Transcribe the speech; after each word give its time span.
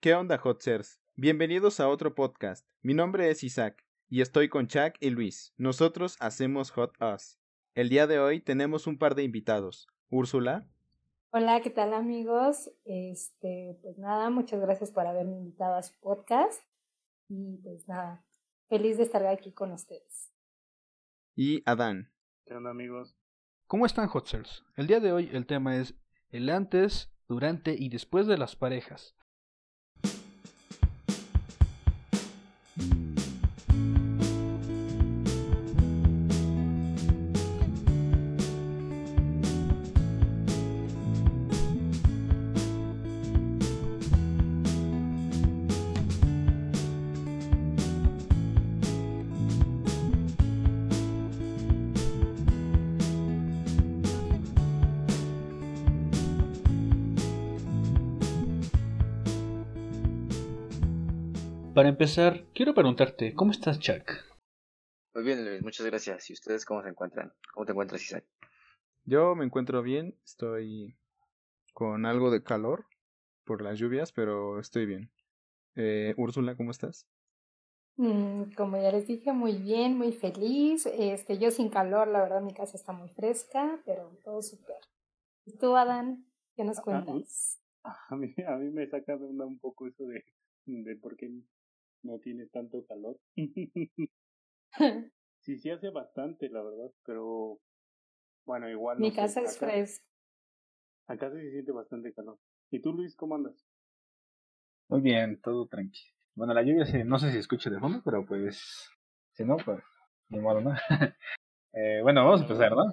¿Qué 0.00 0.14
onda, 0.14 0.40
Hotzers? 0.40 1.00
Bienvenidos 1.16 1.80
a 1.80 1.88
otro 1.88 2.14
podcast. 2.14 2.64
Mi 2.82 2.94
nombre 2.94 3.30
es 3.30 3.42
Isaac 3.42 3.84
y 4.08 4.20
estoy 4.20 4.48
con 4.48 4.68
Chuck 4.68 4.94
y 5.00 5.10
Luis. 5.10 5.52
Nosotros 5.56 6.16
hacemos 6.20 6.70
Hot 6.70 6.94
Us. 7.02 7.36
El 7.74 7.88
día 7.88 8.06
de 8.06 8.20
hoy 8.20 8.38
tenemos 8.38 8.86
un 8.86 8.96
par 8.96 9.16
de 9.16 9.24
invitados. 9.24 9.88
Úrsula. 10.08 10.68
Hola, 11.30 11.60
¿qué 11.62 11.70
tal 11.70 11.94
amigos? 11.94 12.70
Este, 12.84 13.76
pues 13.82 13.98
nada, 13.98 14.30
muchas 14.30 14.60
gracias 14.60 14.92
por 14.92 15.04
haberme 15.04 15.36
invitado 15.36 15.74
a 15.74 15.82
su 15.82 15.98
podcast. 15.98 16.62
Y 17.28 17.56
pues 17.64 17.88
nada, 17.88 18.24
feliz 18.68 18.98
de 18.98 19.02
estar 19.02 19.26
aquí 19.26 19.50
con 19.50 19.72
ustedes. 19.72 20.32
Y 21.34 21.64
Adán. 21.66 22.12
¿Qué 22.46 22.54
onda 22.54 22.70
amigos? 22.70 23.16
¿Cómo 23.66 23.84
están 23.84 24.08
Hotzers? 24.08 24.64
El 24.76 24.86
día 24.86 25.00
de 25.00 25.10
hoy 25.10 25.28
el 25.32 25.44
tema 25.44 25.76
es 25.76 25.96
el 26.30 26.50
antes, 26.50 27.10
durante 27.26 27.74
y 27.76 27.88
después 27.88 28.28
de 28.28 28.38
las 28.38 28.54
parejas. 28.54 29.17
Para 61.88 61.94
empezar, 61.94 62.44
quiero 62.52 62.74
preguntarte, 62.74 63.32
¿cómo 63.32 63.50
estás, 63.50 63.78
Chuck? 63.78 64.12
Muy 65.14 65.24
bien, 65.24 65.42
Luis, 65.42 65.62
muchas 65.62 65.86
gracias. 65.86 66.28
¿Y 66.28 66.34
ustedes 66.34 66.66
cómo 66.66 66.82
se 66.82 66.90
encuentran? 66.90 67.32
¿Cómo 67.54 67.64
te 67.64 67.72
encuentras, 67.72 68.02
Isaac? 68.02 68.26
Yo 69.06 69.34
me 69.34 69.46
encuentro 69.46 69.82
bien, 69.82 70.14
estoy 70.22 70.98
con 71.72 72.04
algo 72.04 72.30
de 72.30 72.42
calor 72.42 72.84
por 73.46 73.62
las 73.62 73.78
lluvias, 73.78 74.12
pero 74.12 74.60
estoy 74.60 74.84
bien. 74.84 75.10
Eh, 75.76 76.12
Úrsula, 76.18 76.56
¿cómo 76.58 76.72
estás? 76.72 77.08
Mm, 77.96 78.52
como 78.54 78.76
ya 78.76 78.92
les 78.92 79.06
dije, 79.06 79.32
muy 79.32 79.54
bien, 79.56 79.96
muy 79.96 80.12
feliz. 80.12 80.84
Este, 80.84 81.38
yo 81.38 81.50
sin 81.50 81.70
calor, 81.70 82.06
la 82.08 82.20
verdad 82.20 82.42
mi 82.42 82.52
casa 82.52 82.76
está 82.76 82.92
muy 82.92 83.08
fresca, 83.08 83.80
pero 83.86 84.10
todo 84.22 84.42
súper. 84.42 84.76
¿Y 85.46 85.56
tú, 85.56 85.74
Adán? 85.74 86.26
¿Qué 86.54 86.64
nos 86.64 86.80
cuentas? 86.80 87.62
A 88.10 88.14
mí, 88.14 88.34
a 88.46 88.56
mí 88.56 88.68
me 88.68 88.86
saca 88.86 89.16
de 89.16 89.24
onda 89.24 89.46
un 89.46 89.58
poco 89.58 89.86
eso 89.86 90.04
de, 90.04 90.22
de 90.66 90.96
por 90.96 91.16
qué 91.16 91.30
no 92.02 92.18
tiene 92.18 92.46
tanto 92.46 92.84
calor. 92.86 93.18
sí, 95.40 95.58
sí 95.58 95.70
hace 95.70 95.90
bastante, 95.90 96.48
la 96.48 96.62
verdad, 96.62 96.90
pero 97.04 97.60
bueno, 98.46 98.68
igual. 98.68 98.98
Mi 98.98 99.12
casa 99.12 99.42
es 99.42 99.58
fresca. 99.58 100.04
Acá 101.06 101.30
se 101.30 101.50
siente 101.50 101.72
bastante 101.72 102.12
calor. 102.12 102.38
¿Y 102.70 102.80
tú, 102.80 102.92
Luis, 102.92 103.16
cómo 103.16 103.34
andas? 103.34 103.66
Muy 104.88 105.00
bien, 105.00 105.40
todo 105.40 105.66
tranquilo. 105.66 106.12
Bueno, 106.34 106.54
la 106.54 106.62
lluvia 106.62 106.84
no 107.04 107.18
sé 107.18 107.32
si 107.32 107.38
escucha 107.38 107.70
de 107.70 107.80
fondo, 107.80 108.00
pero 108.04 108.24
pues, 108.24 108.90
si 109.32 109.44
no, 109.44 109.56
pues, 109.56 109.82
ni 110.28 110.38
modo, 110.38 110.60
¿no? 110.60 110.72
eh, 111.72 112.00
bueno, 112.02 112.24
vamos 112.24 112.40
a 112.40 112.44
empezar, 112.44 112.72
¿no? 112.72 112.84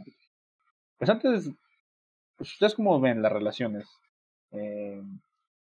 Pues 0.97 1.09
antes, 1.09 1.51
pues, 2.37 2.51
¿ustedes 2.51 2.75
cómo 2.75 2.99
ven 2.99 3.21
las 3.21 3.31
relaciones? 3.31 3.87
Eh, 4.51 5.01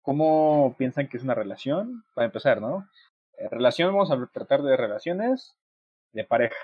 ¿Cómo 0.02 0.76
piensan 0.78 1.08
que 1.08 1.18
es 1.18 1.24
una 1.24 1.36
relación? 1.36 2.04
Para 2.16 2.26
empezar, 2.26 2.60
¿no? 2.60 2.88
Eh, 3.42 3.48
relación, 3.50 3.92
vamos 3.92 4.12
a 4.12 4.30
tratar 4.32 4.62
de 4.62 4.78
relaciones 4.78 5.58
de 6.14 6.24
pareja. 6.24 6.56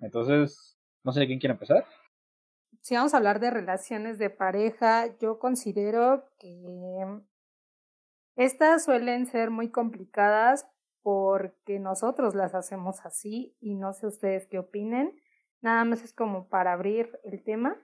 Entonces, 0.00 0.78
no 1.04 1.12
sé 1.12 1.26
quién 1.26 1.38
quiere 1.38 1.54
empezar. 1.54 1.86
Si 2.82 2.94
vamos 2.94 3.14
a 3.14 3.16
hablar 3.16 3.40
de 3.40 3.50
relaciones 3.50 4.18
de 4.18 4.28
pareja, 4.28 5.16
yo 5.18 5.38
considero 5.38 6.28
que 6.38 7.06
estas 8.36 8.84
suelen 8.84 9.26
ser 9.26 9.50
muy 9.50 9.70
complicadas 9.70 10.66
porque 11.02 11.78
nosotros 11.78 12.34
las 12.34 12.54
hacemos 12.54 13.04
así 13.06 13.56
y 13.60 13.74
no 13.74 13.92
sé 13.92 14.06
ustedes 14.06 14.46
qué 14.46 14.58
opinen. 14.58 15.18
Nada 15.62 15.84
más 15.84 16.02
es 16.02 16.12
como 16.12 16.48
para 16.48 16.72
abrir 16.72 17.18
el 17.24 17.42
tema. 17.42 17.76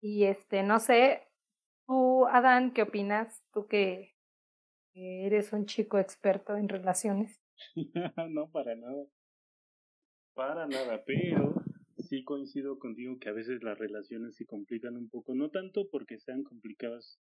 Y 0.00 0.24
este, 0.24 0.62
no 0.62 0.80
sé, 0.80 1.28
tú, 1.86 2.26
Adán, 2.26 2.72
¿qué 2.72 2.82
opinas? 2.82 3.42
Tú 3.52 3.66
que 3.66 4.14
eres 4.94 5.52
un 5.52 5.64
chico 5.64 5.98
experto 5.98 6.56
en 6.56 6.68
relaciones. 6.68 7.41
no, 8.30 8.50
para 8.50 8.74
nada. 8.74 9.06
Para 10.34 10.66
nada, 10.66 11.02
pero 11.04 11.54
sí 11.98 12.24
coincido 12.24 12.78
contigo 12.78 13.18
que 13.18 13.28
a 13.28 13.32
veces 13.32 13.62
las 13.62 13.78
relaciones 13.78 14.36
se 14.36 14.46
complican 14.46 14.96
un 14.96 15.08
poco, 15.08 15.34
no 15.34 15.50
tanto 15.50 15.88
porque 15.90 16.18
sean 16.18 16.42
complicadas 16.42 17.18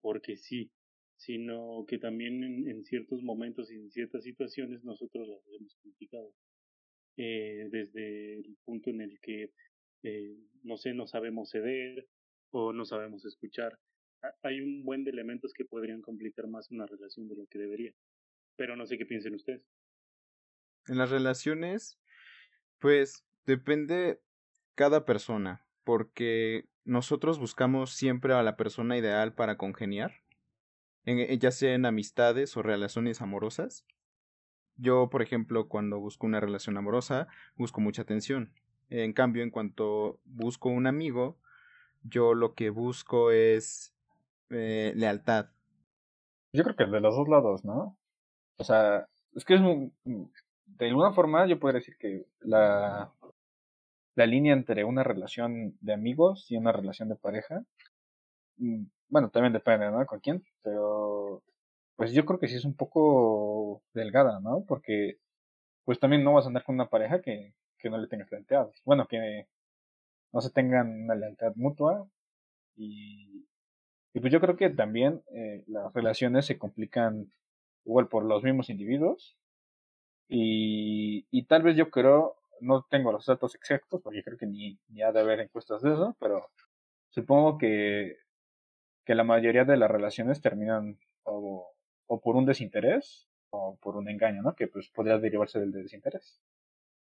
porque 0.00 0.36
sí, 0.36 0.70
sino 1.16 1.84
que 1.86 1.98
también 1.98 2.42
en, 2.42 2.68
en 2.68 2.84
ciertos 2.84 3.22
momentos 3.22 3.70
y 3.70 3.76
en 3.76 3.90
ciertas 3.90 4.24
situaciones 4.24 4.84
nosotros 4.84 5.28
las 5.28 5.40
hemos 5.48 5.74
complicado. 5.76 6.32
Eh, 7.16 7.68
desde 7.70 8.40
el 8.40 8.56
punto 8.64 8.90
en 8.90 9.00
el 9.00 9.20
que, 9.20 9.52
eh, 10.02 10.36
no 10.62 10.76
sé, 10.76 10.94
no 10.94 11.06
sabemos 11.06 11.50
ceder 11.50 12.08
o 12.50 12.72
no 12.72 12.84
sabemos 12.84 13.24
escuchar. 13.24 13.78
Hay 14.42 14.60
un 14.60 14.84
buen 14.84 15.04
de 15.04 15.12
elementos 15.12 15.52
que 15.52 15.64
podrían 15.64 16.02
complicar 16.02 16.48
más 16.48 16.70
una 16.70 16.86
relación 16.86 17.28
de 17.28 17.36
lo 17.36 17.46
que 17.46 17.58
debería. 17.58 17.92
Pero 18.56 18.76
no 18.76 18.86
sé 18.86 18.98
qué 18.98 19.06
piensen 19.06 19.34
ustedes. 19.34 19.62
En 20.86 20.98
las 20.98 21.10
relaciones, 21.10 21.98
pues 22.78 23.24
depende 23.46 24.20
cada 24.74 25.04
persona, 25.04 25.64
porque 25.84 26.68
nosotros 26.84 27.38
buscamos 27.38 27.90
siempre 27.90 28.34
a 28.34 28.42
la 28.42 28.56
persona 28.56 28.96
ideal 28.96 29.34
para 29.34 29.56
congeniar, 29.56 30.12
en, 31.04 31.38
ya 31.38 31.50
sea 31.50 31.74
en 31.74 31.86
amistades 31.86 32.56
o 32.56 32.62
relaciones 32.62 33.22
amorosas. 33.22 33.86
Yo, 34.76 35.08
por 35.08 35.22
ejemplo, 35.22 35.68
cuando 35.68 36.00
busco 36.00 36.26
una 36.26 36.40
relación 36.40 36.76
amorosa, 36.76 37.28
busco 37.56 37.80
mucha 37.80 38.02
atención. 38.02 38.52
En 38.90 39.12
cambio, 39.12 39.42
en 39.42 39.50
cuanto 39.50 40.20
busco 40.24 40.68
un 40.68 40.86
amigo, 40.86 41.38
yo 42.02 42.34
lo 42.34 42.54
que 42.54 42.70
busco 42.70 43.30
es 43.30 43.94
eh, 44.50 44.92
lealtad. 44.96 45.50
Yo 46.52 46.62
creo 46.64 46.76
que 46.76 46.84
de 46.86 47.00
los 47.00 47.16
dos 47.16 47.28
lados, 47.28 47.64
¿no? 47.64 47.98
O 48.58 48.64
sea, 48.64 49.06
es 49.34 49.44
que 49.44 49.54
es 49.54 49.60
de 50.66 50.86
alguna 50.86 51.12
forma 51.12 51.46
yo 51.46 51.58
podría 51.58 51.80
decir 51.80 51.96
que 51.98 52.26
la, 52.40 53.12
la 54.14 54.26
línea 54.26 54.52
entre 54.54 54.84
una 54.84 55.02
relación 55.02 55.76
de 55.80 55.92
amigos 55.92 56.50
y 56.50 56.56
una 56.56 56.72
relación 56.72 57.08
de 57.08 57.16
pareja, 57.16 57.64
mm, 58.58 58.84
bueno, 59.08 59.30
también 59.30 59.52
depende, 59.52 59.90
¿no? 59.90 60.04
Con 60.06 60.20
quién, 60.20 60.44
pero 60.62 61.42
pues 61.96 62.12
yo 62.12 62.24
creo 62.26 62.38
que 62.40 62.48
sí 62.48 62.56
es 62.56 62.64
un 62.64 62.74
poco 62.76 63.82
delgada, 63.94 64.40
¿no? 64.40 64.64
Porque 64.66 65.18
pues 65.84 66.00
también 66.00 66.24
no 66.24 66.34
vas 66.34 66.46
a 66.46 66.48
andar 66.48 66.64
con 66.64 66.76
una 66.76 66.88
pareja 66.90 67.20
que, 67.22 67.54
que 67.78 67.90
no 67.90 67.98
le 67.98 68.08
tengas 68.08 68.30
lealtad. 68.32 68.68
Bueno, 68.84 69.06
que 69.08 69.46
no 70.32 70.40
se 70.40 70.50
tengan 70.50 71.04
una 71.04 71.14
lealtad 71.14 71.52
mutua 71.56 72.08
y, 72.76 73.46
y 74.14 74.20
pues 74.20 74.32
yo 74.32 74.40
creo 74.40 74.56
que 74.56 74.70
también 74.70 75.22
eh, 75.34 75.64
las 75.68 75.92
relaciones 75.94 76.46
se 76.46 76.58
complican 76.58 77.32
igual 77.84 78.08
por 78.08 78.24
los 78.24 78.42
mismos 78.42 78.70
individuos. 78.70 79.36
Y, 80.28 81.26
y 81.30 81.44
tal 81.46 81.62
vez 81.62 81.76
yo 81.76 81.90
creo, 81.90 82.36
no 82.60 82.86
tengo 82.90 83.12
los 83.12 83.26
datos 83.26 83.54
exactos, 83.54 84.00
porque 84.02 84.22
creo 84.22 84.38
que 84.38 84.46
ni, 84.46 84.78
ni 84.88 85.02
ha 85.02 85.12
de 85.12 85.20
haber 85.20 85.40
encuestas 85.40 85.82
de 85.82 85.92
eso, 85.92 86.16
pero 86.20 86.50
supongo 87.10 87.58
que, 87.58 88.16
que 89.04 89.14
la 89.14 89.24
mayoría 89.24 89.64
de 89.64 89.76
las 89.76 89.90
relaciones 89.90 90.40
terminan 90.40 90.98
o, 91.24 91.72
o 92.06 92.20
por 92.20 92.36
un 92.36 92.46
desinterés 92.46 93.28
o 93.50 93.76
por 93.80 93.96
un 93.96 94.08
engaño, 94.08 94.42
¿no? 94.42 94.54
Que 94.54 94.66
pues 94.66 94.88
podría 94.90 95.18
derivarse 95.18 95.60
del 95.60 95.72
desinterés. 95.72 96.40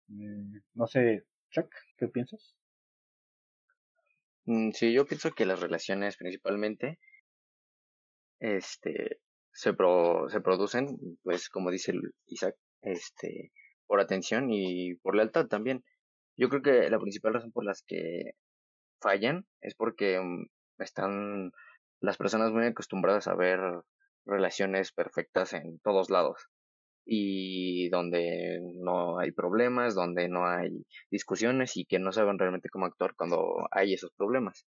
Mm, 0.08 0.58
no 0.74 0.86
sé, 0.86 1.24
Chuck, 1.50 1.72
¿qué 1.96 2.08
piensas? 2.08 2.56
Mm, 4.46 4.70
sí, 4.72 4.92
yo 4.92 5.06
pienso 5.06 5.32
que 5.32 5.46
las 5.46 5.60
relaciones 5.60 6.16
principalmente 6.16 6.98
este 8.40 9.20
se, 9.54 9.72
pro, 9.72 10.28
se 10.28 10.40
producen, 10.40 10.98
pues 11.22 11.48
como 11.48 11.70
dice 11.70 11.94
Isaac, 12.26 12.56
este, 12.82 13.52
por 13.86 14.00
atención 14.00 14.50
y 14.50 14.96
por 14.96 15.16
lealtad 15.16 15.46
también. 15.46 15.84
Yo 16.36 16.48
creo 16.48 16.62
que 16.62 16.90
la 16.90 16.98
principal 16.98 17.34
razón 17.34 17.52
por 17.52 17.64
las 17.64 17.82
que 17.86 18.32
fallan 19.00 19.46
es 19.60 19.74
porque 19.74 20.20
mm, 20.20 20.46
están 20.78 21.52
las 22.00 22.18
personas 22.18 22.52
muy 22.52 22.66
acostumbradas 22.66 23.28
a 23.28 23.34
ver 23.34 23.60
relaciones 24.26 24.92
perfectas 24.92 25.52
en 25.52 25.78
todos 25.80 26.10
lados 26.10 26.48
y 27.06 27.88
donde 27.90 28.60
no 28.82 29.18
hay 29.18 29.30
problemas, 29.32 29.94
donde 29.94 30.28
no 30.28 30.46
hay 30.46 30.84
discusiones 31.10 31.76
y 31.76 31.84
que 31.84 31.98
no 31.98 32.12
saben 32.12 32.38
realmente 32.38 32.70
cómo 32.70 32.86
actuar 32.86 33.14
cuando 33.14 33.68
hay 33.70 33.94
esos 33.94 34.10
problemas. 34.16 34.66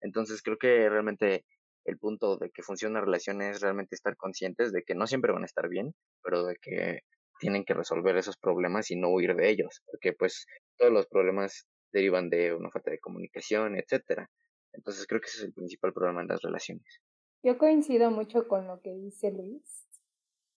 Entonces 0.00 0.42
creo 0.42 0.56
que 0.58 0.88
realmente 0.88 1.44
el 1.86 1.98
punto 1.98 2.36
de 2.36 2.50
que 2.50 2.62
funciona 2.62 2.98
una 2.98 3.04
relación 3.04 3.40
es 3.42 3.60
realmente 3.60 3.94
estar 3.94 4.16
conscientes 4.16 4.72
de 4.72 4.82
que 4.82 4.94
no 4.94 5.06
siempre 5.06 5.32
van 5.32 5.42
a 5.42 5.46
estar 5.46 5.68
bien, 5.68 5.94
pero 6.22 6.44
de 6.44 6.56
que 6.60 7.00
tienen 7.38 7.64
que 7.64 7.74
resolver 7.74 8.16
esos 8.16 8.36
problemas 8.36 8.90
y 8.90 8.96
no 8.96 9.08
huir 9.08 9.34
de 9.34 9.48
ellos, 9.50 9.82
porque 9.86 10.12
pues 10.12 10.46
todos 10.76 10.92
los 10.92 11.06
problemas 11.06 11.66
derivan 11.92 12.28
de 12.28 12.54
una 12.54 12.70
falta 12.70 12.90
de 12.90 12.98
comunicación, 12.98 13.76
etcétera. 13.76 14.28
Entonces 14.72 15.06
creo 15.06 15.20
que 15.20 15.28
ese 15.28 15.38
es 15.38 15.44
el 15.44 15.52
principal 15.52 15.92
problema 15.92 16.22
en 16.22 16.28
las 16.28 16.42
relaciones. 16.42 17.00
Yo 17.42 17.58
coincido 17.58 18.10
mucho 18.10 18.48
con 18.48 18.66
lo 18.66 18.80
que 18.80 18.92
dice 18.94 19.30
Luis. 19.30 19.86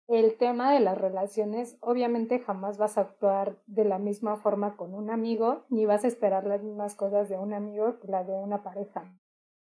El 0.08 0.36
tema 0.38 0.72
de 0.72 0.78
las 0.78 0.96
relaciones, 0.96 1.76
obviamente 1.80 2.38
jamás 2.38 2.78
vas 2.78 2.96
a 2.96 3.00
actuar 3.00 3.60
de 3.66 3.84
la 3.84 3.98
misma 3.98 4.36
forma 4.36 4.76
con 4.76 4.94
un 4.94 5.10
amigo, 5.10 5.66
ni 5.68 5.84
vas 5.84 6.04
a 6.04 6.08
esperar 6.08 6.46
las 6.46 6.62
mismas 6.62 6.94
cosas 6.94 7.28
de 7.28 7.36
un 7.36 7.52
amigo 7.52 7.98
que 7.98 8.06
la 8.06 8.22
de 8.22 8.32
una 8.32 8.62
pareja. 8.62 9.12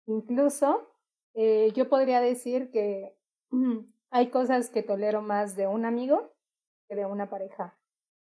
Incluso 0.05 0.92
eh, 1.33 1.71
yo 1.73 1.89
podría 1.89 2.21
decir 2.21 2.71
que 2.71 3.15
hay 4.11 4.29
cosas 4.29 4.69
que 4.69 4.83
tolero 4.83 5.21
más 5.21 5.55
de 5.55 5.67
un 5.67 5.85
amigo 5.85 6.33
que 6.87 6.95
de 6.95 7.05
una 7.05 7.29
pareja. 7.29 7.77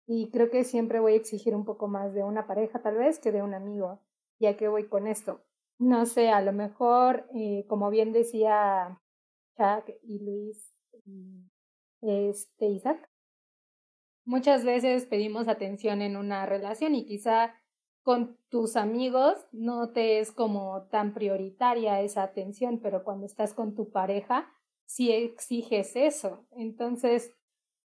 Y 0.06 0.30
creo 0.30 0.50
que 0.50 0.64
siempre 0.64 1.00
voy 1.00 1.12
a 1.12 1.16
exigir 1.16 1.54
un 1.54 1.64
poco 1.64 1.88
más 1.88 2.14
de 2.14 2.24
una 2.24 2.46
pareja 2.46 2.82
tal 2.82 2.96
vez 2.96 3.18
que 3.18 3.32
de 3.32 3.42
un 3.42 3.54
amigo. 3.54 4.00
¿Ya 4.40 4.56
que 4.56 4.68
voy 4.68 4.88
con 4.88 5.06
esto? 5.06 5.44
No 5.78 6.06
sé, 6.06 6.30
a 6.30 6.40
lo 6.42 6.52
mejor, 6.52 7.26
eh, 7.34 7.64
como 7.68 7.90
bien 7.90 8.12
decía 8.12 9.00
Chuck 9.56 9.94
y 10.02 10.18
Luis, 10.18 10.74
este, 12.02 12.66
Isaac. 12.66 13.08
Muchas 14.24 14.64
veces 14.64 15.06
pedimos 15.06 15.48
atención 15.48 16.02
en 16.02 16.16
una 16.16 16.46
relación 16.46 16.94
y 16.94 17.06
quizá 17.06 17.54
con 18.10 18.36
tus 18.48 18.74
amigos 18.74 19.36
no 19.52 19.90
te 19.90 20.18
es 20.18 20.32
como 20.32 20.82
tan 20.90 21.14
prioritaria 21.14 22.00
esa 22.00 22.24
atención, 22.24 22.80
pero 22.82 23.04
cuando 23.04 23.24
estás 23.24 23.54
con 23.54 23.76
tu 23.76 23.92
pareja 23.92 24.52
sí 24.84 25.12
exiges 25.12 25.94
eso. 25.94 26.44
Entonces, 26.50 27.32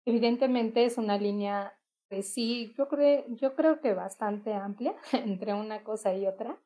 evidentemente 0.05 0.85
es 0.85 0.99
una 0.99 1.17
línea, 1.17 1.73
pues 2.11 2.31
sí, 2.31 2.75
yo 2.77 2.89
creo, 2.89 3.25
yo 3.29 3.55
creo 3.55 3.81
que 3.81 3.95
bastante 3.95 4.53
amplia 4.53 4.95
entre 5.15 5.55
una 5.55 5.83
cosa 5.83 6.13
y 6.15 6.27
otra 6.27 6.61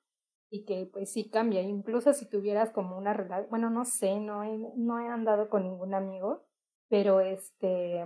y 0.51 0.65
que 0.65 0.91
pues 0.93 1.13
sí 1.13 1.31
cambia. 1.31 1.63
Incluso 1.63 2.15
si 2.15 2.29
tuvieras 2.29 2.71
como 2.71 2.99
una 2.99 3.13
relación, 3.13 3.49
bueno, 3.49 3.71
no 3.71 3.85
sé, 3.85 4.19
no 4.19 4.43
no 4.75 4.99
he 4.99 5.07
andado 5.07 5.49
con 5.49 5.63
ningún 5.63 5.95
amigo, 5.95 6.43
pero 6.89 7.21
este, 7.21 8.05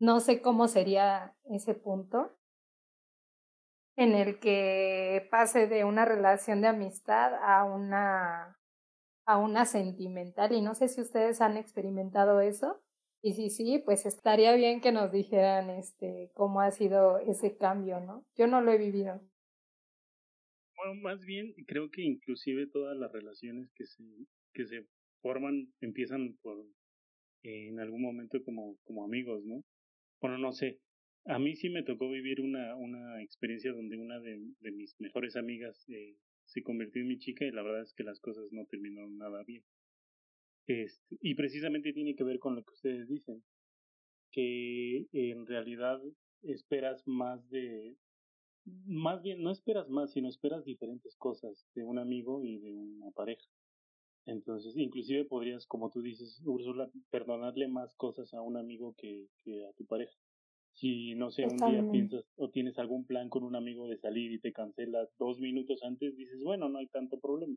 no 0.00 0.18
sé 0.18 0.42
cómo 0.42 0.66
sería 0.66 1.36
ese 1.44 1.74
punto 1.74 2.32
en 3.96 4.14
el 4.14 4.38
que 4.40 5.28
pase 5.30 5.66
de 5.66 5.84
una 5.84 6.04
relación 6.04 6.60
de 6.60 6.68
amistad 6.68 7.34
a 7.42 7.64
una 7.64 8.58
a 9.26 9.38
una 9.38 9.64
sentimental 9.64 10.52
y 10.52 10.60
no 10.60 10.74
sé 10.74 10.88
si 10.88 11.00
ustedes 11.00 11.40
han 11.40 11.56
experimentado 11.56 12.40
eso 12.40 12.82
y 13.22 13.32
si 13.32 13.48
sí, 13.48 13.82
pues 13.84 14.04
estaría 14.04 14.54
bien 14.54 14.82
que 14.82 14.92
nos 14.92 15.10
dijeran 15.10 15.70
este 15.70 16.30
cómo 16.34 16.60
ha 16.60 16.70
sido 16.70 17.18
ese 17.18 17.56
cambio, 17.56 18.00
¿no? 18.00 18.26
Yo 18.36 18.46
no 18.46 18.60
lo 18.60 18.70
he 18.72 18.78
vivido. 18.78 19.22
Bueno, 20.76 21.00
más 21.00 21.24
bien 21.24 21.54
creo 21.66 21.90
que 21.90 22.02
inclusive 22.02 22.66
todas 22.66 22.96
las 22.98 23.10
relaciones 23.12 23.70
que 23.74 23.86
se 23.86 24.04
que 24.52 24.66
se 24.66 24.86
forman 25.22 25.72
empiezan 25.80 26.36
por 26.42 26.66
en 27.42 27.80
algún 27.80 28.02
momento 28.02 28.42
como, 28.44 28.76
como 28.84 29.04
amigos, 29.04 29.44
¿no? 29.44 29.62
Bueno, 30.20 30.38
no 30.38 30.52
sé. 30.52 30.80
A 31.26 31.38
mí 31.38 31.56
sí 31.56 31.70
me 31.70 31.82
tocó 31.82 32.10
vivir 32.10 32.42
una, 32.42 32.76
una 32.76 33.22
experiencia 33.22 33.72
donde 33.72 33.96
una 33.96 34.20
de, 34.20 34.38
mis 34.72 34.94
mejores 35.00 35.36
amigas 35.36 35.88
eh, 35.88 36.16
se 36.44 36.62
convirtió 36.62 37.00
en 37.00 37.08
mi 37.08 37.18
chica 37.18 37.46
y 37.46 37.50
la 37.50 37.62
verdad 37.62 37.82
es 37.82 37.94
que 37.94 38.04
las 38.04 38.20
cosas 38.20 38.44
no 38.52 38.66
terminaron 38.66 39.16
nada 39.16 39.42
bien. 39.44 39.64
Este, 40.66 41.16
y 41.22 41.34
precisamente 41.34 41.94
tiene 41.94 42.14
que 42.14 42.24
ver 42.24 42.38
con 42.38 42.56
lo 42.56 42.62
que 42.62 42.74
ustedes 42.74 43.08
dicen, 43.08 43.42
que 44.32 45.06
en 45.12 45.46
realidad 45.46 45.98
esperas 46.42 47.02
más 47.06 47.48
de, 47.48 47.96
más 48.84 49.22
bien 49.22 49.42
no 49.42 49.50
esperas 49.50 49.88
más, 49.88 50.12
sino 50.12 50.28
esperas 50.28 50.64
diferentes 50.64 51.16
cosas 51.16 51.66
de 51.74 51.84
un 51.84 51.98
amigo 51.98 52.42
y 52.44 52.58
de 52.58 52.70
una 52.74 53.10
pareja. 53.12 53.46
Entonces, 54.26 54.76
inclusive 54.76 55.24
podrías, 55.24 55.66
como 55.66 55.90
tú 55.90 56.02
dices, 56.02 56.42
Úrsula, 56.44 56.90
perdonarle 57.10 57.68
más 57.68 57.94
cosas 57.94 58.34
a 58.34 58.42
un 58.42 58.56
amigo 58.58 58.94
que 58.96 59.28
a 59.66 59.72
tu 59.74 59.86
pareja. 59.86 60.14
Si, 60.74 61.14
no 61.14 61.30
sé, 61.30 61.46
un 61.46 61.56
día 61.56 61.88
piensas 61.90 62.24
o 62.36 62.50
tienes 62.50 62.78
algún 62.78 63.06
plan 63.06 63.28
con 63.28 63.44
un 63.44 63.56
amigo 63.56 63.88
de 63.88 63.96
salir 63.96 64.32
y 64.32 64.40
te 64.40 64.52
cancela 64.52 65.08
dos 65.18 65.38
minutos 65.38 65.82
antes, 65.84 66.16
dices, 66.16 66.40
bueno, 66.42 66.68
no 66.68 66.78
hay 66.78 66.88
tanto 66.88 67.18
problema. 67.18 67.56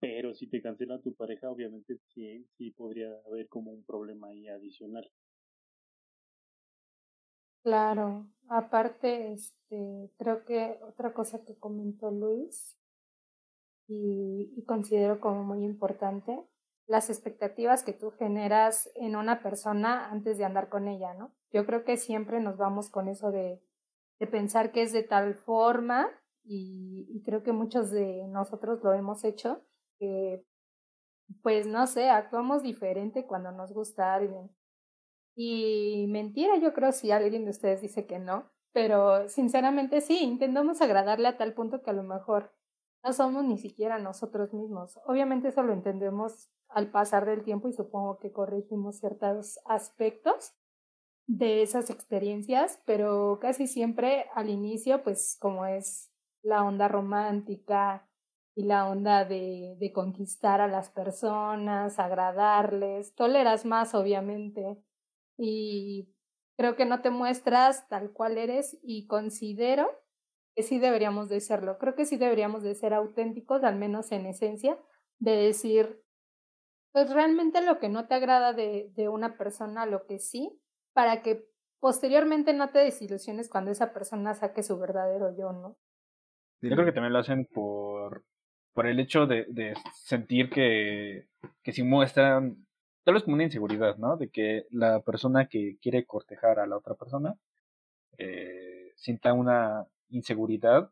Pero 0.00 0.34
si 0.34 0.46
te 0.46 0.62
cancela 0.62 1.00
tu 1.00 1.14
pareja, 1.14 1.50
obviamente 1.50 1.98
sí, 2.14 2.46
sí 2.56 2.70
podría 2.70 3.08
haber 3.26 3.48
como 3.48 3.72
un 3.72 3.84
problema 3.84 4.28
ahí 4.28 4.46
adicional. 4.46 5.10
Claro, 7.66 8.28
aparte, 8.48 9.32
este, 9.32 10.12
creo 10.18 10.44
que 10.44 10.78
otra 10.82 11.12
cosa 11.12 11.44
que 11.44 11.58
comentó 11.58 12.12
Luis 12.12 12.78
y, 13.88 14.62
considero 14.66 15.18
como 15.20 15.42
muy 15.42 15.64
importante 15.64 16.44
las 16.86 17.10
expectativas 17.10 17.82
que 17.82 17.92
tú 17.92 18.12
generas 18.12 18.88
en 18.94 19.16
una 19.16 19.42
persona 19.42 20.10
antes 20.10 20.38
de 20.38 20.44
andar 20.44 20.68
con 20.68 20.86
ella, 20.86 21.14
¿no? 21.14 21.34
Yo 21.56 21.64
creo 21.64 21.84
que 21.84 21.96
siempre 21.96 22.38
nos 22.38 22.58
vamos 22.58 22.90
con 22.90 23.08
eso 23.08 23.30
de, 23.30 23.62
de 24.20 24.26
pensar 24.26 24.72
que 24.72 24.82
es 24.82 24.92
de 24.92 25.02
tal 25.02 25.34
forma 25.34 26.06
y, 26.44 27.06
y, 27.08 27.22
creo 27.22 27.42
que 27.42 27.52
muchos 27.52 27.90
de 27.90 28.28
nosotros 28.28 28.84
lo 28.84 28.92
hemos 28.92 29.24
hecho, 29.24 29.62
que 29.98 30.44
pues 31.42 31.66
no 31.66 31.86
sé, 31.86 32.10
actuamos 32.10 32.62
diferente 32.62 33.26
cuando 33.26 33.52
nos 33.52 33.72
gusta 33.72 34.12
alguien. 34.12 34.50
Y 35.34 36.04
mentira, 36.10 36.58
yo 36.58 36.74
creo 36.74 36.92
si 36.92 37.10
alguien 37.10 37.46
de 37.46 37.52
ustedes 37.52 37.80
dice 37.80 38.06
que 38.06 38.18
no, 38.18 38.52
pero 38.74 39.26
sinceramente 39.30 40.02
sí, 40.02 40.18
intentamos 40.22 40.82
agradarle 40.82 41.28
a 41.28 41.38
tal 41.38 41.54
punto 41.54 41.82
que 41.82 41.88
a 41.88 41.94
lo 41.94 42.02
mejor 42.02 42.52
no 43.02 43.14
somos 43.14 43.44
ni 43.44 43.56
siquiera 43.56 43.98
nosotros 43.98 44.52
mismos. 44.52 45.00
Obviamente 45.06 45.48
eso 45.48 45.62
lo 45.62 45.72
entendemos 45.72 46.50
al 46.68 46.90
pasar 46.90 47.24
del 47.24 47.44
tiempo 47.44 47.68
y 47.68 47.72
supongo 47.72 48.18
que 48.18 48.30
corregimos 48.30 48.98
ciertos 48.98 49.58
aspectos 49.64 50.54
de 51.26 51.62
esas 51.62 51.90
experiencias, 51.90 52.80
pero 52.86 53.38
casi 53.40 53.66
siempre 53.66 54.26
al 54.34 54.48
inicio, 54.50 55.02
pues 55.02 55.36
como 55.40 55.66
es 55.66 56.10
la 56.42 56.64
onda 56.64 56.88
romántica 56.88 58.08
y 58.54 58.64
la 58.64 58.88
onda 58.88 59.24
de, 59.24 59.76
de 59.78 59.92
conquistar 59.92 60.60
a 60.60 60.68
las 60.68 60.90
personas, 60.90 61.98
agradarles, 61.98 63.14
toleras 63.14 63.64
más 63.64 63.94
obviamente 63.94 64.78
y 65.36 66.08
creo 66.56 66.76
que 66.76 66.86
no 66.86 67.02
te 67.02 67.10
muestras 67.10 67.88
tal 67.88 68.12
cual 68.12 68.38
eres 68.38 68.78
y 68.82 69.06
considero 69.06 69.90
que 70.54 70.62
sí 70.62 70.78
deberíamos 70.78 71.28
de 71.28 71.40
serlo. 71.40 71.76
Creo 71.78 71.94
que 71.94 72.06
sí 72.06 72.16
deberíamos 72.16 72.62
de 72.62 72.74
ser 72.74 72.94
auténticos, 72.94 73.62
al 73.62 73.76
menos 73.76 74.10
en 74.10 74.24
esencia, 74.24 74.78
de 75.18 75.32
decir, 75.32 76.02
pues 76.92 77.10
realmente 77.12 77.60
lo 77.60 77.78
que 77.78 77.90
no 77.90 78.06
te 78.08 78.14
agrada 78.14 78.54
de, 78.54 78.90
de 78.94 79.08
una 79.10 79.36
persona, 79.36 79.84
lo 79.84 80.06
que 80.06 80.18
sí, 80.18 80.58
para 80.96 81.20
que 81.20 81.46
posteriormente 81.78 82.54
no 82.54 82.70
te 82.70 82.78
desilusiones 82.78 83.50
cuando 83.50 83.70
esa 83.70 83.92
persona 83.92 84.32
saque 84.32 84.62
su 84.62 84.78
verdadero 84.78 85.36
yo, 85.36 85.52
¿no? 85.52 85.76
Yo 86.62 86.70
creo 86.70 86.86
que 86.86 86.92
también 86.92 87.12
lo 87.12 87.18
hacen 87.18 87.44
por, 87.44 88.24
por 88.72 88.86
el 88.86 88.98
hecho 88.98 89.26
de, 89.26 89.44
de 89.50 89.74
sentir 89.92 90.48
que, 90.48 91.26
que 91.62 91.72
si 91.72 91.82
muestran, 91.82 92.66
tal 93.04 93.12
vez 93.12 93.24
como 93.24 93.34
una 93.34 93.44
inseguridad, 93.44 93.98
¿no? 93.98 94.16
De 94.16 94.30
que 94.30 94.64
la 94.70 95.02
persona 95.02 95.48
que 95.48 95.76
quiere 95.82 96.06
cortejar 96.06 96.60
a 96.60 96.66
la 96.66 96.78
otra 96.78 96.94
persona 96.94 97.36
eh, 98.16 98.94
sienta 98.96 99.34
una 99.34 99.86
inseguridad, 100.08 100.90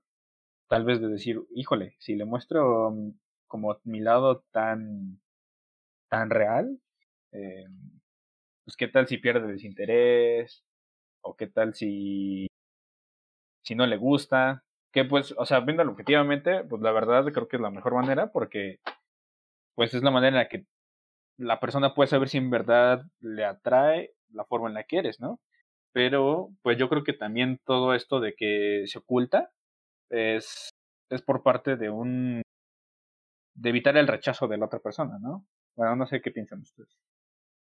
tal 0.69 0.85
vez 0.85 1.01
de 1.01 1.09
decir, 1.09 1.41
híjole, 1.55 1.97
si 1.99 2.15
le 2.15 2.27
muestro 2.27 2.91
mm, 2.91 3.13
como 3.47 3.79
mi 3.85 4.01
lado 4.01 4.45
tan, 4.51 5.19
tan 6.11 6.29
real, 6.29 6.79
eh, 7.33 7.65
pues 8.65 8.77
qué 8.77 8.89
tal 8.89 9.07
si 9.09 9.19
pierde 9.19 9.53
desinterés, 9.53 10.65
o 11.23 11.37
qué 11.37 11.47
tal 11.47 11.75
si, 11.75 12.47
si 13.63 13.75
no 13.75 13.87
le 13.87 13.97
gusta, 13.97 14.65
que 14.93 15.05
pues, 15.05 15.35
o 15.37 15.47
sea, 15.47 15.61
viéndolo 15.61 15.93
objetivamente, 15.93 16.65
pues 16.65 16.83
la 16.83 16.93
verdad 16.93 17.25
creo 17.33 17.49
que 17.49 17.57
es 17.57 17.63
la 17.63 17.71
mejor 17.71 17.95
manera 17.95 18.33
porque 18.33 18.81
pues 19.75 19.95
es 19.95 20.03
la 20.03 20.11
manera 20.11 20.29
en 20.29 20.35
la 20.45 20.49
que 20.49 20.67
la 21.39 21.61
persona 21.61 21.95
puede 21.95 22.09
saber 22.09 22.29
si 22.29 22.39
en 22.39 22.51
verdad 22.51 23.05
le 23.21 23.45
atrae 23.45 24.15
la 24.31 24.45
forma 24.45 24.69
en 24.69 24.75
la 24.75 24.85
que 24.85 24.99
eres, 24.99 25.21
¿no? 25.21 25.41
pero 25.95 26.51
pues 26.63 26.77
yo 26.77 26.89
creo 26.89 27.05
que 27.05 27.13
también 27.13 27.61
todo 27.65 27.95
esto 27.95 28.21
de 28.21 28.35
que 28.35 28.85
se 28.87 28.99
oculta 28.99 29.53
es, 30.11 30.71
es 31.09 31.23
por 31.23 31.43
parte 31.45 31.77
de 31.77 31.89
un 31.89 32.43
de 33.55 33.69
evitar 33.71 33.97
el 33.97 34.09
rechazo 34.09 34.49
de 34.49 34.59
la 34.59 34.67
otra 34.67 34.81
persona, 34.81 35.19
¿no? 35.21 35.47
Bueno, 35.77 35.95
no 35.95 36.07
sé 36.07 36.21
qué 36.21 36.33
piensan 36.33 36.61
ustedes. 36.63 36.99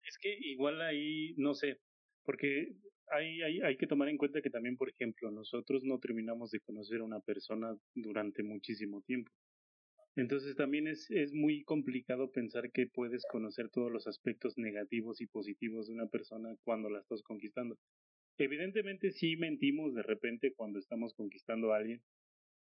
Es 0.06 0.18
que 0.18 0.36
igual 0.40 0.80
ahí, 0.82 1.34
no 1.36 1.54
sé, 1.54 1.80
porque 2.24 2.76
hay, 3.08 3.42
hay, 3.42 3.60
hay 3.60 3.76
que 3.76 3.86
tomar 3.86 4.08
en 4.08 4.18
cuenta 4.18 4.40
que 4.40 4.50
también, 4.50 4.76
por 4.76 4.88
ejemplo, 4.88 5.30
nosotros 5.30 5.82
no 5.84 5.98
terminamos 5.98 6.50
de 6.50 6.60
conocer 6.60 7.00
a 7.00 7.04
una 7.04 7.20
persona 7.20 7.76
durante 7.94 8.42
muchísimo 8.42 9.02
tiempo. 9.02 9.32
Entonces 10.16 10.56
también 10.56 10.86
es, 10.86 11.10
es 11.10 11.32
muy 11.34 11.62
complicado 11.64 12.30
pensar 12.30 12.70
que 12.72 12.86
puedes 12.86 13.24
conocer 13.30 13.68
todos 13.68 13.92
los 13.92 14.06
aspectos 14.06 14.56
negativos 14.56 15.20
y 15.20 15.26
positivos 15.26 15.88
de 15.88 15.94
una 15.94 16.06
persona 16.06 16.56
cuando 16.64 16.88
la 16.88 17.00
estás 17.00 17.22
conquistando. 17.22 17.76
Evidentemente 18.38 19.10
sí 19.12 19.36
mentimos 19.36 19.94
de 19.94 20.02
repente 20.02 20.54
cuando 20.54 20.78
estamos 20.78 21.14
conquistando 21.14 21.72
a 21.72 21.78
alguien, 21.78 22.00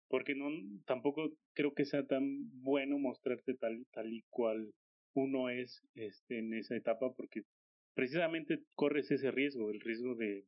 porque 0.09 0.35
no 0.35 0.49
tampoco 0.87 1.33
creo 1.55 1.75
que 1.75 1.85
sea 1.85 2.07
tan 2.07 2.51
bueno 2.63 2.99
mostrarte 2.99 3.55
tal 3.55 3.87
tal 3.93 4.13
y 4.13 4.23
cual 4.31 4.73
uno 5.15 5.49
es 5.49 5.83
este 5.95 6.39
en 6.39 6.55
esa 6.55 6.77
etapa 6.77 7.15
porque 7.15 7.43
precisamente 7.95 8.61
corres 8.75 9.11
ese 9.11 9.31
riesgo, 9.31 9.71
el 9.71 9.81
riesgo 9.81 10.15
de 10.15 10.45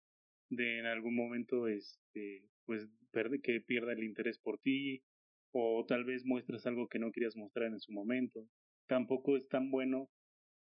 de 0.48 0.78
en 0.78 0.86
algún 0.86 1.16
momento 1.16 1.66
este 1.66 2.44
pues 2.66 2.88
que 3.42 3.60
pierda 3.60 3.92
el 3.92 4.04
interés 4.04 4.38
por 4.38 4.58
ti 4.58 5.02
o 5.52 5.84
tal 5.88 6.04
vez 6.04 6.24
muestras 6.24 6.66
algo 6.66 6.86
que 6.86 6.98
no 6.98 7.10
querías 7.10 7.34
mostrar 7.34 7.68
en 7.68 7.80
su 7.80 7.90
momento. 7.92 8.46
Tampoco 8.86 9.36
es 9.36 9.48
tan 9.48 9.70
bueno 9.70 10.10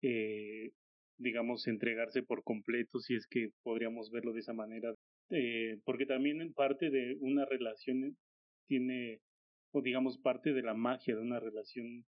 eh, 0.01 0.71
digamos 1.17 1.67
entregarse 1.67 2.23
por 2.23 2.43
completo 2.43 2.99
si 2.99 3.15
es 3.15 3.27
que 3.27 3.49
podríamos 3.63 4.09
verlo 4.11 4.31
de 4.33 4.39
esa 4.39 4.53
manera 4.53 4.93
eh, 5.29 5.79
porque 5.85 6.05
también 6.05 6.53
parte 6.53 6.89
de 6.89 7.17
una 7.19 7.45
relación 7.45 8.15
tiene, 8.67 9.21
o 9.71 9.81
digamos, 9.81 10.17
parte 10.19 10.53
de 10.53 10.61
la 10.61 10.73
magia 10.73 11.15
de 11.15 11.21
una 11.21 11.39
relación 11.39 12.05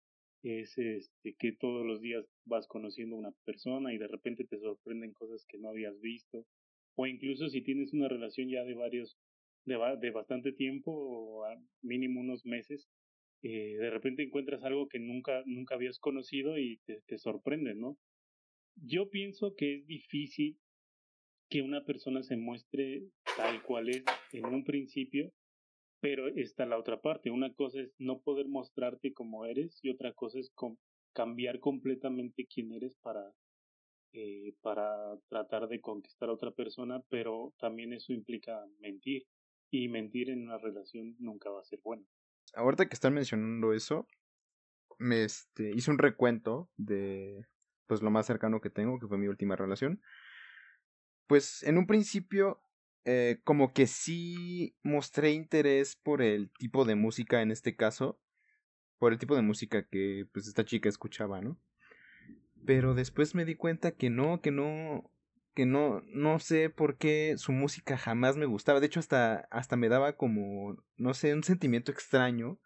es 0.44 0.78
este 0.78 1.36
que 1.40 1.54
todos 1.54 1.86
los 1.86 2.02
días 2.02 2.26
vas 2.46 2.68
conociendo 2.68 3.16
a 3.16 3.20
una 3.20 3.32
persona 3.46 3.94
y 3.94 3.98
de 3.98 4.08
repente 4.08 4.44
te 4.44 4.60
sorprenden 4.60 5.14
cosas 5.14 5.46
que 5.48 5.58
no 5.58 5.70
habías 5.70 6.00
visto 6.02 6.46
o 6.96 7.08
incluso 7.08 7.48
si 7.48 7.62
tienes 7.62 7.94
una 7.94 8.10
relación 8.10 8.50
ya 8.50 8.64
de 8.64 8.74
varios 8.74 9.18
de, 9.66 9.78
de 10.02 10.12
bastante 10.12 10.52
tiempo 10.52 10.92
o 10.92 11.46
a 11.46 11.56
mínimo 11.82 12.20
unos 12.20 12.46
meses 12.46 12.90
eh, 13.42 13.78
de 13.78 13.90
repente 13.90 14.24
encuentras 14.24 14.64
algo 14.64 14.88
que 14.90 15.00
nunca 15.00 15.44
nunca 15.46 15.76
habías 15.76 15.98
conocido 16.00 16.58
y 16.58 16.80
te, 16.86 17.02
te 17.08 17.18
sorprende 17.18 17.74
no 17.74 17.98
yo 18.76 19.10
pienso 19.10 19.56
que 19.56 19.76
es 19.76 19.88
difícil 19.88 20.58
que 21.50 21.62
una 21.62 21.86
persona 21.86 22.22
se 22.22 22.36
muestre 22.36 23.04
tal 23.38 23.64
cual 23.64 23.90
es 23.90 24.04
en 24.34 24.46
un 24.46 24.66
principio 24.66 25.32
pero 26.04 26.28
está 26.28 26.66
la 26.66 26.78
otra 26.78 27.00
parte. 27.00 27.32
Una 27.32 27.54
cosa 27.54 27.80
es 27.80 27.96
no 27.98 28.20
poder 28.20 28.50
mostrarte 28.50 29.14
como 29.14 29.46
eres 29.46 29.80
y 29.82 29.90
otra 29.90 30.12
cosa 30.12 30.38
es 30.38 30.54
cambiar 31.14 31.62
completamente 31.62 32.46
quién 32.46 32.74
eres 32.74 32.98
para, 32.98 33.32
eh, 34.12 34.54
para 34.62 34.86
tratar 35.30 35.70
de 35.70 35.80
conquistar 35.80 36.28
a 36.28 36.34
otra 36.34 36.52
persona, 36.52 37.02
pero 37.08 37.54
también 37.58 37.94
eso 37.94 38.12
implica 38.12 38.66
mentir. 38.82 39.24
Y 39.72 39.88
mentir 39.88 40.30
en 40.30 40.44
una 40.44 40.58
relación 40.58 41.16
nunca 41.20 41.50
va 41.50 41.62
a 41.62 41.64
ser 41.64 41.80
bueno. 41.82 42.06
Ahorita 42.54 42.90
que 42.90 42.96
están 42.96 43.14
mencionando 43.14 43.72
eso, 43.72 44.06
me 45.00 45.24
este, 45.24 45.72
hice 45.74 45.90
un 45.90 46.00
recuento 46.00 46.70
de 46.76 47.46
pues 47.88 48.02
lo 48.02 48.12
más 48.12 48.26
cercano 48.26 48.60
que 48.60 48.70
tengo, 48.70 49.00
que 49.00 49.08
fue 49.08 49.18
mi 49.18 49.30
última 49.30 49.56
relación. 49.56 50.02
Pues 51.28 51.64
en 51.64 51.78
un 51.78 51.88
principio 51.88 52.60
eh, 53.06 53.40
como 53.44 53.74
que 53.74 53.88
sí 53.88 54.76
mostré 54.82 55.32
interés 55.32 55.96
por 55.96 56.22
el 56.22 56.50
tipo 56.52 56.86
de 56.86 56.96
música 56.96 57.42
en 57.42 57.52
este 57.52 57.76
caso, 57.76 58.20
por 58.98 59.12
el 59.12 59.20
tipo 59.20 59.36
de 59.36 59.42
música 59.42 59.88
que 59.88 60.26
pues 60.32 60.48
esta 60.48 60.64
chica 60.64 60.88
escuchaba, 60.88 61.42
¿no? 61.42 61.58
Pero 62.66 62.94
después 62.94 63.36
me 63.36 63.44
di 63.44 63.56
cuenta 63.56 63.92
que 63.92 64.10
no, 64.10 64.40
que 64.40 64.52
no, 64.52 65.12
que 65.54 65.66
no, 65.66 66.02
no 66.08 66.40
sé 66.40 66.70
por 66.70 66.98
qué 66.98 67.36
su 67.38 67.52
música 67.52 67.98
jamás 67.98 68.38
me 68.38 68.46
gustaba. 68.46 68.80
De 68.80 68.86
hecho, 68.86 69.02
hasta, 69.02 69.48
hasta 69.52 69.76
me 69.76 69.90
daba 69.90 70.16
como, 70.16 70.78
no 70.96 71.14
sé, 71.14 71.34
un 71.34 71.44
sentimiento 71.44 71.92
extraño, 71.92 72.60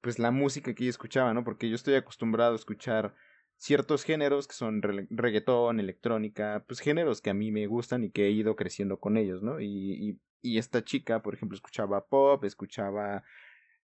pues 0.00 0.20
la 0.20 0.30
música 0.30 0.74
que 0.74 0.84
ella 0.84 0.90
escuchaba, 0.90 1.34
¿no? 1.34 1.42
Porque 1.42 1.68
yo 1.68 1.74
estoy 1.74 1.94
acostumbrado 1.94 2.52
a 2.52 2.56
escuchar 2.56 3.16
ciertos 3.56 4.04
géneros 4.04 4.46
que 4.46 4.54
son 4.54 4.82
reggaetón, 4.82 5.80
electrónica, 5.80 6.64
pues 6.66 6.80
géneros 6.80 7.20
que 7.20 7.30
a 7.30 7.34
mí 7.34 7.52
me 7.52 7.66
gustan 7.66 8.04
y 8.04 8.10
que 8.10 8.26
he 8.26 8.30
ido 8.30 8.56
creciendo 8.56 8.98
con 8.98 9.16
ellos, 9.16 9.42
¿no? 9.42 9.60
Y, 9.60 10.20
y, 10.42 10.58
esta 10.58 10.84
chica, 10.84 11.22
por 11.22 11.34
ejemplo, 11.34 11.56
escuchaba 11.56 12.06
pop, 12.06 12.44
escuchaba 12.44 13.24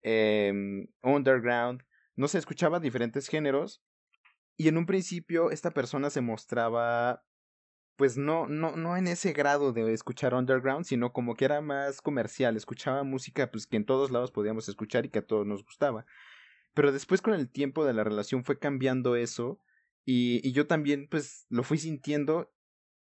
eh, 0.01 0.51
underground, 1.03 1.83
no 2.15 2.27
sé, 2.27 2.39
escuchaba 2.39 2.79
diferentes 2.79 3.27
géneros 3.27 3.83
y 4.57 4.67
en 4.67 4.77
un 4.77 4.87
principio 4.87 5.51
esta 5.51 5.71
persona 5.71 6.09
se 6.09 6.21
mostraba 6.21 7.23
pues 7.97 8.15
no, 8.15 8.47
no, 8.47 8.75
no 8.75 8.95
en 8.95 9.07
ese 9.07 9.33
grado 9.33 9.73
de 9.73 9.91
escuchar 9.91 10.35
underground, 10.35 10.85
sino 10.85 11.11
como 11.13 11.35
que 11.35 11.45
era 11.45 11.61
más 11.61 11.99
comercial, 11.99 12.55
escuchaba 12.55 13.03
música 13.03 13.51
pues 13.51 13.65
que 13.65 13.75
en 13.75 13.85
todos 13.85 14.11
lados 14.11 14.31
podíamos 14.31 14.69
escuchar 14.69 15.05
y 15.05 15.09
que 15.09 15.19
a 15.19 15.25
todos 15.25 15.45
nos 15.45 15.63
gustaba. 15.63 16.05
Pero 16.73 16.91
después 16.91 17.21
con 17.21 17.33
el 17.33 17.49
tiempo 17.49 17.85
de 17.85 17.93
la 17.93 18.03
relación 18.03 18.43
fue 18.43 18.59
cambiando 18.59 19.15
eso 19.15 19.59
y, 20.05 20.47
y 20.47 20.51
yo 20.51 20.67
también 20.67 21.07
pues 21.09 21.45
lo 21.49 21.63
fui 21.63 21.77
sintiendo 21.77 22.53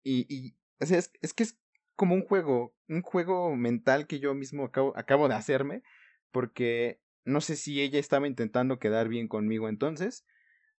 y, 0.02 0.26
y 0.34 0.56
o 0.80 0.86
sea, 0.86 0.98
es, 0.98 1.12
es, 1.22 1.34
que 1.34 1.44
es 1.44 1.58
como 1.94 2.14
un 2.14 2.22
juego, 2.22 2.74
un 2.88 3.02
juego 3.02 3.54
mental 3.54 4.06
que 4.06 4.18
yo 4.18 4.34
mismo 4.34 4.64
acabo, 4.64 4.92
acabo 4.96 5.28
de 5.28 5.34
hacerme 5.34 5.82
porque 6.30 7.00
no 7.24 7.40
sé 7.40 7.56
si 7.56 7.80
ella 7.80 7.98
estaba 7.98 8.26
intentando 8.26 8.78
quedar 8.78 9.08
bien 9.08 9.28
conmigo 9.28 9.68
entonces 9.68 10.24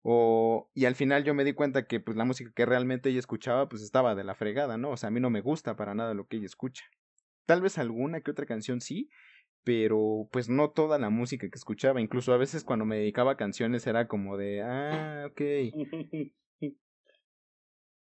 o 0.02 0.70
y 0.74 0.86
al 0.86 0.96
final 0.96 1.24
yo 1.24 1.34
me 1.34 1.44
di 1.44 1.54
cuenta 1.54 1.86
que 1.86 2.00
pues 2.00 2.16
la 2.18 2.26
música 2.26 2.52
que 2.56 2.66
realmente 2.66 3.10
ella 3.10 3.20
escuchaba 3.20 3.68
pues 3.68 3.82
estaba 3.82 4.16
de 4.16 4.24
la 4.24 4.36
fregada, 4.36 4.78
¿no? 4.78 4.92
O 4.92 4.98
sea, 4.98 5.08
a 5.08 5.12
mí 5.12 5.20
no 5.20 5.30
me 5.30 5.42
gusta 5.42 5.76
para 5.76 5.96
nada 5.96 6.14
lo 6.14 6.28
que 6.28 6.38
ella 6.38 6.46
escucha. 6.46 6.86
Tal 7.46 7.62
vez 7.62 7.78
alguna 7.78 8.22
que 8.22 8.32
otra 8.32 8.46
canción 8.46 8.82
sí, 8.82 9.10
pero 9.64 10.28
pues 10.32 10.50
no 10.50 10.70
toda 10.72 10.98
la 10.98 11.10
música 11.10 11.50
que 11.50 11.58
escuchaba, 11.58 12.02
incluso 12.02 12.34
a 12.34 12.38
veces 12.38 12.64
cuando 12.64 12.86
me 12.86 12.98
dedicaba 12.98 13.34
a 13.34 13.38
canciones 13.38 13.86
era 13.88 14.08
como 14.08 14.38
de, 14.38 14.62
ah, 14.62 15.28
ok. 15.30 15.42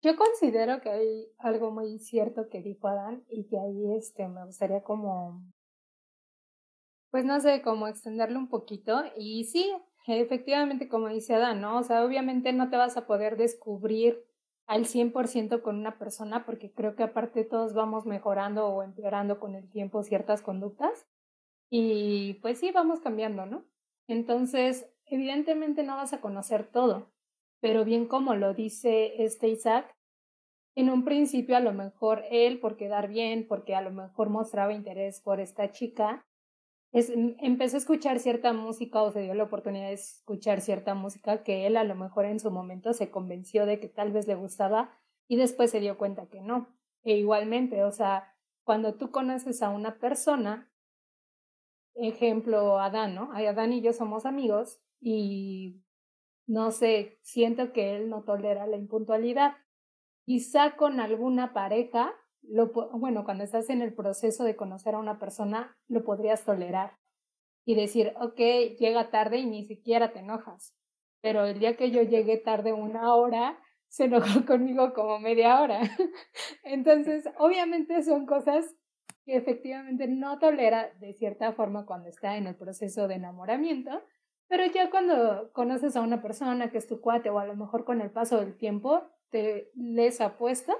Yo 0.01 0.15
considero 0.15 0.79
que 0.79 0.89
hay 0.89 1.27
algo 1.39 1.71
muy 1.71 1.99
cierto 1.99 2.49
que 2.49 2.61
dijo 2.61 2.87
Adán 2.87 3.23
y 3.29 3.47
que 3.47 3.57
ahí 3.57 3.95
este 3.97 4.27
me 4.27 4.45
gustaría 4.45 4.83
como, 4.83 5.43
pues 7.09 7.25
no 7.25 7.39
sé, 7.39 7.61
como 7.63 7.87
extenderlo 7.87 8.37
un 8.37 8.47
poquito 8.47 9.03
y 9.17 9.45
sí, 9.45 9.73
efectivamente 10.05 10.87
como 10.87 11.09
dice 11.09 11.33
Adán, 11.33 11.61
¿no? 11.61 11.79
O 11.79 11.83
sea, 11.83 12.05
obviamente 12.05 12.53
no 12.53 12.69
te 12.69 12.77
vas 12.77 12.95
a 12.95 13.07
poder 13.07 13.37
descubrir 13.37 14.23
al 14.67 14.85
100% 14.85 15.61
con 15.61 15.77
una 15.77 15.97
persona 15.97 16.45
porque 16.45 16.71
creo 16.71 16.95
que 16.95 17.03
aparte 17.03 17.43
todos 17.43 17.73
vamos 17.73 18.05
mejorando 18.05 18.67
o 18.67 18.83
empeorando 18.83 19.39
con 19.39 19.55
el 19.55 19.69
tiempo 19.69 20.03
ciertas 20.03 20.41
conductas. 20.41 21.07
Y 21.69 22.35
pues 22.41 22.59
sí, 22.59 22.71
vamos 22.71 22.99
cambiando, 23.01 23.45
¿no? 23.45 23.65
Entonces, 24.07 24.89
evidentemente 25.05 25.83
no 25.83 25.95
vas 25.95 26.13
a 26.13 26.21
conocer 26.21 26.65
todo, 26.65 27.11
pero 27.59 27.83
bien 27.83 28.07
como 28.07 28.35
lo 28.35 28.53
dice 28.53 29.23
este 29.23 29.49
Isaac, 29.49 29.95
en 30.75 30.89
un 30.89 31.03
principio 31.03 31.57
a 31.57 31.59
lo 31.59 31.73
mejor 31.73 32.23
él, 32.29 32.59
por 32.59 32.77
quedar 32.77 33.07
bien, 33.07 33.47
porque 33.47 33.75
a 33.75 33.81
lo 33.81 33.91
mejor 33.91 34.29
mostraba 34.29 34.73
interés 34.73 35.21
por 35.21 35.39
esta 35.39 35.71
chica, 35.71 36.25
es, 36.91 37.09
em, 37.09 37.35
empezó 37.39 37.77
a 37.77 37.79
escuchar 37.79 38.19
cierta 38.19 38.53
música 38.53 39.01
o 39.01 39.11
se 39.11 39.21
dio 39.21 39.33
la 39.33 39.43
oportunidad 39.43 39.87
de 39.87 39.93
escuchar 39.93 40.61
cierta 40.61 40.93
música 40.93 41.43
que 41.43 41.67
él 41.67 41.77
a 41.77 41.83
lo 41.83 41.95
mejor 41.95 42.25
en 42.25 42.39
su 42.39 42.51
momento 42.51 42.93
se 42.93 43.09
convenció 43.11 43.65
de 43.65 43.79
que 43.79 43.89
tal 43.89 44.11
vez 44.11 44.27
le 44.27 44.35
gustaba 44.35 44.91
y 45.27 45.35
después 45.37 45.71
se 45.71 45.79
dio 45.79 45.97
cuenta 45.97 46.27
que 46.27 46.41
no. 46.41 46.69
E 47.03 47.17
igualmente, 47.17 47.83
o 47.83 47.91
sea, 47.91 48.33
cuando 48.63 48.95
tú 48.95 49.11
conoces 49.11 49.61
a 49.63 49.69
una 49.69 49.97
persona, 49.97 50.71
ejemplo, 51.97 52.79
Adán, 52.79 53.15
¿no? 53.15 53.31
Adán 53.33 53.73
y 53.73 53.81
yo 53.81 53.93
somos 53.93 54.25
amigos 54.25 54.79
y 54.99 55.81
no 56.47 56.71
sé, 56.71 57.19
siento 57.23 57.73
que 57.73 57.95
él 57.95 58.09
no 58.09 58.23
tolera 58.23 58.67
la 58.67 58.77
impuntualidad. 58.77 59.53
Quizá 60.25 60.75
con 60.75 60.99
alguna 60.99 61.53
pareja, 61.53 62.13
lo, 62.41 62.71
bueno, 62.93 63.25
cuando 63.25 63.43
estás 63.43 63.69
en 63.69 63.81
el 63.81 63.93
proceso 63.93 64.43
de 64.43 64.55
conocer 64.55 64.95
a 64.95 64.99
una 64.99 65.19
persona, 65.19 65.77
lo 65.87 66.03
podrías 66.03 66.45
tolerar 66.45 66.97
y 67.65 67.75
decir, 67.75 68.13
ok, 68.21 68.39
llega 68.79 69.09
tarde 69.09 69.39
y 69.39 69.45
ni 69.45 69.65
siquiera 69.65 70.13
te 70.13 70.19
enojas. 70.19 70.73
Pero 71.21 71.45
el 71.45 71.59
día 71.59 71.75
que 71.75 71.91
yo 71.91 72.01
llegué 72.01 72.37
tarde 72.37 72.71
una 72.71 73.13
hora, 73.13 73.59
se 73.89 74.05
enojó 74.05 74.45
conmigo 74.45 74.93
como 74.93 75.19
media 75.19 75.61
hora. 75.61 75.81
Entonces, 76.63 77.25
obviamente 77.37 78.03
son 78.03 78.25
cosas 78.25 78.73
que 79.27 79.35
efectivamente 79.35 80.07
no 80.07 80.39
tolera 80.39 80.89
de 81.01 81.13
cierta 81.13 81.51
forma 81.51 81.85
cuando 81.85 82.07
está 82.07 82.37
en 82.37 82.47
el 82.47 82.55
proceso 82.55 83.09
de 83.09 83.15
enamoramiento, 83.15 84.01
pero 84.47 84.65
ya 84.67 84.89
cuando 84.89 85.51
conoces 85.51 85.97
a 85.97 86.01
una 86.01 86.21
persona 86.21 86.71
que 86.71 86.77
es 86.77 86.87
tu 86.87 87.01
cuate 87.01 87.29
o 87.29 87.37
a 87.37 87.45
lo 87.45 87.57
mejor 87.57 87.83
con 87.83 87.99
el 87.99 88.09
paso 88.09 88.39
del 88.39 88.55
tiempo 88.55 89.03
te 89.29 89.69
les 89.75 90.21
apuesto 90.21 90.73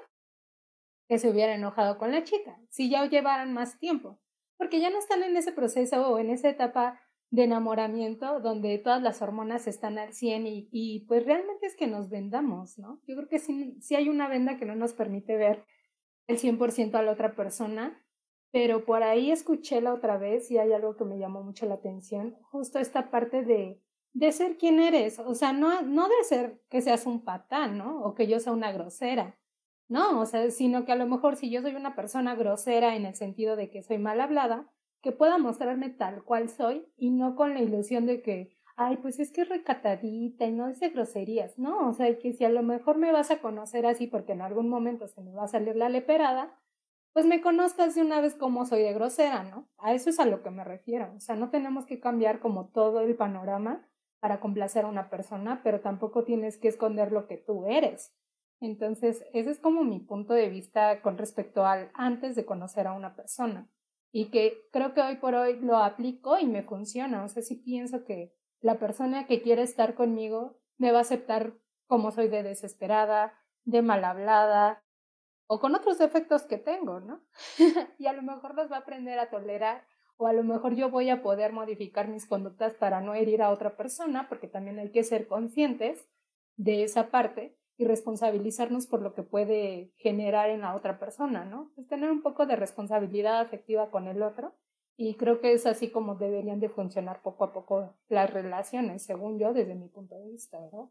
que 1.10 1.20
se 1.20 1.30
hubiera 1.30 1.56
enojado 1.56 1.98
con 1.98 2.14
la 2.14 2.24
chica, 2.24 2.58
si 2.70 2.90
ya 2.90 3.06
llevaran 3.06 3.54
más 3.54 3.80
tiempo, 3.80 4.18
porque 4.58 4.80
ya 4.80 4.90
no 4.90 4.98
están 4.98 5.24
en 5.24 5.36
ese 5.36 5.52
proceso 5.52 6.10
o 6.10 6.18
en 6.18 6.30
esa 6.30 6.48
etapa 6.48 7.02
de 7.30 7.44
enamoramiento 7.44 8.40
donde 8.40 8.78
todas 8.78 9.02
las 9.02 9.22
hormonas 9.22 9.68
están 9.68 9.98
al 9.98 10.14
100 10.14 10.48
y, 10.48 10.70
y 10.72 11.00
pues 11.02 11.26
realmente 11.26 11.66
es 11.66 11.76
que 11.76 11.88
nos 11.88 12.10
vendamos, 12.10 12.80
¿no? 12.80 13.02
Yo 13.06 13.18
creo 13.18 13.28
que 13.28 13.40
sí, 13.40 13.76
sí 13.82 13.96
hay 13.96 14.08
una 14.08 14.30
venda 14.30 14.56
que 14.56 14.66
no 14.66 14.76
nos 14.76 14.94
permite 14.94 15.36
ver 15.36 15.66
el 16.28 16.38
100% 16.38 16.96
a 16.96 17.02
la 17.02 17.12
otra 17.12 17.36
persona 17.36 18.02
pero 18.52 18.86
por 18.86 19.04
ahí 19.04 19.32
escuché 19.32 19.82
la 19.82 19.94
otra 19.94 20.18
vez 20.18 20.50
y 20.52 20.58
hay 20.58 20.72
algo 20.74 20.96
que 20.96 21.06
me 21.06 21.20
llamó 21.20 21.44
mucho 21.44 21.66
la 21.66 21.76
atención, 21.76 22.36
justo 22.44 22.80
esta 22.80 23.10
parte 23.12 23.44
de, 23.44 23.82
de 24.14 24.32
ser 24.32 24.58
quien 24.58 24.80
eres, 24.80 25.20
o 25.20 25.36
sea, 25.36 25.54
no, 25.54 25.82
no 25.82 26.08
de 26.08 26.24
ser 26.24 26.62
que 26.70 26.82
seas 26.82 27.06
un 27.06 27.24
patán, 27.24 27.78
¿no? 27.78 28.04
O 28.04 28.14
que 28.16 28.28
yo 28.28 28.40
sea 28.40 28.54
una 28.54 28.72
grosera, 28.72 29.38
no, 29.90 30.20
o 30.20 30.26
sea, 30.26 30.52
sino 30.52 30.86
que 30.86 30.92
a 30.92 30.96
lo 30.96 31.08
mejor 31.08 31.38
si 31.38 31.50
yo 31.50 31.62
soy 31.62 31.76
una 31.76 31.96
persona 31.96 32.36
grosera 32.36 32.96
en 32.96 33.06
el 33.06 33.16
sentido 33.16 33.56
de 33.56 33.70
que 33.70 33.84
soy 33.84 33.98
mal 33.98 34.20
hablada, 34.20 34.70
que 35.02 35.12
pueda 35.12 35.38
mostrarme 35.38 35.90
tal 35.90 36.24
cual 36.24 36.50
soy 36.50 36.86
y 36.98 37.12
no 37.12 37.36
con 37.36 37.54
la 37.54 37.62
ilusión 37.62 38.06
de 38.06 38.22
que, 38.22 38.58
ay, 38.76 38.98
pues 38.98 39.20
es 39.20 39.32
que 39.32 39.42
es 39.42 39.50
recatadita 39.50 40.46
y 40.46 40.52
no 40.52 40.68
dice 40.68 40.90
groserías, 40.90 41.58
¿no? 41.58 41.88
O 41.88 41.94
sea, 41.94 42.18
que 42.20 42.34
si 42.34 42.44
a 42.44 42.50
lo 42.50 42.64
mejor 42.64 42.98
me 42.98 43.12
vas 43.12 43.32
a 43.32 43.40
conocer 43.40 43.86
así 43.86 44.08
porque 44.08 44.34
en 44.34 44.42
algún 44.42 44.68
momento 44.68 45.08
se 45.08 45.22
me 45.22 45.34
va 45.34 45.46
a 45.46 45.48
salir 45.48 45.76
la 45.76 45.90
leperada, 45.90 46.60
pues 47.18 47.26
me 47.26 47.42
conozcas 47.42 47.96
de 47.96 48.02
una 48.02 48.22
vez 48.22 48.36
como 48.36 48.68
soy 48.68 48.84
de 48.84 48.94
grosera, 48.94 49.42
¿no? 49.44 49.68
A 49.80 49.96
eso 49.96 50.12
es 50.12 50.20
a 50.20 50.28
lo 50.28 50.44
que 50.44 50.52
me 50.52 50.64
refiero. 50.64 51.12
O 51.16 51.20
sea, 51.20 51.36
no 51.36 51.50
tenemos 51.50 51.88
que 51.88 52.00
cambiar 52.00 52.40
como 52.40 52.68
todo 52.68 53.02
el 53.02 53.16
panorama 53.16 53.90
para 54.20 54.40
complacer 54.40 54.86
a 54.86 54.88
una 54.88 55.10
persona, 55.10 55.62
pero 55.64 55.82
tampoco 55.82 56.26
tienes 56.26 56.60
que 56.60 56.68
esconder 56.68 57.12
lo 57.12 57.26
que 57.26 57.38
tú 57.38 57.66
eres. 57.66 58.16
Entonces, 58.62 59.26
ese 59.34 59.50
es 59.50 59.58
como 59.58 59.84
mi 59.84 60.00
punto 60.00 60.36
de 60.36 60.48
vista 60.50 61.02
con 61.02 61.18
respecto 61.18 61.66
al 61.66 61.90
antes 61.96 62.36
de 62.36 62.46
conocer 62.46 62.86
a 62.86 62.94
una 62.94 63.16
persona 63.16 63.68
y 64.12 64.30
que 64.30 64.70
creo 64.72 64.94
que 64.94 65.02
hoy 65.02 65.16
por 65.16 65.34
hoy 65.34 65.60
lo 65.60 65.78
aplico 65.78 66.38
y 66.38 66.46
me 66.46 66.62
funciona. 66.62 67.24
O 67.24 67.30
sea, 67.30 67.42
si 67.42 67.56
pienso 67.56 68.06
que 68.06 68.32
la 68.62 68.78
persona 68.78 69.26
que 69.26 69.42
quiere 69.42 69.64
estar 69.64 69.96
conmigo 69.96 70.60
me 70.78 70.92
va 70.92 71.00
a 71.00 71.02
aceptar 71.02 71.56
como 71.88 72.12
soy 72.12 72.28
de 72.28 72.44
desesperada, 72.44 73.34
de 73.64 73.82
mal 73.82 74.06
hablada 74.06 74.84
o 75.48 75.60
con 75.60 75.76
otros 75.76 75.98
defectos 75.98 76.44
que 76.44 76.58
tengo, 76.58 77.00
¿no? 77.00 77.22
y 77.98 78.06
a 78.06 78.14
lo 78.14 78.22
mejor 78.22 78.56
los 78.56 78.72
va 78.72 78.78
a 78.78 78.80
aprender 78.80 79.20
a 79.20 79.30
tolerar 79.30 79.86
o 80.18 80.28
a 80.28 80.34
lo 80.34 80.44
mejor 80.44 80.76
yo 80.76 80.90
voy 80.90 81.10
a 81.10 81.22
poder 81.22 81.54
modificar 81.54 82.08
mis 82.08 82.26
conductas 82.26 82.74
para 82.74 83.02
no 83.02 83.14
herir 83.14 83.42
a 83.42 83.52
otra 83.52 83.78
persona, 83.78 84.28
porque 84.28 84.48
también 84.48 84.80
hay 84.80 84.92
que 84.92 85.04
ser 85.04 85.28
conscientes 85.28 86.10
de 86.56 86.84
esa 86.84 87.10
parte 87.10 87.56
y 87.78 87.86
responsabilizarnos 87.86 88.88
por 88.88 89.02
lo 89.04 89.14
que 89.14 89.22
puede 89.22 89.94
generar 89.98 90.50
en 90.50 90.62
la 90.62 90.76
otra 90.76 91.00
persona, 91.00 91.46
¿no? 91.46 91.72
Es 91.78 91.88
tener 91.88 92.10
un 92.10 92.24
poco 92.24 92.48
de 92.48 92.56
responsabilidad 92.56 93.40
afectiva 93.40 93.92
con 93.92 94.08
el 94.08 94.24
otro 94.24 94.56
y 94.98 95.14
creo 95.16 95.40
que 95.40 95.54
es 95.54 95.68
así 95.68 95.92
como 95.92 96.16
deberían 96.16 96.60
de 96.60 96.70
funcionar 96.70 97.22
poco 97.22 97.44
a 97.44 97.54
poco 97.54 97.96
las 98.10 98.34
relaciones, 98.34 99.04
según 99.04 99.38
yo, 99.38 99.54
desde 99.54 99.76
mi 99.76 99.88
punto 99.88 100.16
de 100.16 100.32
vista, 100.32 100.60
¿verdad? 100.60 100.90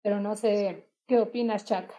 Pero 0.00 0.20
no 0.20 0.36
sé, 0.36 0.88
¿qué 1.08 1.18
opinas, 1.18 1.64
Chuck? 1.64 1.90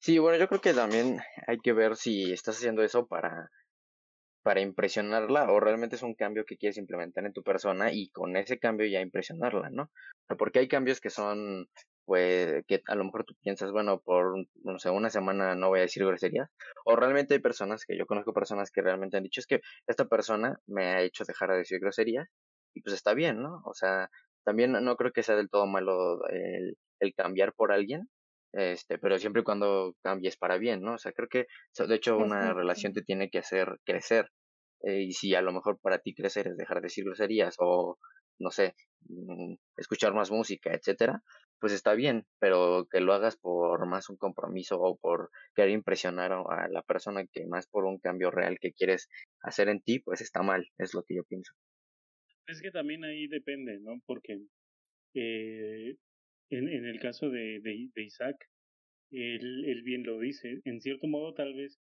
Sí, 0.00 0.18
bueno, 0.18 0.38
yo 0.38 0.48
creo 0.48 0.60
que 0.60 0.74
también 0.74 1.20
hay 1.46 1.58
que 1.58 1.72
ver 1.72 1.94
si 1.96 2.32
estás 2.32 2.56
haciendo 2.56 2.82
eso 2.82 3.06
para 3.06 3.50
para 4.42 4.60
impresionarla 4.60 5.50
o 5.52 5.60
realmente 5.60 5.96
es 5.96 6.02
un 6.02 6.14
cambio 6.14 6.44
que 6.46 6.56
quieres 6.56 6.78
implementar 6.78 7.26
en 7.26 7.32
tu 7.32 7.42
persona 7.42 7.92
y 7.92 8.08
con 8.10 8.36
ese 8.36 8.58
cambio 8.58 8.86
ya 8.88 9.00
impresionarla, 9.00 9.68
¿no? 9.70 9.90
Porque 10.38 10.60
hay 10.60 10.68
cambios 10.68 11.00
que 11.00 11.10
son, 11.10 11.66
pues, 12.06 12.64
que 12.66 12.80
a 12.86 12.94
lo 12.94 13.04
mejor 13.04 13.24
tú 13.24 13.34
piensas, 13.42 13.70
bueno, 13.72 14.00
por, 14.00 14.34
no 14.64 14.78
sé, 14.78 14.90
una 14.90 15.10
semana 15.10 15.54
no 15.56 15.68
voy 15.68 15.80
a 15.80 15.82
decir 15.82 16.04
groserías, 16.06 16.48
o 16.86 16.96
realmente 16.96 17.34
hay 17.34 17.40
personas 17.40 17.84
que 17.84 17.98
yo 17.98 18.06
conozco 18.06 18.32
personas 18.32 18.70
que 18.70 18.80
realmente 18.82 19.16
han 19.18 19.24
dicho, 19.24 19.40
es 19.40 19.46
que 19.46 19.60
esta 19.86 20.06
persona 20.06 20.58
me 20.66 20.86
ha 20.86 21.02
hecho 21.02 21.24
dejar 21.24 21.50
de 21.50 21.58
decir 21.58 21.78
groserías 21.80 22.28
y 22.74 22.80
pues 22.82 22.94
está 22.94 23.12
bien, 23.14 23.42
¿no? 23.42 23.60
O 23.66 23.74
sea, 23.74 24.08
también 24.44 24.72
no 24.72 24.96
creo 24.96 25.12
que 25.12 25.22
sea 25.22 25.36
del 25.36 25.50
todo 25.50 25.66
malo 25.66 26.26
el, 26.30 26.76
el 27.00 27.14
cambiar 27.14 27.52
por 27.54 27.72
alguien, 27.72 28.08
este, 28.52 28.98
pero 28.98 29.18
siempre 29.18 29.42
y 29.42 29.44
cuando 29.44 29.94
cambies 30.02 30.36
para 30.36 30.58
bien, 30.58 30.82
¿no? 30.82 30.94
O 30.94 30.98
sea, 30.98 31.12
creo 31.12 31.28
que, 31.28 31.46
de 31.76 31.94
hecho, 31.94 32.16
una 32.16 32.52
relación 32.52 32.92
te 32.92 33.02
tiene 33.02 33.30
que 33.30 33.38
hacer 33.38 33.78
crecer. 33.84 34.30
Eh, 34.82 35.02
y 35.02 35.12
si 35.12 35.34
a 35.34 35.42
lo 35.42 35.52
mejor 35.52 35.78
para 35.80 35.98
ti 35.98 36.14
crecer 36.14 36.48
es 36.48 36.56
dejar 36.56 36.78
de 36.78 36.86
decir 36.86 37.04
groserías 37.04 37.56
o, 37.58 37.98
no 38.38 38.50
sé, 38.50 38.74
mm, 39.08 39.54
escuchar 39.76 40.14
más 40.14 40.30
música, 40.30 40.72
etcétera, 40.72 41.22
pues 41.60 41.74
está 41.74 41.94
bien, 41.94 42.26
pero 42.38 42.86
que 42.90 43.00
lo 43.00 43.12
hagas 43.12 43.36
por 43.36 43.86
más 43.86 44.08
un 44.08 44.16
compromiso 44.16 44.80
o 44.80 44.96
por 44.96 45.30
querer 45.54 45.72
impresionar 45.72 46.32
a 46.32 46.68
la 46.70 46.82
persona 46.82 47.26
que 47.30 47.46
más 47.46 47.66
por 47.66 47.84
un 47.84 47.98
cambio 47.98 48.30
real 48.30 48.58
que 48.58 48.72
quieres 48.72 49.08
hacer 49.42 49.68
en 49.68 49.82
ti, 49.82 50.00
pues 50.00 50.22
está 50.22 50.42
mal, 50.42 50.66
es 50.78 50.94
lo 50.94 51.02
que 51.02 51.16
yo 51.16 51.24
pienso. 51.24 51.52
Es 52.46 52.62
que 52.62 52.70
también 52.70 53.04
ahí 53.04 53.28
depende, 53.28 53.78
¿no? 53.80 54.00
Porque 54.06 54.40
eh, 55.14 55.96
en, 56.50 56.68
en 56.68 56.84
el 56.84 57.00
caso 57.00 57.30
de, 57.30 57.60
de, 57.60 58.02
Isaac, 58.02 58.36
él, 59.10 59.64
él, 59.64 59.82
bien 59.82 60.02
lo 60.04 60.18
dice. 60.18 60.60
En 60.64 60.80
cierto 60.80 61.06
modo, 61.06 61.34
tal 61.34 61.54
vez 61.54 61.78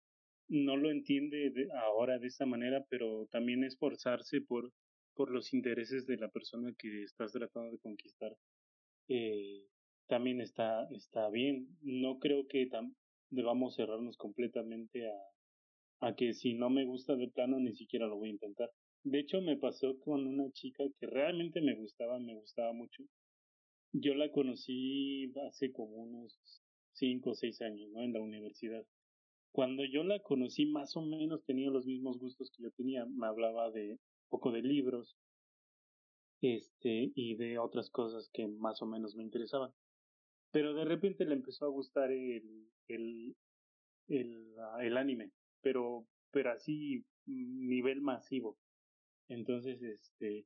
no 0.48 0.76
lo 0.76 0.90
entiende 0.90 1.52
ahora 1.84 2.18
de 2.18 2.26
esta 2.28 2.46
manera, 2.46 2.84
pero 2.88 3.26
también 3.30 3.64
esforzarse 3.64 4.40
por, 4.40 4.72
por 5.14 5.30
los 5.30 5.52
intereses 5.52 6.06
de 6.06 6.16
la 6.16 6.28
persona 6.28 6.72
que 6.78 7.02
estás 7.02 7.32
tratando 7.32 7.72
de 7.72 7.78
conquistar. 7.78 8.32
Eh, 9.08 9.66
también 10.08 10.40
está, 10.40 10.88
está 10.92 11.28
bien. 11.30 11.68
No 11.82 12.18
creo 12.18 12.46
que 12.46 12.68
debamos 13.30 13.76
cerrarnos 13.76 14.16
completamente 14.16 15.08
a, 15.08 16.08
a 16.08 16.14
que 16.14 16.34
si 16.34 16.54
no 16.54 16.70
me 16.70 16.84
gusta 16.84 17.16
de 17.16 17.28
plano 17.28 17.58
ni 17.58 17.74
siquiera 17.74 18.06
lo 18.06 18.16
voy 18.18 18.28
a 18.28 18.32
intentar. 18.32 18.70
De 19.04 19.20
hecho, 19.20 19.40
me 19.40 19.56
pasó 19.56 19.98
con 20.00 20.26
una 20.26 20.50
chica 20.52 20.84
que 20.98 21.06
realmente 21.06 21.60
me 21.60 21.74
gustaba, 21.74 22.18
me 22.20 22.34
gustaba 22.34 22.72
mucho, 22.72 23.02
yo 23.92 24.14
la 24.14 24.30
conocí 24.30 25.32
hace 25.48 25.72
como 25.72 25.96
unos 25.96 26.62
cinco 26.92 27.30
o 27.30 27.34
seis 27.34 27.60
años, 27.62 27.90
¿no? 27.90 28.02
En 28.02 28.12
la 28.12 28.20
universidad. 28.20 28.84
Cuando 29.52 29.84
yo 29.84 30.02
la 30.02 30.20
conocí, 30.20 30.66
más 30.66 30.96
o 30.96 31.02
menos 31.02 31.44
tenía 31.44 31.70
los 31.70 31.86
mismos 31.86 32.18
gustos 32.18 32.50
que 32.50 32.62
yo 32.62 32.70
tenía. 32.72 33.04
Me 33.06 33.26
hablaba 33.26 33.70
de 33.70 33.98
poco 34.30 34.50
de 34.50 34.62
libros, 34.62 35.16
este, 36.40 37.12
y 37.14 37.36
de 37.36 37.58
otras 37.58 37.90
cosas 37.90 38.28
que 38.32 38.46
más 38.48 38.82
o 38.82 38.86
menos 38.86 39.14
me 39.14 39.22
interesaban. 39.22 39.70
Pero 40.50 40.74
de 40.74 40.84
repente 40.84 41.24
le 41.24 41.34
empezó 41.34 41.66
a 41.66 41.70
gustar 41.70 42.10
el, 42.10 42.68
el, 42.88 43.36
el, 44.08 44.54
el 44.80 44.96
anime, 44.96 45.30
pero, 45.62 46.06
pero 46.30 46.50
así 46.50 47.04
nivel 47.26 48.00
masivo. 48.00 48.58
Entonces, 49.28 49.80
este, 49.82 50.44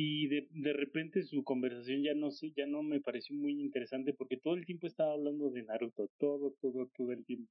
y 0.00 0.28
de, 0.28 0.46
de 0.52 0.72
repente 0.74 1.24
su 1.24 1.42
conversación 1.42 2.04
ya 2.04 2.14
no 2.14 2.30
sé, 2.30 2.52
ya 2.56 2.66
no 2.66 2.84
me 2.84 3.00
pareció 3.00 3.34
muy 3.34 3.60
interesante 3.60 4.14
porque 4.14 4.36
todo 4.36 4.54
el 4.54 4.64
tiempo 4.64 4.86
estaba 4.86 5.14
hablando 5.14 5.50
de 5.50 5.64
Naruto, 5.64 6.08
todo, 6.18 6.54
todo, 6.60 6.88
todo 6.96 7.10
el 7.10 7.24
tiempo. 7.24 7.50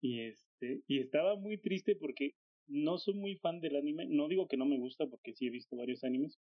Y 0.00 0.22
este, 0.22 0.82
y 0.88 0.98
estaba 0.98 1.36
muy 1.36 1.56
triste 1.58 1.94
porque 1.94 2.34
no 2.66 2.98
soy 2.98 3.14
muy 3.14 3.36
fan 3.36 3.60
del 3.60 3.76
anime, 3.76 4.06
no 4.08 4.26
digo 4.26 4.48
que 4.48 4.56
no 4.56 4.66
me 4.66 4.76
gusta 4.76 5.06
porque 5.06 5.34
sí 5.34 5.46
he 5.46 5.50
visto 5.50 5.76
varios 5.76 6.02
animes, 6.02 6.40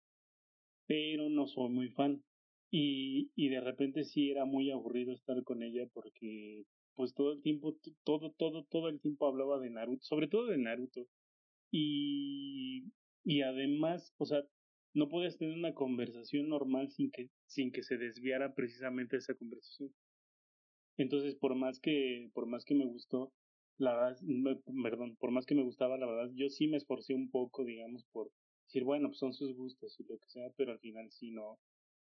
pero 0.88 1.28
no 1.30 1.48
soy 1.48 1.70
muy 1.70 1.90
fan. 1.90 2.24
Y, 2.72 3.30
y 3.36 3.50
de 3.50 3.60
repente 3.60 4.06
sí 4.06 4.32
era 4.32 4.46
muy 4.46 4.72
aburrido 4.72 5.12
estar 5.12 5.44
con 5.44 5.64
ella 5.64 5.86
porque 5.94 6.64
pues 6.96 7.14
todo 7.14 7.34
el 7.34 7.42
tiempo, 7.42 7.76
todo, 8.06 8.32
todo, 8.32 8.64
todo 8.70 8.88
el 8.88 9.02
tiempo 9.02 9.28
hablaba 9.28 9.60
de 9.60 9.70
Naruto, 9.70 10.06
sobre 10.06 10.30
todo 10.30 10.46
de 10.46 10.60
Naruto. 10.60 11.06
Y, 11.72 12.86
y 13.26 13.42
además, 13.42 14.14
o 14.18 14.26
sea, 14.26 14.46
no 14.96 15.10
puedes 15.10 15.38
tener 15.38 15.56
una 15.56 15.74
conversación 15.74 16.48
normal 16.50 16.90
sin 16.90 17.12
que, 17.12 17.30
sin 17.46 17.72
que 17.72 17.84
se 17.84 17.98
desviara 17.98 18.56
precisamente 18.56 19.18
esa 19.18 19.36
conversación. 19.36 19.94
Entonces, 20.98 21.36
por 21.36 21.54
más 21.56 21.80
que, 21.82 22.32
por 22.34 22.48
más 22.48 22.64
que 22.64 22.76
me 22.76 22.86
gustó, 22.86 23.34
la 23.78 23.94
verdad, 23.94 24.18
perdón, 24.82 25.18
por 25.18 25.32
más 25.32 25.46
que 25.46 25.54
me 25.54 25.64
gustaba, 25.64 25.98
la 25.98 26.06
verdad, 26.08 26.32
yo 26.34 26.50
sí 26.50 26.68
me 26.68 26.78
esforcé 26.78 27.14
un 27.14 27.30
poco, 27.30 27.66
digamos, 27.66 28.06
por 28.14 28.32
decir, 28.68 28.86
bueno, 28.86 29.10
pues 29.10 29.20
son 29.20 29.34
sus 29.34 29.54
gustos 29.54 30.00
y 30.00 30.04
lo 30.06 30.18
que 30.18 30.30
sea, 30.30 30.50
pero 30.56 30.72
al 30.72 30.80
final 30.80 31.12
sí 31.12 31.30
no, 31.32 31.60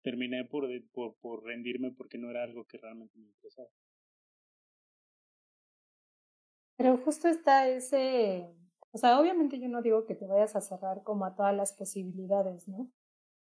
terminé 0.01 0.43
por, 0.43 0.67
por, 0.91 1.15
por 1.21 1.45
rendirme 1.45 1.91
porque 1.91 2.17
no 2.17 2.29
era 2.29 2.43
algo 2.43 2.65
que 2.65 2.77
realmente 2.77 3.17
me 3.17 3.27
interesaba. 3.27 3.69
Pero 6.75 6.97
justo 6.97 7.29
está 7.29 7.69
ese, 7.69 8.53
o 8.93 8.97
sea, 8.97 9.19
obviamente 9.19 9.59
yo 9.59 9.67
no 9.69 9.81
digo 9.81 10.05
que 10.05 10.15
te 10.15 10.27
vayas 10.27 10.55
a 10.55 10.61
cerrar 10.61 11.03
como 11.03 11.25
a 11.25 11.35
todas 11.35 11.55
las 11.55 11.73
posibilidades, 11.73 12.67
¿no? 12.67 12.89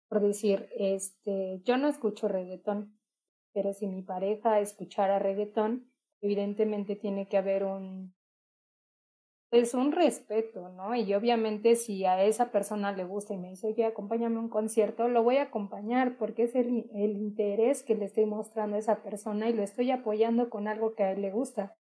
Por 0.09 0.21
decir, 0.21 0.69
este, 0.77 1.61
yo 1.65 1.79
no 1.79 1.89
escucho 1.89 2.29
reggaetón, 2.29 2.99
pero 3.53 3.73
si 3.75 3.87
mi 3.89 4.03
pareja 4.03 4.61
escuchara 4.61 5.19
reggaetón, 5.19 5.91
evidentemente 6.21 6.97
tiene 6.97 7.29
que 7.29 7.39
haber 7.39 7.65
un, 7.65 8.15
pues 9.51 9.75
un 9.75 9.93
respeto, 9.93 10.69
¿no? 10.71 10.95
Y 10.95 11.13
obviamente 11.15 11.75
si 11.77 12.05
a 12.05 12.23
esa 12.25 12.53
persona 12.53 12.93
le 12.93 13.05
gusta 13.05 13.35
y 13.35 13.39
me 13.39 13.51
dice, 13.51 13.67
oye, 13.69 13.85
acompáñame 13.85 14.37
a 14.37 14.41
un 14.41 14.49
concierto, 14.49 15.09
lo 15.09 15.23
voy 15.25 15.37
a 15.39 15.43
acompañar 15.45 16.17
porque 16.19 16.45
es 16.45 16.55
el, 16.55 16.89
el 16.95 17.17
interés 17.17 17.83
que 17.83 17.97
le 17.97 18.05
estoy 18.05 18.27
mostrando 18.27 18.77
a 18.77 18.79
esa 18.79 19.03
persona 19.03 19.49
y 19.49 19.53
lo 19.53 19.63
estoy 19.63 19.91
apoyando 19.91 20.51
con 20.51 20.69
algo 20.69 20.95
que 20.95 21.03
a 21.03 21.13
él 21.13 21.23
le 21.23 21.33
gusta. 21.33 21.77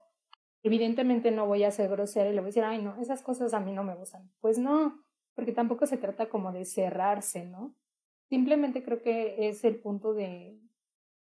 Evidentemente 0.67 1.31
no 1.31 1.47
voy 1.47 1.63
a 1.63 1.71
ser 1.71 1.89
grosera 1.89 2.29
y 2.29 2.33
le 2.33 2.41
voy 2.41 2.47
a 2.47 2.51
decir, 2.51 2.63
ay, 2.65 2.81
no, 2.81 2.99
esas 2.99 3.21
cosas 3.21 3.53
a 3.53 3.61
mí 3.61 3.71
no 3.71 3.85
me 3.85 3.95
gustan. 3.95 4.29
Pues 4.41 4.59
no, 4.59 5.01
porque 5.33 5.53
tampoco 5.53 5.85
se 5.85 5.95
trata 5.95 6.27
como 6.27 6.51
de 6.51 6.65
cerrarse, 6.65 7.45
¿no? 7.45 7.73
Simplemente 8.27 8.83
creo 8.83 9.01
que 9.01 9.47
es 9.47 9.63
el 9.63 9.79
punto 9.79 10.13
de, 10.13 10.59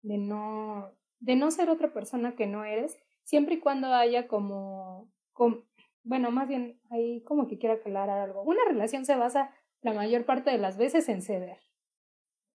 de 0.00 0.16
no, 0.16 0.92
de 1.20 1.36
no 1.36 1.50
ser 1.50 1.68
otra 1.68 1.92
persona 1.92 2.34
que 2.34 2.46
no 2.46 2.64
eres, 2.64 2.98
siempre 3.22 3.56
y 3.56 3.60
cuando 3.60 3.88
haya 3.88 4.28
como, 4.28 5.12
como 5.34 5.64
bueno, 6.04 6.30
más 6.30 6.48
bien 6.48 6.80
ahí 6.88 7.22
como 7.24 7.46
que 7.46 7.58
quiera 7.58 7.74
aclarar 7.74 8.18
algo. 8.18 8.44
Una 8.44 8.64
relación 8.66 9.04
se 9.04 9.14
basa 9.14 9.50
la 9.82 9.92
mayor 9.92 10.24
parte 10.24 10.50
de 10.50 10.58
las 10.58 10.78
veces 10.78 11.06
en 11.10 11.20
ceder. 11.20 11.58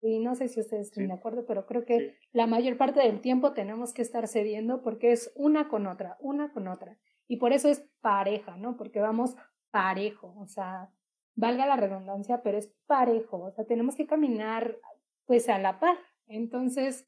Y 0.00 0.20
no 0.20 0.34
sé 0.34 0.48
si 0.48 0.60
ustedes 0.60 0.88
están 0.88 1.08
de 1.08 1.14
acuerdo, 1.14 1.44
pero 1.46 1.66
creo 1.66 1.84
que 1.84 2.16
la 2.32 2.46
mayor 2.46 2.76
parte 2.76 3.00
del 3.00 3.20
tiempo 3.20 3.52
tenemos 3.52 3.92
que 3.92 4.02
estar 4.02 4.28
cediendo 4.28 4.82
porque 4.82 5.12
es 5.12 5.32
una 5.34 5.68
con 5.68 5.86
otra, 5.86 6.16
una 6.20 6.52
con 6.52 6.68
otra. 6.68 6.96
Y 7.26 7.36
por 7.36 7.52
eso 7.52 7.68
es 7.68 7.88
pareja, 8.00 8.56
¿no? 8.56 8.76
Porque 8.76 9.00
vamos 9.00 9.36
parejo, 9.70 10.34
o 10.38 10.46
sea, 10.46 10.90
valga 11.34 11.66
la 11.66 11.76
redundancia, 11.76 12.42
pero 12.42 12.58
es 12.58 12.72
parejo, 12.86 13.38
o 13.38 13.50
sea, 13.50 13.64
tenemos 13.64 13.96
que 13.96 14.06
caminar 14.06 14.78
pues 15.26 15.48
a 15.48 15.58
la 15.58 15.78
par. 15.78 15.96
Entonces, 16.26 17.06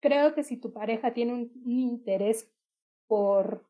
creo 0.00 0.34
que 0.34 0.42
si 0.42 0.56
tu 0.56 0.72
pareja 0.72 1.14
tiene 1.14 1.34
un, 1.34 1.50
interés 1.64 2.52
por, 3.06 3.66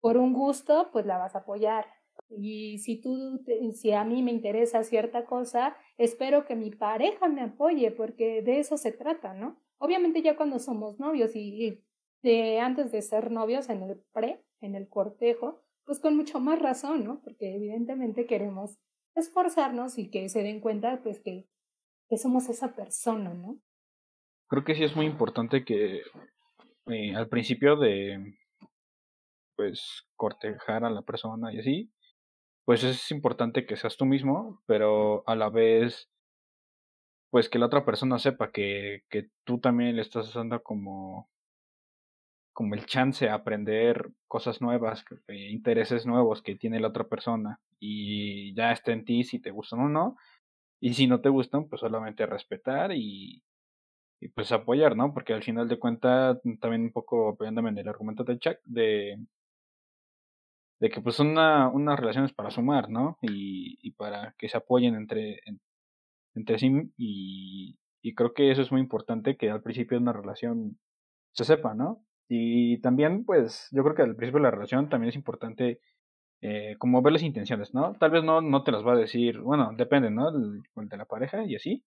por 0.00 0.16
un 0.16 0.32
gusto, 0.32 0.90
pues 0.92 1.06
la 1.06 1.18
vas 1.18 1.34
a 1.34 1.40
apoyar. 1.40 1.86
Y 2.28 2.78
si 2.78 3.00
tú, 3.00 3.44
si 3.72 3.92
a 3.92 4.04
mí 4.04 4.22
me 4.22 4.32
interesa 4.32 4.82
cierta 4.82 5.26
cosa, 5.26 5.76
espero 5.96 6.44
que 6.44 6.56
mi 6.56 6.70
pareja 6.70 7.28
me 7.28 7.42
apoye, 7.42 7.90
porque 7.92 8.42
de 8.42 8.58
eso 8.58 8.76
se 8.76 8.92
trata, 8.92 9.34
¿no? 9.34 9.60
Obviamente 9.78 10.22
ya 10.22 10.36
cuando 10.36 10.58
somos 10.58 10.98
novios 10.98 11.36
y, 11.36 11.82
de 12.22 12.58
antes 12.58 12.90
de 12.90 13.02
ser 13.02 13.30
novios 13.30 13.68
en 13.68 13.82
el 13.82 14.02
pre, 14.12 14.44
en 14.60 14.74
el 14.74 14.88
cortejo, 14.88 15.62
pues 15.84 16.00
con 16.00 16.16
mucho 16.16 16.40
más 16.40 16.60
razón, 16.60 17.04
¿no? 17.04 17.20
Porque 17.22 17.54
evidentemente 17.54 18.26
queremos 18.26 18.78
esforzarnos 19.14 19.98
y 19.98 20.10
que 20.10 20.28
se 20.28 20.42
den 20.42 20.60
cuenta, 20.60 21.00
pues 21.02 21.20
que, 21.20 21.48
que 22.08 22.16
somos 22.16 22.48
esa 22.48 22.74
persona, 22.74 23.32
¿no? 23.34 23.60
Creo 24.48 24.64
que 24.64 24.74
sí 24.74 24.84
es 24.84 24.96
muy 24.96 25.06
importante 25.06 25.64
que 25.64 26.02
eh, 26.86 27.14
al 27.14 27.28
principio 27.28 27.76
de, 27.76 28.36
pues, 29.56 30.06
cortejar 30.16 30.84
a 30.84 30.90
la 30.90 31.02
persona 31.02 31.52
y 31.52 31.58
así, 31.58 31.92
pues 32.66 32.82
es 32.84 33.12
importante 33.12 33.64
que 33.64 33.76
seas 33.76 33.96
tú 33.96 34.06
mismo, 34.06 34.60
pero 34.66 35.22
a 35.28 35.36
la 35.36 35.50
vez, 35.50 36.10
pues 37.30 37.48
que 37.48 37.60
la 37.60 37.66
otra 37.66 37.84
persona 37.84 38.18
sepa 38.18 38.50
que, 38.50 39.04
que 39.08 39.30
tú 39.44 39.60
también 39.60 39.94
le 39.94 40.02
estás 40.02 40.34
dando 40.34 40.60
como, 40.62 41.30
como 42.52 42.74
el 42.74 42.84
chance 42.86 43.28
a 43.28 43.34
aprender 43.34 44.10
cosas 44.26 44.60
nuevas, 44.60 45.04
eh, 45.28 45.50
intereses 45.50 46.06
nuevos 46.06 46.42
que 46.42 46.56
tiene 46.56 46.80
la 46.80 46.88
otra 46.88 47.04
persona 47.08 47.60
y 47.78 48.52
ya 48.56 48.72
está 48.72 48.92
en 48.92 49.04
ti 49.04 49.22
si 49.22 49.38
te 49.38 49.52
gustan 49.52 49.80
o 49.80 49.88
no. 49.88 50.16
Y 50.80 50.94
si 50.94 51.06
no 51.06 51.20
te 51.20 51.28
gustan, 51.28 51.68
pues 51.68 51.80
solamente 51.80 52.26
respetar 52.26 52.92
y, 52.92 53.44
y 54.20 54.28
pues 54.28 54.50
apoyar, 54.52 54.96
¿no? 54.96 55.14
Porque 55.14 55.34
al 55.34 55.42
final 55.44 55.68
de 55.68 55.78
cuentas, 55.78 56.38
también 56.60 56.82
un 56.82 56.92
poco 56.92 57.30
apoyándome 57.30 57.70
en 57.70 57.78
el 57.78 57.88
argumento 57.88 58.24
de 58.24 58.38
Chuck, 58.38 58.58
de, 58.64 59.18
de 60.80 60.90
que 60.90 61.00
pues 61.00 61.16
son 61.16 61.28
una, 61.28 61.68
unas 61.68 61.98
relaciones 61.98 62.32
para 62.32 62.50
sumar, 62.50 62.90
¿no? 62.90 63.18
Y, 63.22 63.78
y 63.82 63.92
para 63.92 64.34
que 64.38 64.48
se 64.48 64.56
apoyen 64.58 64.94
entre, 64.94 65.40
entre 66.34 66.58
sí 66.58 66.70
y, 66.96 67.78
y 68.02 68.14
creo 68.14 68.34
que 68.34 68.50
eso 68.50 68.62
es 68.62 68.70
muy 68.72 68.80
importante 68.80 69.36
que 69.36 69.50
al 69.50 69.62
principio 69.62 69.98
de 69.98 70.02
una 70.02 70.12
relación 70.12 70.78
se 71.32 71.44
sepa, 71.44 71.74
¿no? 71.74 72.02
Y 72.28 72.80
también, 72.80 73.24
pues, 73.24 73.68
yo 73.72 73.82
creo 73.82 73.94
que 73.94 74.02
al 74.02 74.16
principio 74.16 74.38
de 74.40 74.44
la 74.44 74.50
relación 74.50 74.88
también 74.88 75.10
es 75.10 75.16
importante 75.16 75.80
eh, 76.42 76.76
como 76.78 77.02
ver 77.02 77.14
las 77.14 77.22
intenciones, 77.22 77.74
¿no? 77.74 77.94
Tal 77.98 78.10
vez 78.10 78.24
no, 78.24 78.40
no 78.42 78.62
te 78.62 78.72
las 78.72 78.84
va 78.86 78.92
a 78.92 78.96
decir, 78.96 79.40
bueno, 79.40 79.72
depende, 79.76 80.10
¿no? 80.10 80.28
El, 80.28 80.62
de 80.88 80.96
la 80.96 81.06
pareja 81.06 81.44
y 81.44 81.56
así, 81.56 81.84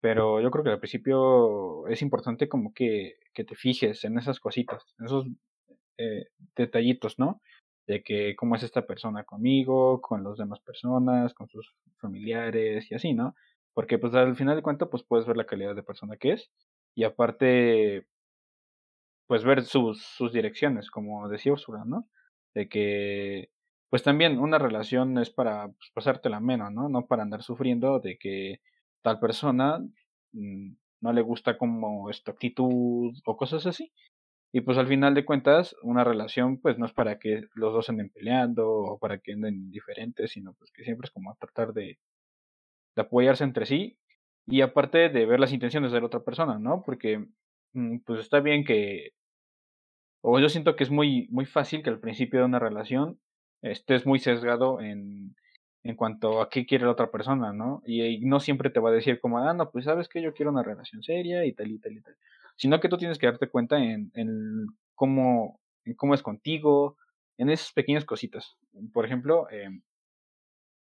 pero 0.00 0.40
yo 0.40 0.50
creo 0.50 0.64
que 0.64 0.70
al 0.70 0.80
principio 0.80 1.86
es 1.88 2.02
importante 2.02 2.48
como 2.48 2.74
que, 2.74 3.14
que 3.32 3.44
te 3.44 3.54
fijes 3.54 4.04
en 4.04 4.18
esas 4.18 4.40
cositas, 4.40 4.84
en 4.98 5.06
esos 5.06 5.26
eh, 5.98 6.26
detallitos, 6.56 7.18
¿no? 7.18 7.40
De 7.86 8.02
que 8.02 8.34
cómo 8.36 8.56
es 8.56 8.62
esta 8.62 8.86
persona 8.86 9.24
conmigo, 9.24 10.00
con 10.00 10.24
las 10.24 10.38
demás 10.38 10.60
personas, 10.60 11.34
con 11.34 11.48
sus 11.48 11.74
familiares 11.98 12.90
y 12.90 12.94
así, 12.94 13.14
¿no? 13.14 13.34
Porque 13.74 13.98
pues 13.98 14.14
al 14.14 14.36
final 14.36 14.56
de 14.56 14.62
cuentas 14.62 14.88
pues 14.90 15.02
puedes 15.04 15.26
ver 15.26 15.36
la 15.36 15.46
calidad 15.46 15.74
de 15.74 15.82
persona 15.82 16.16
que 16.16 16.32
es 16.32 16.50
y 16.94 17.04
aparte 17.04 18.06
pues 19.26 19.44
ver 19.44 19.64
sus, 19.64 20.02
sus 20.02 20.32
direcciones, 20.32 20.90
como 20.90 21.28
decía 21.28 21.52
Ursula, 21.52 21.84
¿no? 21.86 22.08
De 22.54 22.68
que 22.68 23.50
pues 23.90 24.02
también 24.02 24.38
una 24.38 24.58
relación 24.58 25.18
es 25.18 25.30
para 25.30 25.68
pues, 25.68 25.90
pasártela 25.94 26.40
menos, 26.40 26.72
¿no? 26.72 26.88
No 26.88 27.06
para 27.06 27.22
andar 27.22 27.42
sufriendo 27.42 28.00
de 28.00 28.18
que 28.18 28.60
tal 29.02 29.20
persona 29.20 29.78
mm, 30.32 30.72
no 31.00 31.12
le 31.12 31.22
gusta 31.22 31.56
como 31.58 32.10
esta 32.10 32.32
actitud 32.32 33.12
o 33.24 33.36
cosas 33.36 33.66
así. 33.66 33.92
Y 34.56 34.60
pues 34.60 34.78
al 34.78 34.86
final 34.86 35.14
de 35.14 35.24
cuentas, 35.24 35.74
una 35.82 36.04
relación 36.04 36.58
pues 36.58 36.78
no 36.78 36.86
es 36.86 36.92
para 36.92 37.18
que 37.18 37.42
los 37.56 37.72
dos 37.72 37.90
anden 37.90 38.10
peleando 38.10 38.68
o 38.70 38.98
para 39.00 39.18
que 39.18 39.32
anden 39.32 39.72
diferentes, 39.72 40.30
sino 40.30 40.52
pues 40.54 40.70
que 40.70 40.84
siempre 40.84 41.06
es 41.06 41.10
como 41.10 41.34
tratar 41.40 41.72
de, 41.72 41.98
apoyarse 42.94 43.42
entre 43.42 43.66
sí 43.66 43.98
y 44.46 44.60
aparte 44.60 45.08
de 45.08 45.26
ver 45.26 45.40
las 45.40 45.52
intenciones 45.52 45.90
de 45.90 45.98
la 45.98 46.06
otra 46.06 46.20
persona, 46.22 46.60
¿no? 46.60 46.84
Porque 46.86 47.26
mm, 47.72 47.98
pues 48.06 48.20
está 48.20 48.38
bien 48.38 48.64
que, 48.64 49.10
o 50.20 50.38
yo 50.38 50.48
siento 50.48 50.76
que 50.76 50.84
es 50.84 50.90
muy, 50.90 51.26
muy 51.32 51.46
fácil 51.46 51.82
que 51.82 51.90
al 51.90 51.98
principio 51.98 52.38
de 52.38 52.46
una 52.46 52.60
relación 52.60 53.18
estés 53.60 54.06
muy 54.06 54.20
sesgado 54.20 54.80
en, 54.80 55.34
en 55.82 55.96
cuanto 55.96 56.40
a 56.40 56.48
qué 56.48 56.64
quiere 56.64 56.84
la 56.84 56.92
otra 56.92 57.10
persona, 57.10 57.52
¿no? 57.52 57.82
Y, 57.86 58.20
no 58.20 58.38
siempre 58.38 58.70
te 58.70 58.78
va 58.78 58.90
a 58.90 58.92
decir 58.92 59.18
como, 59.20 59.38
ah, 59.38 59.52
no, 59.52 59.72
pues 59.72 59.86
sabes 59.86 60.08
que 60.08 60.22
yo 60.22 60.32
quiero 60.32 60.52
una 60.52 60.62
relación 60.62 61.02
seria 61.02 61.44
y 61.44 61.52
tal 61.54 61.72
y 61.72 61.78
tal 61.80 61.94
y 61.94 62.00
tal 62.02 62.16
sino 62.56 62.80
que 62.80 62.88
tú 62.88 62.98
tienes 62.98 63.18
que 63.18 63.26
darte 63.26 63.48
cuenta 63.48 63.78
en, 63.78 64.10
en 64.14 64.66
cómo, 64.94 65.60
en 65.84 65.94
cómo 65.94 66.14
es 66.14 66.22
contigo, 66.22 66.96
en 67.38 67.50
esas 67.50 67.72
pequeñas 67.72 68.04
cositas. 68.04 68.56
Por 68.92 69.04
ejemplo, 69.04 69.48
eh, 69.50 69.68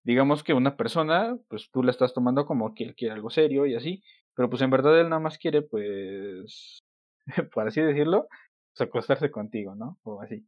digamos 0.05 0.43
que 0.43 0.55
una 0.55 0.77
persona, 0.77 1.37
pues 1.49 1.71
tú 1.73 1.83
la 1.83 1.91
estás 1.91 2.15
tomando 2.15 2.47
como 2.47 2.75
que 2.75 2.85
él 2.85 2.95
quiere 2.95 3.15
algo 3.15 3.31
serio 3.31 3.67
y 3.67 3.75
así, 3.75 4.03
pero 4.35 4.51
pues 4.51 4.63
en 4.63 4.71
verdad 4.71 5.01
él 5.01 5.09
nada 5.09 5.21
más 5.21 5.39
quiere, 5.39 5.63
pues, 5.63 6.85
por 7.55 7.67
así 7.67 7.81
decirlo, 7.81 8.29
pues 8.77 8.89
acostarse 8.89 9.31
contigo, 9.31 9.75
¿no? 9.75 9.99
O 10.03 10.21
así. 10.21 10.47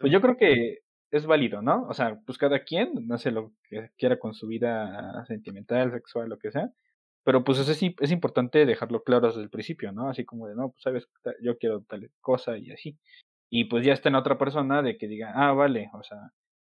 Pues 0.00 0.12
yo 0.12 0.20
creo 0.20 0.36
que 0.36 0.78
es 1.10 1.26
válido, 1.26 1.62
¿no? 1.62 1.86
O 1.88 1.94
sea, 1.94 2.18
pues 2.26 2.38
cada 2.38 2.64
quien 2.64 3.12
hace 3.12 3.30
lo 3.30 3.52
que 3.68 3.90
quiera 3.96 4.18
con 4.18 4.34
su 4.34 4.46
vida 4.46 5.24
sentimental, 5.26 5.92
sexual, 5.92 6.28
lo 6.28 6.38
que 6.38 6.50
sea. 6.50 6.70
Pero 7.24 7.42
pues 7.42 7.58
es, 7.58 7.82
es 8.00 8.10
importante 8.10 8.66
dejarlo 8.66 9.02
claro 9.02 9.28
desde 9.28 9.42
el 9.42 9.50
principio, 9.50 9.92
¿no? 9.92 10.08
Así 10.08 10.24
como 10.24 10.46
de, 10.46 10.54
no, 10.54 10.70
pues 10.70 10.82
sabes, 10.82 11.08
yo 11.42 11.56
quiero 11.58 11.80
tal 11.82 12.10
cosa 12.20 12.58
y 12.58 12.70
así. 12.70 12.98
Y 13.50 13.64
pues 13.64 13.84
ya 13.84 13.92
está 13.94 14.08
en 14.10 14.16
otra 14.16 14.38
persona 14.38 14.82
de 14.82 14.98
que 14.98 15.08
diga, 15.08 15.32
ah, 15.34 15.52
vale, 15.52 15.90
o 15.94 16.02
sea, 16.02 16.18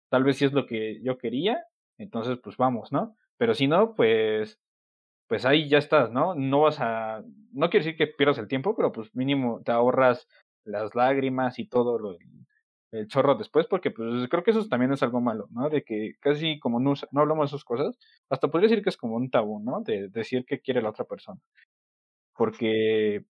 tal 0.09 0.23
vez 0.23 0.37
si 0.37 0.45
es 0.45 0.53
lo 0.53 0.65
que 0.67 1.01
yo 1.03 1.17
quería, 1.17 1.63
entonces 1.97 2.37
pues 2.43 2.57
vamos, 2.57 2.91
¿no? 2.91 3.15
Pero 3.37 3.55
si 3.55 3.67
no, 3.67 3.95
pues, 3.95 4.59
pues 5.27 5.45
ahí 5.45 5.67
ya 5.69 5.77
estás, 5.79 6.11
¿no? 6.11 6.35
No 6.35 6.61
vas 6.61 6.79
a, 6.79 7.23
no 7.51 7.69
quiere 7.69 7.85
decir 7.85 7.97
que 7.97 8.07
pierdas 8.07 8.37
el 8.37 8.47
tiempo, 8.47 8.75
pero 8.75 8.91
pues 8.91 9.13
mínimo 9.15 9.61
te 9.63 9.71
ahorras 9.71 10.27
las 10.63 10.95
lágrimas 10.95 11.59
y 11.59 11.67
todo 11.67 11.97
lo, 11.99 12.17
el 12.95 13.07
chorro 13.07 13.35
después, 13.35 13.67
porque 13.67 13.91
pues 13.91 14.27
creo 14.29 14.43
que 14.43 14.51
eso 14.51 14.67
también 14.67 14.91
es 14.93 15.03
algo 15.03 15.21
malo, 15.21 15.47
¿no? 15.51 15.69
De 15.69 15.83
que 15.83 16.13
casi 16.19 16.59
como 16.59 16.79
no, 16.79 16.93
no 17.11 17.21
hablamos 17.21 17.51
de 17.51 17.55
esas 17.55 17.65
cosas, 17.65 17.97
hasta 18.29 18.49
podría 18.49 18.69
decir 18.69 18.83
que 18.83 18.89
es 18.89 18.97
como 18.97 19.15
un 19.15 19.29
tabú, 19.29 19.59
¿no? 19.59 19.81
De, 19.81 20.09
decir 20.09 20.45
que 20.45 20.61
quiere 20.61 20.81
la 20.81 20.89
otra 20.89 21.05
persona. 21.05 21.39
Porque, 22.35 23.25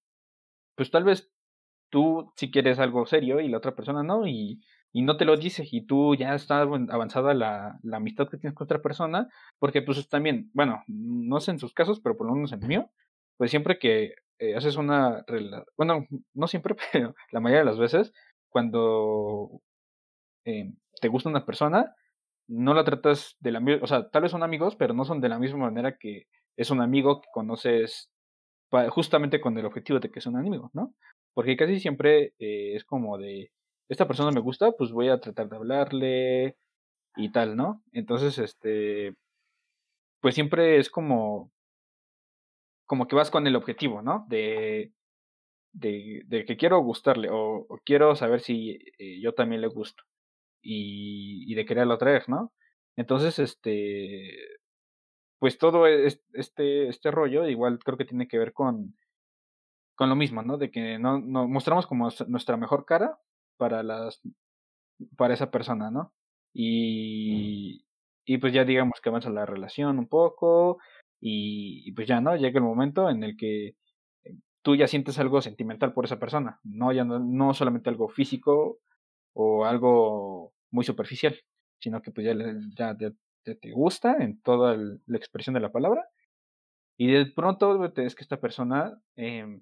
pues 0.76 0.92
tal 0.92 1.04
vez 1.04 1.32
tú 1.90 2.32
si 2.36 2.52
quieres 2.52 2.80
algo 2.80 3.06
serio 3.06 3.40
y 3.40 3.50
la 3.50 3.58
otra 3.58 3.76
persona 3.76 4.04
no, 4.04 4.28
y, 4.28 4.62
y 4.94 5.04
no 5.04 5.18
te 5.18 5.26
lo 5.26 5.38
dice, 5.38 5.66
y 5.72 5.86
tú 5.86 6.16
ya 6.16 6.36
está 6.36 6.62
avanzada 6.62 7.34
la, 7.34 7.80
la 7.84 7.98
amistad 7.98 8.30
que 8.30 8.38
tienes 8.38 8.56
con 8.56 8.66
otra 8.66 8.82
persona, 8.82 9.30
porque 9.60 9.82
pues 9.82 10.08
también, 10.10 10.52
bueno, 10.54 10.84
no 10.88 11.40
sé 11.42 11.52
en 11.52 11.60
sus 11.60 11.74
casos, 11.74 12.00
pero 12.02 12.18
por 12.18 12.28
lo 12.28 12.34
menos 12.36 12.52
en 12.54 12.62
el 12.64 12.68
mío, 12.68 12.92
pues 13.38 13.52
siempre 13.52 13.80
que 13.80 14.16
eh, 14.40 14.56
haces 14.56 14.76
una 14.76 15.24
bueno, 15.78 16.06
no 16.34 16.48
siempre, 16.48 16.76
pero 16.92 17.16
la 17.32 17.40
mayoría 17.40 17.60
de 17.60 17.66
las 17.66 17.80
veces, 17.80 18.14
cuando 18.56 19.62
eh, 20.46 20.72
te 21.02 21.10
gusta 21.10 21.28
una 21.28 21.46
persona, 21.46 21.94
no 22.48 22.74
la 22.74 22.86
tratas 22.86 23.36
de 23.42 23.52
la 23.52 23.60
misma, 23.60 23.84
o 23.84 23.88
sea, 23.88 24.10
tal 24.10 24.22
vez 24.22 24.32
son 24.32 24.44
amigos, 24.44 24.78
pero 24.78 24.94
no 24.94 25.04
son 25.04 25.20
de 25.20 25.28
la 25.28 25.40
misma 25.40 25.66
manera 25.66 25.98
que 25.98 26.28
es 26.56 26.72
un 26.72 26.80
amigo 26.80 27.20
que 27.20 27.28
conoces 27.34 28.10
justamente 28.92 29.42
con 29.42 29.58
el 29.58 29.66
objetivo 29.66 30.00
de 30.00 30.10
que 30.10 30.20
es 30.20 30.26
un 30.26 30.38
amigo, 30.38 30.70
¿no? 30.72 30.96
Porque 31.34 31.58
casi 31.58 31.82
siempre 31.82 32.34
eh, 32.40 32.76
es 32.76 32.86
como 32.86 33.18
de, 33.18 33.52
esta 33.90 34.08
persona 34.08 34.32
me 34.32 34.40
gusta, 34.40 34.72
pues 34.72 34.94
voy 34.94 35.10
a 35.10 35.20
tratar 35.20 35.50
de 35.50 35.58
hablarle 35.58 36.56
y 37.18 37.34
tal, 37.34 37.58
¿no? 37.58 37.84
Entonces, 37.92 38.38
este, 38.38 39.18
pues 40.22 40.34
siempre 40.34 40.78
es 40.78 40.90
como, 40.90 41.52
como 42.86 43.06
que 43.06 43.18
vas 43.18 43.32
con 43.32 43.48
el 43.48 43.58
objetivo, 43.58 44.02
¿no? 44.02 44.26
De, 44.30 44.94
de, 45.76 46.24
de 46.28 46.46
que 46.46 46.58
quiero 46.58 46.80
gustarle 46.80 47.30
o, 47.32 47.68
quiero 47.84 48.16
saber 48.16 48.40
si 48.40 48.80
eh, 48.98 49.20
yo 49.22 49.34
también 49.34 49.62
le 49.62 49.68
gusto 49.68 50.04
y, 50.62 51.52
y 51.52 51.56
de 51.56 51.66
quererlo 51.66 51.96
atraer, 51.96 52.30
¿no? 52.30 52.54
Entonces, 52.96 53.40
este, 53.40 54.38
pues 55.40 55.58
todo 55.58 55.86
este, 55.88 56.88
este 56.88 57.12
rollo 57.12 57.48
igual 57.48 57.80
creo 57.80 57.98
que 57.98 58.06
tiene 58.06 58.28
que 58.28 58.38
ver 58.38 58.54
con, 58.54 58.96
con 59.96 60.10
lo 60.10 60.16
mismo, 60.16 60.42
¿no? 60.44 60.58
De 60.58 60.72
que 60.72 60.98
no, 60.98 61.20
no 61.20 61.48
mostramos 61.48 61.88
como 61.88 62.10
nuestra 62.28 62.58
mejor 62.58 62.86
cara 62.86 63.20
para 63.58 63.84
las 63.84 64.22
para 65.18 65.34
esa 65.34 65.52
persona, 65.52 65.92
¿no? 65.92 66.14
Y, 66.54 67.86
y 68.26 68.38
pues 68.38 68.54
ya 68.54 68.64
digamos 68.64 69.02
que 69.02 69.10
avanza 69.10 69.30
la 69.30 69.46
relación 69.46 70.00
un 70.00 70.08
poco 70.08 70.80
y, 71.20 71.92
pues 71.94 72.08
ya, 72.08 72.22
¿no? 72.22 72.36
Llega 72.36 72.60
el 72.60 72.66
momento 72.66 73.10
en 73.10 73.24
el 73.24 73.36
que 73.36 73.76
tú 74.66 74.76
ya 74.76 74.88
sientes 74.88 75.20
algo 75.20 75.44
sentimental 75.44 75.94
por 75.94 76.06
esa 76.06 76.18
persona, 76.18 76.60
no, 76.64 76.92
ya 76.92 77.06
no, 77.06 77.54
solamente 77.54 77.92
algo 77.92 78.10
físico 78.10 78.80
o 79.34 79.64
algo 79.64 80.54
muy 80.72 80.84
superficial, 80.84 81.36
sino 81.80 82.02
que 82.02 82.12
pues 82.12 82.26
ya, 82.76 82.98
te 82.98 83.72
gusta 83.72 84.18
en 84.20 84.42
toda 84.42 84.76
la 84.76 85.18
expresión 85.18 85.54
de 85.54 85.60
la 85.60 85.72
palabra 85.72 86.10
y 86.98 87.12
de 87.12 87.28
pronto 87.28 87.86
es 87.96 88.16
que 88.16 88.24
esta 88.24 88.38
persona, 88.42 89.00
eh, 89.16 89.62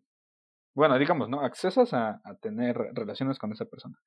bueno, 0.74 0.98
digamos, 0.98 1.28
¿no? 1.28 1.42
Accesas 1.42 1.94
a, 1.94 2.22
a, 2.24 2.36
tener 2.36 2.78
relaciones 2.94 3.38
con 3.40 3.52
esa 3.52 3.66
persona. 3.66 3.98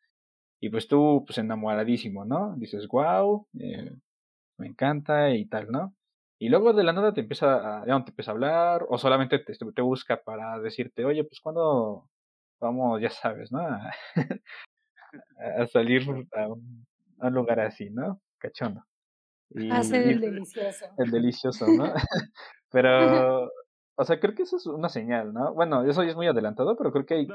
Y 0.61 0.70
pues 0.70 0.88
tú, 0.88 1.24
pues 1.26 1.37
enamoradísimo, 1.37 2.24
¿no? 2.24 2.54
Dices, 2.56 2.88
wow, 2.88 3.46
eh, 3.61 3.94
me 4.56 4.68
encanta 4.68 5.30
y 5.35 5.44
tal, 5.44 5.70
¿no? 5.70 5.94
Y 6.38 6.49
luego 6.51 6.72
de 6.72 6.85
la 6.85 6.92
nada 6.92 7.14
te 7.14 7.22
empieza 7.22 7.81
a, 7.81 7.87
ya 7.87 7.92
no 7.92 8.05
te 8.05 8.11
empieza 8.11 8.31
a 8.31 8.35
hablar, 8.35 8.87
o 8.88 8.99
solamente 8.99 9.38
te, 9.38 9.55
te 9.55 9.83
busca 9.83 10.22
para 10.22 10.59
decirte, 10.61 11.05
oye, 11.05 11.25
pues 11.25 11.40
cuando 11.40 12.09
vamos, 12.61 13.01
ya 13.01 13.11
sabes, 13.11 13.51
¿no? 13.51 13.61
A, 13.61 13.90
a 15.59 15.66
salir 15.66 16.03
a 16.09 16.46
un, 16.49 16.87
a 17.20 17.27
un, 17.29 17.35
lugar 17.35 17.61
así, 17.61 17.88
¿no? 17.88 18.20
Cachondo. 18.38 18.85
Y, 19.51 19.70
Hacer 19.70 20.09
el 20.09 20.20
delicioso. 20.20 20.87
El 20.99 21.11
delicioso, 21.11 21.66
¿no? 21.68 21.94
pero, 22.70 23.51
o 23.94 24.05
sea, 24.05 24.20
creo 24.20 24.35
que 24.35 24.42
eso 24.42 24.57
es 24.57 24.66
una 24.66 24.90
señal, 24.90 25.33
¿no? 25.33 25.55
Bueno, 25.55 25.85
eso 25.88 26.03
ya 26.03 26.11
es 26.11 26.16
muy 26.16 26.27
adelantado, 26.27 26.77
pero 26.77 26.92
creo 26.92 27.07
que 27.07 27.14
hay, 27.14 27.29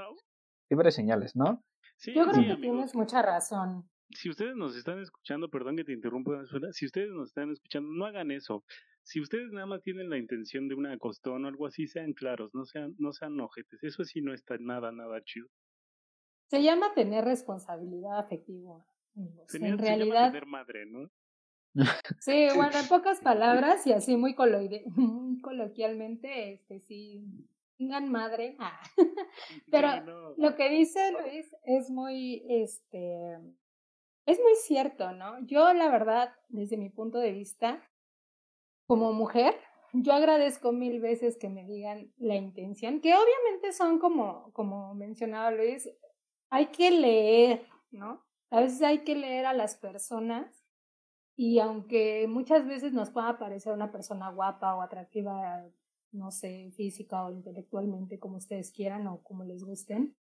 hay 0.70 0.78
varias 0.78 0.96
señales, 0.96 1.36
¿no? 1.36 1.64
Sí, 1.98 2.14
Yo 2.14 2.28
creo 2.28 2.56
que 2.56 2.62
tienes 2.62 2.94
mucha 2.94 3.22
razón 3.24 3.90
si 4.16 4.30
ustedes 4.30 4.56
nos 4.56 4.76
están 4.76 5.00
escuchando, 5.00 5.50
perdón 5.50 5.78
que 5.78 5.84
te 5.84 5.94
interrumpa, 5.94 6.44
si 6.72 6.86
ustedes 6.86 7.12
nos 7.12 7.30
están 7.30 7.52
escuchando, 7.52 7.90
no 7.92 8.06
hagan 8.06 8.32
eso. 8.32 8.64
Si 9.04 9.20
ustedes 9.20 9.52
nada 9.52 9.66
más 9.66 9.82
tienen 9.82 10.10
la 10.10 10.18
intención 10.18 10.68
de 10.68 10.76
una 10.76 10.98
costón 10.98 11.46
o 11.46 11.48
algo 11.48 11.68
así, 11.68 11.88
sean 11.88 12.14
claros, 12.14 12.52
no 12.54 12.66
sean, 12.66 12.96
no 12.98 13.12
sean 13.14 13.40
ojetes. 13.40 13.84
Eso 13.84 14.04
sí 14.04 14.22
no 14.22 14.34
está 14.34 14.58
nada, 14.60 14.92
nada 14.92 15.22
chido. 15.24 15.48
Se 16.48 16.62
llama 16.62 16.94
tener 16.94 17.24
responsabilidad 17.26 18.20
afectiva. 18.20 18.86
en 19.16 19.78
realidad. 19.78 20.28
tener 20.28 20.46
madre, 20.46 20.86
¿no? 20.86 21.10
Sí, 22.20 22.48
bueno, 22.56 22.78
en 22.78 22.88
pocas 22.88 23.22
palabras 23.22 23.86
y 23.88 23.94
así 23.94 24.18
muy, 24.18 24.36
muy 24.96 25.42
coloquialmente, 25.42 26.54
este 26.54 26.80
sí, 26.82 27.24
tengan 27.78 28.10
madre. 28.12 28.56
Ah. 28.60 28.80
Pero 29.72 30.36
lo 30.38 30.56
que 30.56 30.70
dice 30.70 31.00
Luis 31.12 31.56
es 31.64 31.90
muy, 31.90 32.44
este, 32.50 33.38
es 34.26 34.40
muy 34.40 34.56
cierto, 34.62 35.12
¿no? 35.14 35.40
Yo, 35.46 35.74
la 35.74 35.90
verdad, 35.90 36.34
desde 36.50 36.78
mi 36.78 36.90
punto 36.90 37.20
de 37.20 37.32
vista, 37.32 37.82
como 38.91 39.13
mujer, 39.13 39.56
yo 39.93 40.12
agradezco 40.12 40.73
mil 40.73 40.99
veces 40.99 41.38
que 41.38 41.47
me 41.47 41.65
digan 41.65 42.12
la 42.17 42.36
intención, 42.36 42.99
que 42.99 43.13
obviamente 43.15 43.71
son 43.71 43.99
como, 43.99 44.51
como 44.51 44.93
mencionaba 44.95 45.49
Luis, 45.49 45.89
hay 46.49 46.65
que 46.71 46.91
leer, 46.91 47.65
¿no? 47.91 48.21
A 48.49 48.60
veces 48.60 48.82
hay 48.82 49.06
que 49.06 49.15
leer 49.15 49.45
a 49.45 49.54
las 49.54 49.75
personas 49.75 50.65
y 51.38 51.60
aunque 51.60 52.27
muchas 52.27 52.67
veces 52.67 52.91
nos 52.91 53.12
pueda 53.12 53.39
parecer 53.39 53.71
una 53.71 53.93
persona 53.93 54.30
guapa 54.30 54.75
o 54.75 54.82
atractiva, 54.82 55.65
no 56.12 56.30
sé, 56.30 56.71
física 56.75 57.23
o 57.23 57.32
intelectualmente, 57.32 58.19
como 58.19 58.36
ustedes 58.36 58.73
quieran 58.73 59.08
o 59.08 59.23
como 59.23 59.45
les 59.45 59.63
gusten, 59.63 60.17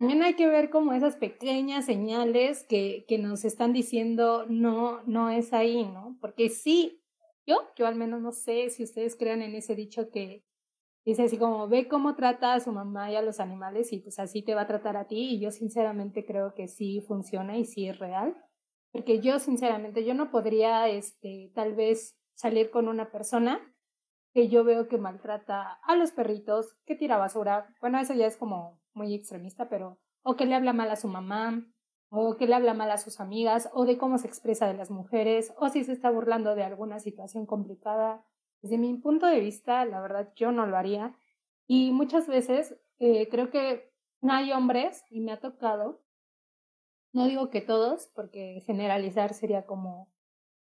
también 0.00 0.24
hay 0.24 0.34
que 0.34 0.48
ver 0.48 0.68
como 0.70 0.94
esas 0.94 1.14
pequeñas 1.14 1.84
señales 1.84 2.64
que, 2.64 3.04
que 3.06 3.18
nos 3.18 3.44
están 3.44 3.72
diciendo 3.72 4.46
no, 4.48 5.00
no 5.04 5.30
es 5.30 5.52
ahí, 5.52 5.84
¿no? 5.84 6.16
Porque 6.20 6.48
sí, 6.48 6.99
yo, 7.50 7.72
yo 7.76 7.86
al 7.86 7.96
menos 7.96 8.20
no 8.20 8.32
sé 8.32 8.70
si 8.70 8.84
ustedes 8.84 9.16
crean 9.16 9.42
en 9.42 9.54
ese 9.54 9.74
dicho 9.74 10.10
que 10.10 10.44
dice 11.04 11.24
así 11.24 11.38
como, 11.38 11.68
ve 11.68 11.88
cómo 11.88 12.14
trata 12.14 12.54
a 12.54 12.60
su 12.60 12.72
mamá 12.72 13.10
y 13.10 13.16
a 13.16 13.22
los 13.22 13.40
animales 13.40 13.92
y 13.92 13.98
pues 13.98 14.18
así 14.18 14.42
te 14.42 14.54
va 14.54 14.62
a 14.62 14.66
tratar 14.66 14.96
a 14.96 15.06
ti. 15.06 15.34
Y 15.34 15.40
yo 15.40 15.50
sinceramente 15.50 16.24
creo 16.24 16.54
que 16.54 16.68
sí 16.68 17.00
funciona 17.00 17.56
y 17.58 17.64
sí 17.64 17.88
es 17.88 17.98
real. 17.98 18.36
Porque 18.92 19.20
yo 19.20 19.38
sinceramente, 19.38 20.04
yo 20.04 20.14
no 20.14 20.30
podría, 20.30 20.88
este, 20.88 21.52
tal 21.54 21.74
vez 21.74 22.16
salir 22.34 22.70
con 22.70 22.88
una 22.88 23.10
persona 23.10 23.60
que 24.32 24.48
yo 24.48 24.64
veo 24.64 24.88
que 24.88 24.98
maltrata 24.98 25.80
a 25.82 25.96
los 25.96 26.12
perritos, 26.12 26.76
que 26.86 26.96
tira 26.96 27.16
basura. 27.16 27.74
Bueno, 27.80 27.98
eso 27.98 28.14
ya 28.14 28.26
es 28.26 28.36
como 28.36 28.80
muy 28.94 29.14
extremista, 29.14 29.68
pero 29.68 29.98
o 30.22 30.36
que 30.36 30.46
le 30.46 30.54
habla 30.54 30.72
mal 30.72 30.90
a 30.90 30.96
su 30.96 31.08
mamá, 31.08 31.64
o 32.10 32.36
que 32.36 32.46
le 32.46 32.54
habla 32.54 32.74
mal 32.74 32.90
a 32.90 32.98
sus 32.98 33.20
amigas, 33.20 33.70
o 33.72 33.84
de 33.84 33.96
cómo 33.96 34.18
se 34.18 34.26
expresa 34.26 34.66
de 34.66 34.74
las 34.74 34.90
mujeres, 34.90 35.54
o 35.56 35.68
si 35.68 35.84
se 35.84 35.92
está 35.92 36.10
burlando 36.10 36.54
de 36.54 36.64
alguna 36.64 36.98
situación 36.98 37.46
complicada. 37.46 38.24
Desde 38.62 38.78
mi 38.78 38.92
punto 38.94 39.26
de 39.26 39.40
vista, 39.40 39.84
la 39.84 40.00
verdad, 40.00 40.32
yo 40.34 40.52
no 40.52 40.66
lo 40.66 40.76
haría. 40.76 41.16
Y 41.66 41.92
muchas 41.92 42.26
veces 42.26 42.76
eh, 42.98 43.28
creo 43.30 43.50
que 43.50 43.92
no 44.20 44.32
hay 44.32 44.52
hombres, 44.52 45.04
y 45.08 45.20
me 45.20 45.32
ha 45.32 45.40
tocado, 45.40 46.02
no 47.12 47.26
digo 47.26 47.48
que 47.48 47.60
todos, 47.60 48.08
porque 48.14 48.62
generalizar 48.66 49.32
sería 49.32 49.64
como, 49.66 50.12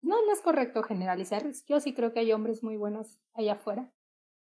no, 0.02 0.24
no 0.26 0.34
es 0.34 0.42
correcto 0.42 0.84
generalizar, 0.84 1.44
yo 1.68 1.80
sí 1.80 1.94
creo 1.94 2.14
que 2.14 2.20
hay 2.20 2.32
hombres 2.34 2.64
muy 2.64 2.78
buenos 2.78 3.20
allá 3.34 3.54
afuera, 3.54 3.92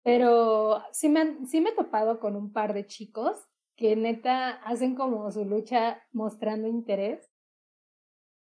pero 0.03 0.81
sí 0.91 1.09
me, 1.09 1.45
sí 1.45 1.61
me 1.61 1.71
he 1.71 1.75
topado 1.75 2.19
con 2.19 2.35
un 2.35 2.51
par 2.51 2.73
de 2.73 2.85
chicos 2.85 3.50
que 3.81 3.95
neta 3.95 4.61
hacen 4.63 4.93
como 4.93 5.31
su 5.31 5.43
lucha 5.43 6.03
mostrando 6.11 6.67
interés, 6.67 7.31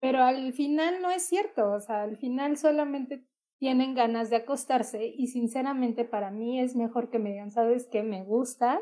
pero 0.00 0.22
al 0.22 0.54
final 0.54 1.02
no 1.02 1.10
es 1.10 1.22
cierto, 1.24 1.70
o 1.72 1.80
sea, 1.80 2.04
al 2.04 2.16
final 2.16 2.56
solamente 2.56 3.26
tienen 3.58 3.94
ganas 3.94 4.30
de 4.30 4.36
acostarse 4.36 5.04
y 5.04 5.26
sinceramente 5.26 6.06
para 6.06 6.30
mí 6.30 6.58
es 6.60 6.74
mejor 6.74 7.10
que 7.10 7.18
me 7.18 7.32
digan, 7.32 7.50
sabes 7.50 7.86
que 7.88 8.02
me 8.02 8.24
gustas, 8.24 8.80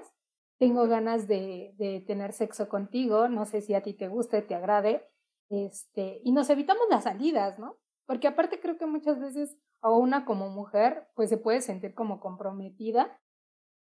tengo 0.60 0.86
ganas 0.86 1.26
de, 1.26 1.74
de 1.78 2.00
tener 2.06 2.32
sexo 2.32 2.68
contigo, 2.68 3.28
no 3.28 3.44
sé 3.44 3.60
si 3.60 3.74
a 3.74 3.82
ti 3.82 3.92
te 3.94 4.06
guste, 4.06 4.40
te 4.40 4.54
agrade, 4.54 5.04
este, 5.50 6.20
y 6.22 6.30
nos 6.30 6.48
evitamos 6.48 6.84
las 6.88 7.04
salidas, 7.04 7.58
¿no? 7.58 7.76
Porque 8.06 8.28
aparte 8.28 8.60
creo 8.60 8.78
que 8.78 8.86
muchas 8.86 9.18
veces 9.18 9.58
a 9.80 9.90
una 9.90 10.24
como 10.24 10.48
mujer 10.50 11.08
pues 11.16 11.28
se 11.28 11.38
puede 11.38 11.60
sentir 11.60 11.92
como 11.92 12.20
comprometida 12.20 13.18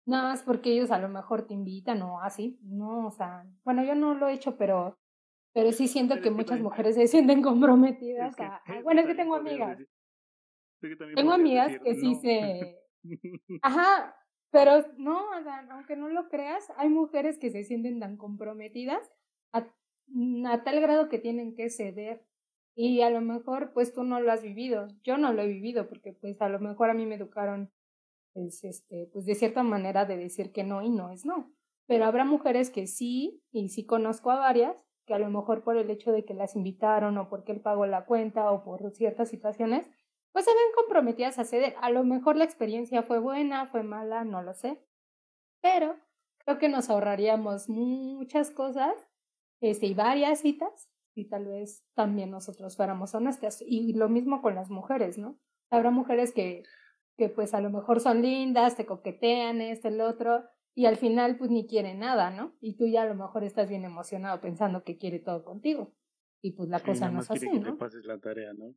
Nada 0.04 0.30
más 0.30 0.42
porque 0.42 0.72
ellos 0.72 0.90
a 0.90 0.98
lo 0.98 1.08
mejor 1.08 1.46
te 1.46 1.54
invitan 1.54 2.02
o 2.02 2.20
así, 2.20 2.58
¿no? 2.62 3.06
O 3.06 3.10
sea, 3.10 3.44
bueno, 3.64 3.84
yo 3.84 3.94
no 3.94 4.14
lo 4.14 4.28
he 4.28 4.34
hecho, 4.34 4.56
pero, 4.56 4.98
pero 5.52 5.70
sí 5.72 5.86
siento 5.86 6.20
que 6.20 6.30
muchas 6.30 6.60
mujeres 6.60 6.96
se 6.96 7.06
sienten 7.06 7.42
comprometidas. 7.42 8.38
a, 8.40 8.62
bueno, 8.82 9.02
es 9.02 9.06
que 9.06 9.14
tengo 9.14 9.36
amigas. 9.36 9.78
tengo 11.14 11.32
amigas 11.32 11.78
que 11.80 11.94
sí 11.94 12.16
se... 12.16 12.78
Ajá, 13.62 14.16
pero 14.50 14.84
no, 14.98 15.30
o 15.30 15.42
sea, 15.42 15.66
aunque 15.70 15.96
no 15.96 16.08
lo 16.08 16.28
creas, 16.28 16.70
hay 16.76 16.88
mujeres 16.88 17.38
que 17.38 17.50
se 17.50 17.64
sienten 17.64 18.00
tan 18.00 18.16
comprometidas 18.16 19.10
a, 19.52 19.66
a 20.46 20.64
tal 20.64 20.80
grado 20.80 21.08
que 21.08 21.18
tienen 21.18 21.54
que 21.54 21.70
ceder. 21.70 22.26
Y 22.74 23.02
a 23.02 23.10
lo 23.10 23.20
mejor, 23.20 23.72
pues 23.72 23.92
tú 23.92 24.02
no 24.02 24.20
lo 24.20 24.32
has 24.32 24.42
vivido. 24.42 24.88
Yo 25.02 25.16
no 25.16 25.32
lo 25.32 25.42
he 25.42 25.46
vivido 25.46 25.88
porque, 25.88 26.12
pues, 26.12 26.40
a 26.40 26.48
lo 26.48 26.58
mejor 26.58 26.90
a 26.90 26.94
mí 26.94 27.06
me 27.06 27.16
educaron 27.16 27.70
es 28.34 28.64
este, 28.64 29.08
pues 29.12 29.26
de 29.26 29.34
cierta 29.34 29.62
manera 29.62 30.04
de 30.04 30.16
decir 30.16 30.52
que 30.52 30.64
no 30.64 30.82
y 30.82 30.90
no 30.90 31.10
es 31.10 31.24
no. 31.24 31.52
Pero 31.86 32.04
habrá 32.04 32.24
mujeres 32.24 32.70
que 32.70 32.86
sí, 32.86 33.42
y 33.50 33.68
sí 33.68 33.84
conozco 33.84 34.30
a 34.30 34.36
varias, 34.36 34.76
que 35.06 35.14
a 35.14 35.18
lo 35.18 35.30
mejor 35.30 35.64
por 35.64 35.76
el 35.76 35.90
hecho 35.90 36.12
de 36.12 36.24
que 36.24 36.34
las 36.34 36.54
invitaron 36.54 37.18
o 37.18 37.28
porque 37.28 37.52
él 37.52 37.60
pagó 37.60 37.86
la 37.86 38.04
cuenta 38.04 38.50
o 38.50 38.62
por 38.62 38.90
ciertas 38.92 39.28
situaciones, 39.28 39.90
pues 40.32 40.44
se 40.44 40.50
ven 40.50 40.74
comprometidas 40.76 41.38
a 41.38 41.44
ceder. 41.44 41.74
A 41.80 41.90
lo 41.90 42.04
mejor 42.04 42.36
la 42.36 42.44
experiencia 42.44 43.02
fue 43.02 43.18
buena, 43.18 43.66
fue 43.66 43.82
mala, 43.82 44.24
no 44.24 44.42
lo 44.42 44.54
sé. 44.54 44.80
Pero 45.60 45.96
creo 46.38 46.58
que 46.58 46.68
nos 46.68 46.88
ahorraríamos 46.88 47.68
muchas 47.68 48.50
cosas 48.50 48.94
este, 49.60 49.86
y 49.86 49.94
varias 49.94 50.40
citas 50.40 50.88
y 51.14 51.28
tal 51.28 51.46
vez 51.46 51.84
también 51.94 52.30
nosotros 52.30 52.76
fuéramos 52.76 53.14
honestas. 53.14 53.62
Y 53.66 53.92
lo 53.92 54.08
mismo 54.08 54.40
con 54.40 54.54
las 54.54 54.70
mujeres, 54.70 55.18
¿no? 55.18 55.38
Habrá 55.70 55.90
mujeres 55.90 56.32
que 56.32 56.62
que 57.22 57.28
pues 57.28 57.54
a 57.54 57.60
lo 57.60 57.70
mejor 57.70 58.00
son 58.00 58.20
lindas, 58.20 58.76
te 58.76 58.84
coquetean, 58.84 59.60
este, 59.60 59.88
el 59.88 60.00
otro, 60.00 60.42
y 60.74 60.86
al 60.86 60.96
final 60.96 61.36
pues 61.38 61.52
ni 61.52 61.68
quieren 61.68 62.00
nada, 62.00 62.30
¿no? 62.30 62.56
Y 62.60 62.76
tú 62.76 62.88
ya 62.88 63.02
a 63.02 63.06
lo 63.06 63.14
mejor 63.14 63.44
estás 63.44 63.68
bien 63.68 63.84
emocionado 63.84 64.40
pensando 64.40 64.82
que 64.82 64.98
quiere 64.98 65.20
todo 65.20 65.44
contigo. 65.44 65.94
Y 66.42 66.56
pues 66.56 66.68
la 66.68 66.80
cosa 66.80 67.12
no 67.12 67.20
es 67.20 67.30
así, 67.30 67.48
que 67.48 67.60
¿no? 67.60 67.74
Te 67.74 67.78
pases 67.78 68.04
la 68.06 68.18
tarea, 68.18 68.52
¿no? 68.54 68.74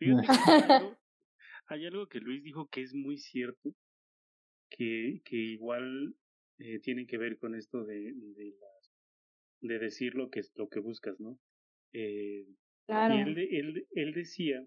hay, 1.66 1.86
algo, 1.86 2.06
que 2.06 2.20
Luis 2.20 2.44
dijo 2.44 2.68
que 2.68 2.82
es 2.82 2.94
muy 2.94 3.18
cierto, 3.18 3.74
que, 4.70 5.20
que 5.24 5.36
igual 5.36 6.14
eh, 6.58 6.78
tiene 6.78 7.06
que 7.06 7.18
ver 7.18 7.38
con 7.38 7.56
esto 7.56 7.82
de, 7.82 8.12
de, 8.14 8.54
de 9.62 9.78
decir 9.80 10.14
lo 10.14 10.30
que, 10.30 10.42
lo 10.54 10.68
que 10.68 10.78
buscas, 10.78 11.18
¿no? 11.18 11.40
Eh, 11.92 12.46
claro. 12.86 13.16
Y 13.16 13.20
él, 13.20 13.38
él, 13.38 13.88
él 13.90 14.12
decía 14.14 14.64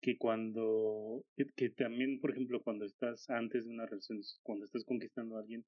que 0.00 0.16
cuando, 0.16 1.24
que, 1.56 1.70
también, 1.70 2.20
por 2.20 2.30
ejemplo, 2.30 2.62
cuando 2.62 2.84
estás 2.84 3.28
antes 3.28 3.64
de 3.64 3.70
una 3.70 3.86
relación, 3.86 4.20
cuando 4.42 4.64
estás 4.64 4.84
conquistando 4.84 5.36
a 5.36 5.40
alguien, 5.40 5.64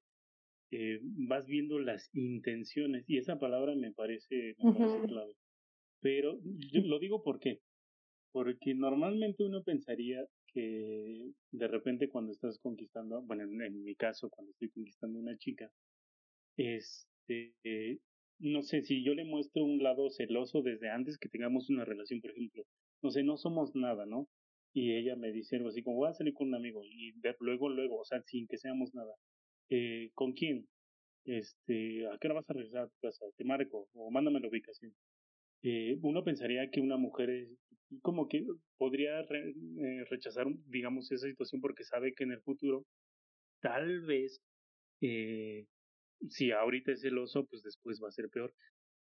eh, 0.71 0.99
vas 1.03 1.45
viendo 1.45 1.79
las 1.79 2.09
intenciones, 2.13 3.05
y 3.07 3.17
esa 3.17 3.37
palabra 3.37 3.75
me 3.75 3.91
parece, 3.91 4.55
me 4.57 4.73
parece 4.73 5.07
clave. 5.07 5.33
Pero 6.01 6.39
yo 6.43 6.81
lo 6.81 6.99
digo 6.99 7.23
por 7.23 7.39
qué. 7.39 7.59
Porque 8.31 8.73
normalmente 8.73 9.43
uno 9.43 9.63
pensaría 9.63 10.25
que 10.47 11.31
de 11.51 11.67
repente 11.67 12.09
cuando 12.09 12.31
estás 12.31 12.57
conquistando, 12.59 13.21
bueno, 13.21 13.43
en, 13.43 13.83
mi 13.83 13.95
caso, 13.95 14.29
cuando 14.29 14.51
estoy 14.51 14.69
conquistando 14.69 15.19
a 15.19 15.21
una 15.21 15.37
chica, 15.37 15.69
este, 16.57 17.99
no 18.39 18.63
sé, 18.63 18.81
si 18.81 19.03
yo 19.03 19.13
le 19.13 19.25
muestro 19.25 19.63
un 19.63 19.83
lado 19.83 20.09
celoso 20.09 20.63
desde 20.63 20.89
antes 20.89 21.19
que 21.19 21.29
tengamos 21.29 21.69
una 21.69 21.85
relación, 21.85 22.21
por 22.21 22.31
ejemplo, 22.31 22.65
no 23.03 23.11
sé, 23.11 23.23
no 23.23 23.37
somos 23.37 23.75
nada, 23.75 24.05
¿no? 24.05 24.27
Y 24.73 24.93
ella 24.95 25.15
me 25.15 25.31
dice 25.31 25.57
algo 25.57 25.69
así 25.69 25.83
como, 25.83 25.97
voy 25.97 26.09
a 26.09 26.13
salir 26.13 26.33
con 26.33 26.47
un 26.47 26.55
amigo 26.55 26.83
y 26.83 27.13
luego, 27.39 27.69
luego, 27.69 27.99
o 27.99 28.05
sea, 28.05 28.21
sin 28.23 28.47
que 28.47 28.57
seamos 28.57 28.93
nada. 28.95 29.13
Eh, 29.69 30.11
¿Con 30.15 30.33
quién? 30.33 30.67
Este, 31.25 32.07
¿a 32.07 32.17
qué 32.19 32.27
hora 32.27 32.35
vas 32.35 32.49
a 32.49 32.53
regresar 32.53 32.83
a 32.83 32.87
tu 32.87 32.97
casa? 33.01 33.25
Te 33.37 33.43
marco 33.45 33.87
o 33.93 34.11
mándame 34.11 34.39
la 34.39 34.49
ubicación. 34.49 34.93
Eh, 35.63 35.97
uno 36.01 36.23
pensaría 36.23 36.69
que 36.71 36.81
una 36.81 36.97
mujer 36.97 37.29
es 37.29 37.49
como 38.01 38.27
que 38.27 38.45
podría 38.77 39.21
eh, 39.21 40.05
rechazar, 40.09 40.47
digamos, 40.67 41.11
esa 41.11 41.27
situación 41.27 41.61
porque 41.61 41.83
sabe 41.83 42.13
que 42.13 42.23
en 42.23 42.31
el 42.31 42.41
futuro 42.41 42.85
tal 43.61 44.01
vez 44.01 44.41
eh, 45.01 45.65
si 46.29 46.51
ahorita 46.51 46.93
es 46.93 47.01
celoso, 47.01 47.45
pues 47.45 47.63
después 47.63 47.99
va 48.01 48.07
a 48.09 48.11
ser 48.11 48.29
peor. 48.29 48.53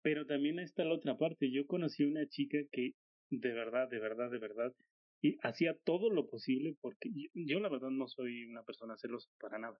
Pero 0.03 0.27
también 0.27 0.59
está 0.59 0.85
la 0.85 0.95
otra 0.95 1.17
parte. 1.17 1.51
Yo 1.51 1.67
conocí 1.67 2.05
una 2.05 2.27
chica 2.29 2.59
que 2.73 2.93
de 3.31 3.53
verdad, 3.53 3.89
de 3.89 3.99
verdad, 3.99 4.31
de 4.31 4.39
verdad, 4.39 4.75
y 5.23 5.39
hacía 5.43 5.75
todo 5.85 6.11
lo 6.11 6.29
posible 6.29 6.77
porque 6.81 7.11
yo, 7.33 7.61
la 7.61 7.69
verdad 7.69 7.91
no 7.91 8.09
soy 8.09 8.45
una 8.45 8.63
persona 8.63 8.97
celosa 8.99 9.31
para 9.41 9.59
nada. 9.59 9.79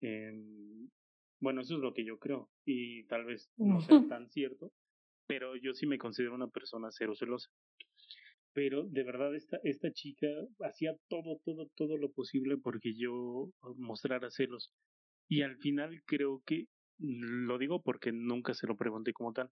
Em, 0.00 0.88
bueno, 1.40 1.60
eso 1.60 1.76
es 1.76 1.80
lo 1.80 1.94
que 1.94 2.04
yo 2.04 2.18
creo 2.18 2.50
y 2.64 3.04
tal 3.04 3.24
vez 3.24 3.50
no 3.56 3.80
sea 3.80 4.02
tan 4.08 4.28
cierto, 4.30 4.72
pero 5.26 5.54
yo 5.56 5.74
sí 5.74 5.86
me 5.86 5.98
considero 5.98 6.34
una 6.34 6.48
persona 6.48 6.88
cero 6.90 7.14
celosa. 7.14 7.48
Pero 8.52 8.84
de 8.84 9.04
verdad 9.04 9.34
esta, 9.36 9.60
esta 9.62 9.92
chica 9.92 10.26
hacía 10.64 10.96
todo, 11.08 11.40
todo, 11.44 11.70
todo 11.76 11.96
lo 11.96 12.10
posible 12.10 12.56
porque 12.56 12.94
yo 12.94 13.50
mostrara 13.76 14.30
celos. 14.30 14.72
Y 15.28 15.42
al 15.42 15.56
final 15.58 16.02
creo 16.04 16.42
que, 16.44 16.66
lo 16.98 17.58
digo 17.58 17.80
porque 17.80 18.10
nunca 18.10 18.54
se 18.54 18.66
lo 18.66 18.76
pregunté 18.76 19.12
como 19.12 19.32
tal, 19.32 19.50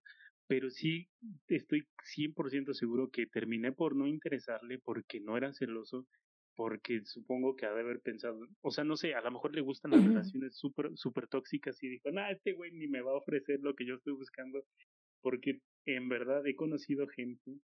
pero 0.49 0.71
sí 0.71 1.07
estoy 1.47 1.87
100% 2.03 2.73
seguro 2.73 3.11
que 3.11 3.27
terminé 3.27 3.71
por 3.71 3.95
no 3.95 4.07
interesarle 4.07 4.79
porque 4.79 5.19
no 5.19 5.37
era 5.37 5.53
celoso, 5.53 6.07
porque 6.55 7.05
supongo 7.05 7.55
que 7.55 7.67
ha 7.67 7.71
de 7.71 7.81
haber 7.81 8.01
pensado, 8.01 8.39
o 8.61 8.71
sea, 8.71 8.83
no 8.83 8.97
sé, 8.97 9.13
a 9.13 9.21
lo 9.21 9.29
mejor 9.29 9.53
le 9.53 9.61
gustan 9.61 9.91
las 9.91 10.03
relaciones 10.03 10.57
súper 10.57 10.89
super 10.95 11.27
tóxicas 11.27 11.81
y 11.83 11.89
dijo, 11.89 12.11
nah, 12.11 12.31
este 12.31 12.53
güey 12.53 12.71
ni 12.71 12.87
me 12.87 13.01
va 13.01 13.11
a 13.11 13.17
ofrecer 13.17 13.59
lo 13.61 13.75
que 13.75 13.85
yo 13.85 13.93
estoy 13.93 14.13
buscando, 14.13 14.65
porque 15.21 15.59
en 15.85 16.09
verdad 16.09 16.45
he 16.47 16.55
conocido 16.55 17.07
gente 17.07 17.59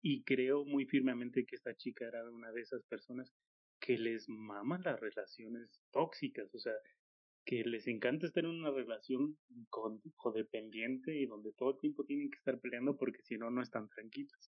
y 0.00 0.22
creo 0.22 0.64
muy 0.64 0.86
firmemente 0.86 1.44
que 1.44 1.56
esta 1.56 1.74
chica 1.74 2.06
era 2.06 2.26
una 2.30 2.50
de 2.50 2.62
esas 2.62 2.82
personas 2.84 3.30
que 3.78 3.98
les 3.98 4.26
maman 4.26 4.80
las 4.82 4.98
relaciones 4.98 5.82
tóxicas, 5.92 6.48
o 6.54 6.58
sea, 6.58 6.72
que 7.46 7.62
les 7.64 7.86
encanta 7.86 8.26
estar 8.26 8.44
en 8.44 8.50
una 8.50 8.72
relación 8.72 9.38
con, 9.70 10.02
codependiente 10.16 11.16
y 11.16 11.26
donde 11.26 11.52
todo 11.52 11.70
el 11.70 11.78
tiempo 11.78 12.04
tienen 12.04 12.28
que 12.28 12.38
estar 12.38 12.58
peleando 12.58 12.96
porque 12.96 13.22
si 13.22 13.38
no, 13.38 13.50
no 13.50 13.62
están 13.62 13.88
tranquilos. 13.88 14.50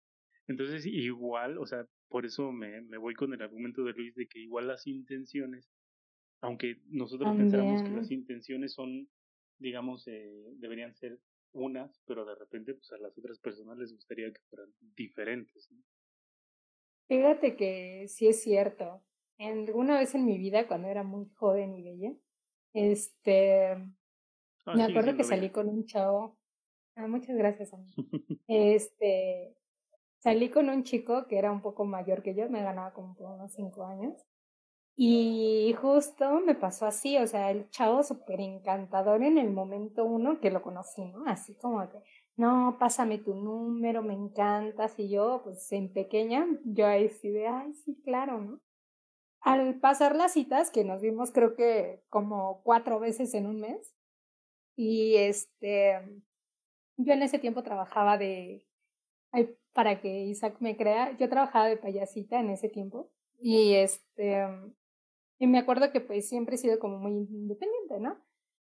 Entonces, 0.47 0.85
igual, 0.85 1.57
o 1.57 1.65
sea, 1.67 1.85
por 2.07 2.25
eso 2.25 2.53
me, 2.53 2.81
me 2.81 2.97
voy 2.97 3.13
con 3.13 3.33
el 3.33 3.41
argumento 3.41 3.83
de 3.83 3.91
Luis 3.91 4.15
de 4.15 4.27
que 4.27 4.39
igual 4.39 4.67
las 4.67 4.87
intenciones, 4.87 5.69
aunque 6.39 6.77
nosotros 6.87 7.35
pensamos 7.35 7.83
que 7.83 7.89
las 7.89 8.09
intenciones 8.09 8.73
son, 8.73 9.09
digamos, 9.59 10.07
eh, 10.07 10.53
deberían 10.55 10.95
ser 10.95 11.19
unas, 11.51 12.01
pero 12.05 12.23
de 12.25 12.35
repente 12.35 12.73
pues 12.73 12.89
a 12.93 12.97
las 12.99 13.17
otras 13.17 13.37
personas 13.39 13.77
les 13.77 13.91
gustaría 13.91 14.31
que 14.31 14.39
fueran 14.49 14.71
diferentes. 14.95 15.69
Fíjate 17.09 17.57
que 17.57 18.07
sí 18.07 18.27
es 18.27 18.41
cierto. 18.41 19.03
Alguna 19.39 19.99
vez 19.99 20.15
en 20.15 20.25
mi 20.25 20.37
vida, 20.37 20.67
cuando 20.67 20.87
era 20.87 21.03
muy 21.03 21.27
joven 21.35 21.75
y 21.75 21.83
bella, 21.83 22.13
este, 22.73 23.71
ah, 24.65 24.75
me 24.75 24.83
acuerdo 24.83 25.15
que 25.15 25.23
salí 25.23 25.49
con 25.49 25.69
un 25.69 25.85
chavo. 25.85 26.37
Ah, 26.95 27.07
muchas 27.07 27.35
gracias, 27.37 27.73
amigo. 27.73 27.93
este, 28.47 29.55
salí 30.19 30.49
con 30.49 30.69
un 30.69 30.83
chico 30.83 31.27
que 31.27 31.37
era 31.37 31.51
un 31.51 31.61
poco 31.61 31.85
mayor 31.85 32.23
que 32.23 32.35
yo, 32.35 32.49
me 32.49 32.63
ganaba 32.63 32.93
como 32.93 33.15
por 33.15 33.31
unos 33.31 33.53
cinco 33.53 33.85
años. 33.85 34.13
Y 34.99 35.75
justo 35.79 36.39
me 36.39 36.55
pasó 36.55 36.87
así, 36.87 37.17
o 37.19 37.27
sea, 37.27 37.51
el 37.51 37.69
chavo 37.69 38.01
súper 38.01 38.41
encantador 38.41 39.21
en 39.21 39.37
el 39.37 39.51
momento 39.51 40.03
uno 40.05 40.39
que 40.39 40.49
lo 40.49 40.63
conocí, 40.63 41.05
¿no? 41.05 41.23
Así 41.27 41.53
como 41.53 41.87
que, 41.87 41.99
no, 42.35 42.77
pásame 42.79 43.19
tu 43.19 43.35
número, 43.35 44.01
me 44.01 44.15
encantas. 44.15 44.97
Y 44.97 45.09
yo, 45.09 45.41
pues 45.43 45.71
en 45.71 45.93
pequeña, 45.93 46.47
yo 46.65 46.87
ahí 46.87 47.09
sí 47.09 47.29
de, 47.29 47.47
ay, 47.47 47.73
sí, 47.75 48.01
claro, 48.03 48.41
¿no? 48.41 48.59
Al 49.41 49.79
pasar 49.79 50.15
las 50.15 50.33
citas, 50.33 50.71
que 50.71 50.83
nos 50.83 51.01
vimos 51.01 51.31
creo 51.31 51.55
que 51.55 52.01
como 52.09 52.61
cuatro 52.63 52.99
veces 52.99 53.33
en 53.33 53.45
un 53.45 53.61
mes, 53.61 53.95
y 54.75 55.15
este, 55.15 55.99
yo 56.97 57.13
en 57.13 57.23
ese 57.23 57.39
tiempo 57.39 57.63
trabajaba 57.63 58.17
de, 58.17 58.65
para 59.73 60.01
que 60.01 60.25
Isaac 60.25 60.57
me 60.59 60.75
crea, 60.75 61.15
yo 61.17 61.29
trabajaba 61.29 61.67
de 61.67 61.77
payasita 61.77 62.39
en 62.39 62.49
ese 62.49 62.69
tiempo, 62.69 63.11
y 63.39 63.73
este, 63.75 64.45
y 65.39 65.47
me 65.47 65.59
acuerdo 65.59 65.91
que 65.91 66.01
pues 66.01 66.27
siempre 66.27 66.55
he 66.55 66.57
sido 66.57 66.79
como 66.79 66.97
muy 66.97 67.11
independiente, 67.11 67.99
¿no? 67.99 68.17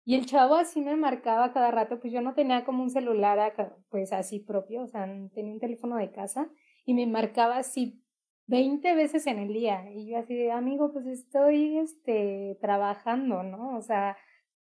Y 0.04 0.14
el 0.14 0.26
chavo 0.26 0.54
así 0.54 0.80
me 0.80 0.96
marcaba 0.96 1.52
cada 1.52 1.70
rato, 1.72 1.98
pues 2.00 2.12
yo 2.12 2.20
no 2.20 2.34
tenía 2.34 2.64
como 2.64 2.82
un 2.82 2.90
celular 2.90 3.56
pues 3.88 4.12
así 4.12 4.38
propio, 4.38 4.82
o 4.82 4.86
sea, 4.86 5.04
tenía 5.34 5.52
un 5.52 5.58
teléfono 5.58 5.96
de 5.96 6.12
casa 6.12 6.48
y 6.84 6.94
me 6.94 7.06
marcaba 7.06 7.56
así 7.56 8.00
20 8.46 8.94
veces 8.94 9.26
en 9.26 9.38
el 9.38 9.52
día. 9.52 9.90
Y 9.92 10.10
yo 10.10 10.18
así 10.18 10.34
de, 10.34 10.52
amigo, 10.52 10.92
pues 10.92 11.06
estoy 11.06 11.78
este, 11.78 12.58
trabajando, 12.60 13.42
¿no? 13.42 13.76
O 13.76 13.82
sea, 13.82 14.16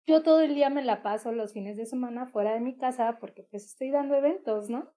yo 0.07 0.23
todo 0.23 0.41
el 0.41 0.55
día 0.55 0.71
me 0.71 0.83
la 0.83 1.03
paso 1.03 1.33
los 1.33 1.53
fines 1.53 1.77
de 1.77 1.87
semana 1.87 2.27
fuera 2.27 2.55
de 2.55 2.61
mi 2.61 2.77
casa 2.77 3.19
porque 3.21 3.45
pues 3.51 3.65
estoy 3.65 3.91
dando 3.91 4.15
eventos, 4.15 4.69
¿no? 4.69 4.91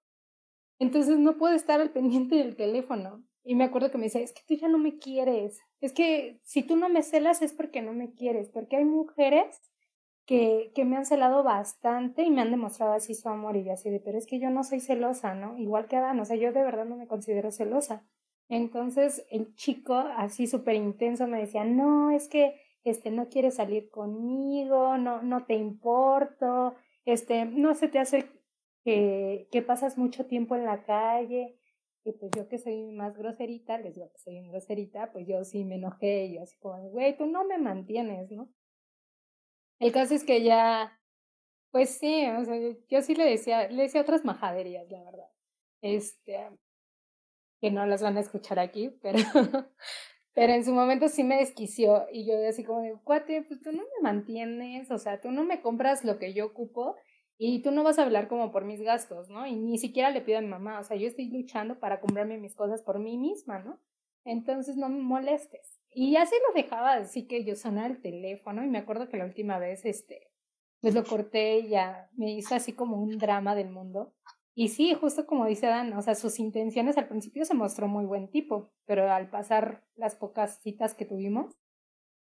Entonces 0.78 1.18
no 1.18 1.36
puedo 1.38 1.54
estar 1.54 1.80
al 1.80 1.90
pendiente 1.92 2.36
del 2.36 2.56
teléfono. 2.56 3.24
Y 3.44 3.54
me 3.54 3.64
acuerdo 3.64 3.90
que 3.90 3.98
me 3.98 4.04
decía, 4.04 4.22
es 4.22 4.32
que 4.32 4.42
tú 4.46 4.54
ya 4.54 4.68
no 4.68 4.78
me 4.78 4.98
quieres. 4.98 5.60
Es 5.80 5.92
que 5.92 6.40
si 6.44 6.62
tú 6.62 6.76
no 6.76 6.88
me 6.88 7.02
celas 7.02 7.42
es 7.42 7.52
porque 7.52 7.82
no 7.82 7.92
me 7.92 8.12
quieres. 8.14 8.48
Porque 8.50 8.76
hay 8.76 8.84
mujeres 8.84 9.60
que, 10.26 10.72
que 10.74 10.84
me 10.84 10.96
han 10.96 11.04
celado 11.04 11.42
bastante 11.44 12.22
y 12.22 12.30
me 12.30 12.40
han 12.40 12.50
demostrado 12.50 12.94
así 12.94 13.14
su 13.14 13.28
amor. 13.28 13.56
Y 13.56 13.64
yo 13.64 13.72
así 13.72 13.90
de, 13.90 14.00
pero 14.00 14.18
es 14.18 14.26
que 14.26 14.40
yo 14.40 14.50
no 14.50 14.64
soy 14.64 14.80
celosa, 14.80 15.34
¿no? 15.34 15.56
Igual 15.58 15.86
que 15.86 15.96
Adán, 15.96 16.18
o 16.20 16.24
sea, 16.24 16.36
yo 16.36 16.52
de 16.52 16.62
verdad 16.62 16.86
no 16.86 16.96
me 16.96 17.06
considero 17.06 17.50
celosa. 17.52 18.04
Entonces 18.48 19.26
el 19.30 19.54
chico 19.54 19.94
así 19.94 20.46
súper 20.46 20.76
intenso 20.76 21.26
me 21.26 21.40
decía, 21.40 21.64
no, 21.64 22.10
es 22.10 22.28
que 22.28 22.60
este, 22.84 23.10
no 23.10 23.28
quieres 23.28 23.54
salir 23.56 23.90
conmigo, 23.90 24.98
no, 24.98 25.22
no 25.22 25.46
te 25.46 25.54
importo, 25.54 26.74
este, 27.04 27.46
no 27.46 27.74
se 27.74 27.88
te 27.88 27.98
hace 27.98 28.30
que, 28.84 29.48
que 29.50 29.62
pasas 29.62 29.96
mucho 29.98 30.26
tiempo 30.26 30.54
en 30.56 30.64
la 30.64 30.84
calle. 30.84 31.58
Y 32.04 32.12
pues 32.12 32.30
yo 32.36 32.48
que 32.48 32.58
soy 32.58 32.92
más 32.92 33.16
groserita, 33.16 33.78
les 33.78 33.94
digo 33.94 34.10
que 34.12 34.18
soy 34.18 34.46
groserita, 34.48 35.10
pues 35.10 35.26
yo 35.26 35.42
sí 35.44 35.64
me 35.64 35.76
enojé 35.76 36.26
y 36.26 36.34
yo 36.34 36.42
así 36.42 36.56
como, 36.58 36.90
güey, 36.90 37.16
tú 37.16 37.26
no 37.26 37.44
me 37.44 37.56
mantienes, 37.56 38.30
¿no? 38.30 38.52
El 39.78 39.90
caso 39.90 40.14
es 40.14 40.22
que 40.22 40.42
ya, 40.42 41.00
pues 41.70 41.98
sí, 41.98 42.26
o 42.26 42.44
sea, 42.44 42.56
yo 42.88 43.02
sí 43.02 43.14
le 43.14 43.24
decía, 43.24 43.68
le 43.68 43.84
decía 43.84 44.02
otras 44.02 44.24
majaderías, 44.24 44.90
la 44.90 45.02
verdad. 45.02 45.28
Este, 45.80 46.50
que 47.64 47.70
no 47.70 47.86
las 47.86 48.02
van 48.02 48.18
a 48.18 48.20
escuchar 48.20 48.58
aquí, 48.58 48.90
pero, 49.00 49.18
pero 50.34 50.52
en 50.52 50.66
su 50.66 50.74
momento 50.74 51.08
sí 51.08 51.24
me 51.24 51.38
desquició 51.38 52.04
y 52.12 52.26
yo 52.26 52.34
así 52.46 52.62
como 52.62 52.82
cuate, 53.04 53.40
pues 53.40 53.62
tú 53.62 53.72
no 53.72 53.78
me 53.78 54.02
mantienes, 54.02 54.90
o 54.90 54.98
sea, 54.98 55.22
tú 55.22 55.30
no 55.30 55.44
me 55.44 55.62
compras 55.62 56.04
lo 56.04 56.18
que 56.18 56.34
yo 56.34 56.44
ocupo 56.44 56.94
y 57.38 57.62
tú 57.62 57.70
no 57.70 57.82
vas 57.82 57.98
a 57.98 58.02
hablar 58.02 58.28
como 58.28 58.52
por 58.52 58.66
mis 58.66 58.82
gastos, 58.82 59.30
¿no? 59.30 59.46
Y 59.46 59.56
ni 59.56 59.78
siquiera 59.78 60.10
le 60.10 60.20
pido 60.20 60.36
a 60.36 60.42
mi 60.42 60.48
mamá, 60.48 60.78
o 60.78 60.84
sea, 60.84 60.98
yo 60.98 61.08
estoy 61.08 61.30
luchando 61.30 61.80
para 61.80 62.02
comprarme 62.02 62.36
mis 62.36 62.54
cosas 62.54 62.82
por 62.82 62.98
mí 62.98 63.16
misma, 63.16 63.60
¿no? 63.60 63.80
Entonces 64.26 64.76
no 64.76 64.90
me 64.90 65.00
molestes. 65.00 65.80
Y 65.90 66.16
así 66.16 66.34
lo 66.46 66.52
dejaba, 66.52 66.96
así 66.96 67.26
que 67.26 67.46
yo 67.46 67.56
sonaba 67.56 67.86
el 67.86 68.02
teléfono 68.02 68.62
y 68.62 68.68
me 68.68 68.76
acuerdo 68.76 69.08
que 69.08 69.16
la 69.16 69.24
última 69.24 69.58
vez, 69.58 69.86
este, 69.86 70.30
pues 70.82 70.94
lo 70.94 71.02
corté 71.02 71.60
y 71.60 71.68
ya 71.70 72.10
me 72.12 72.30
hizo 72.30 72.54
así 72.54 72.74
como 72.74 73.00
un 73.00 73.16
drama 73.16 73.54
del 73.54 73.70
mundo. 73.70 74.12
Y 74.54 74.68
sí, 74.68 74.94
justo 74.94 75.26
como 75.26 75.46
dice 75.46 75.66
Dan, 75.66 75.92
o 75.94 76.02
sea, 76.02 76.14
sus 76.14 76.38
intenciones 76.38 76.96
al 76.96 77.08
principio 77.08 77.44
se 77.44 77.54
mostró 77.54 77.88
muy 77.88 78.04
buen 78.04 78.28
tipo, 78.28 78.70
pero 78.86 79.10
al 79.10 79.28
pasar 79.28 79.84
las 79.96 80.14
pocas 80.14 80.60
citas 80.62 80.94
que 80.94 81.04
tuvimos, 81.04 81.58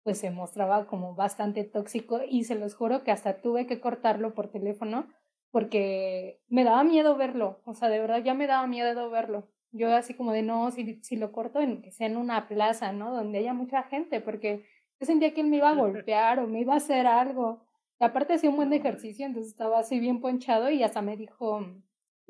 pues 0.04 0.18
se 0.20 0.32
mostraba 0.32 0.88
como 0.88 1.14
bastante 1.14 1.64
tóxico 1.64 2.22
y 2.28 2.46
se 2.46 2.56
los 2.56 2.74
juro 2.76 3.04
que 3.04 3.12
hasta 3.12 3.42
tuve 3.42 3.68
que 3.68 3.82
cortarlo 3.82 4.34
por 4.34 4.50
teléfono 4.50 5.08
porque 5.52 6.42
me 6.48 6.64
daba 6.64 6.84
miedo 6.84 7.18
verlo, 7.18 7.62
o 7.66 7.74
sea, 7.74 7.90
de 7.90 8.00
verdad 8.00 8.24
ya 8.24 8.34
me 8.34 8.48
daba 8.48 8.66
miedo 8.68 9.10
verlo. 9.10 9.50
Yo 9.74 9.94
así 9.94 10.14
como 10.14 10.32
de 10.32 10.42
no, 10.42 10.72
si, 10.72 11.02
si 11.02 11.18
lo 11.18 11.32
corto 11.32 11.62
en 11.62 11.82
que 11.82 11.92
sea 11.92 12.08
en 12.08 12.18
una 12.18 12.48
plaza, 12.48 12.92
¿no? 12.94 13.14
Donde 13.14 13.40
haya 13.40 13.54
mucha 13.54 13.84
gente, 13.84 14.22
porque 14.22 14.64
yo 15.00 15.06
sentía 15.06 15.34
que 15.34 15.42
él 15.42 15.48
me 15.48 15.58
iba 15.58 15.70
a 15.70 15.76
golpear 15.76 16.40
o 16.40 16.48
me 16.48 16.62
iba 16.62 16.74
a 16.74 16.78
hacer 16.78 17.06
algo. 17.08 17.66
Y 18.00 18.06
aparte 18.06 18.34
hacía 18.34 18.50
un 18.50 18.56
buen 18.56 18.74
ejercicio, 18.74 19.26
entonces 19.26 19.52
estaba 19.52 19.80
así 19.80 20.00
bien 20.00 20.22
ponchado 20.22 20.70
y 20.70 20.84
hasta 20.84 21.02
me 21.02 21.18
dijo, 21.18 21.66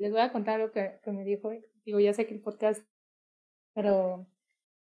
les 0.02 0.10
voy 0.10 0.20
a 0.20 0.32
contar 0.32 0.58
lo 0.58 0.72
que, 0.72 0.98
que 1.02 1.12
me 1.12 1.24
dijo. 1.24 1.50
Digo, 1.84 2.00
ya 2.00 2.12
sé 2.12 2.26
que 2.26 2.34
el 2.34 2.40
podcast, 2.42 2.84
pero 3.72 4.26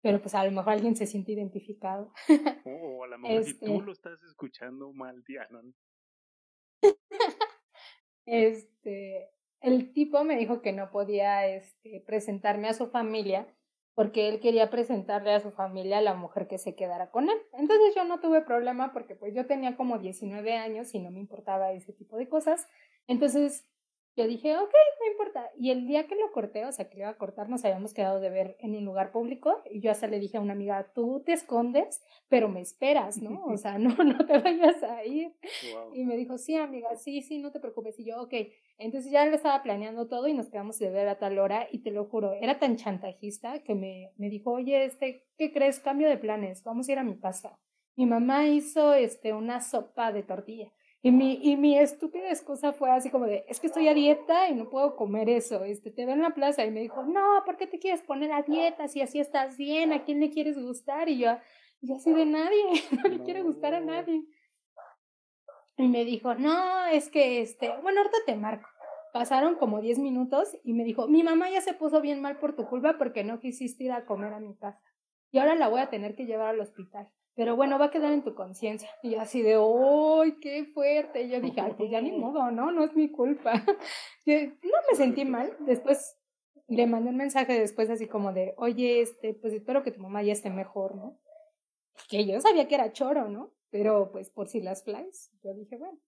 pero 0.02 0.18
pues 0.20 0.34
a 0.34 0.44
lo 0.44 0.50
mejor 0.50 0.72
alguien 0.72 0.96
se 0.96 1.06
siente 1.06 1.32
identificado. 1.32 2.12
O 2.64 3.04
a 3.04 3.06
lo 3.06 3.18
mejor 3.18 3.44
si 3.44 3.58
tú 3.58 3.66
Este. 3.66 3.84
lo 3.84 3.92
estás 3.92 4.22
escuchando 4.22 4.92
mal, 4.92 5.22
Diana. 5.24 5.62
Este, 8.26 9.30
el 9.60 9.92
tipo 9.92 10.22
me 10.22 10.36
dijo 10.36 10.62
que 10.62 10.72
no 10.72 10.90
podía 10.92 11.48
este, 11.48 12.02
presentarme 12.06 12.68
a 12.68 12.74
su 12.74 12.88
familia 12.88 13.46
porque 13.94 14.28
él 14.28 14.38
quería 14.40 14.70
presentarle 14.70 15.32
a 15.32 15.40
su 15.40 15.50
familia 15.50 15.98
a 15.98 16.02
la 16.02 16.14
mujer 16.14 16.46
que 16.46 16.58
se 16.58 16.76
quedara 16.76 17.10
con 17.10 17.28
él. 17.28 17.36
Entonces 17.54 17.92
yo 17.96 18.04
no 18.04 18.20
tuve 18.20 18.42
problema 18.42 18.92
porque 18.92 19.16
pues 19.16 19.34
yo 19.34 19.46
tenía 19.46 19.76
como 19.76 19.98
19 19.98 20.54
años 20.56 20.94
y 20.94 21.00
no 21.00 21.10
me 21.10 21.18
importaba 21.18 21.72
ese 21.72 21.92
tipo 21.92 22.16
de 22.16 22.28
cosas. 22.28 22.68
Entonces 23.08 23.68
yo 24.20 24.28
dije, 24.28 24.54
ok, 24.56 24.72
no 25.00 25.10
importa. 25.10 25.50
Y 25.58 25.70
el 25.70 25.86
día 25.86 26.06
que 26.06 26.14
lo 26.14 26.30
corté, 26.32 26.66
o 26.66 26.72
sea, 26.72 26.88
que 26.88 26.96
lo 26.96 27.04
iba 27.04 27.10
a 27.10 27.16
cortar, 27.16 27.48
nos 27.48 27.64
habíamos 27.64 27.94
quedado 27.94 28.20
de 28.20 28.28
ver 28.28 28.56
en 28.60 28.76
un 28.76 28.84
lugar 28.84 29.12
público 29.12 29.62
y 29.70 29.80
yo 29.80 29.90
hasta 29.90 30.06
le 30.08 30.20
dije 30.20 30.36
a 30.36 30.40
una 30.40 30.52
amiga, 30.52 30.92
tú 30.94 31.22
te 31.24 31.32
escondes, 31.32 32.02
pero 32.28 32.48
me 32.48 32.60
esperas, 32.60 33.22
¿no? 33.22 33.44
O 33.46 33.56
sea, 33.56 33.78
no, 33.78 33.96
no 34.04 34.26
te 34.26 34.38
vayas 34.38 34.82
a 34.82 35.04
ir. 35.04 35.34
Wow. 35.72 35.94
Y 35.94 36.04
me 36.04 36.16
dijo, 36.16 36.36
sí, 36.36 36.56
amiga, 36.56 36.94
sí, 36.96 37.22
sí, 37.22 37.38
no 37.38 37.50
te 37.50 37.60
preocupes. 37.60 37.98
Y 37.98 38.04
yo, 38.04 38.20
ok. 38.20 38.34
Entonces 38.78 39.10
ya 39.10 39.24
lo 39.24 39.34
estaba 39.34 39.62
planeando 39.62 40.06
todo 40.06 40.28
y 40.28 40.34
nos 40.34 40.50
quedamos 40.50 40.78
de 40.78 40.90
ver 40.90 41.08
a 41.08 41.18
tal 41.18 41.38
hora 41.38 41.66
y 41.72 41.78
te 41.78 41.90
lo 41.90 42.04
juro, 42.04 42.32
era 42.32 42.58
tan 42.58 42.76
chantajista 42.76 43.62
que 43.62 43.74
me, 43.74 44.12
me 44.16 44.28
dijo, 44.28 44.52
oye, 44.52 44.84
este, 44.84 45.26
¿qué 45.38 45.52
crees? 45.52 45.80
Cambio 45.80 46.08
de 46.08 46.18
planes, 46.18 46.62
vamos 46.62 46.88
a 46.88 46.92
ir 46.92 46.98
a 46.98 47.04
mi 47.04 47.18
casa. 47.18 47.58
Mi 47.96 48.06
mamá 48.06 48.46
hizo 48.46 48.94
este, 48.94 49.32
una 49.32 49.60
sopa 49.60 50.12
de 50.12 50.22
tortilla. 50.22 50.72
Y 51.02 51.12
mi, 51.12 51.40
y 51.42 51.56
mi 51.56 51.78
estúpida 51.78 52.28
excusa 52.28 52.74
fue 52.74 52.90
así 52.90 53.10
como 53.10 53.24
de, 53.24 53.44
es 53.48 53.58
que 53.58 53.68
estoy 53.68 53.88
a 53.88 53.94
dieta 53.94 54.50
y 54.50 54.54
no 54.54 54.68
puedo 54.68 54.96
comer 54.96 55.30
eso, 55.30 55.64
este, 55.64 55.90
te 55.90 56.04
veo 56.04 56.14
en 56.14 56.20
la 56.20 56.34
plaza. 56.34 56.64
Y 56.64 56.70
me 56.70 56.80
dijo, 56.80 57.04
no, 57.04 57.42
¿por 57.46 57.56
qué 57.56 57.66
te 57.66 57.78
quieres 57.78 58.02
poner 58.02 58.32
a 58.32 58.42
dieta 58.42 58.86
si 58.86 59.00
así 59.00 59.18
estás 59.18 59.56
bien? 59.56 59.92
¿A 59.92 60.04
quién 60.04 60.20
le 60.20 60.30
quieres 60.30 60.58
gustar? 60.58 61.08
Y 61.08 61.18
yo, 61.18 61.38
yo 61.80 61.96
así 61.96 62.12
de 62.12 62.26
nadie, 62.26 62.64
no 63.02 63.08
le 63.08 63.22
quiero 63.22 63.44
gustar 63.44 63.74
a 63.74 63.80
nadie. 63.80 64.24
Y 65.78 65.88
me 65.88 66.04
dijo, 66.04 66.34
no, 66.34 66.86
es 66.86 67.08
que 67.08 67.40
este, 67.40 67.70
bueno, 67.82 68.00
ahorita 68.00 68.18
te 68.26 68.36
marco. 68.36 68.68
Pasaron 69.14 69.56
como 69.56 69.80
10 69.80 69.98
minutos 69.98 70.56
y 70.62 70.74
me 70.74 70.84
dijo, 70.84 71.08
mi 71.08 71.22
mamá 71.22 71.50
ya 71.50 71.62
se 71.62 71.72
puso 71.72 72.02
bien 72.02 72.20
mal 72.20 72.38
por 72.38 72.54
tu 72.54 72.66
culpa 72.66 72.98
porque 72.98 73.24
no 73.24 73.40
quisiste 73.40 73.84
ir 73.84 73.92
a 73.92 74.04
comer 74.04 74.34
a 74.34 74.40
mi 74.40 74.54
casa. 74.54 74.80
Y 75.32 75.38
ahora 75.38 75.54
la 75.54 75.68
voy 75.68 75.80
a 75.80 75.88
tener 75.88 76.14
que 76.14 76.26
llevar 76.26 76.48
al 76.48 76.60
hospital. 76.60 77.08
Pero 77.34 77.56
bueno, 77.56 77.78
va 77.78 77.86
a 77.86 77.90
quedar 77.90 78.12
en 78.12 78.22
tu 78.22 78.34
conciencia. 78.34 78.90
Y 79.02 79.14
así 79.14 79.42
de, 79.42 79.54
¡ay, 79.54 80.38
qué 80.40 80.64
fuerte! 80.66 81.22
Y 81.22 81.30
yo 81.30 81.40
dije, 81.40 81.60
ay, 81.60 81.74
pues 81.76 81.90
ya 81.90 82.00
ni 82.00 82.12
modo, 82.12 82.50
¿no? 82.50 82.70
No 82.72 82.84
es 82.84 82.94
mi 82.94 83.10
culpa. 83.10 83.52
Yo 84.26 84.34
no 84.40 84.78
me 84.90 84.96
sentí 84.96 85.24
mal. 85.24 85.56
Después 85.60 86.16
le 86.70 86.86
mandé 86.86 87.10
un 87.10 87.16
mensaje 87.16 87.58
después 87.58 87.90
así 87.90 88.06
como 88.06 88.32
de, 88.32 88.54
oye, 88.56 89.00
este, 89.00 89.34
pues 89.34 89.52
espero 89.52 89.82
que 89.82 89.90
tu 89.90 90.00
mamá 90.00 90.22
ya 90.22 90.32
esté 90.32 90.50
mejor, 90.50 90.94
¿no? 90.94 91.18
Que 92.08 92.24
yo 92.24 92.40
sabía 92.40 92.68
que 92.68 92.76
era 92.76 92.92
choro, 92.92 93.28
¿no? 93.28 93.52
Pero 93.70 94.10
pues 94.12 94.30
por 94.30 94.48
si 94.48 94.60
las 94.60 94.84
flies, 94.84 95.32
yo 95.42 95.52
dije, 95.52 95.76
bueno. 95.76 95.98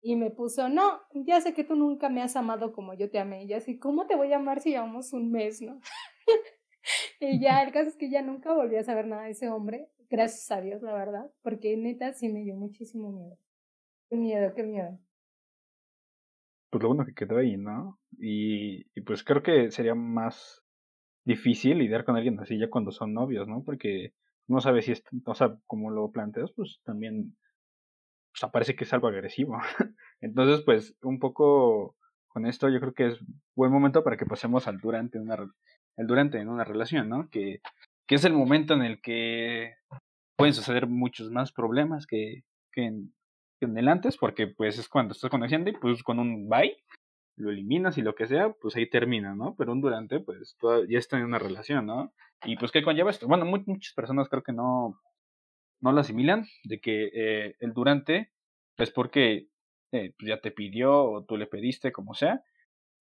Y 0.00 0.16
me 0.16 0.30
puso, 0.30 0.68
no, 0.68 1.00
ya 1.12 1.40
sé 1.40 1.54
que 1.54 1.64
tú 1.64 1.74
nunca 1.76 2.08
me 2.08 2.22
has 2.22 2.36
amado 2.36 2.72
como 2.72 2.94
yo 2.94 3.10
te 3.10 3.18
amé. 3.18 3.44
Y 3.44 3.48
yo 3.48 3.56
así, 3.56 3.78
¿cómo 3.78 4.06
te 4.06 4.16
voy 4.16 4.32
a 4.32 4.36
amar 4.36 4.60
si 4.60 4.70
llevamos 4.70 5.12
un 5.12 5.30
mes, 5.30 5.60
no? 5.60 5.80
y 7.20 7.40
ya, 7.40 7.62
el 7.62 7.72
caso 7.72 7.88
es 7.88 7.96
que 7.96 8.10
ya 8.10 8.22
nunca 8.22 8.52
volví 8.52 8.76
a 8.76 8.84
saber 8.84 9.06
nada 9.06 9.24
de 9.24 9.30
ese 9.30 9.48
hombre. 9.48 9.88
Gracias 10.12 10.50
a 10.50 10.60
Dios, 10.60 10.82
la 10.82 10.92
verdad. 10.92 11.30
Porque 11.40 11.74
neta 11.74 12.12
sí 12.12 12.28
me 12.28 12.42
dio 12.42 12.54
muchísimo 12.54 13.10
miedo. 13.10 13.38
Qué 14.10 14.16
miedo, 14.16 14.52
qué 14.54 14.62
miedo. 14.62 14.98
Pues 16.68 16.82
lo 16.82 16.88
bueno 16.88 17.06
que 17.06 17.14
quedó 17.14 17.38
ahí, 17.38 17.56
¿no? 17.56 17.98
Y, 18.18 18.82
y 18.94 19.00
pues 19.00 19.24
creo 19.24 19.42
que 19.42 19.70
sería 19.70 19.94
más 19.94 20.62
difícil 21.24 21.78
lidiar 21.78 22.04
con 22.04 22.16
alguien 22.16 22.38
así 22.40 22.58
ya 22.58 22.68
cuando 22.68 22.90
son 22.90 23.14
novios, 23.14 23.48
¿no? 23.48 23.64
Porque 23.64 24.12
no 24.48 24.60
sabes 24.60 24.84
si 24.84 24.92
es, 24.92 25.02
o 25.24 25.34
sea, 25.34 25.56
como 25.66 25.90
lo 25.90 26.10
planteas, 26.10 26.52
pues 26.52 26.82
también 26.84 27.34
o 28.34 28.38
sea, 28.38 28.50
parece 28.50 28.76
que 28.76 28.84
es 28.84 28.92
algo 28.92 29.08
agresivo. 29.08 29.56
Entonces, 30.20 30.62
pues 30.62 30.94
un 31.02 31.20
poco 31.20 31.96
con 32.28 32.44
esto 32.44 32.68
yo 32.68 32.80
creo 32.80 32.92
que 32.92 33.06
es 33.08 33.18
buen 33.54 33.72
momento 33.72 34.04
para 34.04 34.18
que 34.18 34.26
pasemos 34.26 34.68
al 34.68 34.78
durante 34.78 35.18
una 35.18 35.36
el 35.96 36.06
durante 36.06 36.38
en 36.38 36.48
una 36.48 36.64
relación, 36.64 37.08
¿no? 37.08 37.30
Que, 37.30 37.60
que 38.06 38.14
es 38.14 38.24
el 38.24 38.32
momento 38.32 38.74
en 38.74 38.82
el 38.82 39.00
que 39.00 39.74
pueden 40.42 40.54
suceder 40.54 40.88
muchos 40.88 41.30
más 41.30 41.52
problemas 41.52 42.04
que, 42.04 42.42
que, 42.72 42.86
en, 42.86 43.14
el 43.60 43.86
antes, 43.86 44.16
porque 44.16 44.48
pues 44.48 44.76
es 44.76 44.88
cuando 44.88 45.12
estás 45.12 45.30
conociendo 45.30 45.70
y 45.70 45.74
pues 45.74 46.02
con 46.02 46.18
un 46.18 46.48
bye 46.48 46.76
lo 47.36 47.50
eliminas 47.50 47.96
y 47.96 48.02
lo 48.02 48.16
que 48.16 48.26
sea, 48.26 48.52
pues 48.60 48.74
ahí 48.74 48.90
termina, 48.90 49.36
¿no? 49.36 49.54
Pero 49.56 49.70
un 49.70 49.80
durante, 49.80 50.18
pues 50.18 50.56
ya 50.88 50.98
está 50.98 51.16
en 51.16 51.26
una 51.26 51.38
relación, 51.38 51.86
¿no? 51.86 52.12
Y 52.44 52.56
pues, 52.56 52.72
¿qué 52.72 52.82
conlleva 52.82 53.10
esto? 53.12 53.28
Bueno, 53.28 53.44
mu- 53.44 53.62
muchas 53.66 53.94
personas 53.94 54.28
creo 54.28 54.42
que 54.42 54.52
no, 54.52 55.00
no 55.80 55.92
lo 55.92 56.00
asimilan, 56.00 56.44
de 56.64 56.80
que 56.80 57.10
eh, 57.14 57.56
el 57.60 57.72
durante 57.72 58.32
porque 58.96 59.46
eh, 59.92 60.12
pues 60.18 60.28
ya 60.28 60.40
te 60.40 60.50
pidió 60.50 61.04
o 61.04 61.24
tú 61.24 61.36
le 61.36 61.46
pediste, 61.46 61.92
como 61.92 62.14
sea, 62.14 62.42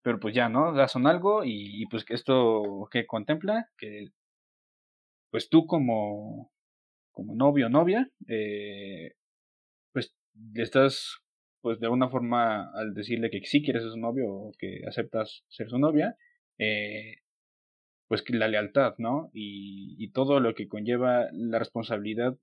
pero 0.03 0.19
pues 0.19 0.35
ya, 0.35 0.47
¿no? 0.47 0.77
Ya 0.77 0.87
son 0.87 1.07
algo 1.07 1.43
y, 1.43 1.81
y, 1.81 1.87
pues 1.87 2.05
que 2.05 2.13
esto 2.13 2.87
que 2.91 3.07
contempla, 3.07 3.67
que 3.79 4.09
pues 5.31 5.49
tú 5.49 5.65
como, 5.65 6.51
como 7.21 7.35
novio 7.35 7.67
o 7.67 7.69
novia, 7.69 8.09
eh, 8.27 9.13
pues 9.93 10.15
estás, 10.55 11.19
pues 11.61 11.79
de 11.79 11.85
alguna 11.85 12.09
forma 12.09 12.71
al 12.73 12.93
decirle 12.93 13.29
que 13.29 13.41
sí 13.45 13.61
quieres 13.63 13.83
ser 13.83 13.91
su 13.91 13.99
novio 13.99 14.25
o 14.27 14.51
que 14.57 14.81
aceptas 14.87 15.43
ser 15.49 15.69
su 15.69 15.77
novia, 15.77 16.17
eh, 16.57 17.17
pues 18.07 18.23
la 18.29 18.47
lealtad, 18.47 18.95
¿no? 18.97 19.29
Y, 19.33 20.11
todo 20.13 20.39
lo 20.39 20.53
que 20.55 20.67
conlleva 20.67 21.27
la 21.31 21.59
responsabilidad 21.59 22.37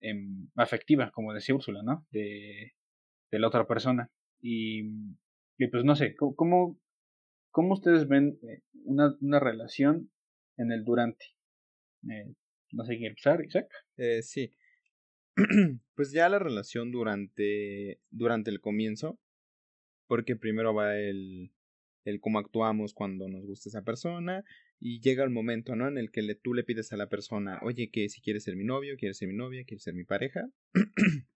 em, 0.00 0.48
afectiva, 0.56 1.10
como 1.10 1.34
decía 1.34 1.54
Úrsula, 1.54 1.82
¿no? 1.82 2.06
De, 2.10 2.72
la 3.32 3.48
otra 3.48 3.66
persona. 3.66 4.10
Y, 4.40 4.84
pues 5.70 5.84
no 5.84 5.96
sé, 5.96 6.14
¿cómo- 6.16 6.34
¿cómo, 6.36 6.78
cómo 7.50 7.74
ustedes 7.74 8.08
ven 8.08 8.38
eh, 8.42 8.62
una, 8.84 9.14
una 9.20 9.40
relación 9.40 10.10
en 10.56 10.72
el 10.72 10.84
durante? 10.84 11.26
Eh, 12.08 12.32
no 12.72 12.84
sé 12.84 12.96
quién 12.96 13.10
empezar, 13.10 13.44
Isaac. 13.44 13.68
Eh, 13.96 14.22
sí. 14.22 14.52
pues 15.94 16.12
ya 16.12 16.28
la 16.28 16.38
relación 16.38 16.90
durante, 16.90 18.00
durante 18.10 18.50
el 18.50 18.60
comienzo, 18.60 19.18
porque 20.06 20.36
primero 20.36 20.74
va 20.74 20.96
el, 20.96 21.52
el 22.04 22.20
cómo 22.20 22.38
actuamos 22.38 22.94
cuando 22.94 23.28
nos 23.28 23.44
gusta 23.46 23.68
esa 23.68 23.82
persona 23.82 24.44
y 24.80 25.00
llega 25.00 25.24
el 25.24 25.30
momento, 25.30 25.76
¿no? 25.76 25.88
En 25.88 25.98
el 25.98 26.10
que 26.10 26.34
tú 26.34 26.54
le 26.54 26.64
pides 26.64 26.92
a 26.92 26.96
la 26.96 27.08
persona, 27.08 27.58
oye, 27.62 27.90
que 27.90 28.08
si 28.08 28.20
quieres 28.20 28.44
ser 28.44 28.56
mi 28.56 28.64
novio, 28.64 28.96
quieres 28.96 29.18
ser 29.18 29.28
mi 29.28 29.34
novia, 29.34 29.64
quieres 29.64 29.82
ser 29.82 29.94
mi 29.94 30.04
pareja. 30.04 30.48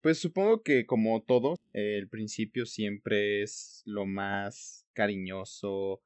pues 0.00 0.18
supongo 0.18 0.62
que 0.62 0.86
como 0.86 1.22
todo, 1.22 1.56
el 1.72 2.08
principio 2.08 2.66
siempre 2.66 3.42
es 3.42 3.82
lo 3.84 4.06
más 4.06 4.86
cariñoso, 4.92 6.00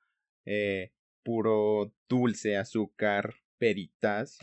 eh, 0.45 0.93
puro 1.23 1.93
dulce, 2.09 2.57
azúcar, 2.57 3.42
peritas. 3.63 4.39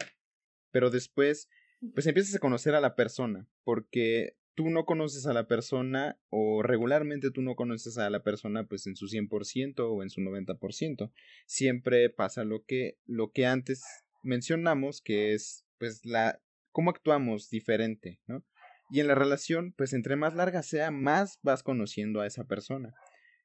Pero 0.72 0.90
después, 0.90 1.50
pues 1.94 2.08
empiezas 2.08 2.36
a 2.36 2.40
conocer 2.40 2.74
a 2.74 2.80
la 2.80 2.96
persona, 2.96 3.50
porque 3.66 4.38
tú 4.56 4.70
no 4.70 4.86
conoces 4.86 5.26
a 5.26 5.34
la 5.34 5.46
persona 5.46 6.18
o 6.30 6.64
regularmente 6.64 7.30
tú 7.30 7.42
no 7.42 7.56
conoces 7.56 7.98
a 7.98 8.10
la 8.10 8.24
persona 8.24 8.66
pues 8.66 8.88
en 8.88 8.96
su 8.96 9.08
100% 9.08 9.80
o 9.80 10.04
en 10.04 10.10
su 10.10 10.22
90%. 10.22 11.12
Siempre 11.46 12.10
pasa 12.10 12.46
lo 12.46 12.64
que 12.64 12.98
lo 13.06 13.32
que 13.34 13.46
antes 13.46 13.84
mencionamos, 14.24 15.02
que 15.02 15.34
es 15.34 15.66
pues 15.80 16.06
la 16.06 16.42
cómo 16.72 16.90
actuamos 16.90 17.50
diferente, 17.50 18.22
¿no? 18.26 18.46
Y 18.90 19.02
en 19.02 19.08
la 19.08 19.16
relación, 19.16 19.74
pues 19.74 19.92
entre 19.92 20.16
más 20.16 20.34
larga 20.34 20.64
sea, 20.64 20.92
más 20.92 21.40
vas 21.42 21.62
conociendo 21.62 22.22
a 22.22 22.28
esa 22.28 22.46
persona. 22.46 22.94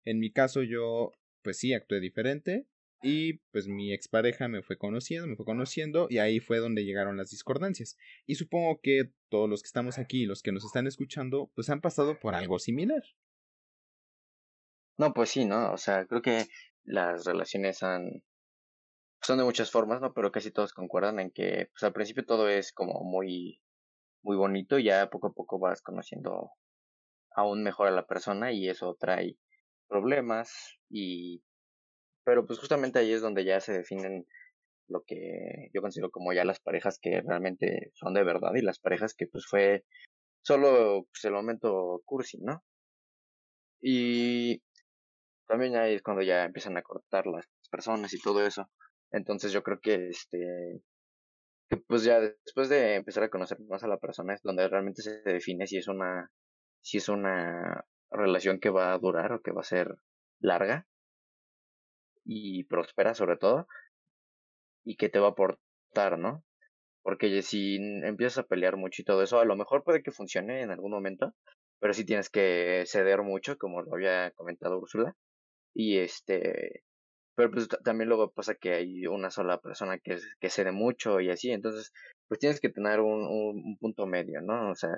En 0.04 0.20
mi 0.20 0.30
caso 0.30 0.62
yo 0.62 1.10
pues 1.42 1.58
sí 1.58 1.74
actué 1.74 1.98
diferente, 1.98 2.68
y 3.04 3.34
pues 3.52 3.68
mi 3.68 3.92
expareja 3.92 4.48
me 4.48 4.62
fue 4.62 4.78
conociendo, 4.78 5.28
me 5.28 5.36
fue 5.36 5.44
conociendo 5.44 6.06
y 6.08 6.18
ahí 6.18 6.40
fue 6.40 6.58
donde 6.58 6.86
llegaron 6.86 7.18
las 7.18 7.30
discordancias. 7.30 7.98
Y 8.24 8.36
supongo 8.36 8.80
que 8.82 9.12
todos 9.28 9.48
los 9.48 9.62
que 9.62 9.66
estamos 9.66 9.98
aquí, 9.98 10.24
los 10.24 10.42
que 10.42 10.52
nos 10.52 10.64
están 10.64 10.86
escuchando, 10.86 11.50
pues 11.54 11.68
han 11.68 11.82
pasado 11.82 12.18
por 12.18 12.34
algo 12.34 12.58
similar. 12.58 13.02
No, 14.96 15.12
pues 15.12 15.28
sí, 15.28 15.44
¿no? 15.44 15.70
O 15.72 15.76
sea, 15.76 16.06
creo 16.06 16.22
que 16.22 16.46
las 16.84 17.26
relaciones 17.26 17.82
han 17.82 18.22
son 19.20 19.38
de 19.38 19.44
muchas 19.44 19.70
formas, 19.70 20.00
¿no? 20.00 20.14
Pero 20.14 20.32
casi 20.32 20.50
todos 20.50 20.72
concuerdan 20.72 21.20
en 21.20 21.30
que 21.30 21.68
pues 21.72 21.82
al 21.82 21.92
principio 21.92 22.24
todo 22.24 22.48
es 22.48 22.72
como 22.72 23.02
muy 23.04 23.60
muy 24.22 24.36
bonito 24.36 24.78
y 24.78 24.84
ya 24.84 25.10
poco 25.10 25.28
a 25.28 25.32
poco 25.34 25.58
vas 25.58 25.82
conociendo 25.82 26.52
aún 27.36 27.62
mejor 27.62 27.88
a 27.88 27.90
la 27.90 28.06
persona 28.06 28.52
y 28.52 28.68
eso 28.68 28.96
trae 28.98 29.36
problemas 29.88 30.78
y 30.88 31.42
pero 32.24 32.46
pues 32.46 32.58
justamente 32.58 32.98
ahí 32.98 33.12
es 33.12 33.22
donde 33.22 33.44
ya 33.44 33.60
se 33.60 33.72
definen 33.72 34.26
lo 34.88 35.02
que 35.06 35.70
yo 35.72 35.80
considero 35.80 36.10
como 36.10 36.32
ya 36.32 36.44
las 36.44 36.60
parejas 36.60 36.98
que 37.00 37.22
realmente 37.22 37.90
son 37.94 38.14
de 38.14 38.24
verdad 38.24 38.54
y 38.54 38.62
las 38.62 38.78
parejas 38.78 39.14
que 39.14 39.26
pues 39.26 39.46
fue 39.46 39.84
solo 40.42 41.06
pues, 41.10 41.24
el 41.24 41.32
momento 41.32 42.02
cursi, 42.04 42.38
¿no? 42.40 42.62
Y 43.80 44.62
también 45.46 45.76
ahí 45.76 45.94
es 45.94 46.02
cuando 46.02 46.22
ya 46.22 46.44
empiezan 46.44 46.76
a 46.76 46.82
cortar 46.82 47.26
las 47.26 47.46
personas 47.70 48.12
y 48.14 48.20
todo 48.20 48.44
eso. 48.46 48.70
Entonces 49.10 49.52
yo 49.52 49.62
creo 49.62 49.80
que 49.80 50.08
este 50.08 50.82
que 51.68 51.78
pues 51.78 52.04
ya 52.04 52.20
después 52.20 52.68
de 52.68 52.96
empezar 52.96 53.24
a 53.24 53.30
conocer 53.30 53.58
más 53.68 53.82
a 53.84 53.88
la 53.88 53.98
persona 53.98 54.34
es 54.34 54.42
donde 54.42 54.68
realmente 54.68 55.02
se 55.02 55.22
define 55.22 55.66
si 55.66 55.78
es 55.78 55.88
una 55.88 56.30
si 56.82 56.98
es 56.98 57.08
una 57.08 57.84
relación 58.10 58.60
que 58.60 58.70
va 58.70 58.92
a 58.92 58.98
durar 58.98 59.32
o 59.32 59.40
que 59.40 59.52
va 59.52 59.62
a 59.62 59.64
ser 59.64 59.96
larga 60.40 60.86
y 62.24 62.64
próspera 62.64 63.14
sobre 63.14 63.36
todo 63.36 63.66
y 64.84 64.96
que 64.96 65.08
te 65.08 65.18
va 65.18 65.28
a 65.28 65.30
aportar, 65.30 66.18
¿no? 66.18 66.44
Porque 67.02 67.42
si 67.42 67.76
empiezas 67.76 68.38
a 68.38 68.46
pelear 68.46 68.76
mucho 68.76 69.02
y 69.02 69.04
todo 69.04 69.22
eso, 69.22 69.40
a 69.40 69.44
lo 69.44 69.56
mejor 69.56 69.84
puede 69.84 70.02
que 70.02 70.12
funcione 70.12 70.62
en 70.62 70.70
algún 70.70 70.90
momento, 70.92 71.34
pero 71.80 71.92
sí 71.94 72.04
tienes 72.04 72.30
que 72.30 72.84
ceder 72.86 73.22
mucho, 73.22 73.58
como 73.58 73.82
lo 73.82 73.94
había 73.94 74.30
comentado 74.32 74.78
Úrsula. 74.78 75.14
Y 75.74 75.98
este, 75.98 76.82
pero 77.34 77.50
pues 77.50 77.68
también 77.84 78.08
luego 78.08 78.32
pasa 78.32 78.54
que 78.54 78.74
hay 78.74 79.06
una 79.06 79.30
sola 79.30 79.58
persona 79.58 79.98
que, 79.98 80.18
que 80.40 80.50
cede 80.50 80.72
mucho 80.72 81.20
y 81.20 81.30
así, 81.30 81.50
entonces 81.50 81.92
pues 82.28 82.40
tienes 82.40 82.60
que 82.60 82.70
tener 82.70 83.00
un, 83.00 83.26
un, 83.26 83.76
punto 83.78 84.06
medio, 84.06 84.40
¿no? 84.40 84.70
O 84.70 84.74
sea, 84.74 84.90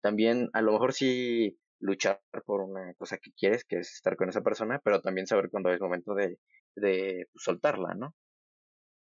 también 0.00 0.48
a 0.54 0.62
lo 0.62 0.72
mejor 0.72 0.92
sí 0.94 1.58
luchar 1.80 2.20
por 2.46 2.62
una 2.62 2.94
cosa 2.94 3.18
que 3.18 3.32
quieres, 3.32 3.64
que 3.64 3.78
es 3.78 3.92
estar 3.92 4.16
con 4.16 4.28
esa 4.28 4.42
persona, 4.42 4.80
pero 4.84 5.00
también 5.02 5.26
saber 5.26 5.50
cuándo 5.50 5.70
es 5.70 5.80
momento 5.80 6.14
de, 6.14 6.38
de 6.76 7.26
pues, 7.32 7.44
soltarla, 7.44 7.94
¿no? 7.94 8.14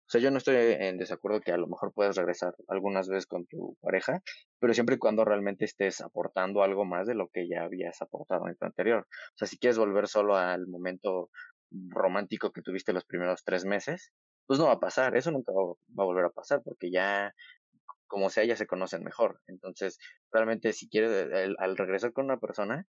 O 0.05 0.09
sea, 0.09 0.21
yo 0.21 0.31
no 0.31 0.37
estoy 0.37 0.55
en 0.55 0.97
desacuerdo 0.97 1.39
que 1.41 1.53
a 1.53 1.57
lo 1.57 1.67
mejor 1.67 1.93
puedas 1.93 2.15
regresar 2.17 2.53
algunas 2.67 3.07
veces 3.07 3.25
con 3.25 3.47
tu 3.47 3.77
pareja, 3.81 4.21
pero 4.59 4.73
siempre 4.73 4.95
y 4.95 4.99
cuando 4.99 5.25
realmente 5.25 5.65
estés 5.65 6.01
aportando 6.01 6.61
algo 6.61 6.85
más 6.85 7.07
de 7.07 7.15
lo 7.15 7.29
que 7.29 7.47
ya 7.47 7.63
habías 7.63 8.01
aportado 8.01 8.47
en 8.47 8.55
tu 8.55 8.65
anterior. 8.65 9.07
O 9.07 9.37
sea, 9.37 9.47
si 9.47 9.57
quieres 9.57 9.77
volver 9.77 10.07
solo 10.07 10.35
al 10.35 10.67
momento 10.67 11.29
romántico 11.89 12.51
que 12.51 12.61
tuviste 12.61 12.93
los 12.93 13.05
primeros 13.05 13.43
tres 13.43 13.65
meses, 13.65 14.11
pues 14.45 14.59
no 14.59 14.67
va 14.67 14.73
a 14.73 14.79
pasar, 14.79 15.15
eso 15.15 15.31
nunca 15.31 15.53
va 15.53 16.03
a 16.03 16.05
volver 16.05 16.25
a 16.25 16.29
pasar 16.29 16.61
porque 16.63 16.91
ya, 16.91 17.33
como 18.07 18.29
sea, 18.29 18.43
ya 18.43 18.55
se 18.55 18.67
conocen 18.67 19.03
mejor. 19.03 19.41
Entonces, 19.47 19.97
realmente 20.31 20.73
si 20.73 20.89
quieres, 20.89 21.27
al 21.57 21.77
regresar 21.77 22.13
con 22.13 22.25
una 22.25 22.37
persona, 22.37 22.85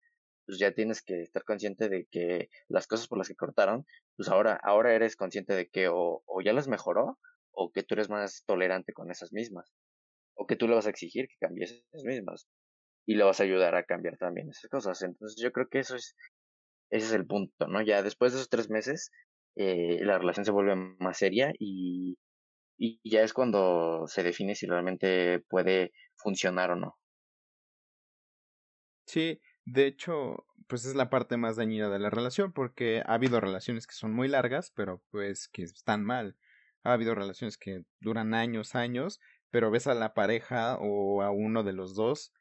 pues 0.47 0.59
ya 0.59 0.73
tienes 0.73 1.03
que 1.03 1.23
estar 1.23 1.45
consciente 1.45 1.89
de 1.89 2.07
que 2.11 2.51
las 2.69 2.87
cosas 2.87 3.09
por 3.09 3.19
las 3.19 3.29
que 3.29 3.37
cortaron, 3.37 3.87
pues 4.17 4.29
ahora, 4.29 4.59
ahora 4.63 4.95
eres 4.95 5.17
consciente 5.17 5.55
de 5.55 5.69
que 5.69 5.89
o, 5.89 6.23
ya 6.45 6.53
las 6.53 6.69
mejoró 6.69 7.19
o 7.53 7.71
que 7.73 7.83
tú 7.83 7.95
eres 7.95 8.09
más 8.09 8.45
tolerante 8.47 8.93
con 8.93 9.11
esas 9.11 9.33
mismas 9.33 9.73
o 10.35 10.47
que 10.47 10.57
tú 10.57 10.67
le 10.69 10.75
vas 10.75 10.87
a 10.87 10.91
exigir 10.91 11.29
que 11.29 11.37
cambies 11.41 11.73
esas 11.73 12.05
mismas 12.05 12.49
y 13.07 13.15
le 13.15 13.25
vas 13.25 13.41
a 13.41 13.45
ayudar 13.45 13.75
a 13.75 13.85
cambiar 13.85 14.17
también 14.17 14.49
esas 14.49 14.71
cosas. 14.71 15.03
Entonces 15.03 15.41
yo 15.43 15.53
creo 15.53 15.69
que 15.69 15.81
eso 15.81 15.97
es, 15.97 16.17
ese 16.91 17.07
es 17.07 17.13
el 17.13 17.27
punto, 17.27 17.67
¿no? 17.69 17.83
Ya 17.83 18.03
después 18.03 18.33
de 18.33 18.39
esos 18.39 18.49
tres 18.49 18.71
meses, 18.71 19.11
eh, 19.57 19.99
la 20.03 20.19
relación 20.19 20.45
se 20.45 20.53
vuelve 20.53 20.77
más 20.99 21.19
seria 21.19 21.53
y, 21.59 22.17
y 22.79 23.01
ya 23.09 23.23
es 23.23 23.33
cuando 23.33 24.07
se 24.07 24.23
define 24.23 24.55
si 24.55 24.67
realmente 24.67 25.41
puede 25.49 25.93
funcionar 26.17 26.71
o 26.71 26.77
no. 26.77 26.97
Sí, 29.07 29.41
de 29.65 29.87
hecho, 29.87 30.45
pues 30.67 30.85
es 30.85 30.95
la 30.95 31.11
parte 31.11 31.37
más 31.37 31.57
dañina 31.57 31.89
de 31.89 31.99
la 31.99 32.11
relación 32.11 32.53
porque 32.53 33.03
ha 33.07 33.15
habido 33.15 33.41
relaciones 33.41 33.87
que 33.87 33.95
son 33.95 34.13
muy 34.13 34.29
largas, 34.29 34.73
pero 34.75 35.03
pues 35.11 35.49
que 35.49 35.63
están 35.63 36.05
mal. 36.05 36.37
Ha 36.83 36.95
habido 36.95 37.15
relaciones 37.15 37.59
que 37.59 37.85
duran 38.01 38.35
años, 38.35 38.75
años, 38.75 39.21
pero 39.51 39.71
ves 39.71 39.87
a 39.87 39.95
la 39.95 40.15
pareja 40.15 40.77
o 40.81 41.23
a 41.23 41.31
uno 41.31 41.63
de 41.63 41.73
los 41.73 41.95
dos 41.95 42.33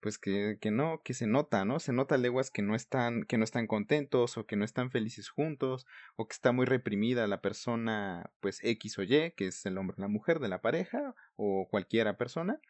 pues 0.00 0.18
que, 0.18 0.58
que 0.60 0.70
no, 0.70 1.00
que 1.02 1.14
se 1.14 1.26
nota, 1.26 1.64
¿no? 1.64 1.80
Se 1.80 1.92
nota 1.92 2.16
leguas 2.16 2.50
que 2.50 2.62
no 2.62 2.74
están, 2.76 3.24
que 3.24 3.38
no 3.38 3.44
están 3.44 3.66
contentos 3.66 4.36
o 4.36 4.46
que 4.46 4.54
no 4.54 4.64
están 4.64 4.90
felices 4.90 5.28
juntos 5.30 5.86
o 6.16 6.28
que 6.28 6.34
está 6.34 6.52
muy 6.52 6.66
reprimida 6.66 7.26
la 7.26 7.40
persona, 7.40 8.30
pues 8.40 8.60
X 8.62 8.98
o 8.98 9.02
Y, 9.02 9.32
que 9.36 9.48
es 9.48 9.66
el 9.66 9.78
hombre 9.78 9.96
o 9.98 10.00
la 10.02 10.08
mujer 10.08 10.38
de 10.38 10.48
la 10.48 10.60
pareja 10.60 11.14
o 11.34 11.66
cualquiera 11.68 12.16
persona, 12.16 12.60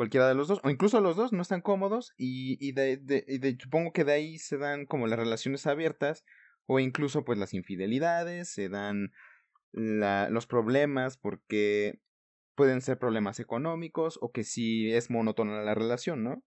cualquiera 0.00 0.26
de 0.26 0.34
los 0.34 0.48
dos, 0.48 0.60
o 0.62 0.70
incluso 0.70 0.98
los 1.02 1.14
dos 1.14 1.30
no 1.32 1.42
están 1.42 1.60
cómodos 1.60 2.14
y, 2.16 2.56
y, 2.58 2.72
de, 2.72 3.58
supongo 3.60 3.92
que 3.92 4.04
de 4.04 4.12
ahí 4.12 4.38
se 4.38 4.56
dan 4.56 4.86
como 4.86 5.06
las 5.06 5.18
relaciones 5.18 5.66
abiertas 5.66 6.24
o 6.64 6.80
incluso 6.80 7.22
pues 7.22 7.38
las 7.38 7.52
infidelidades, 7.52 8.48
se 8.48 8.70
dan 8.70 9.12
los 9.72 10.46
problemas 10.46 11.18
porque 11.18 12.00
pueden 12.54 12.80
ser 12.80 12.98
problemas 12.98 13.40
económicos 13.40 14.18
o 14.22 14.32
que 14.32 14.42
si 14.42 14.90
es 14.90 15.10
monótona 15.10 15.60
la 15.62 15.74
relación, 15.74 16.24
¿no? 16.24 16.42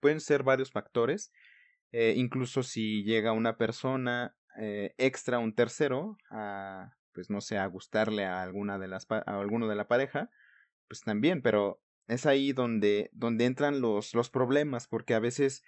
pueden 0.00 0.20
ser 0.20 0.42
varios 0.42 0.72
factores. 0.72 1.32
Eh, 1.92 2.14
incluso 2.16 2.62
si 2.62 3.04
llega 3.04 3.32
una 3.32 3.56
persona 3.56 4.34
eh, 4.58 4.94
extra, 4.96 5.38
un 5.38 5.54
tercero, 5.54 6.16
a, 6.30 6.94
pues 7.12 7.30
no 7.30 7.40
sé, 7.40 7.58
a 7.58 7.66
gustarle 7.66 8.24
a 8.24 8.42
alguna 8.42 8.78
de 8.78 8.88
las, 8.88 9.06
a 9.10 9.20
alguno 9.38 9.68
de 9.68 9.76
la 9.76 9.88
pareja, 9.88 10.30
pues 10.88 11.02
también, 11.02 11.42
pero 11.42 11.80
es 12.10 12.26
ahí 12.26 12.52
donde, 12.52 13.10
donde 13.12 13.44
entran 13.44 13.80
los, 13.80 14.14
los 14.14 14.30
problemas, 14.30 14.88
porque 14.88 15.14
a 15.14 15.20
veces, 15.20 15.62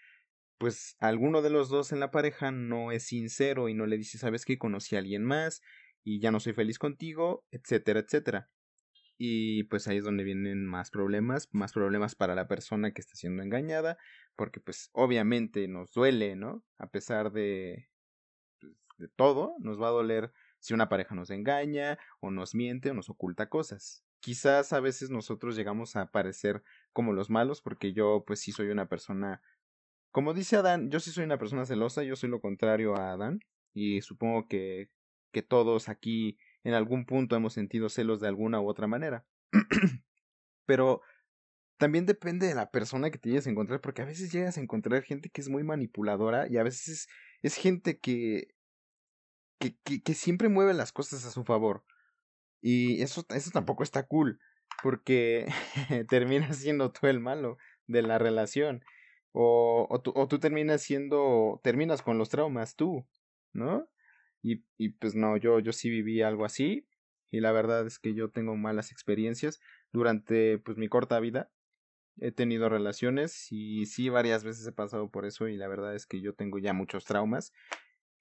pues 0.58 0.96
alguno 0.98 1.40
de 1.40 1.50
los 1.50 1.68
dos 1.68 1.92
en 1.92 2.00
la 2.00 2.10
pareja 2.10 2.50
no 2.50 2.92
es 2.92 3.04
sincero 3.04 3.68
y 3.68 3.74
no 3.74 3.86
le 3.86 3.96
dice, 3.96 4.18
sabes 4.18 4.44
que 4.44 4.58
conocí 4.58 4.96
a 4.96 4.98
alguien 4.98 5.24
más 5.24 5.62
y 6.04 6.20
ya 6.20 6.30
no 6.32 6.40
soy 6.40 6.52
feliz 6.52 6.78
contigo, 6.78 7.44
etcétera, 7.50 8.00
etcétera. 8.00 8.50
Y 9.18 9.64
pues 9.64 9.86
ahí 9.86 9.98
es 9.98 10.04
donde 10.04 10.24
vienen 10.24 10.66
más 10.66 10.90
problemas, 10.90 11.48
más 11.52 11.72
problemas 11.72 12.16
para 12.16 12.34
la 12.34 12.48
persona 12.48 12.92
que 12.92 13.00
está 13.00 13.14
siendo 13.14 13.42
engañada, 13.42 13.98
porque 14.34 14.58
pues 14.58 14.90
obviamente 14.92 15.68
nos 15.68 15.92
duele, 15.92 16.34
¿no? 16.34 16.64
A 16.78 16.88
pesar 16.88 17.30
de, 17.30 17.88
pues, 18.60 18.74
de 18.98 19.08
todo, 19.08 19.54
nos 19.60 19.80
va 19.80 19.88
a 19.88 19.92
doler 19.92 20.32
si 20.58 20.74
una 20.74 20.88
pareja 20.88 21.14
nos 21.14 21.30
engaña 21.30 21.98
o 22.20 22.32
nos 22.32 22.54
miente 22.54 22.90
o 22.90 22.94
nos 22.94 23.10
oculta 23.10 23.48
cosas. 23.48 24.04
Quizás 24.22 24.72
a 24.72 24.80
veces 24.80 25.10
nosotros 25.10 25.56
llegamos 25.56 25.96
a 25.96 26.10
parecer 26.10 26.62
como 26.92 27.12
los 27.12 27.28
malos 27.28 27.60
porque 27.60 27.92
yo 27.92 28.24
pues 28.26 28.40
sí 28.40 28.52
soy 28.52 28.68
una 28.68 28.86
persona 28.88 29.42
como 30.12 30.34
dice 30.34 30.56
Adán, 30.56 30.90
yo 30.90 31.00
sí 31.00 31.10
soy 31.10 31.24
una 31.24 31.38
persona 31.38 31.66
celosa, 31.66 32.02
yo 32.02 32.16
soy 32.16 32.28
lo 32.28 32.40
contrario 32.40 32.94
a 32.94 33.12
Adán 33.12 33.40
y 33.74 34.02
supongo 34.02 34.46
que 34.46 34.90
que 35.32 35.42
todos 35.42 35.88
aquí 35.88 36.38
en 36.62 36.74
algún 36.74 37.06
punto 37.06 37.34
hemos 37.34 37.54
sentido 37.54 37.88
celos 37.88 38.20
de 38.20 38.28
alguna 38.28 38.60
u 38.60 38.68
otra 38.68 38.86
manera. 38.86 39.26
Pero 40.66 41.00
también 41.78 42.06
depende 42.06 42.46
de 42.46 42.54
la 42.54 42.70
persona 42.70 43.10
que 43.10 43.18
te 43.18 43.30
llegues 43.30 43.46
a 43.46 43.50
encontrar, 43.50 43.80
porque 43.80 44.02
a 44.02 44.04
veces 44.04 44.30
llegas 44.30 44.56
a 44.56 44.60
encontrar 44.60 45.02
gente 45.02 45.30
que 45.30 45.40
es 45.40 45.48
muy 45.48 45.64
manipuladora 45.64 46.46
y 46.48 46.58
a 46.58 46.62
veces 46.62 47.08
es, 47.42 47.56
gente 47.56 47.98
que, 47.98 48.54
que, 49.58 49.74
que, 50.02 50.14
siempre 50.14 50.48
mueve 50.48 50.74
las 50.74 50.92
cosas 50.92 51.24
a 51.24 51.30
su 51.32 51.44
favor. 51.44 51.84
Y 52.62 53.02
eso, 53.02 53.26
eso 53.30 53.50
tampoco 53.50 53.82
está 53.82 54.04
cool, 54.06 54.40
porque 54.82 55.46
terminas 56.08 56.56
siendo 56.56 56.92
tú 56.92 57.08
el 57.08 57.20
malo 57.20 57.58
de 57.86 58.02
la 58.02 58.18
relación. 58.18 58.82
O, 59.32 59.86
o, 59.90 60.00
tú, 60.00 60.12
o 60.14 60.28
tú 60.28 60.38
terminas 60.38 60.82
siendo, 60.82 61.60
terminas 61.62 62.02
con 62.02 62.18
los 62.18 62.28
traumas 62.28 62.76
tú, 62.76 63.06
¿no? 63.52 63.88
Y, 64.42 64.64
y 64.78 64.90
pues 64.90 65.14
no, 65.14 65.36
yo, 65.36 65.58
yo 65.60 65.72
sí 65.72 65.90
viví 65.90 66.22
algo 66.22 66.44
así. 66.44 66.86
Y 67.30 67.40
la 67.40 67.52
verdad 67.52 67.86
es 67.86 67.98
que 67.98 68.14
yo 68.14 68.30
tengo 68.30 68.56
malas 68.56 68.92
experiencias 68.92 69.60
durante 69.92 70.58
pues 70.58 70.76
mi 70.78 70.88
corta 70.88 71.18
vida 71.18 71.50
he 72.18 72.32
tenido 72.32 72.68
relaciones 72.68 73.50
y 73.50 73.86
sí 73.86 74.08
varias 74.08 74.44
veces 74.44 74.66
he 74.66 74.72
pasado 74.72 75.10
por 75.10 75.24
eso 75.24 75.48
y 75.48 75.56
la 75.56 75.68
verdad 75.68 75.94
es 75.94 76.06
que 76.06 76.20
yo 76.20 76.34
tengo 76.34 76.58
ya 76.58 76.72
muchos 76.72 77.04
traumas 77.04 77.52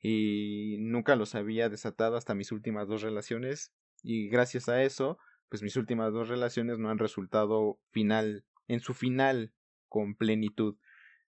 y 0.01 0.77
nunca 0.79 1.15
los 1.15 1.35
había 1.35 1.69
desatado 1.69 2.15
hasta 2.15 2.33
mis 2.33 2.51
últimas 2.51 2.87
dos 2.87 3.01
relaciones 3.01 3.73
y 4.01 4.29
gracias 4.29 4.69
a 4.69 4.83
eso 4.83 5.17
pues 5.51 5.61
mis 5.61 5.75
últimas 5.75 6.13
dos 6.13 6.29
relaciones 6.29 6.79
no 6.79 6.89
han 6.89 6.97
resultado 6.97 7.77
final 7.91 8.45
en 8.69 8.79
su 8.79 8.93
final 8.93 9.51
con 9.89 10.15
plenitud. 10.15 10.77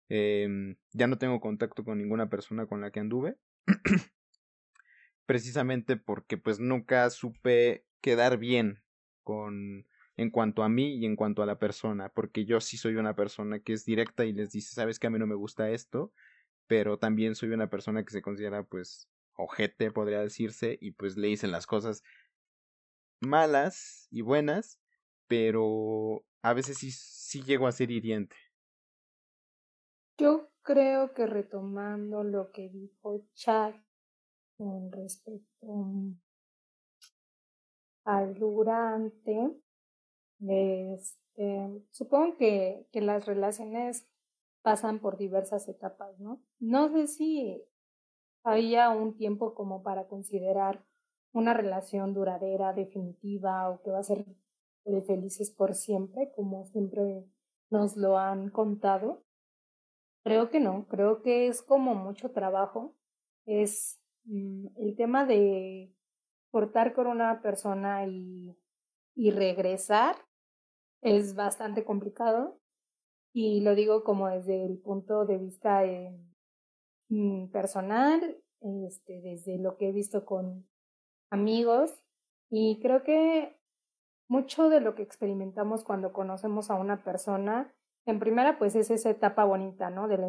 Eh, 0.08 0.48
ya 0.94 1.08
no 1.08 1.18
tengo 1.18 1.42
contacto 1.42 1.84
con 1.84 1.98
ninguna 1.98 2.30
persona 2.30 2.66
con 2.66 2.80
la 2.80 2.90
que 2.90 3.02
anduve 3.02 3.36
precisamente 5.26 5.98
porque 5.98 6.38
pues 6.38 6.62
nunca 6.62 7.10
supe 7.10 7.86
quedar 8.00 8.38
bien 8.38 8.82
con 9.24 9.88
en 10.16 10.30
cuanto 10.30 10.64
a 10.64 10.70
mí 10.70 10.96
y 10.96 11.06
en 11.06 11.18
cuanto 11.18 11.44
a 11.44 11.46
la 11.46 11.60
persona, 11.60 12.08
porque 12.08 12.46
yo 12.46 12.62
sí 12.62 12.78
soy 12.78 12.96
una 12.96 13.16
persona 13.16 13.60
que 13.60 13.74
es 13.74 13.84
directa 13.84 14.24
y 14.24 14.32
les 14.32 14.52
dice, 14.52 14.74
sabes 14.74 15.00
que 15.00 15.08
a 15.08 15.10
mí 15.10 15.20
no 15.20 15.28
me 15.28 15.36
gusta 15.36 15.70
esto, 15.72 16.14
pero 16.68 16.98
también 16.98 17.36
soy 17.36 17.50
una 17.50 17.70
persona 17.70 18.06
que 18.06 18.12
se 18.12 18.22
considera 18.22 18.64
pues 18.64 19.10
ojete, 19.36 19.92
podría 19.92 20.22
decirse, 20.22 20.78
y 20.80 20.92
pues 20.92 21.18
le 21.18 21.28
dicen 21.28 21.52
las 21.52 21.66
cosas 21.66 22.04
malas 23.28 24.08
y 24.12 24.22
buenas, 24.22 24.80
pero 25.28 26.26
a 26.42 26.54
veces 26.54 26.78
sí, 26.78 26.92
sí 26.92 27.42
llego 27.44 27.68
a 27.68 27.72
ser 27.72 27.92
hiriente. 27.92 28.36
Yo 30.18 30.50
creo 30.62 31.14
que 31.14 31.26
retomando 31.26 32.24
lo 32.24 32.52
que 32.52 32.70
dijo 32.70 33.26
Chad 33.34 33.74
con 34.58 34.92
respecto 34.92 35.68
al 38.06 38.36
durante, 38.36 39.60
este, 40.40 41.84
supongo 41.92 42.38
que, 42.38 42.88
que 42.92 43.02
las 43.02 43.26
relaciones 43.26 44.08
pasan 44.62 45.00
por 45.00 45.18
diversas 45.18 45.68
etapas, 45.68 46.20
¿no? 46.20 46.42
No 46.60 46.90
sé 46.90 47.08
si 47.08 47.64
había 48.44 48.90
un 48.90 49.16
tiempo 49.16 49.56
como 49.56 49.84
para 49.84 50.08
considerar 50.08 50.86
una 51.34 51.54
relación 51.54 52.14
duradera, 52.14 52.74
definitiva 52.74 53.70
o 53.70 53.82
que 53.82 53.92
va 53.92 54.00
a 54.00 54.04
ser 54.04 54.26
de 54.86 55.02
felices 55.02 55.52
por 55.52 55.74
siempre, 55.74 56.32
como 56.36 56.66
siempre 56.66 57.26
nos 57.70 57.98
lo 57.98 58.18
han 58.18 58.50
contado. 58.50 59.24
Creo 60.24 60.50
que 60.50 60.60
no, 60.60 60.88
creo 60.88 61.22
que 61.22 61.48
es 61.48 61.62
como 61.62 61.96
mucho 61.96 62.32
trabajo. 62.32 62.96
Es 63.46 64.00
mm, 64.26 64.68
el 64.78 64.96
tema 64.96 65.26
de 65.26 65.94
cortar 66.52 66.94
con 66.94 67.08
una 67.08 67.42
persona 67.42 68.06
y, 68.08 68.56
y 69.16 69.32
regresar 69.32 70.16
es 71.02 71.36
bastante 71.36 71.84
complicado. 71.84 72.60
Y 73.34 73.62
lo 73.62 73.74
digo 73.74 74.04
como 74.04 74.30
desde 74.30 74.64
el 74.64 74.78
punto 74.78 75.26
de 75.26 75.40
vista 75.40 75.84
eh, 75.84 76.16
mm, 77.10 77.48
personal, 77.48 78.38
este, 78.88 79.20
desde 79.22 79.58
lo 79.58 79.76
que 79.78 79.90
he 79.90 79.92
visto 79.92 80.24
con 80.24 80.68
amigos. 81.34 81.92
Y 82.50 82.80
creo 82.82 83.04
que 83.04 83.58
mucho 84.28 84.70
de 84.70 84.80
lo 84.80 84.96
que 84.96 85.02
experimentamos 85.02 85.84
cuando 85.84 86.14
conocemos 86.14 86.70
a 86.70 86.76
una 86.76 87.04
persona, 87.04 87.74
en 88.06 88.20
primera, 88.20 88.58
pues 88.60 88.76
es 88.76 88.92
esa 88.92 89.10
etapa 89.10 89.44
bonita, 89.46 89.90
¿no? 89.90 90.08
Del, 90.08 90.24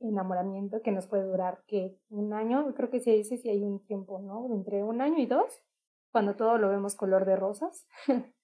enamoramiento 0.00 0.80
que 0.80 0.92
nos 0.92 1.06
puede 1.06 1.24
durar, 1.24 1.62
que 1.66 1.98
un 2.08 2.32
año, 2.32 2.72
creo 2.74 2.90
que 2.90 3.00
se 3.00 3.12
dice 3.12 3.36
si 3.36 3.50
hay 3.50 3.62
un 3.62 3.84
tiempo, 3.84 4.20
¿no? 4.20 4.46
Entre 4.54 4.82
un 4.82 5.00
año 5.00 5.18
y 5.18 5.26
dos, 5.26 5.62
cuando 6.12 6.36
todo 6.36 6.56
lo 6.56 6.68
vemos 6.68 6.94
color 6.94 7.24
de 7.24 7.36
rosas. 7.36 7.86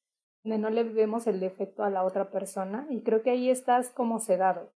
donde 0.45 0.59
no 0.59 0.69
le 0.69 0.85
vemos 0.85 1.27
el 1.27 1.41
defecto 1.41 1.85
a 1.85 1.91
la 1.91 2.05
otra 2.05 2.31
persona 2.31 2.87
y 2.91 3.03
creo 3.03 3.23
que 3.23 3.31
ahí 3.31 3.49
estás 3.49 3.89
como 3.91 4.19
sedado. 4.21 4.75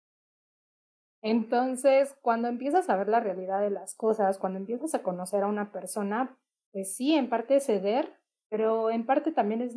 Entonces, 1.20 2.16
cuando 2.22 2.48
empiezas 2.48 2.88
a 2.88 2.96
ver 2.96 3.08
la 3.08 3.20
realidad 3.20 3.60
de 3.60 3.70
las 3.70 3.94
cosas, 3.94 4.38
cuando 4.38 4.58
empiezas 4.58 4.94
a 4.94 5.02
conocer 5.02 5.42
a 5.42 5.48
una 5.48 5.70
persona, 5.70 6.38
pues 6.72 6.94
sí, 6.96 7.14
en 7.14 7.28
parte 7.28 7.60
ceder, 7.60 8.12
pero 8.48 8.90
en 8.90 9.06
parte 9.06 9.32
también 9.32 9.62
es 9.62 9.76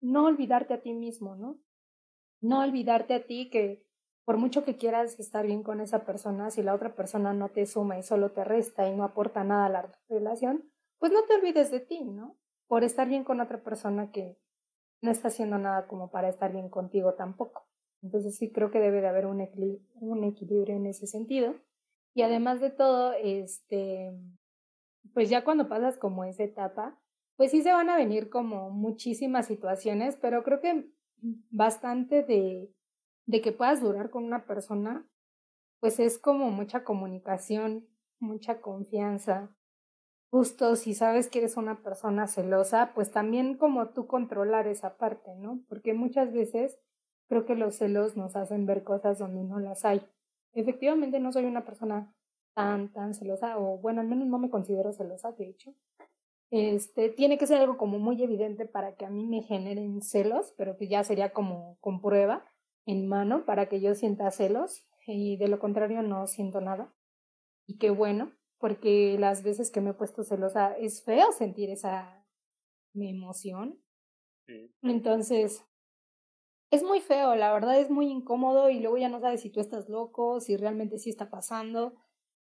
no 0.00 0.26
olvidarte 0.26 0.74
a 0.74 0.82
ti 0.82 0.92
mismo, 0.92 1.36
¿no? 1.36 1.58
No 2.40 2.60
olvidarte 2.60 3.14
a 3.14 3.26
ti 3.26 3.48
que 3.50 3.84
por 4.24 4.38
mucho 4.38 4.64
que 4.64 4.76
quieras 4.76 5.20
estar 5.20 5.46
bien 5.46 5.62
con 5.62 5.80
esa 5.80 6.04
persona, 6.04 6.50
si 6.50 6.62
la 6.62 6.74
otra 6.74 6.94
persona 6.94 7.34
no 7.34 7.50
te 7.50 7.66
suma 7.66 7.98
y 7.98 8.02
solo 8.02 8.32
te 8.32 8.44
resta 8.44 8.88
y 8.88 8.96
no 8.96 9.04
aporta 9.04 9.44
nada 9.44 9.66
a 9.66 9.70
la 9.70 9.92
relación, 10.08 10.70
pues 10.98 11.12
no 11.12 11.22
te 11.24 11.34
olvides 11.34 11.70
de 11.70 11.80
ti, 11.80 12.04
¿no? 12.04 12.36
Por 12.66 12.84
estar 12.84 13.08
bien 13.08 13.24
con 13.24 13.40
otra 13.40 13.62
persona 13.62 14.10
que 14.10 14.38
no 15.02 15.10
está 15.10 15.28
haciendo 15.28 15.58
nada 15.58 15.86
como 15.86 16.10
para 16.10 16.30
estar 16.30 16.52
bien 16.52 16.70
contigo 16.70 17.14
tampoco. 17.14 17.68
Entonces 18.02 18.36
sí 18.36 18.50
creo 18.50 18.70
que 18.70 18.80
debe 18.80 19.00
de 19.00 19.08
haber 19.08 19.26
un, 19.26 19.40
equilibrio 19.40 20.76
en 20.76 20.86
ese 20.86 21.06
sentido. 21.06 21.54
Y 22.14 22.22
además 22.22 22.60
de 22.60 22.70
todo, 22.70 23.12
este, 23.12 24.12
pues 25.12 25.28
ya 25.28 25.44
cuando 25.44 25.68
pasas 25.68 25.98
como 25.98 26.24
esa 26.24 26.44
etapa, 26.44 26.98
pues 27.36 27.50
sí 27.50 27.62
se 27.62 27.72
van 27.72 27.90
a 27.90 27.96
venir 27.96 28.30
como 28.30 28.70
muchísimas 28.70 29.46
situaciones, 29.46 30.16
pero 30.16 30.42
creo 30.42 30.60
que 30.60 30.90
bastante 31.50 32.22
de, 32.22 32.72
de 33.26 33.40
que 33.40 33.52
puedas 33.52 33.80
durar 33.80 34.10
con 34.10 34.24
una 34.24 34.46
persona, 34.46 35.08
pues 35.80 36.00
es 36.00 36.18
como 36.18 36.50
mucha 36.50 36.84
comunicación, 36.84 37.86
mucha 38.18 38.60
confianza, 38.60 39.54
justo 40.34 40.74
si 40.74 40.94
sabes 40.94 41.28
que 41.28 41.38
eres 41.38 41.56
una 41.56 41.82
persona 41.82 42.26
celosa, 42.26 42.92
pues 42.92 43.12
también 43.12 43.56
como 43.56 43.90
tú 43.90 44.08
controlar 44.08 44.66
esa 44.66 44.96
parte, 44.96 45.36
¿no? 45.36 45.60
Porque 45.68 45.94
muchas 45.94 46.32
veces 46.32 46.76
creo 47.28 47.46
que 47.46 47.54
los 47.54 47.76
celos 47.76 48.16
nos 48.16 48.34
hacen 48.34 48.66
ver 48.66 48.82
cosas 48.82 49.18
donde 49.20 49.44
no 49.44 49.60
las 49.60 49.84
hay. 49.84 50.04
Efectivamente 50.52 51.20
no 51.20 51.30
soy 51.30 51.44
una 51.44 51.64
persona 51.64 52.12
tan, 52.54 52.92
tan 52.92 53.14
celosa, 53.14 53.58
o 53.58 53.78
bueno, 53.78 54.00
al 54.00 54.08
menos 54.08 54.26
no 54.28 54.38
me 54.38 54.50
considero 54.50 54.92
celosa, 54.92 55.32
de 55.32 55.48
hecho. 55.48 55.74
Este, 56.50 57.08
tiene 57.08 57.36
que 57.36 57.46
ser 57.46 57.60
algo 57.60 57.76
como 57.76 57.98
muy 57.98 58.22
evidente 58.22 58.66
para 58.66 58.94
que 58.94 59.04
a 59.04 59.10
mí 59.10 59.26
me 59.26 59.42
generen 59.42 60.02
celos, 60.02 60.54
pero 60.56 60.76
que 60.76 60.88
ya 60.88 61.02
sería 61.02 61.32
como 61.32 61.76
con 61.80 62.00
prueba 62.00 62.44
en 62.86 63.08
mano 63.08 63.44
para 63.44 63.68
que 63.68 63.80
yo 63.80 63.94
sienta 63.94 64.30
celos 64.30 64.86
y 65.06 65.36
de 65.36 65.48
lo 65.48 65.58
contrario 65.58 66.02
no 66.02 66.26
siento 66.26 66.60
nada. 66.60 66.94
Y 67.66 67.78
qué 67.78 67.90
bueno, 67.90 68.32
porque 68.58 69.16
las 69.18 69.42
veces 69.42 69.70
que 69.70 69.80
me 69.80 69.90
he 69.90 69.94
puesto 69.94 70.22
celosa 70.22 70.76
es 70.76 71.02
feo 71.02 71.32
sentir 71.32 71.70
esa 71.70 72.24
mi 72.92 73.10
emoción. 73.10 73.80
Entonces, 74.82 75.64
es 76.70 76.82
muy 76.82 77.00
feo, 77.00 77.34
la 77.34 77.52
verdad 77.52 77.80
es 77.80 77.90
muy 77.90 78.10
incómodo 78.10 78.68
y 78.70 78.80
luego 78.80 78.98
ya 78.98 79.08
no 79.08 79.20
sabes 79.20 79.40
si 79.40 79.50
tú 79.50 79.60
estás 79.60 79.88
loco, 79.88 80.40
si 80.40 80.56
realmente 80.56 80.98
sí 80.98 81.10
está 81.10 81.30
pasando. 81.30 81.94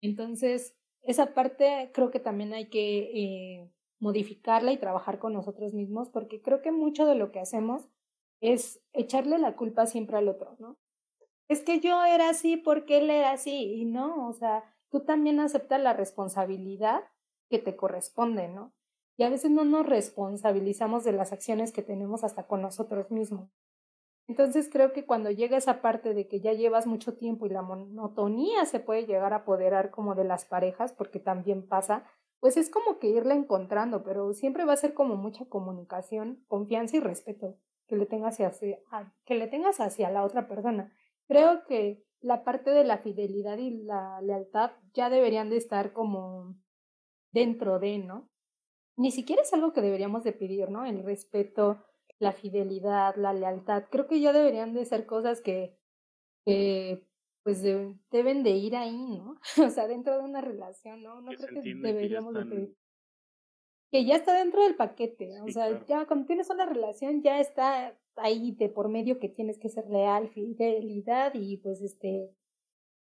Entonces, 0.02 0.76
esa 1.02 1.32
parte 1.32 1.90
creo 1.94 2.10
que 2.10 2.20
también 2.20 2.52
hay 2.52 2.68
que 2.68 2.98
eh, 3.14 3.72
modificarla 3.98 4.72
y 4.72 4.78
trabajar 4.78 5.18
con 5.18 5.32
nosotros 5.32 5.72
mismos 5.72 6.10
porque 6.10 6.42
creo 6.42 6.60
que 6.60 6.72
mucho 6.72 7.06
de 7.06 7.14
lo 7.14 7.32
que 7.32 7.40
hacemos 7.40 7.88
es 8.40 8.82
echarle 8.92 9.38
la 9.38 9.56
culpa 9.56 9.86
siempre 9.86 10.18
al 10.18 10.28
otro, 10.28 10.56
¿no? 10.58 10.76
Es 11.48 11.62
que 11.62 11.80
yo 11.80 12.04
era 12.04 12.28
así 12.28 12.56
porque 12.56 12.98
él 12.98 13.10
era 13.10 13.32
así 13.32 13.74
y 13.74 13.84
no, 13.84 14.28
o 14.28 14.32
sea, 14.32 14.64
tú 14.90 15.00
también 15.00 15.38
aceptas 15.38 15.80
la 15.80 15.92
responsabilidad 15.92 17.04
que 17.48 17.58
te 17.58 17.76
corresponde, 17.76 18.48
¿no? 18.48 18.72
Y 19.16 19.24
a 19.24 19.28
veces 19.30 19.50
no 19.50 19.64
nos 19.64 19.86
responsabilizamos 19.86 21.04
de 21.04 21.12
las 21.12 21.32
acciones 21.32 21.72
que 21.72 21.82
tenemos 21.82 22.24
hasta 22.24 22.46
con 22.46 22.62
nosotros 22.62 23.10
mismos. 23.10 23.50
Entonces 24.28 24.68
creo 24.70 24.92
que 24.92 25.04
cuando 25.04 25.30
llega 25.30 25.56
esa 25.56 25.82
parte 25.82 26.14
de 26.14 26.28
que 26.28 26.40
ya 26.40 26.52
llevas 26.52 26.86
mucho 26.86 27.16
tiempo 27.16 27.46
y 27.46 27.50
la 27.50 27.62
monotonía 27.62 28.64
se 28.66 28.80
puede 28.80 29.04
llegar 29.04 29.32
a 29.32 29.38
apoderar 29.38 29.90
como 29.90 30.14
de 30.14 30.24
las 30.24 30.44
parejas, 30.44 30.92
porque 30.92 31.18
también 31.18 31.66
pasa, 31.66 32.04
pues 32.40 32.56
es 32.56 32.70
como 32.70 32.98
que 32.98 33.08
irla 33.08 33.34
encontrando, 33.34 34.02
pero 34.02 34.32
siempre 34.32 34.64
va 34.64 34.72
a 34.72 34.76
ser 34.76 34.94
como 34.94 35.16
mucha 35.16 35.44
comunicación, 35.46 36.44
confianza 36.48 36.96
y 36.96 37.00
respeto 37.00 37.58
que 37.86 37.96
le 37.96 38.06
tengas 38.06 38.40
hacia, 38.40 38.80
que 39.26 39.34
le 39.34 39.48
tengas 39.48 39.80
hacia 39.80 40.10
la 40.10 40.24
otra 40.24 40.48
persona. 40.48 40.92
Creo 41.28 41.64
que 41.66 42.04
la 42.20 42.42
parte 42.42 42.70
de 42.70 42.84
la 42.84 42.98
fidelidad 42.98 43.58
y 43.58 43.82
la 43.82 44.20
lealtad 44.22 44.70
ya 44.94 45.10
deberían 45.10 45.50
de 45.50 45.58
estar 45.58 45.92
como 45.92 46.56
dentro 47.32 47.78
de, 47.78 47.98
¿no? 47.98 48.30
Ni 48.96 49.10
siquiera 49.10 49.42
es 49.42 49.52
algo 49.52 49.72
que 49.72 49.80
deberíamos 49.80 50.24
de 50.24 50.32
pedir, 50.32 50.70
¿no? 50.70 50.84
El 50.84 51.02
respeto, 51.04 51.84
la 52.22 52.32
fidelidad, 52.32 53.16
la 53.16 53.32
lealtad. 53.32 53.84
Creo 53.90 54.06
que 54.06 54.20
ya 54.20 54.32
deberían 54.32 54.74
de 54.74 54.84
ser 54.84 55.06
cosas 55.06 55.40
que, 55.40 55.76
que 56.44 57.04
pues 57.42 57.62
deben 57.62 58.42
de 58.44 58.50
ir 58.50 58.76
ahí, 58.76 59.18
¿no? 59.18 59.40
o 59.66 59.70
sea, 59.70 59.88
dentro 59.88 60.16
de 60.16 60.24
una 60.24 60.40
relación, 60.40 61.02
¿no? 61.02 61.20
No 61.20 61.32
creo 61.32 61.62
que 61.62 61.74
deberíamos 61.74 62.34
de 62.34 62.44
pedir. 62.46 62.76
Que 63.90 64.04
ya 64.06 64.14
está 64.14 64.38
dentro 64.38 64.62
del 64.62 64.76
paquete, 64.76 65.40
o 65.42 65.48
sea, 65.48 65.84
ya 65.84 66.06
cuando 66.06 66.26
tienes 66.26 66.48
una 66.48 66.64
relación 66.64 67.22
ya 67.22 67.40
está 67.40 67.94
ahí 68.16 68.52
de 68.52 68.70
por 68.70 68.88
medio 68.88 69.18
que 69.18 69.28
tienes 69.28 69.58
que 69.58 69.68
ser 69.68 69.90
leal, 69.90 70.28
fidelidad 70.28 71.34
y 71.34 71.58
pues 71.58 71.82
este 71.82 72.34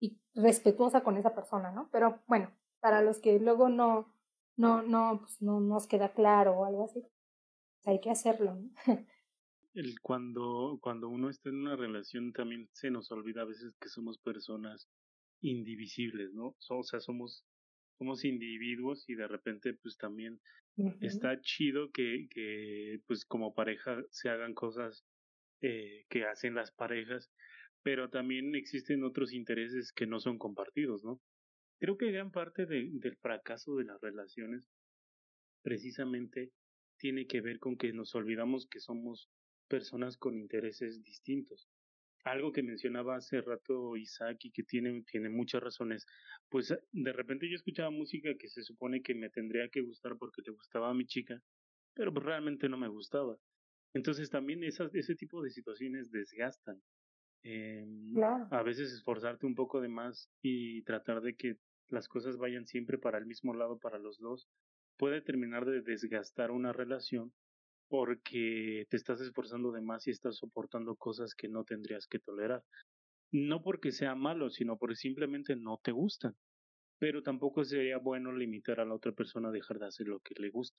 y 0.01 0.19
respetuosa 0.35 1.05
con 1.05 1.17
esa 1.17 1.33
persona, 1.33 1.71
¿no? 1.71 1.89
Pero 1.93 2.21
bueno, 2.27 2.51
para 2.81 3.03
los 3.03 3.21
que 3.21 3.39
luego 3.39 3.69
no 3.69 4.13
no 4.57 4.83
no 4.83 5.21
pues 5.21 5.41
no 5.41 5.61
nos 5.61 5.87
queda 5.87 6.13
claro 6.13 6.59
o 6.59 6.65
algo 6.65 6.85
así, 6.85 7.07
hay 7.85 8.01
que 8.01 8.11
hacerlo, 8.11 8.55
¿no? 8.55 8.71
El 9.73 10.01
cuando 10.01 10.79
cuando 10.83 11.09
uno 11.09 11.31
está 11.31 11.49
en 11.49 11.57
una 11.57 11.77
relación 11.77 12.33
también 12.33 12.69
se 12.73 12.91
nos 12.91 13.11
olvida 13.13 13.43
a 13.43 13.47
veces 13.47 13.77
que 13.81 13.89
somos 13.89 14.19
personas 14.19 14.89
indivisibles, 15.43 16.33
¿no? 16.35 16.57
O 16.69 16.83
sea, 16.83 16.99
somos 17.01 17.45
somos 17.97 18.25
individuos 18.25 19.09
y 19.09 19.15
de 19.15 19.29
repente 19.29 19.75
pues 19.75 19.97
también 19.97 20.41
está 21.01 21.41
chido 21.41 21.91
que, 21.93 22.27
que 22.31 23.01
pues 23.07 23.25
como 23.25 23.55
pareja 23.55 24.03
se 24.11 24.31
hagan 24.31 24.55
cosas 24.55 25.05
eh, 25.61 26.07
que 26.09 26.25
hacen 26.25 26.55
las 26.55 26.73
parejas, 26.73 27.31
pero 27.83 28.09
también 28.09 28.55
existen 28.55 29.05
otros 29.05 29.33
intereses 29.33 29.93
que 29.93 30.07
no 30.07 30.19
son 30.19 30.39
compartidos, 30.39 31.05
¿no? 31.05 31.21
Creo 31.79 31.97
que 31.97 32.11
gran 32.11 32.31
parte 32.31 32.67
de, 32.67 32.89
del 32.93 33.17
fracaso 33.17 33.77
de 33.77 33.85
las 33.85 34.01
relaciones 34.01 34.69
precisamente 35.63 36.51
tiene 37.01 37.27
que 37.27 37.41
ver 37.41 37.59
con 37.59 37.77
que 37.77 37.93
nos 37.93 38.15
olvidamos 38.15 38.69
que 38.69 38.81
somos 38.81 39.31
personas 39.69 40.17
con 40.17 40.39
intereses 40.39 41.03
distintos 41.03 41.69
algo 42.25 42.53
que 42.53 42.63
mencionaba 42.63 43.17
hace 43.17 43.41
rato 43.41 43.97
Isaac 43.97 44.39
y 44.45 44.51
que 44.51 44.63
tiene, 44.63 45.03
tiene 45.11 45.31
muchas 45.31 45.63
razones, 45.63 46.07
pues 46.49 46.75
de 46.93 47.13
repente 47.13 47.49
yo 47.49 47.57
escuchaba 47.57 47.91
música 47.91 48.35
que 48.39 48.49
se 48.49 48.63
supone 48.63 49.03
que 49.03 49.15
me 49.15 49.31
tendría 49.31 49.69
que 49.69 49.81
gustar 49.81 50.17
porque 50.19 50.43
te 50.43 50.51
gustaba 50.51 50.91
a 50.91 50.95
mi 50.95 51.07
chica, 51.07 51.43
pero 51.95 52.13
pues 52.13 52.25
realmente 52.25 52.69
no 52.69 52.77
me 52.77 52.89
gustaba. 52.89 53.39
Entonces 53.95 54.31
también 54.31 54.63
esas, 54.65 54.95
ese 54.95 55.15
tipo 55.15 55.43
de 55.43 55.51
situaciones 55.51 56.11
desgastan. 56.11 56.81
Eh, 57.43 57.87
A 58.51 58.63
veces 58.63 58.93
esforzarte 58.93 59.47
un 59.47 59.55
poco 59.55 59.81
de 59.81 59.89
más 59.89 60.31
y 60.43 60.83
tratar 60.83 61.23
de 61.23 61.35
que 61.35 61.57
las 61.89 62.07
cosas 62.07 62.37
vayan 62.37 62.67
siempre 62.67 62.99
para 62.99 63.19
el 63.19 63.27
mismo 63.27 63.55
lado 63.55 63.79
para 63.79 63.99
los 63.99 64.19
dos 64.19 64.49
puede 65.01 65.23
terminar 65.23 65.65
de 65.65 65.81
desgastar 65.81 66.51
una 66.51 66.75
relación 66.75 67.33
porque 67.89 68.87
te 68.91 68.99
estás 68.99 69.19
esforzando 69.23 69.73
de 69.73 69.81
más 69.81 70.07
y 70.07 70.11
estás 70.11 70.37
soportando 70.37 70.95
cosas 70.95 71.35
que 71.35 71.49
no 71.49 71.65
tendrías 71.65 72.07
que 72.07 72.19
tolerar. 72.19 72.63
No 73.33 73.63
porque 73.63 73.93
sea 73.93 74.15
malo, 74.15 74.51
sino 74.51 74.77
porque 74.77 74.97
simplemente 74.97 75.57
no 75.57 75.81
te 75.83 75.93
gustan. 75.93 76.37
Pero 76.99 77.23
tampoco 77.23 77.65
sería 77.65 77.97
bueno 77.97 78.31
limitar 78.31 78.79
a 78.79 78.85
la 78.85 78.95
otra 78.95 79.13
persona 79.13 79.49
a 79.49 79.53
dejar 79.53 79.79
de 79.79 79.87
hacer 79.87 80.07
lo 80.07 80.21
que 80.21 80.35
le 80.39 80.51
gusta. 80.51 80.79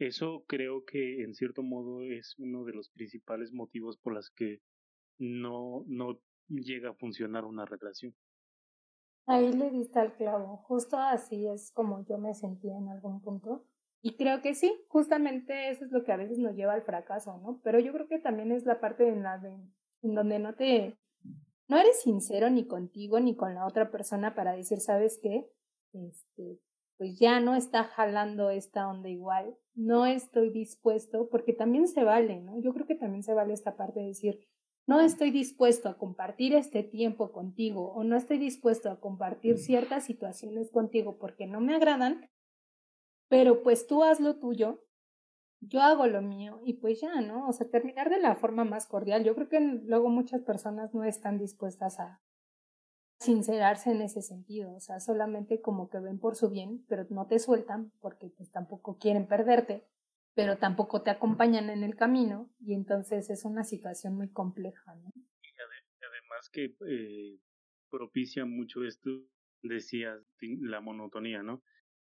eso 0.00 0.44
creo 0.48 0.84
que 0.84 1.22
en 1.22 1.32
cierto 1.32 1.62
modo 1.62 2.02
es 2.02 2.34
uno 2.38 2.64
de 2.64 2.72
los 2.72 2.90
principales 2.90 3.52
motivos 3.52 3.96
por 3.96 4.14
los 4.14 4.28
que 4.30 4.60
no, 5.18 5.84
no 5.86 6.20
llega 6.48 6.90
a 6.90 6.94
funcionar 6.94 7.44
una 7.44 7.64
relación. 7.64 8.12
Ahí 9.26 9.52
le 9.52 9.70
diste 9.70 9.98
al 9.98 10.14
clavo, 10.14 10.58
justo 10.68 10.96
así 10.98 11.48
es 11.48 11.72
como 11.72 12.04
yo 12.04 12.16
me 12.16 12.34
sentía 12.34 12.76
en 12.76 12.88
algún 12.88 13.20
punto. 13.20 13.64
Y 14.00 14.16
creo 14.16 14.40
que 14.40 14.54
sí, 14.54 14.72
justamente 14.88 15.70
eso 15.70 15.84
es 15.84 15.90
lo 15.90 16.04
que 16.04 16.12
a 16.12 16.16
veces 16.16 16.38
nos 16.38 16.54
lleva 16.54 16.74
al 16.74 16.82
fracaso, 16.82 17.38
¿no? 17.38 17.60
Pero 17.64 17.80
yo 17.80 17.92
creo 17.92 18.06
que 18.06 18.20
también 18.20 18.52
es 18.52 18.64
la 18.64 18.78
parte 18.78 19.08
en 19.08 19.24
la 19.24 19.38
de, 19.38 19.50
en 20.02 20.14
donde 20.14 20.38
no 20.38 20.54
te, 20.54 20.96
no 21.66 21.76
eres 21.76 22.02
sincero 22.02 22.48
ni 22.50 22.66
contigo 22.66 23.18
ni 23.18 23.34
con 23.34 23.54
la 23.54 23.66
otra 23.66 23.90
persona 23.90 24.36
para 24.36 24.54
decir, 24.54 24.78
¿sabes 24.78 25.18
qué? 25.20 25.50
Este, 25.92 26.60
pues 26.96 27.18
ya 27.18 27.40
no 27.40 27.56
está 27.56 27.84
jalando 27.84 28.50
esta 28.50 28.88
onda 28.88 29.08
igual, 29.08 29.56
no 29.74 30.06
estoy 30.06 30.50
dispuesto, 30.50 31.28
porque 31.28 31.52
también 31.52 31.88
se 31.88 32.04
vale, 32.04 32.40
¿no? 32.40 32.60
Yo 32.60 32.72
creo 32.72 32.86
que 32.86 32.94
también 32.94 33.24
se 33.24 33.34
vale 33.34 33.54
esta 33.54 33.76
parte 33.76 34.00
de 34.00 34.06
decir, 34.06 34.38
no 34.86 35.00
estoy 35.00 35.32
dispuesto 35.32 35.88
a 35.88 35.98
compartir 35.98 36.54
este 36.54 36.82
tiempo 36.82 37.32
contigo 37.32 37.92
o 37.92 38.04
no 38.04 38.16
estoy 38.16 38.38
dispuesto 38.38 38.90
a 38.90 39.00
compartir 39.00 39.58
ciertas 39.58 40.04
situaciones 40.04 40.70
contigo 40.70 41.18
porque 41.18 41.46
no 41.46 41.60
me 41.60 41.74
agradan, 41.74 42.30
pero 43.28 43.62
pues 43.62 43.86
tú 43.86 44.04
haz 44.04 44.20
lo 44.20 44.38
tuyo, 44.38 44.84
yo 45.60 45.80
hago 45.80 46.06
lo 46.06 46.22
mío 46.22 46.60
y 46.64 46.74
pues 46.74 47.00
ya, 47.00 47.20
¿no? 47.20 47.48
O 47.48 47.52
sea, 47.52 47.68
terminar 47.68 48.10
de 48.10 48.20
la 48.20 48.36
forma 48.36 48.64
más 48.64 48.86
cordial. 48.86 49.24
Yo 49.24 49.34
creo 49.34 49.48
que 49.48 49.60
luego 49.60 50.08
muchas 50.08 50.42
personas 50.42 50.94
no 50.94 51.02
están 51.02 51.38
dispuestas 51.38 51.98
a 51.98 52.20
sincerarse 53.18 53.90
en 53.90 54.02
ese 54.02 54.22
sentido, 54.22 54.74
o 54.74 54.80
sea, 54.80 55.00
solamente 55.00 55.60
como 55.62 55.88
que 55.88 55.98
ven 55.98 56.18
por 56.18 56.36
su 56.36 56.50
bien, 56.50 56.84
pero 56.86 57.06
no 57.08 57.26
te 57.26 57.38
sueltan 57.38 57.90
porque 58.00 58.28
pues 58.28 58.50
tampoco 58.52 58.98
quieren 58.98 59.26
perderte 59.26 59.88
pero 60.36 60.58
tampoco 60.58 61.02
te 61.02 61.10
acompañan 61.10 61.70
en 61.70 61.82
el 61.82 61.96
camino 61.96 62.52
y 62.60 62.74
entonces 62.74 63.30
es 63.30 63.46
una 63.46 63.64
situación 63.64 64.14
muy 64.14 64.30
compleja. 64.30 64.94
¿no? 64.94 65.10
Y 65.16 66.04
además 66.04 66.50
que 66.52 66.76
eh, 66.86 67.38
propicia 67.90 68.44
mucho 68.44 68.84
esto, 68.84 69.10
decías, 69.62 70.20
la 70.60 70.82
monotonía, 70.82 71.42
¿no? 71.42 71.62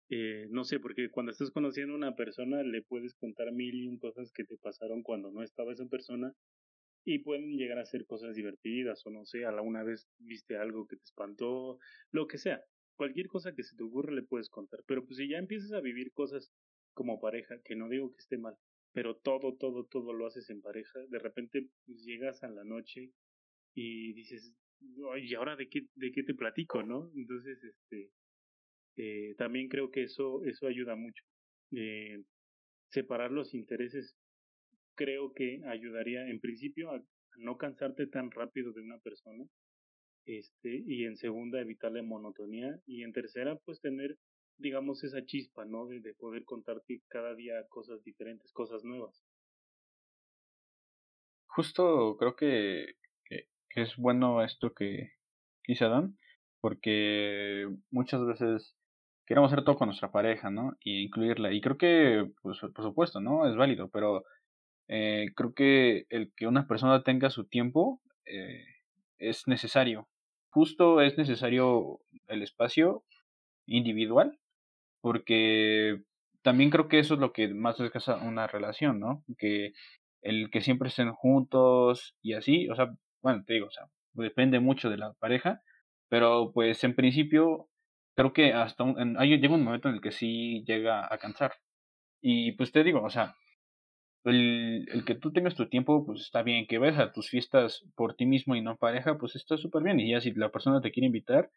Eh, 0.10 0.48
no 0.50 0.64
sé, 0.64 0.80
porque 0.80 1.10
cuando 1.12 1.32
estás 1.32 1.52
conociendo 1.52 1.94
a 1.94 1.98
una 1.98 2.16
persona 2.16 2.64
le 2.64 2.82
puedes 2.82 3.14
contar 3.14 3.52
mil 3.52 3.76
y 3.76 3.88
un 3.88 4.00
cosas 4.00 4.32
que 4.32 4.44
te 4.44 4.58
pasaron 4.58 5.04
cuando 5.04 5.32
no 5.32 5.44
estaba 5.44 5.74
esa 5.74 5.86
persona 5.86 6.34
y 7.06 7.20
pueden 7.20 7.58
llegar 7.58 7.78
a 7.78 7.86
ser 7.86 8.08
cosas 8.08 8.36
divertidas 8.36 9.06
o 9.06 9.12
no 9.12 9.26
sé, 9.26 9.46
a 9.46 9.52
la 9.52 9.62
una 9.62 9.84
vez 9.84 10.08
viste 10.18 10.58
algo 10.58 10.88
que 10.88 10.96
te 10.96 11.04
espantó, 11.04 11.78
lo 12.12 12.26
que 12.26 12.40
sea. 12.40 12.64
Cualquier 12.96 13.28
cosa 13.28 13.54
que 13.54 13.64
se 13.64 13.76
te 13.76 13.84
ocurra 13.84 14.12
le 14.14 14.24
puedes 14.24 14.50
contar, 14.50 14.80
pero 14.88 15.06
pues 15.06 15.18
si 15.18 15.30
ya 15.30 15.38
empiezas 15.38 15.74
a 15.74 15.82
vivir 15.82 16.12
cosas 16.12 16.52
como 16.96 17.20
pareja, 17.20 17.62
que 17.64 17.76
no 17.76 17.88
digo 17.90 18.12
que 18.12 18.22
esté 18.22 18.38
mal, 18.40 18.56
pero 18.92 19.18
todo, 19.18 19.56
todo, 19.58 19.86
todo 19.86 20.14
lo 20.14 20.26
haces 20.26 20.50
en 20.50 20.62
pareja, 20.62 21.00
de 21.10 21.20
repente 21.20 21.68
pues, 21.86 22.04
llegas 22.04 22.42
a 22.44 22.50
la 22.50 22.64
noche 22.64 23.12
y 23.76 24.14
dices, 24.14 24.52
¿y 25.22 25.36
ahora 25.36 25.56
de 25.56 25.70
qué, 25.70 25.82
de 25.96 26.12
qué 26.12 26.24
te 26.24 26.34
platico, 26.34 26.82
no? 26.82 27.12
Entonces, 27.16 27.62
este, 27.64 28.10
eh, 28.96 29.36
también 29.38 29.68
creo 29.68 29.92
que 29.92 30.04
eso, 30.04 30.44
eso 30.46 30.66
ayuda 30.66 30.96
mucho. 30.96 31.24
Eh, 31.72 32.24
separar 32.90 33.32
los 33.32 33.54
intereses 33.54 34.16
creo 34.96 35.34
que 35.34 35.62
ayudaría 35.66 36.28
en 36.30 36.40
principio 36.40 36.92
a, 36.92 37.04
no 37.38 37.58
cansarte 37.58 38.08
tan 38.08 38.32
rápido 38.32 38.72
de 38.72 38.82
una 38.82 38.98
persona, 39.00 39.46
este, 40.26 40.84
y 40.88 41.04
en 41.04 41.18
segunda 41.18 41.60
evitar 41.60 41.92
la 41.92 42.02
monotonía, 42.02 42.80
y 42.86 43.04
en 43.04 43.12
tercera 43.12 43.58
pues 43.66 43.82
tener 43.82 44.18
digamos, 44.58 45.04
esa 45.04 45.26
chispa, 45.26 45.66
¿no? 45.66 45.88
De, 45.88 46.14
poder 46.14 46.46
contarte 46.46 47.02
cada 47.08 47.36
día 47.36 47.66
cosas 47.70 48.04
diferentes, 48.04 48.52
cosas 48.54 48.84
nuevas. 48.84 49.24
Justo 51.48 52.18
creo 52.18 52.36
que, 52.36 52.96
que, 53.26 53.48
es 53.76 53.96
bueno 53.98 54.44
esto 54.44 54.74
que 54.74 55.12
quise 55.64 55.86
Dan, 55.86 56.18
porque 56.62 57.68
muchas 57.92 58.26
veces 58.26 58.76
queremos 59.26 59.52
hacer 59.52 59.64
todo 59.66 59.78
con 59.78 59.88
nuestra 59.88 60.12
pareja, 60.12 60.50
¿no? 60.50 60.78
Y 60.82 61.04
incluirla. 61.04 61.52
Y 61.54 61.62
creo 61.62 61.78
que, 61.78 62.32
pues, 62.42 62.60
por 62.60 62.84
supuesto, 62.84 63.22
¿no? 63.22 63.48
Es 63.48 63.56
válido, 63.56 63.90
pero 63.90 64.24
eh, 64.88 65.28
creo 65.36 65.54
que 65.54 66.06
el 66.10 66.34
que 66.36 66.48
una 66.48 66.68
persona 66.68 67.04
tenga 67.04 67.30
su 67.30 67.46
tiempo 67.46 68.02
eh, 68.26 68.64
es 69.18 69.48
necesario. 69.48 70.08
Justo 70.50 71.02
es 71.02 71.18
necesario 71.18 72.00
el 72.28 72.42
espacio 72.44 73.04
individual 73.66 74.40
porque 75.06 76.02
también 76.42 76.72
creo 76.72 76.88
que 76.88 76.98
eso 76.98 77.14
es 77.14 77.20
lo 77.20 77.32
que 77.32 77.48
más 77.54 77.78
desgasta 77.78 78.18
una 78.18 78.48
relación, 78.48 79.00
¿no? 79.00 79.24
Que 79.38 79.74
el 80.24 80.50
que 80.50 80.62
siempre 80.62 80.90
estén 80.90 81.14
juntos 81.14 82.16
y 82.24 82.34
así, 82.34 82.68
o 82.70 82.76
sea, 82.76 82.92
bueno, 83.22 83.44
te 83.46 83.54
digo, 83.54 83.68
o 83.68 83.72
sea, 83.72 83.86
depende 84.14 84.60
mucho 84.60 84.90
de 84.90 84.98
la 84.98 85.14
pareja, 85.14 85.62
pero 86.10 86.52
pues 86.56 86.84
en 86.84 86.96
principio 86.96 87.70
creo 88.16 88.34
que 88.34 88.54
hasta 88.54 88.84
un, 88.84 89.16
hay, 89.20 89.38
llega 89.40 89.54
un 89.54 89.64
momento 89.64 89.90
en 89.90 89.96
el 89.96 90.02
que 90.02 90.12
sí 90.12 90.64
llega 90.66 91.06
a 91.14 91.20
cansar. 91.20 91.54
Y 92.20 92.54
pues 92.54 92.72
te 92.72 92.84
digo, 92.84 93.04
o 93.04 93.12
sea, 93.12 93.36
el, 94.24 94.88
el 94.92 95.06
que 95.06 95.14
tú 95.14 95.32
tengas 95.32 95.54
tu 95.54 95.70
tiempo, 95.70 96.04
pues 96.04 96.22
está 96.22 96.42
bien, 96.42 96.66
que 96.66 96.80
vayas 96.80 96.98
a 97.00 97.12
tus 97.12 97.30
fiestas 97.30 97.86
por 97.96 98.16
ti 98.16 98.26
mismo 98.26 98.56
y 98.56 98.62
no 98.62 98.76
pareja, 98.78 99.20
pues 99.20 99.36
está 99.36 99.56
súper 99.56 99.84
bien. 99.84 100.00
Y 100.00 100.10
ya 100.14 100.20
si 100.20 100.32
la 100.34 100.50
persona 100.50 100.82
te 100.82 100.92
quiere 100.92 101.06
invitar, 101.06 101.52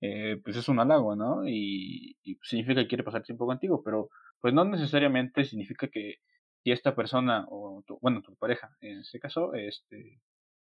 eh, 0.00 0.40
pues 0.44 0.56
es 0.56 0.68
un 0.68 0.80
halago, 0.80 1.16
¿no? 1.16 1.46
Y, 1.46 2.16
significa 2.42 2.82
que 2.82 2.88
quiere 2.88 3.04
pasar 3.04 3.22
tiempo 3.22 3.46
contigo, 3.46 3.82
pero 3.84 4.08
pues 4.40 4.54
no 4.54 4.64
necesariamente 4.64 5.44
significa 5.44 5.88
que 5.88 6.16
si 6.62 6.72
esta 6.72 6.94
persona 6.94 7.46
o 7.50 7.82
tu, 7.86 7.98
bueno, 8.00 8.22
tu 8.22 8.36
pareja, 8.36 8.70
en 8.80 9.00
este 9.00 9.18
caso, 9.18 9.54
este 9.54 10.20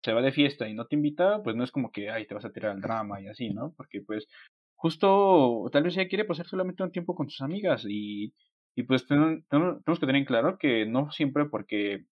se 0.03 0.13
va 0.13 0.21
de 0.21 0.31
fiesta 0.31 0.67
y 0.67 0.73
no 0.73 0.87
te 0.87 0.95
invita, 0.95 1.43
pues 1.43 1.55
no 1.55 1.63
es 1.63 1.71
como 1.71 1.91
que, 1.91 2.09
ay, 2.09 2.25
te 2.25 2.33
vas 2.33 2.45
a 2.45 2.51
tirar 2.51 2.71
al 2.71 2.81
drama 2.81 3.21
y 3.21 3.27
así, 3.27 3.49
¿no? 3.51 3.73
Porque 3.77 4.01
pues 4.01 4.27
justo 4.75 5.69
tal 5.71 5.83
vez 5.83 5.95
ella 5.95 6.09
quiere 6.09 6.25
pasar 6.25 6.47
solamente 6.47 6.83
un 6.83 6.91
tiempo 6.91 7.15
con 7.15 7.29
sus 7.29 7.41
amigas 7.41 7.85
y, 7.87 8.33
y 8.75 8.83
pues 8.83 9.05
tenemos 9.07 9.43
que 9.85 9.99
tener 9.99 10.15
en 10.15 10.25
claro 10.25 10.57
que 10.57 10.85
no 10.87 11.11
siempre 11.11 11.45
porque 11.45 12.05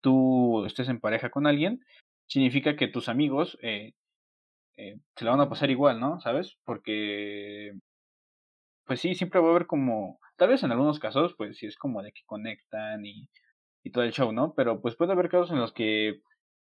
tú 0.00 0.64
estés 0.64 0.88
en 0.88 1.00
pareja 1.00 1.30
con 1.30 1.46
alguien, 1.46 1.84
significa 2.26 2.76
que 2.76 2.88
tus 2.88 3.08
amigos 3.08 3.58
eh, 3.62 3.92
eh, 4.76 4.98
se 5.16 5.24
la 5.24 5.32
van 5.32 5.40
a 5.40 5.48
pasar 5.48 5.70
igual, 5.70 6.00
¿no? 6.00 6.20
¿Sabes? 6.20 6.58
Porque, 6.64 7.72
pues 8.86 9.00
sí, 9.00 9.14
siempre 9.14 9.40
va 9.40 9.48
a 9.48 9.50
haber 9.50 9.66
como, 9.66 10.18
tal 10.36 10.48
vez 10.48 10.62
en 10.62 10.72
algunos 10.72 10.98
casos, 10.98 11.34
pues 11.36 11.58
sí 11.58 11.66
es 11.66 11.76
como 11.76 12.02
de 12.02 12.12
que 12.12 12.22
conectan 12.26 13.04
y, 13.06 13.28
y 13.84 13.90
todo 13.90 14.04
el 14.04 14.12
show, 14.12 14.32
¿no? 14.32 14.54
Pero 14.54 14.80
pues 14.80 14.96
puede 14.96 15.12
haber 15.12 15.28
casos 15.28 15.50
en 15.50 15.58
los 15.58 15.72
que, 15.72 16.22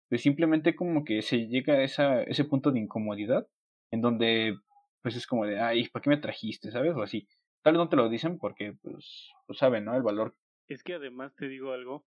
pues 0.09 0.23
simplemente 0.23 0.75
como 0.75 1.05
que 1.05 1.23
se 1.23 1.47
llega 1.49 1.75
a 1.75 1.83
esa, 1.83 2.23
ese 2.23 2.45
punto 2.45 2.73
de 2.73 2.81
incomodidad, 2.81 3.47
en 3.91 4.01
donde, 4.01 4.59
pues 5.03 5.17
es 5.17 5.27
como 5.27 5.47
de, 5.47 5.61
ay, 5.61 5.89
¿para 5.89 6.03
qué 6.03 6.11
me 6.11 6.17
trajiste? 6.17 6.71
¿Sabes? 6.71 6.95
O 6.97 7.03
así. 7.03 7.27
Tal 7.63 7.75
vez 7.75 7.79
no 7.79 7.89
te 7.89 7.97
lo 7.97 8.09
dicen 8.09 8.39
porque, 8.39 8.75
pues, 8.83 9.31
pues 9.47 9.59
saben, 9.59 9.85
¿no? 9.85 9.95
El 9.95 10.03
valor. 10.03 10.35
Es 10.69 10.83
que 10.83 10.95
además 10.95 11.35
te 11.37 11.49
digo 11.49 11.73
algo, 11.73 12.07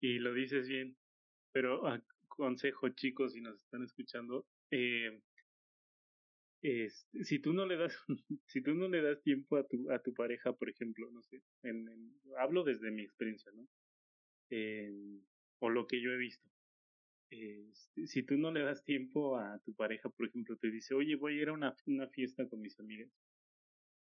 y 0.00 0.18
lo 0.18 0.34
dices 0.34 0.68
bien, 0.68 0.96
pero 1.52 1.82
consejo 2.28 2.88
chicos 2.90 3.32
si 3.32 3.40
nos 3.40 3.56
están 3.56 3.82
escuchando, 3.82 4.44
eh, 4.70 5.20
es, 6.64 7.06
si 7.22 7.38
tú 7.40 7.52
no 7.52 7.66
le 7.66 7.76
das 7.76 7.94
si 8.46 8.62
tú 8.62 8.74
no 8.74 8.88
le 8.88 9.02
das 9.02 9.22
tiempo 9.22 9.56
a 9.56 9.66
tu 9.66 9.90
a 9.90 9.98
tu 9.98 10.14
pareja 10.14 10.52
por 10.54 10.70
ejemplo 10.70 11.10
no 11.10 11.22
sé 11.22 11.42
en, 11.62 11.86
hablo 12.38 12.64
desde 12.64 12.90
mi 12.90 13.02
experiencia 13.02 13.52
no 13.52 13.68
eh, 14.50 14.90
o 15.58 15.68
lo 15.68 15.86
que 15.86 16.00
yo 16.00 16.10
he 16.10 16.16
visto 16.16 16.48
eh, 17.30 17.68
si 18.06 18.22
tú 18.22 18.38
no 18.38 18.50
le 18.50 18.62
das 18.62 18.82
tiempo 18.84 19.36
a 19.36 19.58
tu 19.64 19.74
pareja 19.74 20.08
por 20.08 20.26
ejemplo 20.26 20.56
te 20.56 20.70
dice 20.70 20.94
oye 20.94 21.16
voy 21.16 21.38
a 21.38 21.42
ir 21.42 21.48
a 21.48 21.52
una, 21.52 21.76
una 21.86 22.08
fiesta 22.08 22.48
con 22.48 22.60
mis 22.60 22.80
amigas 22.80 23.10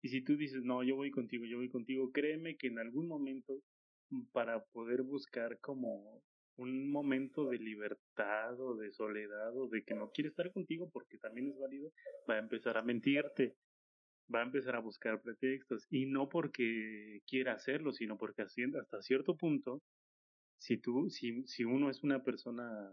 y 0.03 0.09
si 0.09 0.21
tú 0.21 0.37
dices 0.37 0.63
no 0.63 0.83
yo 0.83 0.95
voy 0.95 1.09
contigo 1.09 1.45
yo 1.45 1.57
voy 1.57 1.69
contigo 1.69 2.11
créeme 2.11 2.57
que 2.57 2.67
en 2.67 2.77
algún 2.77 3.07
momento 3.07 3.59
para 4.33 4.63
poder 4.65 5.01
buscar 5.01 5.59
como 5.61 6.21
un 6.57 6.91
momento 6.91 7.49
de 7.49 7.57
libertad 7.57 8.59
o 8.59 8.75
de 8.75 8.91
soledad 8.91 9.55
o 9.57 9.67
de 9.67 9.83
que 9.83 9.95
no 9.95 10.11
quiere 10.11 10.29
estar 10.29 10.51
contigo 10.51 10.89
porque 10.91 11.17
también 11.17 11.49
es 11.49 11.57
válido, 11.57 11.91
va 12.29 12.35
a 12.35 12.39
empezar 12.39 12.77
a 12.77 12.83
mentirte, 12.83 13.55
va 14.33 14.39
a 14.39 14.45
empezar 14.45 14.75
a 14.75 14.79
buscar 14.79 15.21
pretextos 15.21 15.87
y 15.89 16.05
no 16.05 16.29
porque 16.29 17.21
quiera 17.27 17.53
hacerlo, 17.53 17.91
sino 17.91 18.17
porque 18.17 18.43
hasta 18.43 19.01
cierto 19.01 19.35
punto, 19.35 19.81
si 20.59 20.77
tú, 20.77 21.09
si, 21.09 21.43
si 21.47 21.63
uno 21.63 21.89
es 21.89 22.03
una 22.03 22.23
persona 22.23 22.91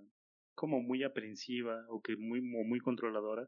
como 0.55 0.81
muy 0.81 1.05
aprensiva 1.05 1.85
o 1.89 2.01
que 2.01 2.17
muy, 2.17 2.41
muy 2.41 2.81
controladora, 2.81 3.47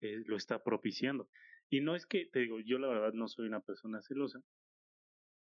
eh, 0.00 0.22
lo 0.26 0.36
está 0.36 0.62
propiciando. 0.62 1.28
Y 1.68 1.80
no 1.80 1.96
es 1.96 2.06
que, 2.06 2.26
te 2.26 2.40
digo, 2.40 2.60
yo 2.60 2.78
la 2.78 2.88
verdad 2.88 3.12
no 3.14 3.28
soy 3.28 3.46
una 3.46 3.60
persona 3.60 4.02
celosa, 4.02 4.40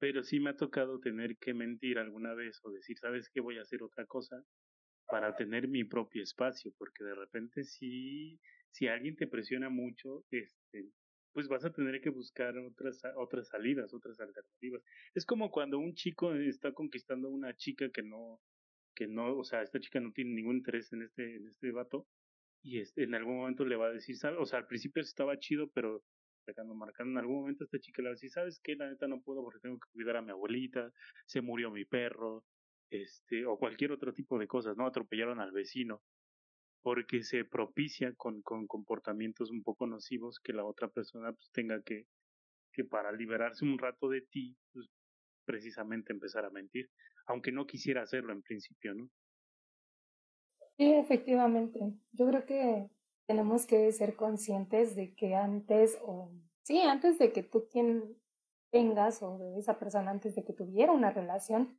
pero 0.02 0.24
sí 0.24 0.40
me 0.40 0.50
ha 0.50 0.56
tocado 0.58 1.00
tener 1.00 1.38
que 1.38 1.54
mentir 1.54 2.00
alguna 2.00 2.34
vez 2.34 2.60
o 2.64 2.72
decir, 2.72 2.98
¿sabes 2.98 3.30
qué? 3.30 3.40
Voy 3.40 3.60
a 3.60 3.62
hacer 3.62 3.84
otra 3.84 4.08
cosa 4.08 4.44
para 5.06 5.36
tener 5.36 5.68
mi 5.68 5.84
propio 5.84 6.24
espacio, 6.24 6.74
porque 6.76 7.04
de 7.04 7.14
repente 7.14 7.64
sí, 7.64 8.40
si 8.72 8.88
alguien 8.88 9.16
te 9.16 9.28
presiona 9.28 9.70
mucho, 9.70 10.26
este, 10.32 10.90
pues 11.34 11.48
vas 11.48 11.66
a 11.66 11.72
tener 11.72 12.02
que 12.02 12.10
buscar 12.10 12.58
otras, 12.58 13.00
otras 13.16 13.50
salidas, 13.50 13.94
otras 13.94 14.20
alternativas. 14.20 14.82
Es 15.14 15.24
como 15.24 15.52
cuando 15.52 15.78
un 15.78 15.94
chico 15.94 16.34
está 16.34 16.74
conquistando 16.74 17.28
a 17.28 17.32
una 17.32 17.56
chica 17.56 17.92
que 17.92 18.02
no, 18.02 18.42
que 18.96 19.06
no, 19.06 19.38
o 19.38 19.44
sea, 19.44 19.62
esta 19.62 19.80
chica 19.80 20.00
no 20.00 20.12
tiene 20.14 20.34
ningún 20.34 20.58
interés 20.58 20.92
en 20.94 21.04
este, 21.04 21.36
en 21.36 21.48
este 21.48 21.72
vato, 21.72 22.08
y 22.64 22.80
este, 22.80 23.04
en 23.04 23.14
algún 23.14 23.38
momento 23.38 23.66
le 23.66 23.76
va 23.76 23.90
a 23.90 23.94
decir, 23.94 24.18
¿sabes? 24.18 24.40
O 24.40 24.48
sea, 24.48 24.58
al 24.58 24.68
principio 24.68 25.04
estaba 25.04 25.38
chido, 25.38 25.70
pero 25.70 26.04
sacando, 26.46 26.74
marcando, 26.76 27.12
en 27.12 27.18
algún 27.18 27.42
momento 27.42 27.64
esta 27.64 27.80
chica 27.80 28.02
le 28.02 28.10
va 28.10 28.12
a 28.12 28.16
decir, 28.16 28.32
¿sabes 28.32 28.60
qué? 28.64 28.76
La 28.76 28.90
neta 28.90 29.08
no 29.08 29.22
puedo 29.22 29.44
porque 29.44 29.60
tengo 29.60 29.78
que 29.78 29.90
cuidar 29.94 30.18
a 30.18 30.22
mi 30.22 30.32
abuelita, 30.32 30.92
se 31.26 31.42
murió 31.42 31.72
mi 31.72 31.86
perro, 31.86 32.46
este, 32.90 33.46
o 33.46 33.58
cualquier 33.58 33.92
otro 33.92 34.14
tipo 34.14 34.38
de 34.38 34.48
cosas, 34.48 34.76
¿no? 34.78 34.86
Atropellaron 34.86 35.40
al 35.40 35.52
vecino 35.52 36.02
porque 36.82 37.24
se 37.24 37.46
propicia 37.46 38.14
con, 38.16 38.42
con 38.42 38.68
comportamientos 38.68 39.52
un 39.52 39.64
poco 39.64 39.86
nocivos 39.88 40.40
que 40.40 40.54
la 40.54 40.66
otra 40.66 40.88
persona 40.88 41.32
pues, 41.32 41.52
tenga 41.52 41.82
que, 41.84 42.08
que 42.74 42.84
para 42.84 43.12
liberarse 43.12 43.66
un 43.66 43.78
rato 43.78 44.10
de 44.10 44.22
ti, 44.22 44.58
pues, 44.74 44.88
precisamente 45.46 46.14
empezar 46.14 46.46
a 46.46 46.50
mentir, 46.50 46.90
aunque 47.28 47.52
no 47.52 47.66
quisiera 47.68 48.02
hacerlo 48.02 48.34
en 48.34 48.42
principio, 48.42 48.96
¿no? 48.96 49.10
Sí, 50.78 50.92
efectivamente. 50.94 51.80
Yo 52.12 52.28
creo 52.28 52.46
que 52.46 52.90
tenemos 53.28 53.66
que 53.66 53.92
ser 53.92 54.16
conscientes 54.16 54.96
de 54.96 55.14
que 55.16 55.36
antes, 55.36 55.98
o 56.04 56.32
sí, 56.64 56.82
antes 56.82 57.18
de 57.20 57.32
que 57.32 57.44
tú 57.44 57.68
tengas, 58.72 59.22
o 59.22 59.38
de 59.38 59.60
esa 59.60 59.78
persona 59.78 60.12
antes 60.12 60.36
de 60.36 60.44
que 60.44 60.54
tuviera 60.54 60.92
una 60.92 61.12
relación, 61.12 61.78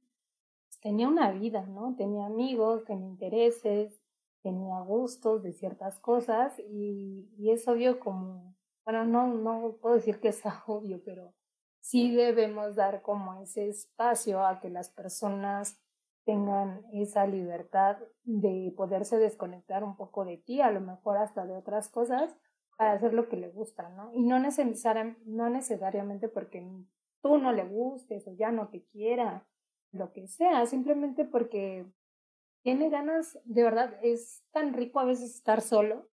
tenía 0.80 1.09
una 1.09 1.30
vida, 1.32 1.66
¿no? 1.66 1.95
Tenía 1.97 2.26
amigos, 2.26 2.84
tenía 2.84 3.09
intereses, 3.09 4.01
tenía 4.43 4.80
gustos 4.80 5.43
de 5.43 5.53
ciertas 5.53 5.99
cosas 6.01 6.59
y, 6.59 7.30
y 7.38 7.51
es 7.51 7.66
obvio 7.68 8.01
como, 8.01 8.57
bueno, 8.84 9.05
no, 9.05 9.28
no 9.28 9.76
puedo 9.80 9.95
decir 9.97 10.20
que 10.20 10.32
sea 10.32 10.62
obvio, 10.66 11.03
pero 11.05 11.34
sí 11.80 12.14
debemos 12.14 12.76
dar 12.76 13.03
como 13.03 13.34
ese 13.43 13.68
espacio 13.68 14.45
a 14.45 14.61
que 14.61 14.70
las 14.70 14.90
personas 14.90 15.82
tengan 16.25 16.83
esa 16.93 17.27
libertad 17.27 17.99
de 18.25 18.73
poderse 18.77 19.18
desconectar 19.18 19.85
un 19.85 19.97
poco 19.97 20.25
de 20.25 20.39
ti, 20.39 20.61
a 20.61 20.70
lo 20.70 20.81
mejor 20.81 21.16
hasta 21.16 21.47
de 21.47 21.57
otras 21.57 21.89
cosas, 21.89 22.35
para 22.77 22.93
hacer 22.93 23.14
lo 23.14 23.29
que 23.29 23.37
le 23.37 23.51
gusta, 23.51 23.89
¿no? 23.91 24.12
Y 24.12 24.23
no, 24.23 24.39
no 24.39 25.51
necesariamente 25.51 26.29
porque 26.29 26.66
tú 27.23 27.39
no 27.39 27.53
le 27.53 27.64
gustes 27.64 28.27
o 28.27 28.33
ya 28.33 28.51
no 28.51 28.68
te 28.68 28.85
quiera, 28.85 29.47
lo 29.93 30.12
que 30.12 30.27
sea, 30.27 30.66
simplemente 30.66 31.25
porque 31.25 31.87
tiene 32.62 32.89
ganas, 32.89 33.39
de 33.45 33.62
verdad, 33.62 33.95
es 34.03 34.43
tan 34.53 34.73
rico 34.73 35.01
a 35.01 35.05
veces 35.05 35.35
estar 35.35 35.61
solo, 35.61 36.09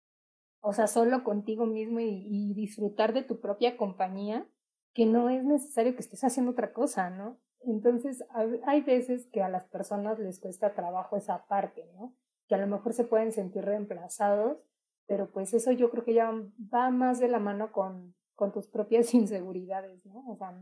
o 0.60 0.72
sea, 0.72 0.88
solo 0.88 1.22
contigo 1.22 1.66
mismo 1.66 2.00
y, 2.00 2.52
disfrutar 2.54 3.12
de 3.12 3.22
tu 3.22 3.40
propia 3.40 3.76
compañía, 3.76 4.46
que 4.92 5.06
no 5.06 5.30
es 5.30 5.44
necesario 5.44 5.94
que 5.94 6.00
estés 6.00 6.24
haciendo 6.24 6.52
otra 6.52 6.72
cosa, 6.72 7.10
¿no? 7.10 7.38
Entonces, 7.60 8.24
hay 8.64 8.82
veces 8.82 9.26
que 9.26 9.42
a 9.42 9.48
las 9.48 9.64
personas 9.64 10.18
les 10.18 10.40
cuesta 10.40 10.74
trabajo 10.74 11.16
esa 11.16 11.46
parte, 11.46 11.86
¿no? 11.94 12.14
Que 12.46 12.54
a 12.54 12.58
lo 12.58 12.66
mejor 12.66 12.92
se 12.92 13.04
pueden 13.04 13.32
sentir 13.32 13.64
reemplazados, 13.64 14.58
pero 15.06 15.30
pues 15.30 15.54
eso 15.54 15.72
yo 15.72 15.90
creo 15.90 16.04
que 16.04 16.14
ya 16.14 16.32
va 16.72 16.90
más 16.90 17.18
de 17.18 17.28
la 17.28 17.38
mano 17.38 17.72
con, 17.72 18.14
con 18.34 18.52
tus 18.52 18.68
propias 18.68 19.12
inseguridades, 19.14 20.04
¿no? 20.06 20.24
O 20.28 20.36
sea, 20.36 20.56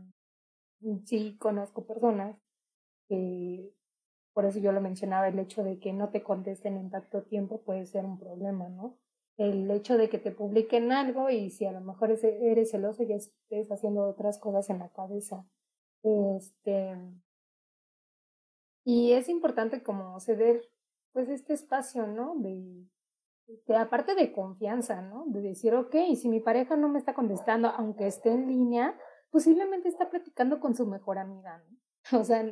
sí 1.05 1.37
conozco 1.37 1.85
personas 1.85 2.35
que 3.07 3.71
por 4.33 4.45
eso 4.45 4.59
yo 4.59 4.71
lo 4.71 4.81
mencionaba, 4.81 5.27
el 5.27 5.39
hecho 5.39 5.63
de 5.63 5.79
que 5.79 5.93
no 5.93 6.09
te 6.09 6.21
contesten 6.21 6.77
en 6.77 6.91
tanto 6.91 7.23
tiempo 7.23 7.61
puede 7.61 7.87
ser 7.87 8.05
un 8.05 8.19
problema, 8.19 8.69
¿no? 8.69 8.95
El 9.35 9.69
hecho 9.71 9.97
de 9.97 10.09
que 10.09 10.19
te 10.19 10.31
publiquen 10.31 10.91
algo 10.91 11.29
y 11.29 11.49
si 11.49 11.65
a 11.65 11.71
lo 11.71 11.81
mejor 11.81 12.11
eres 12.11 12.69
celoso 12.69 13.03
ya 13.03 13.15
estés 13.15 13.71
haciendo 13.71 14.07
otras 14.07 14.37
cosas 14.37 14.69
en 14.69 14.79
la 14.79 14.89
cabeza. 14.89 15.45
Este, 16.37 16.95
y 18.85 19.11
es 19.11 19.27
importante 19.27 19.83
como 19.83 20.19
ceder 20.19 20.61
pues 21.11 21.29
este 21.29 21.53
espacio, 21.53 22.07
¿no? 22.07 22.35
De, 22.37 22.87
de, 23.65 23.75
aparte 23.75 24.15
de 24.15 24.31
confianza, 24.31 25.01
¿no? 25.01 25.25
De 25.27 25.41
decir, 25.41 25.73
ok, 25.73 25.95
si 26.15 26.29
mi 26.29 26.39
pareja 26.39 26.77
no 26.77 26.87
me 26.87 26.99
está 26.99 27.13
contestando, 27.13 27.69
aunque 27.69 28.07
esté 28.07 28.31
en 28.31 28.47
línea, 28.47 28.97
posiblemente 29.29 29.89
está 29.89 30.09
platicando 30.09 30.59
con 30.59 30.75
su 30.75 30.85
mejor 30.85 31.17
amiga, 31.17 31.63
¿no? 31.69 31.77
O 32.21 32.23
sea, 32.23 32.45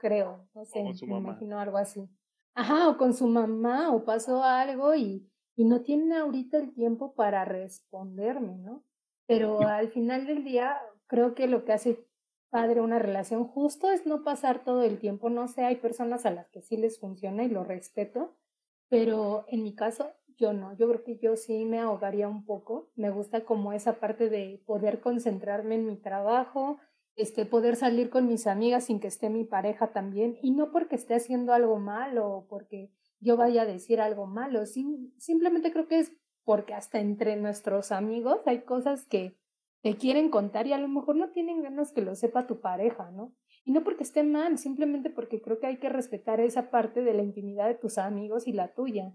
creo, 0.00 0.48
no 0.54 0.64
sé, 0.64 0.82
me 0.82 1.18
imagino 1.18 1.58
algo 1.58 1.76
así. 1.76 2.08
Ajá, 2.54 2.88
o 2.88 2.96
con 2.96 3.12
su 3.12 3.26
mamá, 3.26 3.94
o 3.94 4.04
pasó 4.04 4.42
algo 4.42 4.94
y, 4.94 5.30
y 5.54 5.64
no 5.64 5.82
tiene 5.82 6.16
ahorita 6.16 6.56
el 6.56 6.72
tiempo 6.72 7.14
para 7.14 7.44
responderme, 7.44 8.56
¿no? 8.56 8.84
Pero 9.26 9.60
al 9.60 9.90
final 9.90 10.26
del 10.26 10.42
día, 10.42 10.80
creo 11.06 11.34
que 11.34 11.46
lo 11.46 11.66
que 11.66 11.72
hace 11.74 12.07
padre 12.50 12.80
una 12.80 12.98
relación. 12.98 13.44
Justo 13.44 13.90
es 13.90 14.06
no 14.06 14.24
pasar 14.24 14.64
todo 14.64 14.82
el 14.82 14.98
tiempo, 14.98 15.30
no 15.30 15.48
sé, 15.48 15.64
hay 15.64 15.76
personas 15.76 16.26
a 16.26 16.30
las 16.30 16.48
que 16.48 16.62
sí 16.62 16.76
les 16.76 16.98
funciona 16.98 17.44
y 17.44 17.48
lo 17.48 17.64
respeto, 17.64 18.36
pero 18.88 19.44
en 19.48 19.62
mi 19.62 19.74
caso 19.74 20.12
yo 20.38 20.52
no, 20.52 20.76
yo 20.76 20.88
creo 20.88 21.04
que 21.04 21.18
yo 21.18 21.36
sí 21.36 21.64
me 21.64 21.80
ahogaría 21.80 22.28
un 22.28 22.44
poco, 22.44 22.90
me 22.94 23.10
gusta 23.10 23.44
como 23.44 23.72
esa 23.72 23.94
parte 23.94 24.30
de 24.30 24.62
poder 24.66 25.00
concentrarme 25.00 25.74
en 25.74 25.86
mi 25.86 25.96
trabajo, 25.96 26.78
este, 27.16 27.44
poder 27.44 27.74
salir 27.74 28.08
con 28.08 28.28
mis 28.28 28.46
amigas 28.46 28.84
sin 28.84 29.00
que 29.00 29.08
esté 29.08 29.28
mi 29.30 29.44
pareja 29.44 29.88
también, 29.88 30.38
y 30.40 30.52
no 30.52 30.70
porque 30.70 30.94
esté 30.94 31.14
haciendo 31.14 31.52
algo 31.52 31.78
malo 31.78 32.30
o 32.30 32.46
porque 32.46 32.92
yo 33.18 33.36
vaya 33.36 33.62
a 33.62 33.66
decir 33.66 34.00
algo 34.00 34.26
malo, 34.26 34.64
simplemente 34.66 35.72
creo 35.72 35.88
que 35.88 35.98
es 35.98 36.12
porque 36.44 36.72
hasta 36.72 37.00
entre 37.00 37.36
nuestros 37.36 37.90
amigos 37.90 38.40
hay 38.46 38.60
cosas 38.62 39.04
que 39.06 39.36
quieren 39.96 40.30
contar 40.30 40.66
y 40.66 40.72
a 40.72 40.78
lo 40.78 40.88
mejor 40.88 41.16
no 41.16 41.30
tienen 41.30 41.62
ganas 41.62 41.92
que 41.92 42.02
lo 42.02 42.14
sepa 42.14 42.46
tu 42.46 42.60
pareja, 42.60 43.10
¿no? 43.10 43.34
Y 43.64 43.72
no 43.72 43.84
porque 43.84 44.02
esté 44.02 44.22
mal, 44.22 44.58
simplemente 44.58 45.10
porque 45.10 45.40
creo 45.40 45.58
que 45.58 45.66
hay 45.66 45.78
que 45.78 45.88
respetar 45.88 46.40
esa 46.40 46.70
parte 46.70 47.02
de 47.02 47.14
la 47.14 47.22
intimidad 47.22 47.68
de 47.68 47.74
tus 47.74 47.98
amigos 47.98 48.46
y 48.46 48.52
la 48.52 48.74
tuya. 48.74 49.14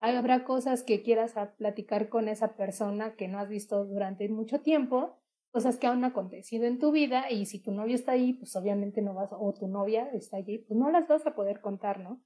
Habrá 0.00 0.44
cosas 0.44 0.82
que 0.82 1.02
quieras 1.02 1.34
platicar 1.56 2.08
con 2.08 2.28
esa 2.28 2.56
persona 2.56 3.14
que 3.14 3.28
no 3.28 3.38
has 3.38 3.48
visto 3.48 3.84
durante 3.84 4.28
mucho 4.28 4.60
tiempo 4.60 5.18
cosas 5.52 5.76
que 5.78 5.86
han 5.86 6.02
acontecido 6.02 6.64
en 6.64 6.78
tu 6.78 6.90
vida 6.90 7.30
y 7.30 7.46
si 7.46 7.60
tu 7.60 7.72
novio 7.72 7.94
está 7.94 8.12
ahí, 8.12 8.32
pues 8.32 8.56
obviamente 8.56 9.02
no 9.02 9.14
vas, 9.14 9.30
o 9.32 9.52
tu 9.52 9.68
novia 9.68 10.08
está 10.14 10.38
allí, 10.38 10.58
pues 10.58 10.78
no 10.78 10.90
las 10.90 11.06
vas 11.06 11.26
a 11.26 11.34
poder 11.34 11.60
contar, 11.60 12.00
¿no? 12.00 12.22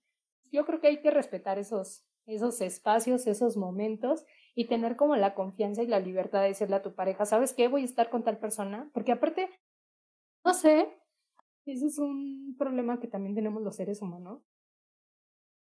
Yo 0.53 0.65
creo 0.65 0.81
que 0.81 0.87
hay 0.87 1.01
que 1.01 1.11
respetar 1.11 1.59
esos, 1.59 2.07
esos 2.25 2.61
espacios, 2.61 3.27
esos 3.27 3.57
momentos 3.57 4.25
y 4.57 4.67
tener 4.67 4.97
como 4.97 5.15
la 5.17 5.35
confianza 5.35 5.83
y 5.83 5.87
la 5.87 6.01
libertad 6.01 6.41
de 6.41 6.49
decirle 6.49 6.77
a 6.77 6.83
tu 6.83 6.95
pareja, 6.95 7.27
¿sabes 7.27 7.53
qué? 7.53 7.69
Voy 7.69 7.83
a 7.83 7.85
estar 7.85 8.09
con 8.09 8.25
tal 8.25 8.39
persona, 8.39 8.91
porque 8.95 9.13
aparte, 9.13 9.51
no 10.45 10.55
sé, 10.55 10.89
eso 11.67 11.87
es 11.87 11.99
un 11.99 12.57
problema 12.59 12.99
que 12.99 13.07
también 13.07 13.35
tenemos 13.35 13.63
los 13.63 13.77
seres 13.77 14.01
humanos, 14.01 14.43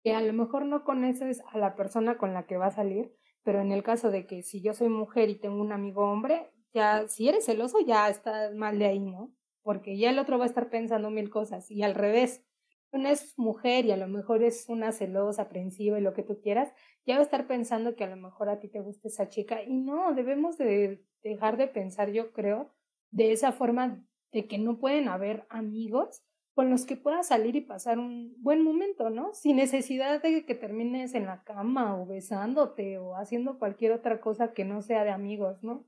que 0.04 0.14
a 0.14 0.20
lo 0.20 0.32
mejor 0.32 0.64
no 0.64 0.84
conoces 0.84 1.42
a 1.50 1.58
la 1.58 1.74
persona 1.74 2.16
con 2.16 2.34
la 2.34 2.46
que 2.46 2.56
va 2.56 2.66
a 2.66 2.70
salir, 2.70 3.12
pero 3.42 3.60
en 3.60 3.72
el 3.72 3.82
caso 3.82 4.12
de 4.12 4.28
que 4.28 4.44
si 4.44 4.62
yo 4.62 4.74
soy 4.74 4.88
mujer 4.88 5.28
y 5.28 5.40
tengo 5.40 5.60
un 5.60 5.72
amigo 5.72 6.08
hombre, 6.08 6.52
ya, 6.72 7.08
si 7.08 7.28
eres 7.28 7.46
celoso, 7.46 7.80
ya 7.80 8.08
estás 8.08 8.54
mal 8.54 8.78
de 8.78 8.86
ahí, 8.86 9.00
¿no? 9.00 9.34
Porque 9.62 9.98
ya 9.98 10.10
el 10.10 10.20
otro 10.20 10.38
va 10.38 10.44
a 10.44 10.48
estar 10.48 10.70
pensando 10.70 11.10
mil 11.10 11.30
cosas. 11.30 11.70
Y 11.70 11.82
al 11.82 11.94
revés, 11.94 12.44
una 12.94 13.10
es 13.10 13.36
mujer 13.36 13.84
y 13.84 13.90
a 13.92 13.96
lo 13.96 14.06
mejor 14.08 14.42
es 14.42 14.66
una 14.68 14.92
celosa, 14.92 15.42
aprensiva 15.42 15.98
y 15.98 16.02
lo 16.02 16.14
que 16.14 16.22
tú 16.22 16.40
quieras, 16.40 16.72
ya 17.04 17.16
va 17.16 17.20
a 17.20 17.24
estar 17.24 17.46
pensando 17.46 17.96
que 17.96 18.04
a 18.04 18.08
lo 18.08 18.16
mejor 18.16 18.48
a 18.48 18.60
ti 18.60 18.68
te 18.68 18.80
gusta 18.80 19.08
esa 19.08 19.28
chica. 19.28 19.62
Y 19.62 19.74
no, 19.74 20.14
debemos 20.14 20.56
de 20.58 21.04
dejar 21.22 21.56
de 21.56 21.66
pensar, 21.66 22.10
yo 22.10 22.32
creo, 22.32 22.72
de 23.10 23.32
esa 23.32 23.52
forma 23.52 24.04
de 24.32 24.46
que 24.46 24.58
no 24.58 24.78
pueden 24.78 25.08
haber 25.08 25.44
amigos 25.48 26.22
con 26.54 26.70
los 26.70 26.86
que 26.86 26.96
puedas 26.96 27.28
salir 27.28 27.56
y 27.56 27.62
pasar 27.62 27.98
un 27.98 28.34
buen 28.40 28.62
momento, 28.62 29.10
¿no? 29.10 29.34
Sin 29.34 29.56
necesidad 29.56 30.22
de 30.22 30.46
que 30.46 30.54
termines 30.54 31.14
en 31.14 31.26
la 31.26 31.42
cama 31.42 32.00
o 32.00 32.06
besándote 32.06 32.98
o 32.98 33.16
haciendo 33.16 33.58
cualquier 33.58 33.90
otra 33.90 34.20
cosa 34.20 34.52
que 34.52 34.64
no 34.64 34.80
sea 34.80 35.02
de 35.02 35.10
amigos, 35.10 35.64
¿no? 35.64 35.84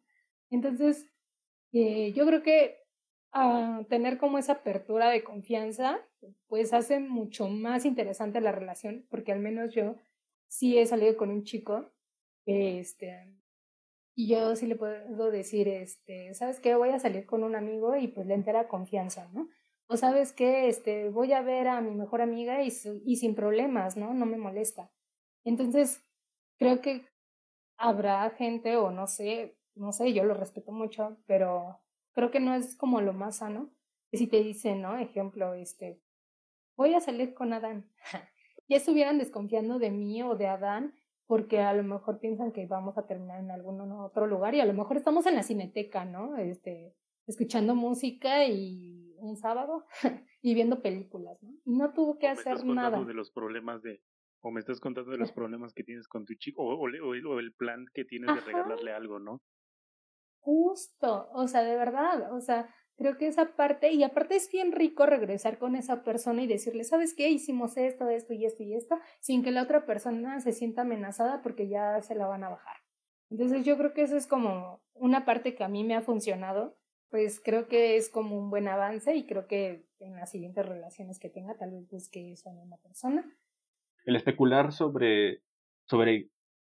Entonces, 0.50 1.08
eh, 1.72 2.12
yo 2.14 2.26
creo 2.26 2.42
que 2.42 2.78
ah, 3.32 3.82
tener 3.88 4.18
como 4.18 4.38
esa 4.38 4.54
apertura 4.54 5.08
de 5.08 5.22
confianza, 5.22 6.00
pues 6.48 6.72
hace 6.72 7.00
mucho 7.00 7.48
más 7.48 7.84
interesante 7.84 8.40
la 8.40 8.52
relación, 8.52 9.06
porque 9.10 9.32
al 9.32 9.40
menos 9.40 9.74
yo 9.74 9.96
sí 10.48 10.78
he 10.78 10.86
salido 10.86 11.16
con 11.16 11.30
un 11.30 11.44
chico, 11.44 11.92
este, 12.46 13.36
y 14.18 14.28
yo 14.28 14.56
sí 14.56 14.66
le 14.66 14.76
puedo 14.76 15.30
decir, 15.30 15.68
este, 15.68 16.32
¿sabes 16.32 16.58
qué? 16.58 16.74
Voy 16.74 16.88
a 16.88 16.98
salir 16.98 17.26
con 17.26 17.44
un 17.44 17.54
amigo 17.54 17.96
y 17.96 18.08
pues 18.08 18.26
le 18.26 18.32
entera 18.32 18.66
confianza, 18.66 19.28
¿no? 19.34 19.50
O 19.88 19.96
sabes 19.98 20.32
qué, 20.32 20.68
este, 20.68 21.10
voy 21.10 21.34
a 21.34 21.42
ver 21.42 21.68
a 21.68 21.82
mi 21.82 21.94
mejor 21.94 22.22
amiga 22.22 22.62
y, 22.62 22.70
sin 22.70 23.34
problemas, 23.34 23.96
¿no? 23.98 24.14
No 24.14 24.24
me 24.24 24.38
molesta. 24.38 24.90
Entonces, 25.44 26.02
creo 26.58 26.80
que 26.80 27.06
habrá 27.76 28.30
gente 28.30 28.76
o 28.78 28.90
no 28.90 29.06
sé, 29.06 29.58
no 29.74 29.92
sé, 29.92 30.14
yo 30.14 30.24
lo 30.24 30.32
respeto 30.32 30.72
mucho, 30.72 31.18
pero 31.26 31.78
creo 32.12 32.30
que 32.30 32.40
no 32.40 32.54
es 32.54 32.74
como 32.74 33.02
lo 33.02 33.12
más 33.12 33.36
sano. 33.36 33.70
Si 34.12 34.26
te 34.26 34.42
dicen, 34.42 34.80
¿no? 34.80 34.96
Ejemplo, 34.98 35.52
este, 35.52 36.00
voy 36.76 36.94
a 36.94 37.00
salir 37.00 37.34
con 37.34 37.52
Adán. 37.52 37.90
ya 38.68 38.76
estuvieran 38.76 39.18
desconfiando 39.18 39.78
de 39.78 39.90
mí 39.90 40.22
o 40.22 40.36
de 40.36 40.46
Adán 40.46 40.94
porque 41.26 41.60
a 41.60 41.72
lo 41.72 41.82
mejor 41.82 42.20
piensan 42.20 42.52
que 42.52 42.66
vamos 42.66 42.96
a 42.98 43.06
terminar 43.06 43.40
en 43.40 43.50
algún 43.50 43.80
otro 43.92 44.26
lugar 44.26 44.54
y 44.54 44.60
a 44.60 44.64
lo 44.64 44.74
mejor 44.74 44.96
estamos 44.96 45.26
en 45.26 45.34
la 45.34 45.42
cineteca, 45.42 46.04
¿no? 46.04 46.36
Este, 46.36 46.94
escuchando 47.26 47.74
música 47.74 48.46
y 48.46 49.14
un 49.18 49.36
sábado 49.36 49.86
y 50.42 50.54
viendo 50.54 50.82
películas, 50.82 51.42
¿no? 51.42 51.50
Y 51.64 51.76
no 51.76 51.92
tuvo 51.92 52.18
que 52.18 52.28
hacer 52.28 52.64
nada. 52.64 53.02
de 53.02 53.14
los 53.14 53.32
problemas 53.32 53.82
de 53.82 54.02
o 54.42 54.52
me 54.52 54.60
estás 54.60 54.78
contando 54.78 55.10
de 55.10 55.18
los 55.18 55.32
problemas 55.32 55.74
que 55.74 55.82
tienes 55.82 56.06
con 56.06 56.24
tu 56.24 56.34
chico 56.34 56.62
o, 56.62 56.78
o, 56.78 57.38
el 57.40 57.54
plan 57.54 57.86
que 57.92 58.04
tienes 58.04 58.32
de 58.34 58.40
regalarle 58.42 58.92
algo, 58.92 59.18
¿no? 59.18 59.42
Justo, 60.38 61.28
o 61.32 61.48
sea, 61.48 61.64
de 61.64 61.74
verdad, 61.74 62.32
o 62.32 62.40
sea, 62.40 62.72
creo 62.96 63.16
que 63.18 63.26
esa 63.26 63.56
parte, 63.56 63.92
y 63.92 64.02
aparte 64.02 64.36
es 64.36 64.50
bien 64.50 64.72
rico 64.72 65.06
regresar 65.06 65.58
con 65.58 65.76
esa 65.76 66.02
persona 66.02 66.42
y 66.42 66.46
decirle, 66.46 66.84
¿sabes 66.84 67.14
qué? 67.14 67.28
Hicimos 67.28 67.76
esto, 67.76 68.08
esto 68.08 68.32
y 68.32 68.44
esto 68.44 68.62
y 68.62 68.74
esto, 68.74 68.98
sin 69.20 69.42
que 69.42 69.50
la 69.50 69.62
otra 69.62 69.86
persona 69.86 70.40
se 70.40 70.52
sienta 70.52 70.82
amenazada 70.82 71.42
porque 71.42 71.68
ya 71.68 72.00
se 72.02 72.14
la 72.14 72.26
van 72.26 72.44
a 72.44 72.48
bajar. 72.48 72.76
Entonces 73.30 73.64
yo 73.64 73.76
creo 73.76 73.92
que 73.92 74.02
eso 74.02 74.16
es 74.16 74.26
como 74.26 74.82
una 74.94 75.24
parte 75.24 75.54
que 75.54 75.64
a 75.64 75.68
mí 75.68 75.84
me 75.84 75.94
ha 75.94 76.02
funcionado, 76.02 76.78
pues 77.10 77.40
creo 77.40 77.68
que 77.68 77.96
es 77.96 78.08
como 78.08 78.38
un 78.38 78.50
buen 78.50 78.68
avance 78.68 79.14
y 79.14 79.26
creo 79.26 79.46
que 79.46 79.86
en 80.00 80.16
las 80.16 80.30
siguientes 80.30 80.64
relaciones 80.64 81.18
que 81.18 81.28
tenga 81.28 81.56
tal 81.56 81.72
vez 81.72 81.88
busque 81.88 82.32
eso 82.32 82.50
en 82.50 82.58
una 82.58 82.76
persona. 82.78 83.24
El 84.04 84.16
especular 84.16 84.72
sobre, 84.72 85.42
sobre 85.84 86.30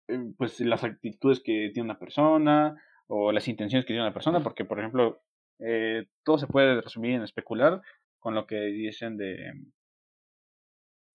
eh, 0.07 0.33
pues 0.37 0.59
las 0.59 0.83
actitudes 0.83 1.39
que 1.39 1.71
tiene 1.73 1.87
una 1.87 1.99
persona, 1.99 2.75
o 3.07 3.31
las 3.31 3.47
intenciones 3.47 3.85
que 3.85 3.93
tiene 3.93 4.01
una 4.01 4.13
persona, 4.13 4.41
porque 4.41 4.65
por 4.65 4.79
ejemplo, 4.79 5.21
eh, 5.59 6.05
todo 6.23 6.37
se 6.37 6.47
puede 6.47 6.81
resumir 6.81 7.15
en 7.15 7.23
especular 7.23 7.81
con 8.19 8.35
lo 8.35 8.47
que 8.47 8.59
dicen 8.61 9.17
de, 9.17 9.53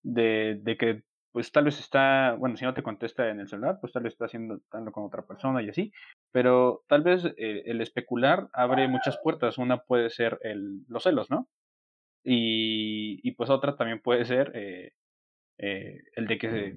de, 0.02 0.76
que 0.78 1.02
pues 1.32 1.52
tal 1.52 1.64
vez 1.64 1.78
está, 1.78 2.34
bueno, 2.34 2.56
si 2.56 2.64
no 2.64 2.74
te 2.74 2.82
contesta 2.82 3.28
en 3.28 3.40
el 3.40 3.48
celular, 3.48 3.78
pues 3.80 3.92
tal 3.92 4.02
vez 4.02 4.14
está 4.14 4.26
haciendo 4.26 4.56
estando 4.56 4.92
con 4.92 5.04
otra 5.04 5.26
persona 5.26 5.62
y 5.62 5.68
así, 5.68 5.92
pero 6.32 6.84
tal 6.88 7.02
vez 7.02 7.24
eh, 7.24 7.62
el 7.66 7.80
especular 7.80 8.48
abre 8.52 8.88
muchas 8.88 9.18
puertas, 9.22 9.58
una 9.58 9.78
puede 9.78 10.10
ser 10.10 10.38
el, 10.42 10.84
los 10.88 11.02
celos, 11.02 11.30
¿no? 11.30 11.48
Y, 12.24 13.20
y 13.22 13.32
pues 13.32 13.50
otra 13.50 13.76
también 13.76 14.00
puede 14.00 14.24
ser 14.24 14.52
eh, 14.54 14.92
eh, 15.58 16.02
el 16.14 16.26
de 16.26 16.38
que 16.38 16.76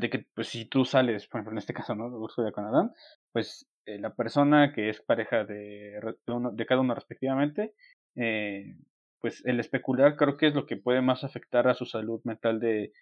de 0.00 0.10
que 0.10 0.26
pues 0.34 0.48
si 0.48 0.66
tú 0.66 0.84
sales, 0.84 1.26
por 1.26 1.40
ejemplo 1.40 1.52
en 1.52 1.58
este 1.58 1.74
caso, 1.74 1.94
¿no? 1.94 2.10
De 2.10 2.52
con 2.52 2.64
Adán, 2.64 2.92
pues 3.32 3.68
eh, 3.86 3.98
la 3.98 4.14
persona 4.14 4.72
que 4.72 4.88
es 4.88 5.00
pareja 5.02 5.44
de, 5.44 6.00
de, 6.26 6.66
cada 6.66 6.80
uno 6.80 6.94
respectivamente, 6.94 7.74
eh, 8.16 8.76
pues 9.20 9.44
el 9.46 9.60
especular 9.60 10.16
creo 10.16 10.36
que 10.36 10.48
es 10.48 10.54
lo 10.54 10.66
que 10.66 10.76
puede 10.76 11.00
más 11.02 11.24
afectar 11.24 11.68
a 11.68 11.74
su 11.74 11.86
salud 11.86 12.20
mental 12.24 12.60
de, 12.60 12.92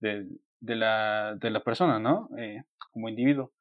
de, 0.00 0.26
de 0.60 0.76
la, 0.76 1.36
de 1.36 1.50
la 1.50 1.64
persona, 1.64 1.98
¿no? 1.98 2.28
Eh, 2.38 2.62
como 2.92 3.08
individuo. 3.08 3.52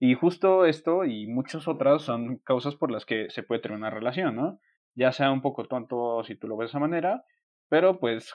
Y 0.00 0.14
justo 0.14 0.64
esto 0.66 1.04
y 1.04 1.26
muchas 1.26 1.66
otras 1.66 2.02
son 2.02 2.38
causas 2.38 2.76
por 2.76 2.90
las 2.90 3.04
que 3.04 3.30
se 3.30 3.42
puede 3.42 3.60
terminar 3.60 3.92
una 3.92 3.98
relación, 3.98 4.36
¿no? 4.36 4.60
Ya 4.94 5.12
sea 5.12 5.32
un 5.32 5.42
poco 5.42 5.66
tonto 5.66 6.22
si 6.24 6.36
tú 6.36 6.48
lo 6.48 6.56
ves 6.56 6.66
de 6.66 6.70
esa 6.70 6.78
manera, 6.78 7.24
pero 7.68 7.98
pues 7.98 8.34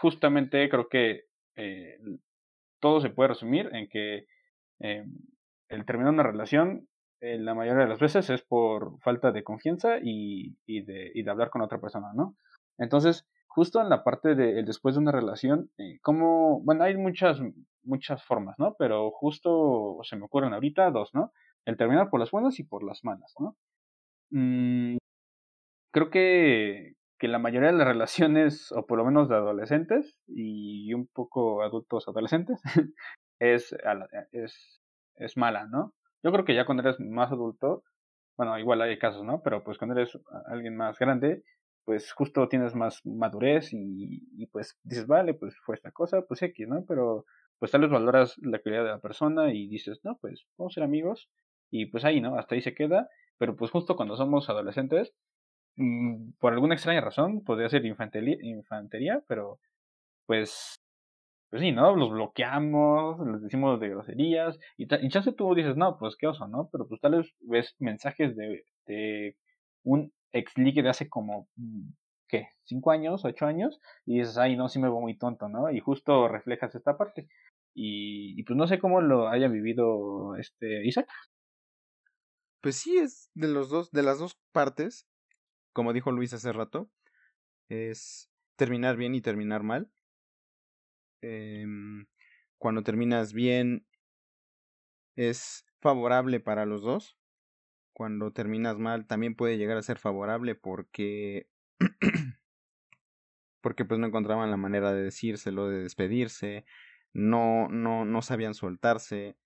justamente 0.00 0.68
creo 0.68 0.88
que 0.88 1.24
eh, 1.56 1.98
todo 2.84 3.00
se 3.00 3.08
puede 3.08 3.28
resumir 3.28 3.70
en 3.72 3.88
que 3.88 4.26
eh, 4.80 5.06
el 5.70 5.86
terminar 5.86 6.12
una 6.12 6.22
relación 6.22 6.86
eh, 7.22 7.38
la 7.38 7.54
mayoría 7.54 7.84
de 7.84 7.88
las 7.88 7.98
veces 7.98 8.28
es 8.28 8.42
por 8.42 9.00
falta 9.00 9.32
de 9.32 9.42
confianza 9.42 9.96
y, 10.02 10.54
de, 10.66 11.24
hablar 11.26 11.48
con 11.48 11.62
otra 11.62 11.80
persona, 11.80 12.12
¿no? 12.14 12.36
Entonces, 12.76 13.26
justo 13.46 13.80
en 13.80 13.88
la 13.88 14.04
parte 14.04 14.34
de 14.34 14.62
después 14.64 14.96
de 14.96 15.00
una 15.00 15.12
relación, 15.12 15.70
eh, 15.78 15.98
como, 16.02 16.60
bueno, 16.60 16.84
hay 16.84 16.94
muchas, 16.98 17.40
muchas 17.84 18.22
formas, 18.22 18.58
¿no? 18.58 18.76
Pero 18.78 19.10
justo 19.12 20.00
se 20.02 20.16
me 20.16 20.26
ocurren 20.26 20.52
ahorita 20.52 20.90
dos, 20.90 21.14
¿no? 21.14 21.32
El 21.64 21.78
terminar 21.78 22.10
por 22.10 22.20
las 22.20 22.30
buenas 22.30 22.58
y 22.58 22.64
por 22.64 22.84
las 22.84 23.02
malas, 23.02 23.32
¿no? 23.38 23.56
Mm, 24.30 24.98
creo 25.90 26.10
que, 26.10 26.92
que 27.18 27.28
la 27.28 27.38
mayoría 27.38 27.70
de 27.70 27.78
las 27.78 27.86
relaciones, 27.86 28.72
o 28.72 28.86
por 28.86 28.98
lo 28.98 29.04
menos 29.04 29.28
de 29.28 29.36
adolescentes 29.36 30.18
y 30.26 30.92
un 30.94 31.06
poco 31.06 31.62
adultos 31.62 32.08
adolescentes, 32.08 32.60
es, 33.40 33.74
es, 34.32 34.80
es 35.16 35.36
mala, 35.36 35.66
¿no? 35.66 35.94
Yo 36.22 36.32
creo 36.32 36.44
que 36.44 36.54
ya 36.54 36.64
cuando 36.64 36.82
eres 36.82 36.98
más 37.00 37.30
adulto, 37.30 37.82
bueno, 38.36 38.58
igual 38.58 38.82
hay 38.82 38.98
casos, 38.98 39.24
¿no? 39.24 39.42
Pero 39.42 39.62
pues 39.62 39.78
cuando 39.78 39.96
eres 39.98 40.18
alguien 40.46 40.76
más 40.76 40.98
grande, 40.98 41.42
pues 41.84 42.12
justo 42.12 42.48
tienes 42.48 42.74
más 42.74 43.00
madurez 43.04 43.72
y, 43.72 44.22
y 44.36 44.46
pues 44.46 44.78
dices, 44.82 45.06
vale, 45.06 45.34
pues 45.34 45.54
fue 45.64 45.76
esta 45.76 45.92
cosa, 45.92 46.22
pues 46.26 46.42
X, 46.42 46.66
¿no? 46.66 46.84
Pero 46.86 47.26
pues 47.58 47.70
tal 47.70 47.82
vez 47.82 47.90
valoras 47.90 48.34
la 48.42 48.58
calidad 48.58 48.84
de 48.84 48.90
la 48.90 49.00
persona 49.00 49.52
y 49.52 49.68
dices, 49.68 50.00
no, 50.02 50.18
pues 50.20 50.46
vamos 50.58 50.72
a 50.72 50.74
ser 50.74 50.84
amigos 50.84 51.30
y 51.70 51.86
pues 51.86 52.04
ahí, 52.04 52.20
¿no? 52.20 52.36
Hasta 52.38 52.54
ahí 52.54 52.62
se 52.62 52.74
queda, 52.74 53.08
pero 53.38 53.56
pues 53.56 53.70
justo 53.70 53.96
cuando 53.96 54.16
somos 54.16 54.48
adolescentes, 54.48 55.14
por 56.38 56.52
alguna 56.52 56.74
extraña 56.74 57.00
razón, 57.00 57.42
podría 57.44 57.68
ser 57.68 57.84
infantería, 57.84 58.36
infantería 58.42 59.22
pero 59.28 59.58
pues 60.26 60.76
pues 61.54 61.62
sí, 61.62 61.70
¿no? 61.70 61.94
Los 61.94 62.10
bloqueamos, 62.10 63.24
les 63.28 63.42
decimos 63.42 63.78
de 63.78 63.88
groserías, 63.90 64.58
y, 64.76 64.92
y 64.92 65.08
chance 65.08 65.32
tú 65.32 65.54
dices, 65.54 65.76
no, 65.76 65.96
pues 65.98 66.16
qué 66.16 66.26
oso, 66.26 66.48
¿no? 66.48 66.68
Pero 66.72 66.88
pues 66.88 67.00
tal 67.00 67.12
vez 67.16 67.32
ves 67.42 67.76
mensajes 67.78 68.34
de, 68.34 68.64
de 68.86 69.36
un 69.84 70.12
ex 70.32 70.58
ligue 70.58 70.82
de 70.82 70.88
hace 70.88 71.08
como, 71.08 71.48
mm, 71.54 71.90
¿qué? 72.28 72.48
¿Cinco 72.64 72.90
años? 72.90 73.24
¿Ocho 73.24 73.46
años? 73.46 73.80
Y 74.04 74.18
dices, 74.18 74.36
ay, 74.36 74.56
no, 74.56 74.68
sí 74.68 74.80
me 74.80 74.88
veo 74.88 75.00
muy 75.00 75.16
tonto, 75.16 75.48
¿no? 75.48 75.70
Y 75.70 75.78
justo 75.78 76.26
reflejas 76.26 76.74
esta 76.74 76.96
parte. 76.96 77.28
Y, 77.72 78.34
y 78.36 78.42
pues 78.42 78.56
no 78.56 78.66
sé 78.66 78.80
cómo 78.80 79.00
lo 79.00 79.28
haya 79.28 79.46
vivido 79.46 80.34
este 80.36 80.84
Isaac. 80.84 81.08
Pues 82.60 82.74
sí, 82.76 82.98
es 82.98 83.30
de 83.34 83.46
los 83.46 83.68
dos, 83.68 83.92
de 83.92 84.02
las 84.02 84.18
dos 84.18 84.36
partes, 84.50 85.06
como 85.74 85.92
dijo 85.92 86.10
Luis 86.10 86.32
hace 86.32 86.54
rato, 86.54 86.90
es 87.68 88.30
terminar 88.56 88.96
bien 88.96 89.14
y 89.14 89.20
terminar 89.20 89.62
mal 89.62 89.90
eh, 91.26 91.66
cuando 92.58 92.82
terminas 92.82 93.32
bien 93.32 93.86
es 95.16 95.64
favorable 95.80 96.40
para 96.40 96.66
los 96.66 96.82
dos. 96.82 97.16
Cuando 97.94 98.32
terminas 98.32 98.78
mal 98.78 99.06
también 99.06 99.36
puede 99.36 99.56
llegar 99.56 99.76
a 99.78 99.82
ser 99.82 99.98
favorable 99.98 100.54
porque 100.54 101.48
porque 103.62 103.84
pues 103.84 104.00
no 104.00 104.06
encontraban 104.06 104.50
la 104.50 104.56
manera 104.56 104.92
de 104.92 105.02
decírselo, 105.02 105.68
de 105.68 105.82
despedirse, 105.84 106.66
no 107.12 107.68
no 107.68 108.04
no 108.04 108.20
sabían 108.20 108.54
soltarse. 108.54 109.36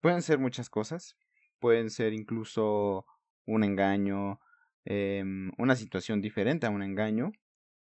Pueden 0.00 0.22
ser 0.22 0.38
muchas 0.38 0.68
cosas, 0.68 1.16
pueden 1.60 1.90
ser 1.90 2.12
incluso 2.12 3.06
un 3.46 3.62
engaño, 3.62 4.40
eh, 4.84 5.24
una 5.58 5.76
situación 5.76 6.20
diferente 6.20 6.66
a 6.66 6.70
un 6.70 6.82
engaño, 6.82 7.32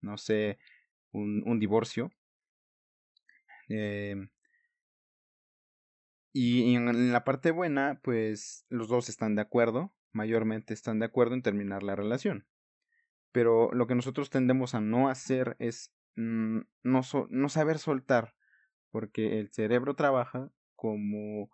no 0.00 0.18
sé, 0.18 0.58
un, 1.12 1.42
un 1.46 1.58
divorcio, 1.58 2.10
eh, 3.68 4.28
y, 6.32 6.74
en 6.74 7.12
la 7.12 7.24
parte 7.24 7.50
buena, 7.50 8.00
pues 8.02 8.66
los 8.68 8.88
dos 8.88 9.08
están 9.08 9.34
de 9.36 9.42
acuerdo, 9.42 9.94
mayormente 10.12 10.74
están 10.74 10.98
de 10.98 11.06
acuerdo 11.06 11.34
en 11.34 11.42
terminar 11.42 11.82
la 11.82 11.96
relación. 11.96 12.46
Pero 13.32 13.72
lo 13.72 13.86
que 13.86 13.94
nosotros 13.94 14.30
tendemos 14.30 14.74
a 14.74 14.80
no 14.80 15.08
hacer 15.08 15.56
es 15.58 15.94
mm, 16.16 16.60
no, 16.82 17.00
no 17.30 17.48
saber 17.48 17.78
soltar, 17.78 18.34
porque 18.90 19.40
el 19.40 19.50
cerebro 19.50 19.94
trabaja 19.94 20.50
como 20.74 21.50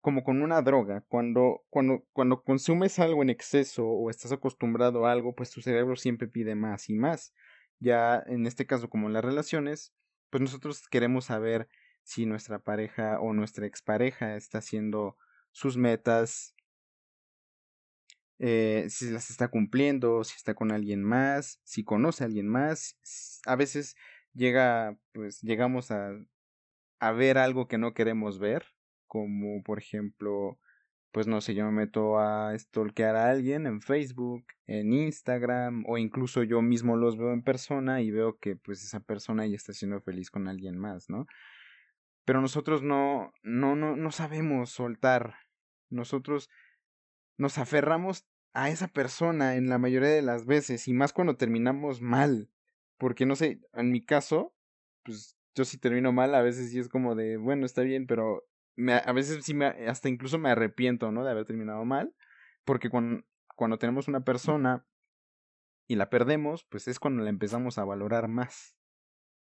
como 0.00 0.24
con 0.24 0.42
una 0.42 0.62
droga. 0.62 1.04
Cuando, 1.08 1.64
cuando, 1.70 2.04
cuando 2.12 2.42
consumes 2.42 2.98
algo 2.98 3.22
en 3.22 3.30
exceso 3.30 3.86
o 3.86 4.10
estás 4.10 4.32
acostumbrado 4.32 5.06
a 5.06 5.12
algo, 5.12 5.34
pues 5.34 5.50
tu 5.50 5.60
cerebro 5.60 5.96
siempre 5.96 6.28
pide 6.28 6.54
más 6.54 6.88
y 6.88 6.94
más. 6.94 7.34
Ya 7.80 8.22
en 8.26 8.46
este 8.46 8.66
caso, 8.66 8.88
como 8.88 9.08
en 9.08 9.14
las 9.14 9.24
relaciones, 9.24 9.92
pues 10.30 10.40
nosotros 10.40 10.88
queremos 10.88 11.26
saber 11.26 11.68
si 12.02 12.26
nuestra 12.26 12.58
pareja 12.58 13.20
o 13.20 13.32
nuestra 13.32 13.66
expareja 13.66 14.36
está 14.36 14.58
haciendo 14.58 15.16
sus 15.52 15.76
metas, 15.76 16.54
eh, 18.38 18.86
si 18.88 19.10
las 19.10 19.30
está 19.30 19.48
cumpliendo, 19.48 20.22
si 20.24 20.36
está 20.36 20.54
con 20.54 20.70
alguien 20.72 21.02
más, 21.02 21.60
si 21.64 21.84
conoce 21.84 22.24
a 22.24 22.26
alguien 22.26 22.48
más. 22.48 22.96
A 23.46 23.56
veces 23.56 23.96
llega, 24.32 24.96
pues 25.12 25.40
llegamos 25.42 25.90
a, 25.90 26.12
a 27.00 27.12
ver 27.12 27.38
algo 27.38 27.68
que 27.68 27.78
no 27.78 27.94
queremos 27.94 28.38
ver, 28.38 28.66
como 29.08 29.62
por 29.64 29.78
ejemplo 29.78 30.58
pues 31.10 31.26
no 31.26 31.40
sé, 31.40 31.54
yo 31.54 31.64
me 31.64 31.72
meto 31.72 32.18
a 32.18 32.56
stalkear 32.58 33.16
a 33.16 33.30
alguien 33.30 33.66
en 33.66 33.80
Facebook, 33.80 34.44
en 34.66 34.92
Instagram 34.92 35.84
o 35.86 35.98
incluso 35.98 36.42
yo 36.42 36.60
mismo 36.62 36.96
los 36.96 37.16
veo 37.16 37.32
en 37.32 37.42
persona 37.42 38.02
y 38.02 38.10
veo 38.10 38.38
que 38.38 38.56
pues 38.56 38.84
esa 38.84 39.00
persona 39.00 39.46
ya 39.46 39.56
está 39.56 39.72
siendo 39.72 40.00
feliz 40.00 40.30
con 40.30 40.48
alguien 40.48 40.78
más, 40.78 41.08
¿no? 41.08 41.26
Pero 42.24 42.40
nosotros 42.40 42.82
no 42.82 43.32
no 43.42 43.74
no 43.74 43.96
no 43.96 44.10
sabemos 44.12 44.70
soltar. 44.70 45.36
Nosotros 45.90 46.50
nos 47.38 47.56
aferramos 47.58 48.26
a 48.52 48.70
esa 48.70 48.88
persona 48.88 49.56
en 49.56 49.68
la 49.68 49.78
mayoría 49.78 50.10
de 50.10 50.22
las 50.22 50.44
veces 50.44 50.88
y 50.88 50.92
más 50.92 51.12
cuando 51.12 51.36
terminamos 51.36 52.02
mal, 52.02 52.50
porque 52.98 53.24
no 53.26 53.34
sé, 53.34 53.60
en 53.72 53.90
mi 53.90 54.04
caso 54.04 54.54
pues 55.04 55.36
yo 55.54 55.64
sí 55.64 55.78
termino 55.78 56.12
mal, 56.12 56.34
a 56.34 56.42
veces 56.42 56.70
sí 56.70 56.78
es 56.78 56.88
como 56.88 57.14
de, 57.14 57.38
bueno, 57.38 57.66
está 57.66 57.82
bien, 57.82 58.06
pero 58.06 58.44
a 58.86 59.12
veces 59.12 59.44
sí 59.44 59.54
me, 59.54 59.66
hasta 59.66 60.08
incluso 60.08 60.38
me 60.38 60.50
arrepiento, 60.50 61.10
¿no? 61.10 61.24
De 61.24 61.30
haber 61.30 61.44
terminado 61.44 61.84
mal, 61.84 62.14
porque 62.64 62.90
cuando, 62.90 63.24
cuando 63.56 63.78
tenemos 63.78 64.08
una 64.08 64.24
persona 64.24 64.86
y 65.88 65.96
la 65.96 66.10
perdemos, 66.10 66.64
pues 66.64 66.86
es 66.88 66.98
cuando 66.98 67.22
la 67.22 67.30
empezamos 67.30 67.78
a 67.78 67.84
valorar 67.84 68.28
más. 68.28 68.76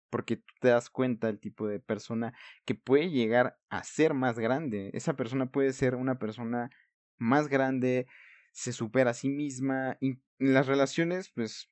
Porque 0.10 0.38
tú 0.38 0.54
te 0.62 0.70
das 0.70 0.90
cuenta 0.90 1.28
del 1.28 1.40
tipo 1.40 1.68
de 1.68 1.82
persona 1.82 2.34
que 2.66 2.76
puede 2.76 3.10
llegar 3.10 3.60
a 3.70 3.84
ser 3.84 4.14
más 4.14 4.40
grande. 4.40 4.90
Esa 4.94 5.16
persona 5.18 5.52
puede 5.52 5.74
ser 5.74 5.96
una 5.96 6.18
persona 6.18 6.70
más 7.18 7.50
grande, 7.50 8.08
se 8.54 8.72
supera 8.72 9.12
a 9.12 9.14
sí 9.14 9.28
misma. 9.30 9.98
Y 10.00 10.22
las 10.40 10.68
relaciones, 10.68 11.30
pues. 11.36 11.70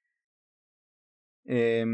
Eh, 1.45 1.85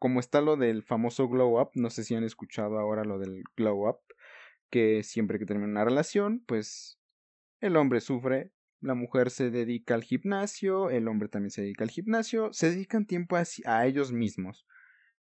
como 0.00 0.18
está 0.18 0.40
lo 0.40 0.56
del 0.56 0.82
famoso 0.82 1.28
glow 1.28 1.60
up, 1.60 1.70
no 1.74 1.90
sé 1.90 2.04
si 2.04 2.14
han 2.14 2.24
escuchado 2.24 2.78
ahora 2.78 3.04
lo 3.04 3.18
del 3.18 3.44
glow 3.54 3.86
up, 3.86 4.00
que 4.70 5.02
siempre 5.02 5.38
que 5.38 5.46
termina 5.46 5.68
una 5.68 5.84
relación, 5.84 6.42
pues 6.46 6.98
el 7.60 7.76
hombre 7.76 8.00
sufre, 8.00 8.52
la 8.80 8.94
mujer 8.94 9.30
se 9.30 9.50
dedica 9.50 9.94
al 9.94 10.04
gimnasio, 10.04 10.90
el 10.90 11.08
hombre 11.08 11.28
también 11.28 11.50
se 11.50 11.62
dedica 11.62 11.84
al 11.84 11.90
gimnasio, 11.90 12.52
se 12.52 12.70
dedican 12.70 13.06
tiempo 13.06 13.36
a, 13.36 13.86
ellos 13.86 14.12
mismos. 14.12 14.66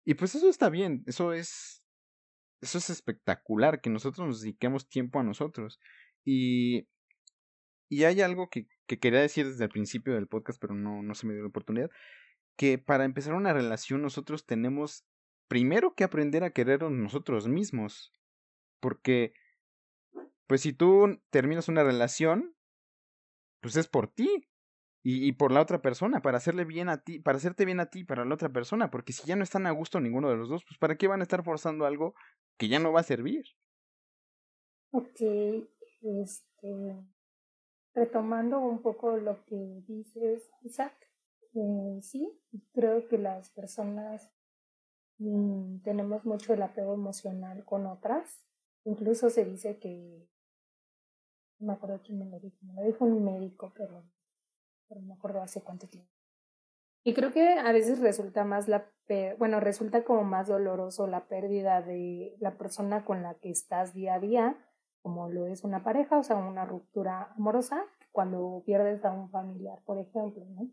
Y 0.05 0.15
pues 0.15 0.35
eso 0.35 0.49
está 0.49 0.71
bien, 0.71 1.05
eso 1.07 1.33
es 1.33 1.83
eso 2.61 2.79
es 2.79 2.91
espectacular 2.91 3.81
que 3.81 3.91
nosotros 3.91 4.27
nos 4.27 4.41
dediquemos 4.41 4.89
tiempo 4.89 5.19
a 5.21 5.25
nosotros. 5.25 5.81
Y 6.25 6.89
y 7.89 8.05
hay 8.05 8.23
algo 8.23 8.49
que, 8.49 8.69
que 8.87 8.99
quería 8.99 9.21
decir 9.21 9.47
desde 9.47 9.65
el 9.65 9.71
principio 9.71 10.15
del 10.15 10.27
podcast, 10.27 10.59
pero 10.59 10.75
no, 10.75 11.03
no 11.03 11.15
se 11.15 11.27
me 11.27 11.35
dio 11.35 11.43
la 11.43 11.51
oportunidad, 11.51 11.91
que 12.57 12.79
para 12.79 13.05
empezar 13.05 13.35
una 13.35 13.53
relación 13.53 14.01
nosotros 14.01 14.47
tenemos 14.47 15.05
primero 15.47 15.95
que 15.95 16.05
aprender 16.05 16.43
a 16.43 16.53
querernos 16.53 16.93
nosotros 16.93 17.49
mismos. 17.49 18.15
Porque, 18.83 19.33
pues 20.49 20.61
si 20.63 20.73
tú 20.73 21.23
terminas 21.31 21.69
una 21.69 21.85
relación, 21.85 22.57
pues 23.61 23.77
es 23.77 23.87
por 23.87 24.09
ti 24.09 24.49
y, 25.05 25.33
por 25.33 25.53
la 25.53 25.61
otra 25.61 25.81
persona, 25.81 26.21
para 26.21 26.39
hacerle 26.39 26.65
bien 26.65 26.89
a 26.89 27.03
ti, 27.03 27.21
para 27.21 27.39
hacerte 27.39 27.65
bien 27.65 27.79
a 27.79 27.87
ti, 27.87 28.05
para 28.05 28.25
la 28.25 28.35
otra 28.35 28.49
persona, 28.49 28.91
porque 28.91 29.13
si 29.13 29.25
ya 29.27 29.37
no 29.37 29.45
están 29.45 29.67
a 29.67 29.71
gusto 29.71 30.01
ninguno 30.01 30.29
de 30.31 30.37
los 30.37 30.49
dos, 30.49 30.65
pues 30.65 30.79
para 30.79 30.97
qué 30.97 31.07
van 31.07 31.21
a 31.21 31.23
estar 31.23 31.45
forzando 31.45 31.87
algo 31.87 32.15
que 32.59 32.69
ya 32.69 32.81
no 32.81 32.93
va 32.93 33.01
a 33.01 33.05
servir. 33.05 33.45
Ok, 34.91 35.21
este, 36.03 36.97
retomando 37.95 38.59
un 38.59 38.83
poco 38.83 39.17
lo 39.17 39.45
que 39.45 39.83
dices, 39.87 40.51
Isaac, 40.63 40.95
eh, 41.55 42.01
sí, 42.03 42.33
creo 42.73 43.07
que 43.07 43.19
las 43.19 43.51
personas 43.51 44.33
mmm, 45.19 45.79
tenemos 45.83 46.25
mucho 46.25 46.53
el 46.53 46.63
apego 46.63 46.95
emocional 46.95 47.65
con 47.65 47.87
otras, 47.87 48.45
incluso 48.85 49.31
se 49.31 49.45
dice 49.45 49.79
que 49.79 50.29
no 51.59 51.69
me 51.69 51.73
acuerdo 51.75 52.01
quién 52.05 52.19
me 52.19 52.27
lo 52.27 52.39
dijo, 52.41 52.57
me 52.63 52.75
lo 52.75 52.83
dijo 52.83 53.05
un 53.05 53.25
médico, 53.25 53.73
pero, 53.77 54.05
pero 54.89 55.01
no 55.01 55.09
me 55.09 55.15
acuerdo 55.15 55.41
hace 55.41 55.63
cuánto 55.63 55.87
tiempo. 55.87 56.11
Y 57.05 57.15
creo 57.15 57.33
que 57.33 57.55
a 57.59 57.73
veces 57.73 58.01
resulta 58.01 58.45
más 58.45 58.69
la, 58.69 58.89
bueno, 59.39 59.59
resulta 59.61 60.05
como 60.05 60.23
más 60.23 60.49
doloroso 60.49 61.07
la 61.07 61.27
pérdida 61.27 61.83
de 61.83 62.37
la 62.39 62.57
persona 62.57 63.05
con 63.05 63.23
la 63.23 63.35
que 63.35 63.51
estás 63.51 63.93
día 63.93 64.15
a 64.15 64.21
día, 64.21 64.57
como 65.03 65.29
lo 65.29 65.47
es 65.47 65.65
una 65.65 65.83
pareja, 65.83 66.19
o 66.19 66.23
sea, 66.23 66.37
una 66.37 66.65
ruptura 66.65 67.33
amorosa, 67.37 67.85
cuando 68.13 68.63
pierdes 68.65 69.05
a 69.05 69.11
un 69.11 69.31
familiar, 69.31 69.81
por 69.85 69.99
ejemplo, 69.99 70.45
¿no? 70.51 70.71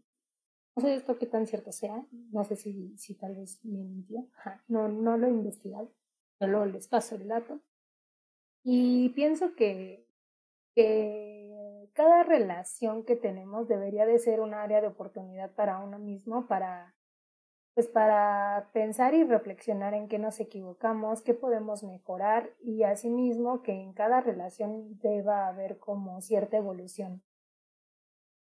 No 0.76 0.84
sé 0.84 0.94
esto 0.94 1.18
qué 1.18 1.26
tan 1.26 1.48
cierto 1.48 1.72
sea, 1.72 2.06
no 2.32 2.44
sé 2.44 2.56
si, 2.56 2.96
si 2.98 3.16
tal 3.16 3.36
vez 3.36 3.60
me 3.66 3.80
mintió, 3.80 4.28
no, 4.68 4.88
no 4.88 5.18
lo 5.18 5.28
he 5.28 5.32
investigado, 5.32 5.92
solo 6.38 6.66
les 6.66 6.88
paso 6.88 7.16
el 7.16 7.28
dato. 7.28 7.60
Y 8.64 9.10
pienso 9.10 9.56
que 9.56 10.10
que 10.76 11.90
cada 11.94 12.24
relación 12.24 13.04
que 13.04 13.16
tenemos 13.16 13.68
debería 13.68 14.06
de 14.06 14.20
ser 14.20 14.40
un 14.40 14.54
área 14.54 14.82
de 14.82 14.88
oportunidad 14.88 15.52
para 15.52 15.80
uno 15.80 16.00
mismo, 16.00 16.48
para 16.48 16.96
pues 17.74 17.88
para 17.88 18.70
pensar 18.74 19.14
y 19.14 19.24
reflexionar 19.24 19.94
en 19.94 20.10
qué 20.10 20.20
nos 20.20 20.40
equivocamos, 20.40 21.22
qué 21.22 21.34
podemos 21.34 21.84
mejorar 21.84 22.50
y 22.62 22.84
asimismo 22.84 23.62
que 23.62 23.72
en 23.72 23.94
cada 23.94 24.20
relación 24.22 24.98
deba 25.00 25.48
haber 25.48 25.78
como 25.78 26.20
cierta 26.20 26.58
evolución. 26.58 27.22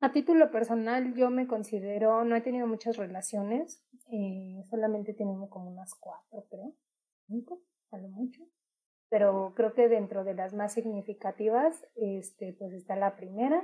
A 0.02 0.12
título 0.12 0.52
personal 0.52 1.14
yo 1.14 1.30
me 1.30 1.48
considero, 1.48 2.26
no 2.26 2.36
he 2.36 2.42
tenido 2.42 2.68
muchas 2.68 2.98
relaciones, 2.98 3.82
eh, 4.12 4.66
solamente 4.70 5.14
tengo 5.14 5.50
como 5.50 5.72
unas 5.72 5.94
cuatro, 5.96 6.46
creo, 6.50 6.74
cinco, 7.28 7.62
a 7.92 7.98
lo 7.98 8.10
mucho 8.10 8.44
pero 9.14 9.54
creo 9.56 9.76
que 9.76 9.90
dentro 9.90 10.24
de 10.24 10.34
las 10.34 10.56
más 10.56 10.74
significativas, 10.74 11.86
este, 11.94 12.54
pues 12.54 12.74
está 12.74 12.96
la 12.96 13.16
primera, 13.16 13.62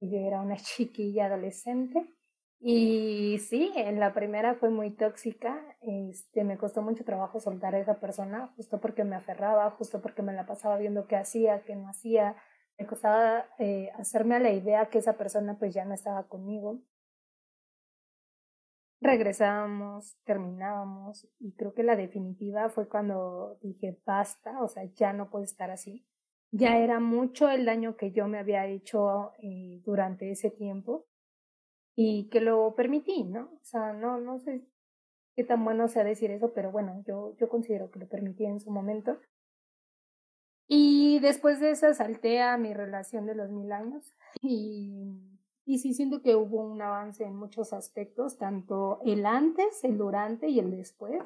yo 0.00 0.18
era 0.18 0.40
una 0.40 0.56
chiquilla 0.56 1.26
adolescente, 1.26 2.12
y 2.58 3.38
sí, 3.38 3.70
en 3.76 4.00
la 4.00 4.12
primera 4.12 4.56
fue 4.56 4.68
muy 4.68 4.90
tóxica, 4.90 5.64
este, 5.80 6.42
me 6.42 6.58
costó 6.58 6.82
mucho 6.82 7.04
trabajo 7.04 7.38
soltar 7.38 7.76
a 7.76 7.78
esa 7.78 8.00
persona, 8.00 8.52
justo 8.56 8.80
porque 8.80 9.04
me 9.04 9.14
aferraba, 9.14 9.70
justo 9.70 10.02
porque 10.02 10.22
me 10.22 10.32
la 10.32 10.44
pasaba 10.44 10.76
viendo 10.76 11.06
qué 11.06 11.14
hacía, 11.14 11.62
qué 11.62 11.76
no 11.76 11.88
hacía, 11.88 12.34
me 12.76 12.84
costaba 12.84 13.46
eh, 13.60 13.92
hacerme 13.96 14.34
a 14.34 14.40
la 14.40 14.50
idea 14.50 14.86
que 14.86 14.98
esa 14.98 15.16
persona 15.16 15.56
pues 15.56 15.72
ya 15.72 15.84
no 15.84 15.94
estaba 15.94 16.26
conmigo 16.26 16.80
regresábamos, 19.00 20.16
terminábamos 20.24 21.26
y 21.38 21.52
creo 21.52 21.74
que 21.74 21.82
la 21.82 21.96
definitiva 21.96 22.68
fue 22.68 22.88
cuando 22.88 23.58
dije 23.62 23.98
basta, 24.04 24.62
o 24.62 24.68
sea, 24.68 24.84
ya 24.94 25.12
no 25.12 25.30
puedo 25.30 25.44
estar 25.44 25.70
así. 25.70 26.06
Ya 26.52 26.78
era 26.78 26.98
mucho 27.00 27.48
el 27.48 27.64
daño 27.64 27.96
que 27.96 28.10
yo 28.10 28.26
me 28.26 28.38
había 28.38 28.66
hecho 28.66 29.32
eh, 29.38 29.80
durante 29.84 30.30
ese 30.32 30.50
tiempo 30.50 31.06
y 31.94 32.28
que 32.28 32.40
lo 32.40 32.74
permití, 32.74 33.24
¿no? 33.24 33.52
O 33.60 33.64
sea, 33.64 33.92
no, 33.92 34.18
no 34.18 34.38
sé 34.40 34.66
qué 35.36 35.44
tan 35.44 35.64
bueno 35.64 35.88
sea 35.88 36.04
decir 36.04 36.30
eso, 36.30 36.52
pero 36.52 36.72
bueno, 36.72 37.02
yo, 37.06 37.36
yo 37.36 37.48
considero 37.48 37.90
que 37.90 38.00
lo 38.00 38.08
permití 38.08 38.44
en 38.44 38.60
su 38.60 38.70
momento. 38.70 39.18
Y 40.66 41.18
después 41.20 41.60
de 41.60 41.70
eso 41.70 41.92
salté 41.94 42.42
a 42.42 42.56
mi 42.56 42.74
relación 42.74 43.26
de 43.26 43.34
los 43.34 43.50
mil 43.50 43.72
años 43.72 44.14
y 44.42 45.29
y 45.70 45.78
sí 45.78 45.94
siento 45.94 46.20
que 46.20 46.34
hubo 46.34 46.64
un 46.64 46.82
avance 46.82 47.22
en 47.22 47.36
muchos 47.36 47.72
aspectos, 47.72 48.38
tanto 48.38 49.00
el 49.04 49.24
antes, 49.24 49.84
el 49.84 49.96
durante 49.96 50.48
y 50.48 50.58
el 50.58 50.72
después 50.72 51.22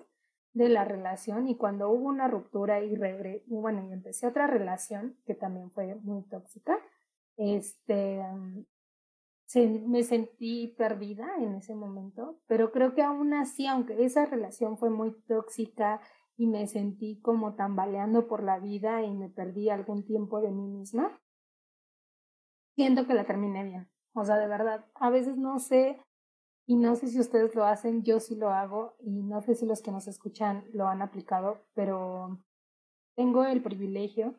de 0.53 0.68
la 0.68 0.84
relación. 0.84 1.49
Y 1.49 1.57
cuando 1.57 1.88
hubo 1.88 2.09
una 2.09 2.28
ruptura 2.28 2.82
y, 2.82 2.95
regre 2.95 3.42
bueno, 3.47 3.88
y 3.88 3.92
empecé 3.95 4.26
otra 4.26 4.47
relación 4.47 5.16
que 5.24 5.34
también 5.34 5.70
fue 5.70 5.95
muy 5.95 6.24
tóxica, 6.24 6.78
este, 7.38 8.22
se, 9.47 9.66
me 9.66 10.03
sentí 10.03 10.74
perdida 10.76 11.26
en 11.38 11.55
ese 11.55 11.74
momento, 11.74 12.38
pero 12.47 12.70
creo 12.70 12.95
que 12.95 13.03
aún 13.03 13.32
así, 13.32 13.66
aunque 13.66 14.05
esa 14.05 14.27
relación 14.27 14.77
fue 14.77 14.90
muy 14.90 15.12
tóxica 15.23 16.02
y 16.36 16.48
me 16.48 16.66
sentí 16.66 17.19
como 17.23 17.55
tambaleando 17.55 18.27
por 18.27 18.43
la 18.43 18.59
vida 18.59 19.02
y 19.02 19.10
me 19.10 19.31
perdí 19.31 19.70
algún 19.70 20.05
tiempo 20.05 20.43
de 20.43 20.51
mí 20.51 20.66
misma, 20.66 21.19
siento 22.74 23.06
que 23.06 23.14
la 23.14 23.24
terminé 23.24 23.64
bien. 23.64 23.94
O 24.15 24.24
sea, 24.24 24.36
de 24.36 24.47
verdad, 24.47 24.86
a 24.95 25.11
veces 25.11 25.36
no 25.36 25.59
sé 25.59 26.01
y 26.66 26.77
no 26.77 26.97
sé 26.97 27.09
si 27.09 27.20
ustedes 27.20 27.55
lo 27.55 27.65
hacen, 27.65 28.03
yo 28.05 28.20
sí 28.20 28.36
lo 28.36 28.51
hago 28.51 28.97
y 29.01 29.23
no 29.23 29.43
sé 29.43 29.55
si 29.55 29.66
los 29.66 29.82
que 29.82 29.91
nos 29.91 30.07
escuchan 30.09 30.65
lo 30.73 30.86
han 30.89 31.03
aplicado, 31.03 31.59
pero 31.74 32.39
tengo 33.16 33.45
el 33.45 33.62
privilegio 33.62 34.35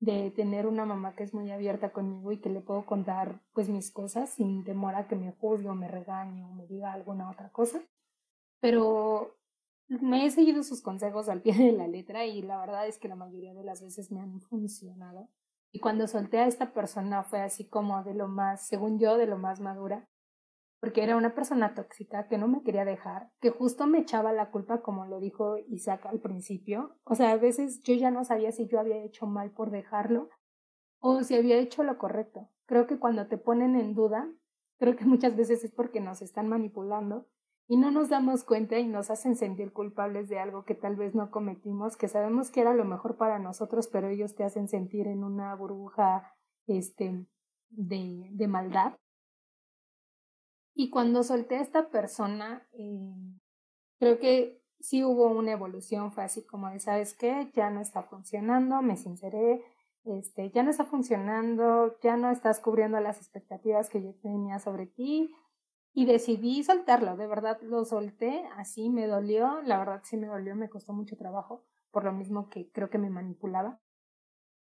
de 0.00 0.32
tener 0.32 0.66
una 0.66 0.84
mamá 0.84 1.14
que 1.14 1.22
es 1.22 1.32
muy 1.32 1.50
abierta 1.52 1.92
conmigo 1.92 2.32
y 2.32 2.38
que 2.38 2.50
le 2.50 2.60
puedo 2.60 2.84
contar 2.84 3.40
pues 3.52 3.68
mis 3.68 3.92
cosas 3.92 4.30
sin 4.30 4.64
temor 4.64 4.96
a 4.96 5.06
que 5.06 5.14
me 5.14 5.30
juzgue 5.32 5.68
o 5.68 5.74
me 5.74 5.86
regañe 5.86 6.44
o 6.44 6.48
me 6.48 6.66
diga 6.66 6.92
alguna 6.92 7.30
otra 7.30 7.50
cosa. 7.50 7.80
Pero 8.60 9.36
me 9.88 10.26
he 10.26 10.30
seguido 10.30 10.64
sus 10.64 10.82
consejos 10.82 11.28
al 11.28 11.40
pie 11.40 11.54
de 11.54 11.72
la 11.72 11.86
letra 11.86 12.26
y 12.26 12.42
la 12.42 12.58
verdad 12.58 12.88
es 12.88 12.98
que 12.98 13.08
la 13.08 13.14
mayoría 13.14 13.54
de 13.54 13.62
las 13.62 13.80
veces 13.80 14.10
me 14.10 14.20
han 14.20 14.40
funcionado. 14.40 15.28
Y 15.72 15.80
cuando 15.80 16.06
solté 16.06 16.38
a 16.38 16.46
esta 16.46 16.72
persona 16.72 17.24
fue 17.24 17.40
así 17.40 17.66
como 17.66 18.04
de 18.04 18.14
lo 18.14 18.28
más, 18.28 18.66
según 18.66 18.98
yo, 18.98 19.16
de 19.16 19.26
lo 19.26 19.38
más 19.38 19.60
madura, 19.60 20.06
porque 20.80 21.02
era 21.02 21.16
una 21.16 21.34
persona 21.34 21.74
tóxica 21.74 22.28
que 22.28 22.38
no 22.38 22.48
me 22.48 22.62
quería 22.62 22.84
dejar, 22.84 23.30
que 23.40 23.50
justo 23.50 23.86
me 23.86 24.00
echaba 24.00 24.32
la 24.32 24.50
culpa 24.50 24.82
como 24.82 25.06
lo 25.06 25.20
dijo 25.20 25.56
Isaac 25.68 26.04
al 26.06 26.20
principio. 26.20 26.98
O 27.04 27.14
sea, 27.14 27.30
a 27.30 27.36
veces 27.36 27.82
yo 27.82 27.94
ya 27.94 28.10
no 28.10 28.24
sabía 28.24 28.52
si 28.52 28.66
yo 28.66 28.80
había 28.80 29.02
hecho 29.02 29.26
mal 29.26 29.52
por 29.52 29.70
dejarlo 29.70 30.28
o 30.98 31.22
si 31.22 31.36
había 31.36 31.56
hecho 31.56 31.84
lo 31.84 31.98
correcto. 31.98 32.50
Creo 32.66 32.86
que 32.86 32.98
cuando 32.98 33.28
te 33.28 33.38
ponen 33.38 33.76
en 33.76 33.94
duda, 33.94 34.28
creo 34.78 34.96
que 34.96 35.04
muchas 35.04 35.36
veces 35.36 35.64
es 35.64 35.72
porque 35.72 36.00
nos 36.00 36.20
están 36.20 36.48
manipulando 36.48 37.28
y 37.72 37.78
no 37.78 37.90
nos 37.90 38.10
damos 38.10 38.44
cuenta 38.44 38.78
y 38.78 38.86
nos 38.86 39.08
hacen 39.08 39.34
sentir 39.34 39.72
culpables 39.72 40.28
de 40.28 40.38
algo 40.38 40.66
que 40.66 40.74
tal 40.74 40.94
vez 40.94 41.14
no 41.14 41.30
cometimos, 41.30 41.96
que 41.96 42.06
sabemos 42.06 42.50
que 42.50 42.60
era 42.60 42.74
lo 42.74 42.84
mejor 42.84 43.16
para 43.16 43.38
nosotros, 43.38 43.88
pero 43.88 44.08
ellos 44.08 44.34
te 44.34 44.44
hacen 44.44 44.68
sentir 44.68 45.06
en 45.06 45.24
una 45.24 45.54
burbuja 45.54 46.36
este, 46.66 47.24
de, 47.70 48.28
de 48.30 48.46
maldad. 48.46 48.92
Y 50.74 50.90
cuando 50.90 51.22
solté 51.22 51.56
a 51.56 51.62
esta 51.62 51.88
persona, 51.88 52.68
eh, 52.74 53.14
creo 53.98 54.18
que 54.18 54.62
sí 54.78 55.02
hubo 55.02 55.28
una 55.28 55.52
evolución, 55.52 56.12
fue 56.12 56.24
así 56.24 56.44
como 56.44 56.68
de, 56.68 56.78
¿sabes 56.78 57.16
qué? 57.16 57.50
Ya 57.54 57.70
no 57.70 57.80
está 57.80 58.02
funcionando, 58.02 58.82
me 58.82 58.98
sinceré, 58.98 59.64
este, 60.04 60.50
ya 60.50 60.62
no 60.62 60.68
está 60.68 60.84
funcionando, 60.84 61.98
ya 62.02 62.18
no 62.18 62.30
estás 62.30 62.60
cubriendo 62.60 63.00
las 63.00 63.16
expectativas 63.16 63.88
que 63.88 64.02
yo 64.02 64.14
tenía 64.16 64.58
sobre 64.58 64.88
ti 64.88 65.34
y 65.94 66.06
decidí 66.06 66.62
soltarlo, 66.64 67.16
de 67.16 67.26
verdad 67.26 67.60
lo 67.62 67.84
solté, 67.84 68.44
así 68.56 68.88
me 68.88 69.06
dolió, 69.06 69.60
la 69.62 69.78
verdad 69.78 70.00
sí 70.04 70.16
me 70.16 70.26
dolió, 70.26 70.56
me 70.56 70.70
costó 70.70 70.92
mucho 70.92 71.16
trabajo, 71.16 71.64
por 71.90 72.04
lo 72.04 72.12
mismo 72.12 72.48
que 72.48 72.70
creo 72.70 72.88
que 72.88 72.98
me 72.98 73.10
manipulaba. 73.10 73.78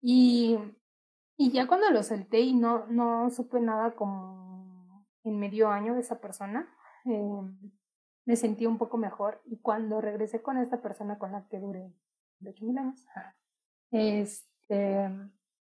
Y, 0.01 0.57
y 1.38 1.51
ya 1.51 1.68
cuando 1.68 1.89
lo 1.91 2.01
solté 2.01 2.39
y 2.39 2.53
no, 2.53 2.88
no 2.88 3.30
supe 3.30 3.60
nada 3.60 3.95
como 3.95 5.06
en 5.23 5.39
medio 5.39 5.69
año 5.69 5.93
de 5.93 6.01
esa 6.01 6.19
persona, 6.19 6.68
eh, 7.06 7.41
me 8.26 8.35
sentí 8.35 8.65
un 8.65 8.77
poco 8.77 8.97
mejor 8.97 9.41
y 9.45 9.57
cuando 9.57 10.01
regresé 10.01 10.41
con 10.41 10.57
esta 10.57 10.81
persona 10.81 11.18
con 11.19 11.31
la 11.31 11.47
que 11.47 11.60
duré 11.60 11.93
ocho 12.47 12.65
mil 12.65 12.77
años, 12.77 13.06
este, 13.91 15.10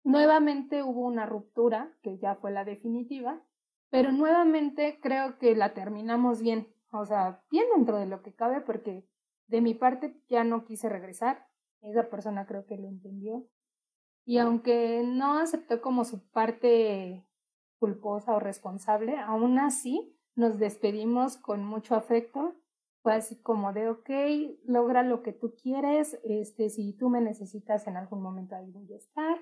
nuevamente 0.05 0.83
hubo 0.83 1.07
una 1.07 1.27
ruptura, 1.27 1.93
que 2.03 2.19
ya 2.19 2.37
fue 2.37 2.51
la 2.51 2.65
definitiva, 2.65 3.43
pero 3.91 4.13
nuevamente 4.13 4.99
creo 5.03 5.39
que 5.39 5.55
la 5.55 5.75
terminamos 5.75 6.41
bien, 6.41 6.69
o 6.93 7.05
sea, 7.05 7.43
bien 7.51 7.67
dentro 7.75 7.99
de 7.99 8.07
lo 8.07 8.23
que 8.23 8.35
cabe, 8.35 8.61
porque 8.61 9.07
de 9.49 9.61
mi 9.61 9.75
parte 9.75 10.21
ya 10.29 10.45
no 10.45 10.65
quise 10.65 10.89
regresar, 10.89 11.47
esa 11.83 12.09
persona 12.09 12.47
creo 12.47 12.67
que 12.67 12.77
lo 12.77 12.89
entendió, 12.89 13.47
y 14.25 14.39
aunque 14.39 15.03
no 15.05 15.39
aceptó 15.39 15.81
como 15.81 16.05
su 16.05 16.29
parte 16.31 17.27
culposa 17.79 18.35
o 18.35 18.41
responsable, 18.41 19.17
aún 19.19 19.59
así 19.59 20.17
nos 20.37 20.59
despedimos 20.59 21.37
con 21.37 21.65
mucho 21.65 21.97
afecto. 21.97 22.55
Fue 23.03 23.15
así 23.15 23.41
como 23.41 23.73
de, 23.73 23.89
ok, 23.89 24.11
logra 24.65 25.03
lo 25.03 25.23
que 25.23 25.33
tú 25.33 25.55
quieres, 25.61 26.21
este, 26.23 26.69
si 26.69 26.93
tú 26.93 27.09
me 27.09 27.23
necesitas 27.23 27.87
en 27.87 27.97
algún 27.97 28.23
momento 28.23 28.55
ahí 28.55 28.71
voy 28.71 28.93
a 28.93 28.97
estar. 28.97 29.39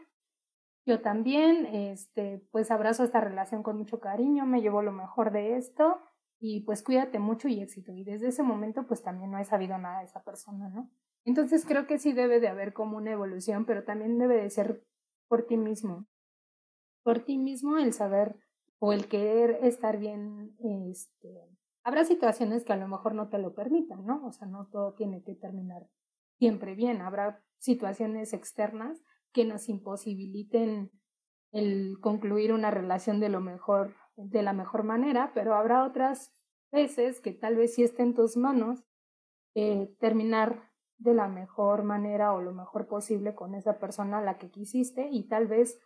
Yo 0.89 1.03
también, 1.03 1.67
este, 1.67 2.43
pues 2.51 2.71
abrazo 2.71 3.05
esta 3.05 3.21
relación 3.21 3.63
con 3.63 3.77
mucho 3.77 4.01
cariño, 4.01 4.47
me 4.47 4.63
llevo 4.63 4.81
lo 4.81 4.91
mejor 4.91 5.33
de 5.33 5.59
esto 5.59 5.99
y 6.41 6.61
pues 6.61 6.83
cuídate 6.83 7.19
mucho 7.19 7.47
y 7.47 7.61
éxito. 7.61 7.93
Y 7.93 8.05
desde 8.05 8.29
ese 8.29 8.43
momento 8.43 8.87
pues 8.87 9.03
también 9.03 9.31
no 9.31 9.39
he 9.39 9.45
sabido 9.45 9.77
nada 9.77 9.99
de 9.99 10.07
esa 10.07 10.25
persona, 10.25 10.71
¿no? 10.71 10.91
Entonces 11.27 11.67
creo 11.67 11.87
que 11.87 11.99
sí 11.99 12.15
debe 12.15 12.41
de 12.41 12.49
haber 12.49 12.73
como 12.73 12.97
una 12.97 13.11
evolución, 13.11 13.67
pero 13.67 13.85
también 13.85 14.19
debe 14.19 14.37
de 14.41 14.49
ser 14.49 14.83
por 15.29 15.43
ti 15.43 15.59
mismo. 15.59 16.07
Por 17.03 17.19
ti 17.19 17.37
mismo 17.37 17.77
el 17.77 17.93
saber 17.93 18.37
o 18.79 18.95
el 18.95 19.09
querer 19.09 19.59
estar 19.65 19.99
bien, 19.99 20.57
este, 20.89 21.51
habrá 21.85 22.07
situaciones 22.07 22.65
que 22.65 22.73
a 22.73 22.77
lo 22.77 22.89
mejor 22.89 23.15
no 23.15 23.29
te 23.29 23.37
lo 23.37 23.55
permitan, 23.55 24.07
¿no? 24.07 24.25
O 24.25 24.33
sea, 24.33 24.49
no 24.49 24.69
todo 24.69 24.95
tiene 24.95 25.23
que 25.23 25.35
terminar 25.35 25.87
siempre 26.39 26.75
bien, 26.75 27.03
habrá 27.03 27.43
situaciones 27.59 28.33
externas 28.33 29.05
que 29.39 29.45
nos 29.45 29.69
imposibiliten 29.69 30.91
el 31.53 32.01
concluir 32.01 32.53
una 32.53 32.73
relación 32.73 33.21
de 33.21 33.29
lo 33.29 33.41
mejor, 33.41 33.95
de 34.17 34.43
la 34.43 34.53
mejor 34.53 34.83
manera, 34.83 35.31
pero 35.33 35.55
habrá 35.55 35.85
otras 35.85 36.35
veces 36.73 37.21
que 37.21 37.31
tal 37.35 37.55
vez 37.55 37.77
sí 37.77 37.85
esté 37.85 38.03
en 38.03 38.17
tus 38.17 38.37
manos 38.37 38.85
eh, 39.55 39.95
terminar 40.01 40.73
de 40.97 41.15
la 41.15 41.29
mejor 41.29 41.85
manera 41.85 42.35
o 42.35 42.43
lo 42.43 42.53
mejor 42.53 42.89
posible 42.89 43.37
con 43.37 43.55
esa 43.55 43.79
persona 43.79 44.19
a 44.19 44.23
la 44.23 44.39
que 44.39 44.51
quisiste 44.51 45.07
y 45.09 45.29
tal 45.29 45.47
vez 45.47 45.79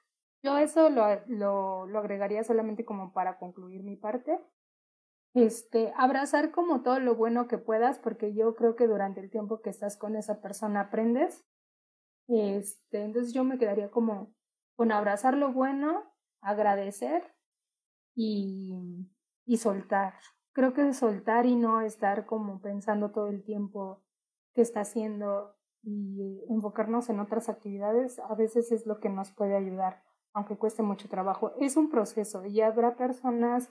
yo 0.43 0.57
eso 0.57 0.89
lo, 0.89 1.05
lo, 1.27 1.87
lo 1.87 1.99
agregaría 1.99 2.45
solamente 2.45 2.87
como 2.87 3.13
para 3.13 3.37
concluir 3.37 3.83
mi 3.83 3.97
parte. 3.97 4.41
Este, 5.35 5.93
abrazar 5.99 6.53
como 6.53 6.81
todo 6.81 7.01
lo 7.01 7.17
bueno 7.17 7.49
que 7.49 7.59
puedas, 7.59 7.99
porque 7.99 8.33
yo 8.33 8.55
creo 8.55 8.77
que 8.77 8.87
durante 8.87 9.21
el 9.21 9.29
tiempo 9.29 9.61
que 9.61 9.69
estás 9.69 9.99
con 9.99 10.17
esa 10.17 10.41
persona 10.41 10.81
aprendes. 10.81 11.45
Este, 12.35 13.05
entonces 13.05 13.33
yo 13.33 13.45
me 13.45 13.59
quedaría 13.59 13.91
como 13.91 14.35
con 14.75 14.93
abrazar 14.93 15.37
lo 15.37 15.53
bueno, 15.53 16.03
agradecer 16.41 17.35
y, 18.15 19.07
y 19.45 19.57
soltar. 19.59 20.15
Creo 20.53 20.73
que 20.73 20.93
soltar 20.93 21.47
y 21.47 21.57
no 21.57 21.81
estar 21.81 22.27
como 22.27 22.61
pensando 22.61 23.11
todo 23.11 23.29
el 23.29 23.43
tiempo 23.43 24.03
qué 24.55 24.63
está 24.63 24.81
haciendo 24.81 25.57
y 25.83 26.45
enfocarnos 26.49 27.09
en 27.11 27.21
otras 27.21 27.49
actividades 27.49 28.19
a 28.19 28.35
veces 28.35 28.71
es 28.71 28.87
lo 28.87 29.01
que 29.01 29.09
nos 29.09 29.33
puede 29.33 29.57
ayudar 29.57 30.03
aunque 30.35 30.57
cueste 30.57 30.83
mucho 30.83 31.09
trabajo. 31.09 31.53
Es 31.59 31.77
un 31.77 31.91
proceso 31.91 32.45
y 32.47 32.61
habrá 32.61 32.97
personas, 32.97 33.69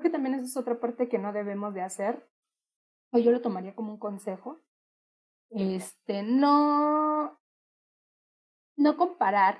que 0.00 0.10
también 0.10 0.34
eso 0.34 0.44
es 0.44 0.56
otra 0.56 0.80
parte 0.80 1.08
que 1.08 1.18
no 1.18 1.32
debemos 1.32 1.74
de 1.74 1.82
hacer, 1.82 2.28
o 3.12 3.18
yo 3.18 3.30
lo 3.30 3.40
tomaría 3.40 3.74
como 3.74 3.92
un 3.92 3.98
consejo, 3.98 4.60
este, 5.50 6.22
no, 6.22 7.07
no 8.78 8.96
comparar 8.96 9.58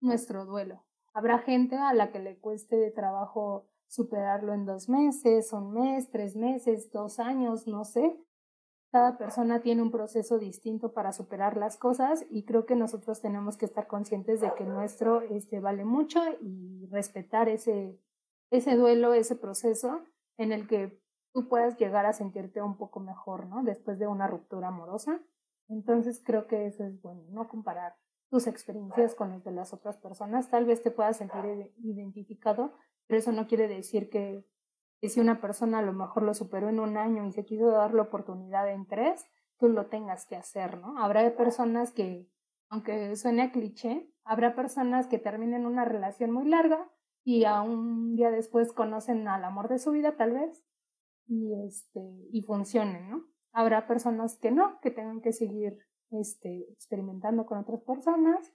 nuestro 0.00 0.46
duelo. 0.46 0.82
Habrá 1.12 1.40
gente 1.40 1.76
a 1.76 1.92
la 1.92 2.12
que 2.12 2.20
le 2.20 2.38
cueste 2.38 2.76
de 2.76 2.90
trabajo 2.90 3.66
superarlo 3.88 4.54
en 4.54 4.64
dos 4.64 4.88
meses, 4.88 5.52
un 5.52 5.72
mes, 5.72 6.08
tres 6.10 6.36
meses, 6.36 6.90
dos 6.92 7.18
años, 7.18 7.66
no 7.66 7.84
sé. 7.84 8.16
Cada 8.92 9.18
persona 9.18 9.60
tiene 9.60 9.82
un 9.82 9.90
proceso 9.90 10.38
distinto 10.38 10.92
para 10.92 11.12
superar 11.12 11.56
las 11.56 11.76
cosas 11.76 12.24
y 12.30 12.44
creo 12.44 12.64
que 12.64 12.76
nosotros 12.76 13.20
tenemos 13.20 13.56
que 13.56 13.66
estar 13.66 13.88
conscientes 13.88 14.40
de 14.40 14.52
que 14.54 14.64
nuestro 14.64 15.20
este, 15.22 15.58
vale 15.58 15.84
mucho 15.84 16.20
y 16.40 16.86
respetar 16.92 17.48
ese, 17.48 17.98
ese 18.50 18.76
duelo, 18.76 19.14
ese 19.14 19.34
proceso 19.34 20.00
en 20.38 20.52
el 20.52 20.68
que 20.68 21.00
tú 21.32 21.48
puedas 21.48 21.76
llegar 21.76 22.06
a 22.06 22.12
sentirte 22.12 22.62
un 22.62 22.76
poco 22.76 23.00
mejor, 23.00 23.46
¿no? 23.46 23.64
Después 23.64 23.98
de 23.98 24.06
una 24.06 24.28
ruptura 24.28 24.68
amorosa. 24.68 25.20
Entonces 25.68 26.22
creo 26.24 26.46
que 26.46 26.66
eso 26.66 26.84
es 26.84 27.00
bueno, 27.02 27.22
no 27.30 27.48
comparar 27.48 27.96
tus 28.30 28.46
experiencias 28.46 29.14
con 29.14 29.30
las 29.30 29.44
de 29.44 29.50
las 29.50 29.72
otras 29.72 29.98
personas. 29.98 30.48
Tal 30.48 30.64
vez 30.64 30.82
te 30.82 30.90
puedas 30.90 31.16
sentir 31.16 31.72
identificado, 31.82 32.72
pero 33.06 33.18
eso 33.18 33.32
no 33.32 33.46
quiere 33.46 33.68
decir 33.68 34.08
que 34.08 34.46
si 35.02 35.20
una 35.20 35.40
persona 35.40 35.78
a 35.78 35.82
lo 35.82 35.92
mejor 35.92 36.22
lo 36.22 36.34
superó 36.34 36.68
en 36.68 36.78
un 36.78 36.96
año 36.96 37.26
y 37.26 37.32
se 37.32 37.44
quiso 37.44 37.70
dar 37.70 37.92
la 37.92 38.02
oportunidad 38.02 38.70
en 38.70 38.86
tres, 38.86 39.26
tú 39.58 39.68
lo 39.68 39.86
tengas 39.86 40.26
que 40.26 40.36
hacer, 40.36 40.78
¿no? 40.78 40.98
Habrá 41.02 41.36
personas 41.36 41.92
que, 41.92 42.28
aunque 42.68 43.16
suene 43.16 43.50
cliché, 43.50 44.10
habrá 44.24 44.54
personas 44.54 45.06
que 45.06 45.18
terminen 45.18 45.66
una 45.66 45.84
relación 45.84 46.30
muy 46.30 46.48
larga 46.48 46.88
y 47.24 47.44
a 47.44 47.62
un 47.62 48.14
día 48.14 48.30
después 48.30 48.72
conocen 48.72 49.26
al 49.26 49.44
amor 49.44 49.68
de 49.68 49.78
su 49.78 49.90
vida, 49.90 50.16
tal 50.16 50.32
vez, 50.32 50.64
y, 51.26 51.54
este, 51.66 52.00
y 52.32 52.42
funcionen, 52.42 53.10
¿no? 53.10 53.26
Habrá 53.52 53.86
personas 53.86 54.38
que 54.38 54.50
no, 54.50 54.78
que 54.80 54.90
tengan 54.90 55.20
que 55.20 55.32
seguir 55.32 55.78
este, 56.10 56.66
experimentando 56.72 57.46
con 57.46 57.58
otras 57.58 57.82
personas, 57.82 58.52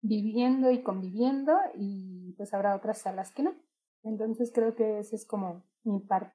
viviendo 0.00 0.70
y 0.70 0.82
conviviendo, 0.82 1.56
y 1.74 2.32
pues 2.36 2.52
habrá 2.54 2.76
otras 2.76 2.98
salas 2.98 3.32
que 3.32 3.42
no. 3.42 3.54
Entonces 4.02 4.52
creo 4.54 4.74
que 4.74 4.98
ese 4.98 5.16
es 5.16 5.26
como 5.26 5.64
mi 5.82 6.00
parte. 6.00 6.34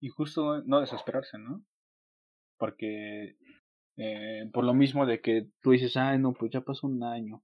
Y 0.00 0.08
justo 0.08 0.62
no 0.62 0.80
desesperarse, 0.80 1.38
¿no? 1.38 1.64
Porque 2.58 3.36
eh, 3.96 4.48
por 4.52 4.64
lo 4.64 4.74
mismo 4.74 5.06
de 5.06 5.20
que 5.20 5.50
tú 5.60 5.72
dices, 5.72 5.96
ay, 5.96 6.18
no, 6.18 6.32
pues 6.32 6.52
ya 6.52 6.60
pasó 6.60 6.86
un 6.86 7.02
año 7.02 7.42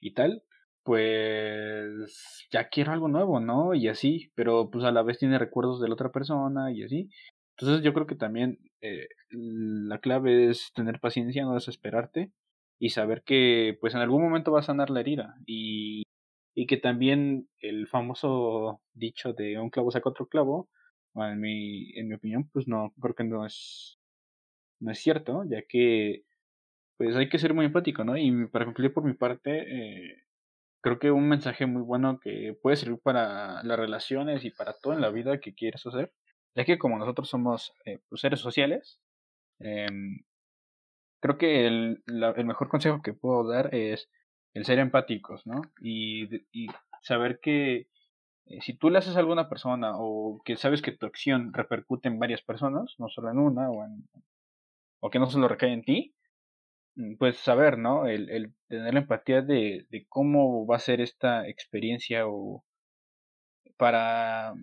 y 0.00 0.14
tal, 0.14 0.42
pues 0.84 2.46
ya 2.50 2.68
quiero 2.68 2.92
algo 2.92 3.08
nuevo, 3.08 3.40
¿no? 3.40 3.74
Y 3.74 3.88
así, 3.88 4.32
pero 4.34 4.70
pues 4.70 4.84
a 4.84 4.90
la 4.90 5.02
vez 5.02 5.18
tiene 5.18 5.38
recuerdos 5.38 5.80
de 5.80 5.88
la 5.88 5.94
otra 5.94 6.10
persona 6.10 6.72
y 6.72 6.82
así. 6.82 7.10
Entonces 7.62 7.84
yo 7.84 7.94
creo 7.94 8.06
que 8.06 8.16
también 8.16 8.58
eh, 8.80 9.08
la 9.30 9.98
clave 9.98 10.50
es 10.50 10.72
tener 10.74 11.00
paciencia, 11.00 11.44
no 11.44 11.54
desesperarte 11.54 12.32
y 12.78 12.90
saber 12.90 13.22
que 13.22 13.78
pues 13.80 13.94
en 13.94 14.00
algún 14.00 14.22
momento 14.22 14.52
va 14.52 14.60
a 14.60 14.64
sanar 14.64 14.90
la 14.90 15.00
herida 15.00 15.36
y 15.46 16.04
y 16.54 16.66
que 16.66 16.76
también 16.76 17.48
el 17.60 17.86
famoso 17.88 18.82
dicho 18.92 19.32
de 19.32 19.58
un 19.58 19.70
clavo 19.70 19.90
saca 19.90 20.10
otro 20.10 20.28
clavo, 20.28 20.68
en 21.14 21.40
mi, 21.40 21.92
en 21.98 22.08
mi 22.08 22.14
opinión, 22.14 22.48
pues 22.52 22.68
no, 22.68 22.92
creo 23.00 23.14
que 23.14 23.24
no 23.24 23.46
es, 23.46 23.98
no 24.80 24.92
es 24.92 24.98
cierto, 24.98 25.44
ya 25.48 25.62
que 25.62 26.24
pues 26.98 27.16
hay 27.16 27.28
que 27.28 27.38
ser 27.38 27.54
muy 27.54 27.66
empático, 27.66 28.04
¿no? 28.04 28.16
Y 28.16 28.46
para 28.48 28.66
concluir 28.66 28.92
por 28.92 29.04
mi 29.04 29.14
parte, 29.14 30.10
eh, 30.10 30.24
creo 30.82 30.98
que 30.98 31.10
un 31.10 31.28
mensaje 31.28 31.66
muy 31.66 31.82
bueno 31.82 32.20
que 32.20 32.56
puede 32.62 32.76
servir 32.76 33.00
para 33.02 33.62
las 33.64 33.78
relaciones 33.78 34.44
y 34.44 34.50
para 34.50 34.74
todo 34.74 34.94
en 34.94 35.00
la 35.02 35.10
vida 35.10 35.40
que 35.40 35.54
quieres 35.54 35.86
hacer, 35.86 36.12
ya 36.54 36.64
que 36.64 36.78
como 36.78 36.98
nosotros 36.98 37.28
somos 37.28 37.74
eh, 37.84 38.00
pues, 38.08 38.20
seres 38.20 38.40
sociales, 38.40 39.00
eh, 39.60 39.86
creo 41.20 41.38
que 41.38 41.66
el, 41.66 42.02
el 42.06 42.44
mejor 42.44 42.68
consejo 42.68 43.02
que 43.02 43.14
puedo 43.14 43.48
dar 43.48 43.74
es 43.74 44.08
el 44.54 44.64
ser 44.64 44.78
empáticos, 44.78 45.46
¿no? 45.46 45.62
Y, 45.80 46.44
y 46.52 46.68
saber 47.00 47.40
que 47.40 47.88
eh, 48.46 48.60
si 48.60 48.74
tú 48.74 48.90
le 48.90 48.98
haces 48.98 49.16
a 49.16 49.20
alguna 49.20 49.48
persona 49.48 49.92
o 49.96 50.42
que 50.44 50.56
sabes 50.56 50.82
que 50.82 50.92
tu 50.92 51.06
acción 51.06 51.52
repercute 51.52 52.08
en 52.08 52.18
varias 52.18 52.42
personas, 52.42 52.94
no 52.98 53.08
solo 53.08 53.30
en 53.30 53.38
una 53.38 53.70
o, 53.70 53.84
en, 53.84 54.08
o 55.00 55.10
que 55.10 55.18
no 55.18 55.30
solo 55.30 55.48
recae 55.48 55.72
en 55.72 55.82
ti, 55.82 56.14
mm, 56.96 57.16
pues 57.16 57.38
saber, 57.38 57.78
¿no? 57.78 58.06
El, 58.06 58.28
el 58.30 58.52
tener 58.68 58.94
la 58.94 59.00
empatía 59.00 59.42
de, 59.42 59.86
de 59.90 60.06
cómo 60.08 60.66
va 60.66 60.76
a 60.76 60.80
ser 60.80 61.00
esta 61.00 61.48
experiencia 61.48 62.26
o 62.26 62.64
para 63.76 64.54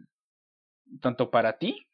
tanto 1.01 1.29
para 1.31 1.57
ti 1.57 1.87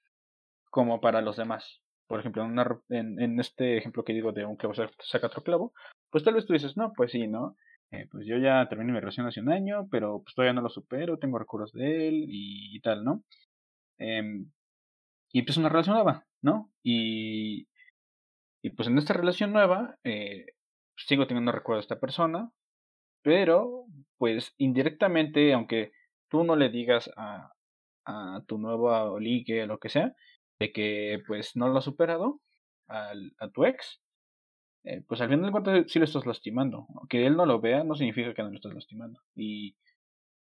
como 0.69 1.01
para 1.01 1.21
los 1.21 1.37
demás. 1.37 1.81
por 2.07 2.19
ejemplo, 2.19 2.43
en, 2.43 2.51
una, 2.51 2.79
en, 2.89 3.39
este 3.39 3.77
ejemplo 3.77 4.03
que 4.03 4.13
digo 4.13 4.31
de 4.31 4.45
un 4.45 4.57
clavo 4.57 4.75
saca 4.99 5.27
otro 5.27 5.43
clavo, 5.43 5.73
pues 6.11 6.23
tal 6.23 6.35
vez 6.35 6.45
tú 6.45 6.53
dices, 6.53 6.77
no, 6.77 6.93
pues 6.93 7.11
sí, 7.11 7.27
¿no? 7.27 7.55
Eh, 7.91 8.07
pues 8.11 8.25
yo 8.27 8.37
ya 8.37 8.67
terminé 8.69 8.91
mi 8.93 8.99
relación 8.99 9.27
hace 9.27 9.41
un 9.41 9.51
año, 9.51 9.87
pero 9.89 10.21
pues 10.23 10.35
todavía 10.35 10.53
no 10.53 10.61
lo 10.61 10.69
supero, 10.69 11.17
tengo 11.17 11.39
recuerdos 11.39 11.71
de 11.73 12.07
él 12.07 12.25
y, 12.27 12.79
tal, 12.81 13.03
¿no? 13.03 13.23
Eh, 13.99 14.45
y 15.31 15.41
pues 15.43 15.57
una 15.57 15.69
relación 15.69 15.95
nueva, 15.95 16.25
¿no? 16.41 16.71
Y, 16.83 17.67
y 18.61 18.69
pues 18.71 18.87
en 18.87 18.97
esta 18.97 19.13
relación 19.13 19.53
nueva, 19.53 19.97
eh, 20.03 20.47
sigo 20.97 21.27
teniendo 21.27 21.51
recuerdos 21.51 21.83
de 21.83 21.93
esta 21.93 21.99
persona, 21.99 22.51
pero 23.21 23.85
pues 24.17 24.53
indirectamente, 24.57 25.53
aunque 25.53 25.91
tú 26.29 26.43
no 26.43 26.55
le 26.55 26.69
digas 26.69 27.11
a, 27.17 27.54
a 28.05 28.41
tu 28.47 28.57
nuevo 28.57 29.19
ligue 29.19 29.65
lo 29.67 29.79
que 29.79 29.89
sea, 29.89 30.13
de 30.59 30.71
que 30.71 31.21
pues 31.27 31.55
no 31.55 31.67
lo 31.67 31.77
has 31.77 31.85
superado 31.85 32.41
al, 32.87 33.33
a 33.39 33.49
tu 33.49 33.65
ex, 33.65 34.01
eh, 34.85 35.03
pues 35.07 35.19
al 35.19 35.29
final 35.29 35.45
de 35.45 35.51
cuentas 35.51 35.91
sí 35.91 35.99
lo 35.99 36.05
estás 36.05 36.25
lastimando. 36.25 36.87
Que 37.09 37.25
él 37.25 37.35
no 37.35 37.45
lo 37.45 37.59
vea 37.59 37.83
no 37.83 37.95
significa 37.95 38.33
que 38.33 38.43
no 38.43 38.49
lo 38.49 38.55
estás 38.55 38.73
lastimando. 38.73 39.19
Y, 39.35 39.75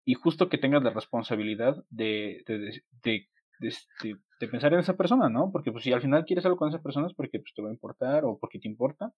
y 0.06 0.14
justo 0.14 0.48
que 0.50 0.58
tengas 0.60 0.84
la 0.84 0.92
responsabilidad 0.92 1.84
de, 1.90 2.44
de, 2.46 2.82
de, 3.04 3.28
de, 3.60 4.18
de 4.40 4.48
pensar 4.48 4.74
en 4.74 4.80
esa 4.80 4.96
persona, 4.96 5.30
¿no? 5.30 5.52
Porque 5.52 5.72
pues 5.72 5.84
si 5.84 5.92
al 5.92 6.02
final 6.02 6.26
quieres 6.26 6.46
algo 6.46 6.58
con 6.58 6.70
esa 6.70 6.82
persona 6.82 7.08
es 7.08 7.14
porque 7.14 7.40
pues, 7.40 7.54
te 7.56 7.62
va 7.62 7.70
a 7.70 7.74
importar 7.74 8.26
o 8.26 8.38
porque 8.38 8.60
te 8.60 8.68
importa. 8.68 9.12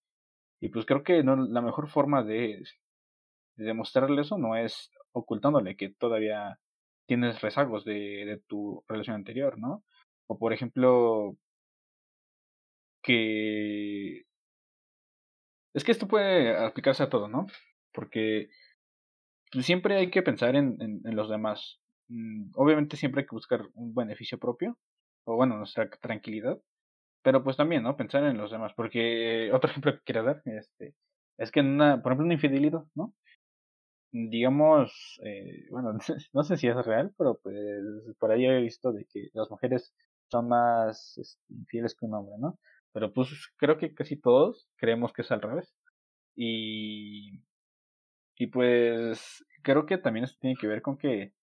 Y 0.61 0.69
pues 0.69 0.85
creo 0.85 1.03
que 1.03 1.23
no, 1.23 1.35
la 1.35 1.61
mejor 1.61 1.89
forma 1.89 2.23
de, 2.23 2.63
de 3.57 3.65
demostrarle 3.65 4.21
eso 4.21 4.37
no 4.37 4.55
es 4.55 4.91
ocultándole 5.11 5.75
que 5.75 5.89
todavía 5.89 6.59
tienes 7.09 7.41
rezagos 7.41 7.83
de, 7.85 8.39
tu 8.47 8.83
relación 8.87 9.15
anterior, 9.15 9.57
¿no? 9.57 9.83
O 10.27 10.37
por 10.37 10.53
ejemplo, 10.53 11.35
que... 13.01 14.25
Es 15.73 15.83
que 15.83 15.91
esto 15.91 16.07
puede 16.07 16.55
aplicarse 16.55 17.01
a 17.01 17.09
todo, 17.09 17.27
¿no? 17.27 17.47
Porque 17.93 18.49
siempre 19.63 19.97
hay 19.97 20.11
que 20.11 20.21
pensar 20.21 20.55
en, 20.55 20.77
en, 20.79 21.15
los 21.15 21.29
demás. 21.29 21.79
Mm, 22.09 22.51
obviamente 22.53 22.95
siempre 22.95 23.21
hay 23.21 23.27
que 23.27 23.35
buscar 23.35 23.61
un 23.73 23.95
beneficio 23.95 24.37
propio, 24.37 24.77
o 25.25 25.35
bueno, 25.35 25.57
nuestra 25.57 25.89
tranquilidad, 25.89 26.61
pero 27.23 27.43
pues 27.43 27.57
también, 27.57 27.81
¿no? 27.81 27.97
Pensar 27.97 28.23
en 28.25 28.37
los 28.37 28.51
demás, 28.51 28.73
porque 28.75 29.49
otro 29.51 29.71
ejemplo 29.71 29.93
que 29.93 30.03
quiero 30.05 30.23
dar, 30.23 30.43
este, 30.45 30.93
es 31.39 31.51
que 31.51 31.61
en 31.61 31.69
una, 31.69 32.03
por 32.03 32.11
ejemplo, 32.11 32.25
una 32.25 32.35
infidelidad, 32.35 32.83
¿no? 32.93 33.15
Digamos, 34.11 35.19
eh, 35.23 35.67
bueno, 35.69 35.93
no 36.33 36.43
sé 36.43 36.57
si 36.57 36.67
es 36.67 36.85
real, 36.85 37.13
pero 37.17 37.39
pues 37.41 37.55
por 38.19 38.31
ahí 38.31 38.45
he 38.45 38.61
visto 38.61 38.91
de 38.91 39.05
que 39.05 39.29
las 39.33 39.49
mujeres 39.51 39.93
son 40.31 40.47
más 40.47 41.17
este, 41.17 41.41
infieles 41.53 41.95
que 41.95 42.05
un 42.05 42.15
hombre, 42.15 42.35
¿no? 42.39 42.59
Pero 42.91 43.13
pues 43.13 43.29
creo 43.57 43.77
que 43.77 43.93
casi 43.93 44.15
todos 44.17 44.67
creemos 44.77 45.13
que 45.13 45.21
es 45.21 45.31
al 45.31 45.41
revés. 45.41 45.75
Y, 46.35 47.41
y 48.35 48.47
pues 48.47 49.45
creo 49.61 49.85
que 49.85 49.97
también 49.97 50.23
esto 50.23 50.37
tiene 50.39 50.55
que 50.55 50.67
ver 50.67 50.81
con 50.81 50.97
que, 50.97 51.33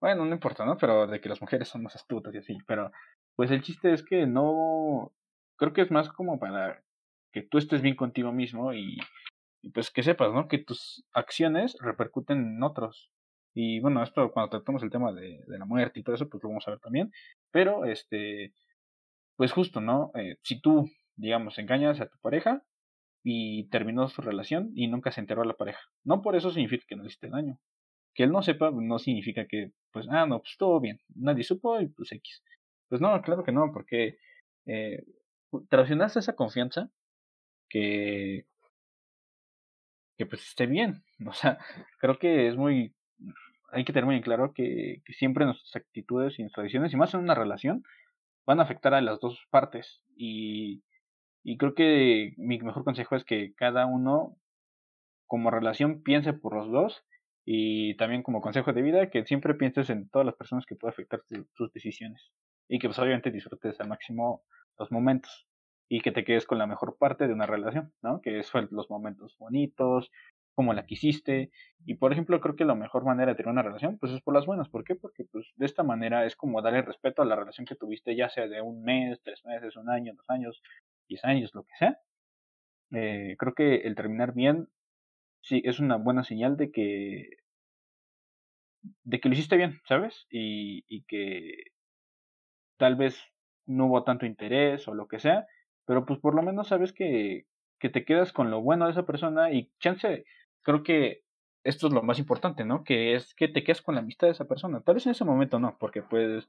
bueno, 0.00 0.24
no 0.24 0.34
importa, 0.34 0.64
¿no? 0.66 0.76
Pero 0.76 1.06
de 1.06 1.20
que 1.20 1.28
las 1.28 1.40
mujeres 1.40 1.68
son 1.68 1.82
más 1.82 1.94
astutas 1.96 2.34
y 2.34 2.38
así. 2.38 2.58
Pero 2.66 2.92
pues 3.36 3.50
el 3.50 3.62
chiste 3.62 3.92
es 3.92 4.04
que 4.04 4.26
no, 4.26 5.12
creo 5.56 5.72
que 5.72 5.82
es 5.82 5.90
más 5.90 6.08
como 6.10 6.38
para 6.38 6.82
que 7.32 7.42
tú 7.42 7.58
estés 7.58 7.82
bien 7.82 7.96
contigo 7.96 8.32
mismo 8.32 8.74
y, 8.74 8.98
y 9.62 9.70
pues 9.70 9.90
que 9.90 10.02
sepas, 10.02 10.32
¿no? 10.32 10.48
Que 10.48 10.58
tus 10.58 11.04
acciones 11.12 11.76
repercuten 11.80 12.38
en 12.56 12.62
otros. 12.62 13.10
Y 13.54 13.80
bueno, 13.80 14.02
esto 14.02 14.32
cuando 14.32 14.50
tratamos 14.50 14.82
el 14.82 14.90
tema 14.90 15.12
de, 15.12 15.44
de 15.46 15.58
la 15.58 15.64
muerte 15.64 16.00
y 16.00 16.02
todo 16.02 16.16
eso, 16.16 16.28
pues 16.28 16.42
lo 16.42 16.48
vamos 16.50 16.66
a 16.66 16.72
ver 16.72 16.80
también. 16.80 17.12
Pero, 17.50 17.84
este, 17.84 18.52
pues 19.36 19.52
justo, 19.52 19.80
¿no? 19.80 20.10
Eh, 20.14 20.38
si 20.42 20.60
tú, 20.60 20.90
digamos, 21.16 21.58
engañas 21.58 22.00
a 22.00 22.08
tu 22.08 22.18
pareja 22.20 22.62
y 23.22 23.68
terminó 23.70 24.08
su 24.08 24.22
relación 24.22 24.72
y 24.74 24.88
nunca 24.88 25.12
se 25.12 25.20
enteró 25.20 25.42
a 25.42 25.46
la 25.46 25.56
pareja, 25.56 25.80
no 26.04 26.22
por 26.22 26.36
eso 26.36 26.50
significa 26.50 26.84
que 26.88 26.96
no 26.96 27.04
hiciste 27.04 27.28
daño. 27.28 27.58
Que 28.14 28.24
él 28.24 28.32
no 28.32 28.42
sepa 28.42 28.70
no 28.72 28.98
significa 28.98 29.46
que, 29.46 29.72
pues, 29.92 30.06
ah, 30.10 30.26
no, 30.26 30.40
pues 30.40 30.56
todo 30.58 30.80
bien, 30.80 31.00
nadie 31.14 31.44
supo 31.44 31.80
y 31.80 31.88
pues 31.88 32.12
X. 32.12 32.42
Pues 32.88 33.00
no, 33.00 33.20
claro 33.22 33.44
que 33.44 33.52
no, 33.52 33.72
porque 33.72 34.18
eh, 34.66 35.04
traicionaste 35.68 36.20
esa 36.20 36.34
confianza 36.36 36.90
que, 37.68 38.46
que 40.16 40.26
pues 40.26 40.42
esté 40.42 40.66
bien. 40.66 41.04
O 41.26 41.32
sea, 41.32 41.58
creo 42.00 42.18
que 42.18 42.48
es 42.48 42.56
muy 42.56 42.94
hay 43.72 43.84
que 43.84 43.92
tener 43.92 44.04
muy 44.04 44.16
en 44.16 44.22
claro 44.22 44.52
que, 44.52 45.02
siempre 45.18 45.46
nuestras 45.46 45.74
actitudes 45.76 46.38
y 46.38 46.42
nuestras 46.42 46.64
decisiones, 46.64 46.92
y 46.92 46.96
más 46.96 47.14
en 47.14 47.20
una 47.20 47.34
relación, 47.34 47.82
van 48.46 48.60
a 48.60 48.64
afectar 48.64 48.92
a 48.94 49.00
las 49.00 49.18
dos 49.18 49.46
partes. 49.50 50.02
Y, 50.14 50.84
y 51.42 51.56
creo 51.56 51.74
que 51.74 52.34
mi 52.36 52.58
mejor 52.58 52.84
consejo 52.84 53.16
es 53.16 53.24
que 53.24 53.54
cada 53.54 53.86
uno, 53.86 54.36
como 55.26 55.50
relación, 55.50 56.02
piense 56.02 56.34
por 56.34 56.54
los 56.54 56.70
dos. 56.70 57.02
Y 57.44 57.96
también 57.96 58.22
como 58.22 58.40
consejo 58.40 58.72
de 58.72 58.82
vida, 58.82 59.10
que 59.10 59.24
siempre 59.24 59.54
pienses 59.54 59.90
en 59.90 60.08
todas 60.10 60.26
las 60.26 60.36
personas 60.36 60.66
que 60.66 60.76
pueden 60.76 60.92
afectar 60.92 61.22
tus 61.54 61.72
decisiones. 61.72 62.30
Y 62.68 62.78
que 62.78 62.88
pues 62.88 62.98
obviamente 62.98 63.30
disfrutes 63.30 63.80
al 63.80 63.88
máximo 63.88 64.42
los 64.78 64.92
momentos. 64.92 65.48
Y 65.88 66.00
que 66.00 66.12
te 66.12 66.24
quedes 66.24 66.46
con 66.46 66.58
la 66.58 66.66
mejor 66.66 66.96
parte 66.98 67.26
de 67.26 67.34
una 67.34 67.46
relación, 67.46 67.92
¿no? 68.02 68.20
Que 68.22 68.42
son 68.42 68.68
los 68.70 68.88
momentos 68.88 69.36
bonitos, 69.38 70.10
como 70.54 70.74
la 70.74 70.86
quisiste. 70.86 71.50
Y 71.84 71.94
por 71.94 72.12
ejemplo, 72.12 72.40
creo 72.40 72.56
que 72.56 72.64
la 72.64 72.74
mejor 72.74 73.04
manera 73.04 73.32
de 73.32 73.36
tener 73.36 73.52
una 73.52 73.62
relación, 73.62 73.98
pues 73.98 74.12
es 74.12 74.20
por 74.22 74.34
las 74.34 74.46
buenas. 74.46 74.68
¿Por 74.68 74.84
qué? 74.84 74.94
Porque 74.94 75.24
pues 75.24 75.52
de 75.56 75.66
esta 75.66 75.82
manera 75.82 76.24
es 76.26 76.36
como 76.36 76.62
darle 76.62 76.82
respeto 76.82 77.22
a 77.22 77.24
la 77.26 77.36
relación 77.36 77.66
que 77.66 77.74
tuviste, 77.74 78.16
ya 78.16 78.28
sea 78.28 78.48
de 78.48 78.60
un 78.60 78.82
mes, 78.82 79.20
tres 79.22 79.44
meses, 79.44 79.76
un 79.76 79.90
año, 79.90 80.14
dos 80.14 80.28
años, 80.28 80.62
diez 81.08 81.24
años, 81.24 81.54
lo 81.54 81.64
que 81.64 81.74
sea. 81.78 81.98
Eh, 82.92 83.36
creo 83.38 83.54
que 83.54 83.76
el 83.76 83.94
terminar 83.94 84.34
bien, 84.34 84.68
sí, 85.42 85.62
es 85.64 85.80
una 85.80 85.96
buena 85.96 86.24
señal 86.24 86.56
de 86.56 86.70
que 86.70 87.30
de 89.04 89.20
que 89.20 89.28
lo 89.28 89.34
hiciste 89.34 89.56
bien, 89.56 89.80
¿sabes? 89.86 90.26
Y, 90.30 90.84
y 90.88 91.04
que 91.04 91.72
tal 92.78 92.96
vez 92.96 93.16
no 93.66 93.86
hubo 93.86 94.02
tanto 94.04 94.26
interés 94.26 94.88
o 94.88 94.94
lo 94.94 95.06
que 95.06 95.20
sea, 95.20 95.46
pero 95.86 96.04
pues 96.06 96.20
por 96.20 96.34
lo 96.34 96.42
menos 96.42 96.68
sabes 96.68 96.92
que, 96.92 97.46
que 97.80 97.88
te 97.88 98.04
quedas 98.04 98.32
con 98.32 98.50
lo 98.50 98.60
bueno 98.62 98.86
de 98.86 98.92
esa 98.92 99.06
persona 99.06 99.52
y 99.52 99.70
chance, 99.80 100.24
creo 100.62 100.82
que 100.82 101.22
esto 101.64 101.86
es 101.86 101.92
lo 101.92 102.02
más 102.02 102.18
importante, 102.18 102.64
¿no? 102.64 102.84
Que 102.84 103.14
es 103.14 103.34
que 103.34 103.48
te 103.48 103.62
quedas 103.64 103.82
con 103.82 103.94
la 103.94 104.00
amistad 104.00 104.26
de 104.28 104.32
esa 104.32 104.48
persona. 104.48 104.80
Tal 104.82 104.96
vez 104.96 105.06
en 105.06 105.12
ese 105.12 105.24
momento 105.24 105.58
no, 105.58 105.76
porque 105.78 106.02
pues 106.02 106.48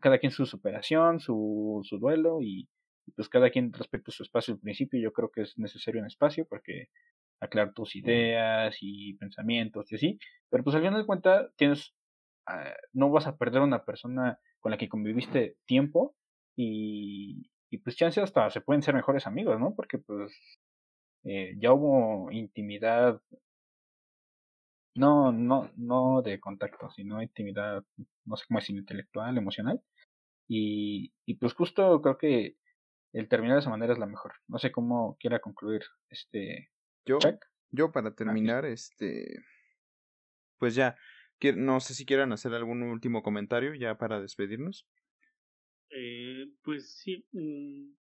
cada 0.00 0.18
quien 0.18 0.32
su 0.32 0.46
superación, 0.46 1.20
su, 1.20 1.80
su 1.84 1.98
duelo 1.98 2.40
y 2.40 2.68
pues 3.16 3.28
cada 3.28 3.50
quien 3.50 3.72
respecto 3.72 4.10
a 4.10 4.14
su 4.14 4.22
espacio 4.22 4.54
al 4.54 4.60
principio, 4.60 5.00
yo 5.00 5.12
creo 5.12 5.30
que 5.30 5.42
es 5.42 5.58
necesario 5.58 6.00
un 6.00 6.06
espacio 6.06 6.46
porque 6.48 6.88
aclarar 7.40 7.74
tus 7.74 7.96
ideas 7.96 8.76
y 8.80 9.14
pensamientos 9.14 9.90
y 9.90 9.96
así, 9.96 10.18
pero 10.48 10.62
pues 10.62 10.76
al 10.76 10.82
final 10.82 11.00
de 11.00 11.06
cuentas 11.06 11.50
tienes, 11.56 11.92
uh, 12.48 12.70
no 12.92 13.10
vas 13.10 13.26
a 13.26 13.36
perder 13.36 13.62
a 13.62 13.64
una 13.64 13.84
persona 13.84 14.38
con 14.60 14.70
la 14.70 14.78
que 14.78 14.88
conviviste 14.88 15.56
tiempo 15.66 16.14
y, 16.56 17.50
y 17.72 17.78
pues 17.78 17.96
chance 17.96 18.20
hasta 18.20 18.50
se 18.50 18.60
pueden 18.60 18.82
ser 18.82 18.94
mejores 18.94 19.26
amigos, 19.26 19.58
¿no? 19.58 19.74
Porque 19.74 19.96
pues 19.96 20.30
eh, 21.24 21.54
ya 21.58 21.72
hubo 21.72 22.30
intimidad, 22.30 23.18
no, 24.94 25.32
no, 25.32 25.70
no 25.76 26.20
de 26.20 26.38
contacto, 26.38 26.90
sino 26.90 27.22
intimidad, 27.22 27.82
no 28.26 28.36
sé 28.36 28.44
cómo 28.46 28.60
decir, 28.60 28.76
intelectual, 28.76 29.38
emocional. 29.38 29.80
Y, 30.46 31.14
y 31.24 31.34
pues 31.36 31.54
justo 31.54 32.02
creo 32.02 32.18
que 32.18 32.56
el 33.14 33.30
terminar 33.30 33.56
de 33.56 33.60
esa 33.60 33.70
manera 33.70 33.94
es 33.94 33.98
la 33.98 34.04
mejor. 34.04 34.34
No 34.48 34.58
sé 34.58 34.70
cómo 34.70 35.16
quiera 35.18 35.38
concluir 35.38 35.80
este. 36.10 36.70
Yo, 37.06 37.18
yo 37.70 37.90
para 37.90 38.14
terminar, 38.14 38.66
este, 38.66 39.42
pues 40.58 40.74
ya, 40.74 40.94
no 41.56 41.80
sé 41.80 41.94
si 41.94 42.04
quieran 42.04 42.32
hacer 42.32 42.52
algún 42.52 42.82
último 42.82 43.22
comentario 43.22 43.74
ya 43.74 43.96
para 43.96 44.20
despedirnos. 44.20 44.86
Eh, 45.94 46.46
pues 46.62 46.96
sí, 46.96 47.24
mmm, 47.32 47.92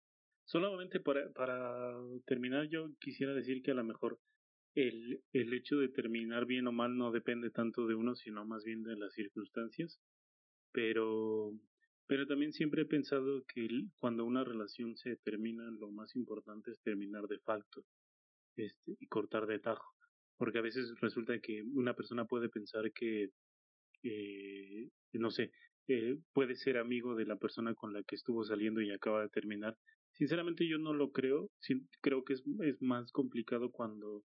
Solamente 0.46 1.00
para, 1.00 1.32
para 1.32 1.94
terminar, 2.26 2.68
yo 2.68 2.90
quisiera 3.00 3.34
decir 3.34 3.62
que 3.62 3.72
a 3.72 3.74
lo 3.74 3.84
mejor 3.84 4.20
el, 4.74 5.22
el 5.32 5.54
hecho 5.54 5.78
de 5.78 5.88
terminar 5.90 6.46
bien 6.46 6.68
o 6.68 6.72
mal 6.72 6.96
no 6.98 7.12
depende 7.12 7.50
tanto 7.50 7.86
de 7.88 7.96
uno, 7.96 8.16
sino 8.16 8.44
más 8.46 8.64
bien 8.64 8.82
de 8.84 8.96
las 8.98 9.14
circunstancias. 9.14 10.00
Pero, 10.72 11.52
pero 12.06 12.26
también 12.26 12.52
siempre 12.52 12.82
he 12.82 12.86
pensado 12.86 13.44
que 13.46 13.68
cuando 13.98 14.24
una 14.26 14.44
relación 14.44 14.96
se 14.96 15.16
termina, 15.16 15.70
lo 15.70 15.90
más 15.92 16.16
importante 16.16 16.72
es 16.72 16.80
terminar 16.82 17.26
de 17.28 17.40
facto 17.40 17.84
este, 18.56 18.96
y 19.00 19.06
cortar 19.08 19.46
de 19.46 19.60
tajo. 19.60 19.94
Porque 20.36 20.58
a 20.58 20.62
veces 20.62 20.94
resulta 21.00 21.40
que 21.40 21.62
una 21.74 21.94
persona 21.94 22.26
puede 22.26 22.48
pensar 22.50 22.92
que, 22.92 23.30
eh, 24.02 24.88
no 25.12 25.30
sé, 25.30 25.52
eh, 25.88 26.18
puede 26.32 26.56
ser 26.56 26.78
amigo 26.78 27.14
de 27.14 27.26
la 27.26 27.36
persona 27.36 27.74
con 27.74 27.92
la 27.92 28.02
que 28.02 28.16
estuvo 28.16 28.44
saliendo 28.44 28.80
y 28.80 28.90
acaba 28.90 29.22
de 29.22 29.28
terminar, 29.28 29.76
Sinceramente 30.12 30.68
yo 30.68 30.78
no 30.78 30.92
lo 30.92 31.12
creo, 31.12 31.50
creo 32.02 32.24
que 32.24 32.34
es, 32.34 32.42
es 32.60 32.82
más 32.82 33.10
complicado 33.12 33.70
cuando 33.70 34.22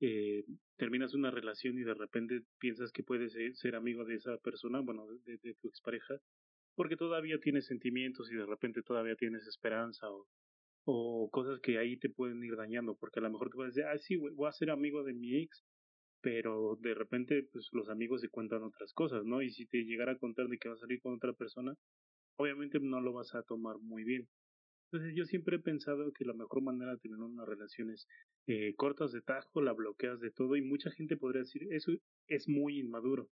eh, 0.00 0.44
terminas 0.76 1.14
una 1.14 1.30
relación 1.30 1.78
y 1.78 1.84
de 1.84 1.94
repente 1.94 2.42
piensas 2.58 2.90
que 2.92 3.02
puedes 3.02 3.32
ser, 3.32 3.54
ser 3.54 3.76
amigo 3.76 4.04
de 4.04 4.16
esa 4.16 4.36
persona, 4.38 4.80
bueno, 4.80 5.06
de, 5.24 5.38
de, 5.38 5.54
tu 5.54 5.68
expareja, 5.68 6.18
porque 6.74 6.96
todavía 6.96 7.38
tienes 7.38 7.66
sentimientos 7.66 8.30
y 8.32 8.34
de 8.36 8.46
repente 8.46 8.82
todavía 8.82 9.16
tienes 9.16 9.46
esperanza 9.46 10.10
o, 10.10 10.26
o 10.84 11.30
cosas 11.30 11.60
que 11.60 11.78
ahí 11.78 11.96
te 11.98 12.10
pueden 12.10 12.42
ir 12.42 12.56
dañando, 12.56 12.96
porque 12.96 13.20
a 13.20 13.22
lo 13.22 13.30
mejor 13.30 13.50
te 13.50 13.56
puedes 13.56 13.74
decir, 13.74 13.88
ah, 13.88 13.98
sí, 13.98 14.16
voy 14.16 14.48
a 14.48 14.52
ser 14.52 14.70
amigo 14.70 15.04
de 15.04 15.14
mi 15.14 15.36
ex, 15.36 15.64
pero 16.20 16.76
de 16.80 16.94
repente 16.94 17.48
pues 17.52 17.68
los 17.72 17.88
amigos 17.88 18.20
se 18.20 18.28
cuentan 18.28 18.62
otras 18.62 18.92
cosas, 18.92 19.24
¿no? 19.24 19.42
Y 19.42 19.50
si 19.50 19.66
te 19.66 19.84
llegara 19.84 20.12
a 20.12 20.18
contar 20.18 20.48
de 20.48 20.58
que 20.58 20.68
va 20.68 20.74
a 20.74 20.78
salir 20.78 21.00
con 21.00 21.14
otra 21.14 21.32
persona, 21.32 21.74
obviamente 22.36 22.80
no 22.80 23.00
lo 23.00 23.12
vas 23.12 23.34
a 23.34 23.42
tomar 23.42 23.78
muy 23.78 24.04
bien. 24.04 24.28
Entonces 24.90 25.14
yo 25.14 25.26
siempre 25.26 25.56
he 25.56 25.60
pensado 25.60 26.12
que 26.12 26.24
la 26.24 26.32
mejor 26.32 26.62
manera 26.62 26.92
de 26.92 26.98
tener 26.98 27.18
unas 27.18 27.46
relaciones 27.46 28.06
eh, 28.46 28.74
cortas 28.74 29.12
de 29.12 29.20
tajo, 29.20 29.60
la 29.60 29.74
bloqueas 29.74 30.18
de 30.20 30.30
todo 30.30 30.56
y 30.56 30.62
mucha 30.62 30.90
gente 30.90 31.16
podría 31.16 31.42
decir 31.42 31.66
eso 31.70 31.92
es 32.26 32.48
muy 32.48 32.78
inmaduro. 32.80 33.28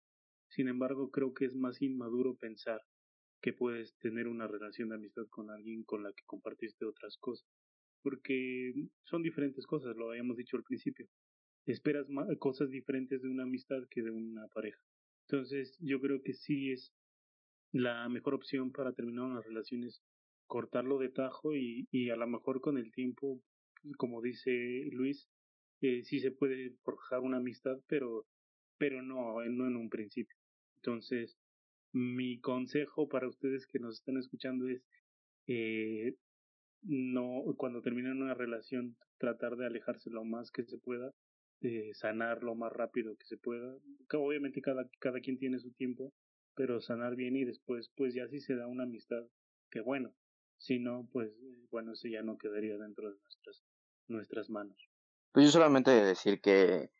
Sin 0.48 0.68
embargo, 0.68 1.10
creo 1.10 1.34
que 1.34 1.44
es 1.44 1.54
más 1.54 1.80
inmaduro 1.82 2.36
pensar 2.36 2.80
que 3.42 3.52
puedes 3.52 3.94
tener 3.98 4.28
una 4.28 4.46
relación 4.46 4.88
de 4.88 4.94
amistad 4.96 5.24
con 5.28 5.50
alguien 5.50 5.82
con 5.84 6.02
la 6.02 6.12
que 6.12 6.24
compartiste 6.24 6.86
otras 6.86 7.16
cosas. 7.18 7.46
Porque 8.02 8.72
son 9.04 9.22
diferentes 9.22 9.66
cosas, 9.66 9.96
lo 9.96 10.10
habíamos 10.10 10.36
dicho 10.36 10.56
al 10.56 10.62
principio. 10.62 11.06
Esperas 11.66 12.06
cosas 12.38 12.70
diferentes 12.70 13.22
de 13.22 13.28
una 13.28 13.44
amistad 13.44 13.82
que 13.90 14.02
de 14.02 14.10
una 14.10 14.48
pareja. 14.48 14.80
Entonces, 15.28 15.76
yo 15.80 16.00
creo 16.00 16.22
que 16.22 16.34
sí 16.34 16.72
es 16.72 16.92
la 17.72 18.08
mejor 18.08 18.34
opción 18.34 18.72
para 18.72 18.92
terminar 18.92 19.24
unas 19.24 19.44
relaciones 19.44 20.02
cortarlo 20.46 20.98
de 20.98 21.08
tajo 21.08 21.54
y, 21.54 21.88
y 21.90 22.10
a 22.10 22.16
lo 22.16 22.26
mejor 22.26 22.60
con 22.60 22.76
el 22.76 22.92
tiempo, 22.92 23.40
como 23.96 24.20
dice 24.20 24.88
Luis, 24.92 25.28
eh, 25.80 26.02
sí 26.04 26.20
se 26.20 26.30
puede 26.30 26.74
forjar 26.82 27.20
una 27.20 27.38
amistad, 27.38 27.78
pero, 27.88 28.26
pero 28.78 29.02
no, 29.02 29.42
no 29.44 29.66
en 29.66 29.76
un 29.76 29.88
principio. 29.88 30.36
Entonces, 30.76 31.38
mi 31.92 32.38
consejo 32.40 33.08
para 33.08 33.28
ustedes 33.28 33.66
que 33.66 33.78
nos 33.78 33.98
están 33.98 34.16
escuchando 34.16 34.68
es 34.68 34.82
eh, 35.46 36.14
no 36.82 37.42
cuando 37.56 37.82
terminen 37.82 38.22
una 38.22 38.34
relación 38.34 38.96
tratar 39.18 39.56
de 39.56 39.66
alejarse 39.66 40.10
lo 40.10 40.24
más 40.24 40.50
que 40.50 40.64
se 40.64 40.78
pueda 40.78 41.12
de 41.62 41.94
sanar 41.94 42.42
lo 42.42 42.54
más 42.54 42.72
rápido 42.72 43.16
que 43.16 43.24
se 43.24 43.36
pueda 43.38 43.76
obviamente 44.14 44.60
cada 44.60 44.88
cada 45.00 45.20
quien 45.20 45.38
tiene 45.38 45.58
su 45.58 45.72
tiempo 45.72 46.12
pero 46.54 46.80
sanar 46.80 47.16
bien 47.16 47.36
y 47.36 47.44
después 47.44 47.90
pues 47.96 48.14
ya 48.14 48.28
si 48.28 48.40
se 48.40 48.56
da 48.56 48.66
una 48.66 48.84
amistad 48.84 49.22
que 49.70 49.80
bueno 49.80 50.14
si 50.58 50.78
no 50.78 51.08
pues 51.12 51.32
bueno 51.70 51.92
eso 51.92 52.08
ya 52.08 52.22
no 52.22 52.36
quedaría 52.36 52.76
dentro 52.76 53.10
de 53.10 53.18
nuestras 53.20 53.64
nuestras 54.08 54.50
manos 54.50 54.76
pues 55.32 55.46
yo 55.46 55.52
solamente 55.52 55.90
decir 55.90 56.40
que 56.40 56.90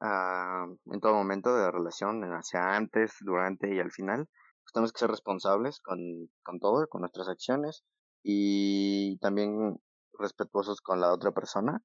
Ah, 0.00 0.66
en 0.86 1.00
todo 1.00 1.14
momento 1.14 1.54
de 1.54 1.62
la 1.62 1.70
relación, 1.70 2.22
hacia 2.32 2.76
antes, 2.76 3.16
durante 3.20 3.74
y 3.74 3.80
al 3.80 3.92
final. 3.92 4.28
Pues 4.62 4.72
tenemos 4.72 4.92
que 4.92 5.00
ser 5.00 5.10
responsables 5.10 5.80
con, 5.80 5.98
con 6.42 6.60
todo, 6.60 6.86
con 6.88 7.02
nuestras 7.02 7.28
acciones 7.28 7.84
y 8.22 9.18
también 9.18 9.80
respetuosos 10.18 10.80
con 10.80 11.00
la 11.00 11.12
otra 11.12 11.32
persona 11.32 11.82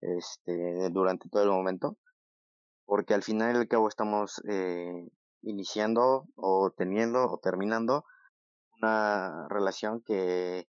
este, 0.00 0.90
durante 0.90 1.28
todo 1.28 1.42
el 1.42 1.50
momento, 1.50 1.96
porque 2.84 3.14
al 3.14 3.22
final 3.22 3.54
y 3.54 3.58
al 3.58 3.68
cabo 3.68 3.88
estamos 3.88 4.42
eh, 4.48 5.08
iniciando 5.42 6.26
o 6.36 6.70
teniendo 6.76 7.30
o 7.30 7.38
terminando 7.38 8.04
una 8.80 9.46
relación 9.48 10.02
que 10.02 10.66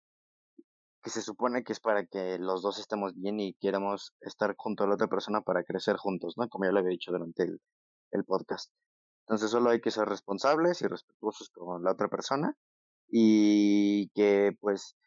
que 1.07 1.11
se 1.11 1.21
supone 1.21 1.63
que 1.63 1.71
es 1.71 1.79
para 1.79 2.05
que 2.05 2.37
los 2.37 2.61
dos 2.61 2.79
estemos 2.79 3.13
bien 3.15 3.39
y 3.39 3.53
queramos 3.53 4.13
estar 4.19 4.55
junto 4.57 4.83
a 4.83 4.87
la 4.87 4.95
otra 4.95 5.07
persona 5.07 5.39
para 5.39 5.63
crecer 5.63 5.95
juntos, 5.95 6.33
¿no? 6.37 6.49
Como 6.49 6.65
ya 6.65 6.71
lo 6.71 6.79
había 6.79 6.89
dicho 6.91 7.13
durante 7.13 7.43
el, 7.43 7.61
el 8.11 8.25
podcast. 8.25 8.73
Entonces 9.21 9.49
solo 9.49 9.69
hay 9.69 9.79
que 9.79 9.91
ser 9.91 10.07
responsables 10.07 10.81
y 10.81 10.87
respetuosos 10.87 11.49
con 11.49 11.81
la 11.83 11.93
otra 11.93 12.09
persona 12.09 12.55
y 13.09 14.09
que 14.09 14.51
pues 14.59 14.97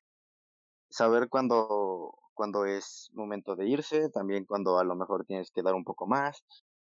saber 0.91 1.29
cuándo 1.29 2.15
cuando 2.35 2.65
es 2.65 3.11
momento 3.15 3.57
de 3.57 3.69
irse, 3.69 4.11
también 4.11 4.45
cuando 4.45 4.79
a 4.79 4.85
lo 4.85 4.97
mejor 4.97 5.25
tienes 5.27 5.51
que 5.51 5.63
dar 5.63 5.75
un 5.75 5.85
poco 5.85 6.07
más 6.07 6.45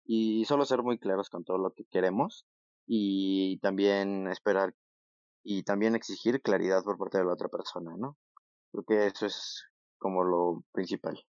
y 0.05 0.45
solo 0.45 0.65
ser 0.65 0.83
muy 0.83 0.99
claros 0.99 1.29
con 1.29 1.43
todo 1.43 1.57
lo 1.57 1.71
que 1.71 1.85
queremos 1.85 2.45
y 2.85 3.59
también 3.59 4.27
esperar 4.27 4.73
y 5.43 5.63
también 5.63 5.95
exigir 5.95 6.41
claridad 6.41 6.83
por 6.83 6.97
parte 6.97 7.19
de 7.19 7.25
la 7.25 7.33
otra 7.33 7.49
persona, 7.49 7.95
¿no? 7.97 8.17
Creo 8.71 8.83
que 8.85 9.07
eso 9.07 9.25
es 9.25 9.63
como 9.97 10.23
lo 10.23 10.63
principal. 10.73 11.25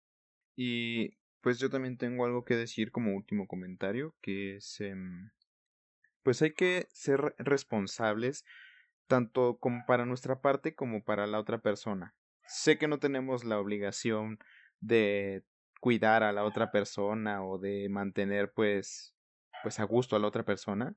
Y 0.56 1.18
pues 1.42 1.60
yo 1.60 1.70
también 1.70 1.98
tengo 1.98 2.26
algo 2.26 2.44
que 2.44 2.56
decir 2.56 2.92
como 2.92 3.16
último 3.16 3.48
comentario, 3.48 4.16
que 4.22 4.58
es, 4.58 4.82
em, 4.82 5.30
pues 6.24 6.42
hay 6.42 6.54
que 6.54 6.88
ser 6.92 7.36
responsables 7.38 8.44
tanto 9.08 9.60
como 9.60 9.86
para 9.88 10.06
nuestra 10.06 10.42
parte 10.42 10.76
como 10.76 11.04
para 11.06 11.28
la 11.28 11.40
otra 11.40 11.62
persona. 11.62 12.17
Sé 12.48 12.78
que 12.78 12.88
no 12.88 13.00
tenemos 13.00 13.44
la 13.44 13.60
obligación 13.60 14.40
de 14.80 15.44
cuidar 15.82 16.24
a 16.24 16.32
la 16.32 16.44
otra 16.44 16.72
persona 16.72 17.44
o 17.46 17.58
de 17.60 17.90
mantener 17.90 18.52
pues 18.54 19.14
pues 19.64 19.80
a 19.80 19.84
gusto 19.84 20.16
a 20.16 20.20
la 20.20 20.28
otra 20.28 20.44
persona, 20.46 20.96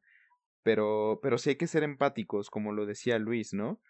pero 0.62 1.20
pero 1.22 1.39
sí 1.39 1.51
hay 1.51 1.56
que 1.56 1.66
ser 1.66 1.82
empáticos, 1.82 2.51
como 2.51 2.72
lo 2.72 2.86
decía 2.86 3.18
Luis, 3.18 3.55
¿no? 3.55 3.81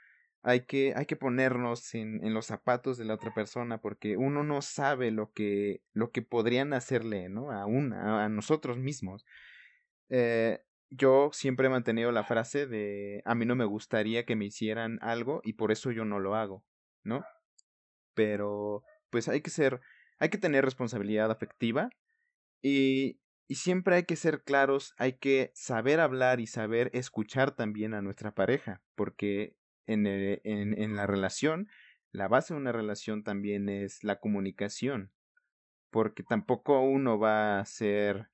hay 0.42 0.62
que, 0.62 0.94
hay 0.96 1.06
que 1.06 1.16
ponernos 1.16 1.94
en, 1.94 2.24
en, 2.24 2.32
los 2.32 2.46
zapatos 2.46 2.96
de 2.96 3.04
la 3.04 3.14
otra 3.14 3.34
persona 3.34 3.80
porque 3.80 4.16
uno 4.16 4.42
no 4.42 4.62
sabe 4.62 5.10
lo 5.10 5.32
que, 5.32 5.82
lo 5.92 6.12
que 6.12 6.22
podrían 6.22 6.72
hacerle, 6.72 7.28
¿no? 7.28 7.50
A 7.50 7.66
una, 7.66 8.24
a 8.24 8.28
nosotros 8.28 8.78
mismos. 8.78 9.26
Eh, 10.08 10.60
yo 10.88 11.30
siempre 11.32 11.66
he 11.66 11.70
mantenido 11.70 12.10
la 12.10 12.24
frase 12.24 12.66
de 12.66 13.22
a 13.24 13.34
mí 13.34 13.44
no 13.44 13.54
me 13.54 13.64
gustaría 13.64 14.24
que 14.24 14.34
me 14.34 14.46
hicieran 14.46 14.98
algo 15.02 15.40
y 15.44 15.52
por 15.54 15.72
eso 15.72 15.90
yo 15.90 16.04
no 16.04 16.18
lo 16.18 16.34
hago, 16.34 16.64
¿no? 17.04 17.22
Pero 18.20 18.84
pues 19.08 19.28
hay 19.28 19.40
que 19.40 19.48
ser, 19.48 19.80
hay 20.18 20.28
que 20.28 20.36
tener 20.36 20.62
responsabilidad 20.62 21.30
afectiva 21.30 21.88
y, 22.60 23.18
y 23.48 23.54
siempre 23.54 23.96
hay 23.96 24.02
que 24.02 24.14
ser 24.14 24.42
claros, 24.42 24.92
hay 24.98 25.14
que 25.14 25.52
saber 25.54 26.00
hablar 26.00 26.38
y 26.38 26.46
saber 26.46 26.90
escuchar 26.92 27.52
también 27.52 27.94
a 27.94 28.02
nuestra 28.02 28.34
pareja, 28.34 28.82
porque 28.94 29.56
en, 29.86 30.06
en, 30.06 30.78
en 30.78 30.96
la 30.96 31.06
relación, 31.06 31.68
la 32.12 32.28
base 32.28 32.52
de 32.52 32.60
una 32.60 32.72
relación 32.72 33.24
también 33.24 33.70
es 33.70 34.04
la 34.04 34.20
comunicación, 34.20 35.10
porque 35.88 36.22
tampoco 36.22 36.78
uno 36.82 37.18
va 37.18 37.58
a 37.58 37.64
ser, 37.64 38.28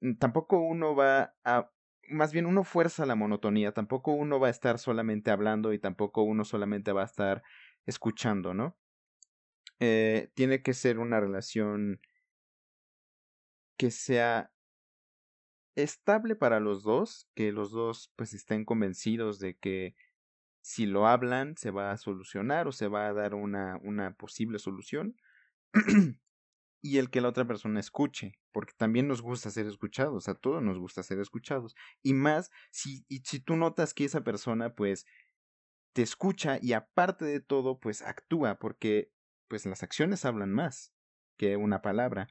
mm, 0.00 0.14
tampoco 0.14 0.60
uno 0.60 0.94
va 0.94 1.34
a, 1.42 1.72
más 2.08 2.32
bien 2.32 2.46
uno 2.46 2.62
fuerza 2.62 3.04
la 3.04 3.16
monotonía, 3.16 3.72
tampoco 3.72 4.12
uno 4.12 4.38
va 4.38 4.46
a 4.46 4.50
estar 4.50 4.78
solamente 4.78 5.32
hablando 5.32 5.72
y 5.72 5.80
tampoco 5.80 6.22
uno 6.22 6.44
solamente 6.44 6.92
va 6.92 7.02
a 7.02 7.06
estar 7.06 7.42
escuchando, 7.84 8.54
¿no? 8.54 8.76
Eh, 9.80 10.30
tiene 10.34 10.62
que 10.62 10.74
ser 10.74 10.98
una 10.98 11.20
relación 11.20 12.00
que 13.76 13.90
sea 13.90 14.52
estable 15.76 16.34
para 16.34 16.60
los 16.60 16.82
dos, 16.82 17.28
que 17.34 17.52
los 17.52 17.70
dos 17.70 18.12
pues 18.16 18.34
estén 18.34 18.64
convencidos 18.64 19.38
de 19.38 19.56
que 19.56 19.94
si 20.60 20.86
lo 20.86 21.06
hablan 21.06 21.56
se 21.56 21.70
va 21.70 21.92
a 21.92 21.96
solucionar 21.96 22.66
o 22.66 22.72
se 22.72 22.88
va 22.88 23.06
a 23.06 23.12
dar 23.12 23.34
una, 23.34 23.78
una 23.82 24.14
posible 24.14 24.58
solución. 24.58 25.16
y 26.82 26.98
el 26.98 27.10
que 27.10 27.20
la 27.20 27.28
otra 27.28 27.46
persona 27.46 27.80
escuche, 27.80 28.38
porque 28.52 28.72
también 28.76 29.08
nos 29.08 29.22
gusta 29.22 29.50
ser 29.50 29.66
escuchados, 29.66 30.28
a 30.28 30.34
todos 30.34 30.62
nos 30.62 30.78
gusta 30.78 31.02
ser 31.02 31.18
escuchados. 31.20 31.74
Y 32.02 32.14
más 32.14 32.50
si, 32.70 33.04
si 33.24 33.40
tú 33.40 33.56
notas 33.56 33.94
que 33.94 34.04
esa 34.04 34.22
persona 34.22 34.74
pues 34.74 35.06
te 35.92 36.02
escucha 36.02 36.58
y 36.60 36.72
aparte 36.72 37.24
de 37.24 37.40
todo 37.40 37.80
pues 37.80 38.02
actúa, 38.02 38.58
porque 38.58 39.12
pues 39.48 39.66
las 39.66 39.82
acciones 39.82 40.24
hablan 40.24 40.52
más 40.52 40.92
que 41.36 41.56
una 41.56 41.82
palabra. 41.82 42.28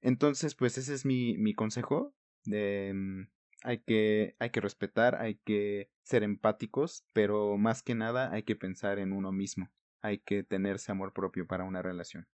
Entonces 0.00 0.54
pues 0.54 0.78
ese 0.78 0.94
es 0.94 1.04
mi, 1.04 1.36
mi 1.38 1.54
consejo 1.54 2.14
de 2.44 2.92
mm, 2.94 3.22
hay 3.64 3.78
que, 3.78 4.36
hay 4.38 4.50
que 4.50 4.60
respetar, 4.60 5.16
hay 5.16 5.36
que 5.36 5.90
ser 6.02 6.22
empáticos, 6.22 7.06
pero 7.12 7.56
más 7.56 7.82
que 7.82 7.94
nada 7.94 8.32
hay 8.32 8.42
que 8.42 8.56
pensar 8.56 8.98
en 8.98 9.12
uno 9.12 9.32
mismo, 9.32 9.70
hay 10.00 10.18
que 10.18 10.42
tenerse 10.42 10.92
amor 10.92 11.12
propio 11.12 11.46
para 11.46 11.64
una 11.64 11.82
relación. 11.82 12.26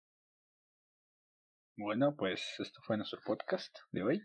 Bueno, 1.77 2.17
pues 2.17 2.43
esto 2.59 2.81
fue 2.85 2.97
nuestro 2.97 3.21
podcast 3.25 3.77
de 3.93 4.03
hoy. 4.03 4.23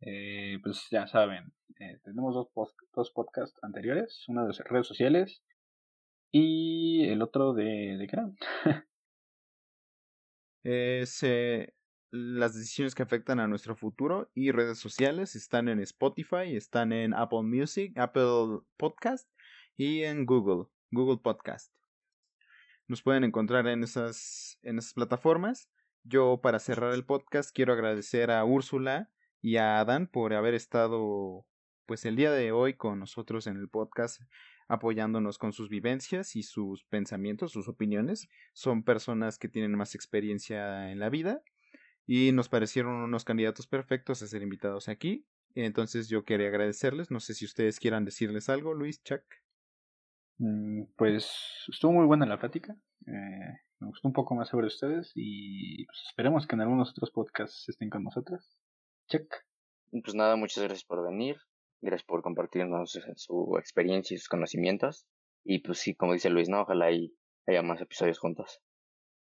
Eh, 0.00 0.58
pues 0.62 0.86
ya 0.90 1.06
saben, 1.06 1.52
eh, 1.78 2.00
tenemos 2.02 2.34
dos, 2.34 2.74
dos 2.94 3.10
podcasts 3.12 3.56
anteriores, 3.62 4.24
uno 4.28 4.46
de 4.46 4.52
redes 4.64 4.86
sociales 4.86 5.42
y 6.30 7.08
el 7.08 7.22
otro 7.22 7.54
de, 7.54 7.96
¿de 7.96 8.06
qué 8.06 8.16
eh, 10.64 11.04
se, 11.06 11.74
las 12.10 12.54
decisiones 12.54 12.94
que 12.94 13.02
afectan 13.02 13.38
a 13.38 13.46
nuestro 13.46 13.76
futuro 13.76 14.30
y 14.34 14.50
redes 14.50 14.78
sociales 14.78 15.36
están 15.36 15.68
en 15.68 15.80
Spotify, 15.80 16.56
están 16.56 16.92
en 16.92 17.12
Apple 17.12 17.42
Music, 17.42 17.92
Apple 17.98 18.60
Podcast 18.76 19.28
y 19.76 20.02
en 20.02 20.24
Google, 20.24 20.68
Google 20.90 21.20
Podcast. 21.22 21.72
Nos 22.86 23.02
pueden 23.02 23.24
encontrar 23.24 23.66
en 23.66 23.82
esas, 23.82 24.58
en 24.62 24.78
esas 24.78 24.94
plataformas. 24.94 25.70
Yo 26.02 26.40
para 26.42 26.58
cerrar 26.58 26.92
el 26.92 27.04
podcast 27.04 27.50
quiero 27.54 27.72
agradecer 27.72 28.30
a 28.30 28.44
Úrsula 28.44 29.10
y 29.40 29.56
a 29.56 29.80
Adán 29.80 30.06
por 30.06 30.34
haber 30.34 30.54
estado 30.54 31.46
pues 31.86 32.04
el 32.04 32.16
día 32.16 32.30
de 32.30 32.52
hoy 32.52 32.74
con 32.74 32.98
nosotros 32.98 33.46
en 33.46 33.56
el 33.56 33.68
podcast 33.68 34.20
apoyándonos 34.68 35.38
con 35.38 35.52
sus 35.52 35.68
vivencias 35.68 36.36
y 36.36 36.42
sus 36.42 36.84
pensamientos, 36.84 37.52
sus 37.52 37.68
opiniones. 37.68 38.28
Son 38.52 38.82
personas 38.82 39.38
que 39.38 39.48
tienen 39.48 39.76
más 39.76 39.94
experiencia 39.94 40.90
en 40.90 40.98
la 40.98 41.10
vida 41.10 41.42
y 42.06 42.32
nos 42.32 42.48
parecieron 42.48 42.94
unos 42.94 43.24
candidatos 43.24 43.66
perfectos 43.66 44.22
a 44.22 44.26
ser 44.26 44.42
invitados 44.42 44.88
aquí. 44.88 45.26
Entonces 45.54 46.08
yo 46.08 46.24
quería 46.24 46.48
agradecerles. 46.48 47.10
No 47.10 47.20
sé 47.20 47.34
si 47.34 47.44
ustedes 47.44 47.78
quieran 47.78 48.04
decirles 48.04 48.48
algo, 48.48 48.74
Luis, 48.74 49.02
Chuck. 49.02 49.22
Mm, 50.38 50.84
pues 50.96 51.30
estuvo 51.68 51.92
muy 51.92 52.06
buena 52.06 52.26
la 52.26 52.38
plática. 52.38 52.76
Eh, 53.06 53.58
me 53.80 53.88
gustó 53.88 54.08
un 54.08 54.14
poco 54.14 54.34
más 54.34 54.48
sobre 54.48 54.66
ustedes 54.66 55.12
y 55.14 55.84
pues, 55.86 56.02
esperemos 56.08 56.46
que 56.46 56.56
en 56.56 56.62
algunos 56.62 56.90
otros 56.90 57.10
podcasts 57.10 57.68
estén 57.68 57.90
con 57.90 58.04
nosotros. 58.04 58.58
Check. 59.08 59.32
Pues 60.02 60.14
nada, 60.14 60.36
muchas 60.36 60.64
gracias 60.64 60.84
por 60.84 61.04
venir. 61.06 61.36
Gracias 61.84 62.06
por 62.06 62.22
compartirnos 62.22 62.98
su 63.16 63.56
experiencia 63.58 64.14
y 64.14 64.18
sus 64.18 64.30
conocimientos. 64.30 65.06
Y 65.44 65.58
pues 65.58 65.78
sí, 65.80 65.94
como 65.94 66.14
dice 66.14 66.30
Luis, 66.30 66.48
¿no? 66.48 66.62
Ojalá 66.62 66.86
haya 66.86 67.62
más 67.62 67.82
episodios 67.82 68.18
juntos. 68.18 68.62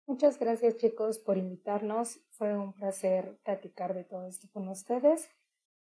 Muchas 0.06 0.38
gracias 0.38 0.76
chicos 0.76 1.18
por 1.18 1.36
invitarnos. 1.36 2.20
Fue 2.30 2.56
un 2.56 2.72
placer 2.72 3.40
platicar 3.42 3.94
de 3.94 4.04
todo 4.04 4.28
esto 4.28 4.46
con 4.52 4.68
ustedes. 4.68 5.28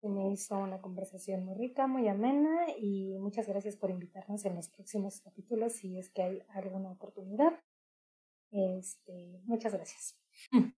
Me 0.03 0.31
hizo 0.31 0.59
una 0.59 0.83
conversación 0.83 1.47
muy 1.47 1.57
rica, 1.57 1.87
muy 1.87 2.07
amena 2.07 2.67
y 2.79 3.17
muchas 3.19 3.49
gracias 3.49 3.77
por 3.77 3.89
invitarnos 3.89 4.45
en 4.45 4.55
los 4.55 4.69
próximos 4.69 5.23
capítulos 5.23 5.73
si 5.73 5.99
es 5.99 6.11
que 6.11 6.23
hay 6.23 6.43
alguna 6.51 6.91
oportunidad. 6.91 7.59
Este, 8.51 9.41
muchas 9.45 9.73
gracias. 9.73 10.19
También 10.51 10.75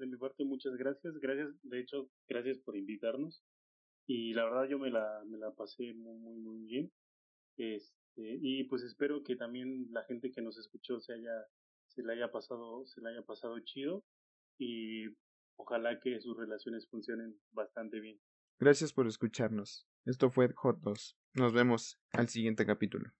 de 0.00 0.06
mi 0.08 0.16
parte 0.16 0.44
muchas 0.44 0.74
gracias. 0.74 1.14
Gracias, 1.20 1.50
de 1.62 1.78
hecho, 1.78 2.10
gracias 2.26 2.58
por 2.58 2.76
invitarnos. 2.76 3.44
Y 4.06 4.34
la 4.34 4.44
verdad 4.44 4.68
yo 4.68 4.78
me 4.78 4.90
la, 4.90 5.22
me 5.26 5.38
la 5.38 5.52
pasé 5.52 5.94
muy, 5.94 6.18
muy, 6.18 6.36
muy 6.36 6.58
bien. 6.66 6.92
Este, 7.56 8.38
y 8.40 8.64
pues 8.64 8.82
espero 8.82 9.22
que 9.22 9.36
también 9.36 9.88
la 9.90 10.04
gente 10.04 10.30
que 10.30 10.42
nos 10.42 10.58
escuchó 10.58 11.00
se 11.00 11.14
haya, 11.14 11.46
se 11.88 12.02
le 12.02 12.12
haya 12.12 12.30
pasado, 12.30 12.84
se 12.86 13.00
le 13.00 13.10
haya 13.10 13.22
pasado 13.22 13.58
chido. 13.60 14.04
Y 14.58 15.06
ojalá 15.56 15.98
que 16.00 16.20
sus 16.20 16.36
relaciones 16.36 16.88
funcionen 16.88 17.38
bastante 17.52 18.00
bien. 18.00 18.20
Gracias 18.58 18.92
por 18.92 19.06
escucharnos. 19.06 19.86
Esto 20.04 20.30
fue 20.30 20.52
Hot 20.56 20.78
2. 20.80 21.18
Nos 21.34 21.52
vemos 21.52 21.98
al 22.12 22.28
siguiente 22.28 22.66
capítulo. 22.66 23.10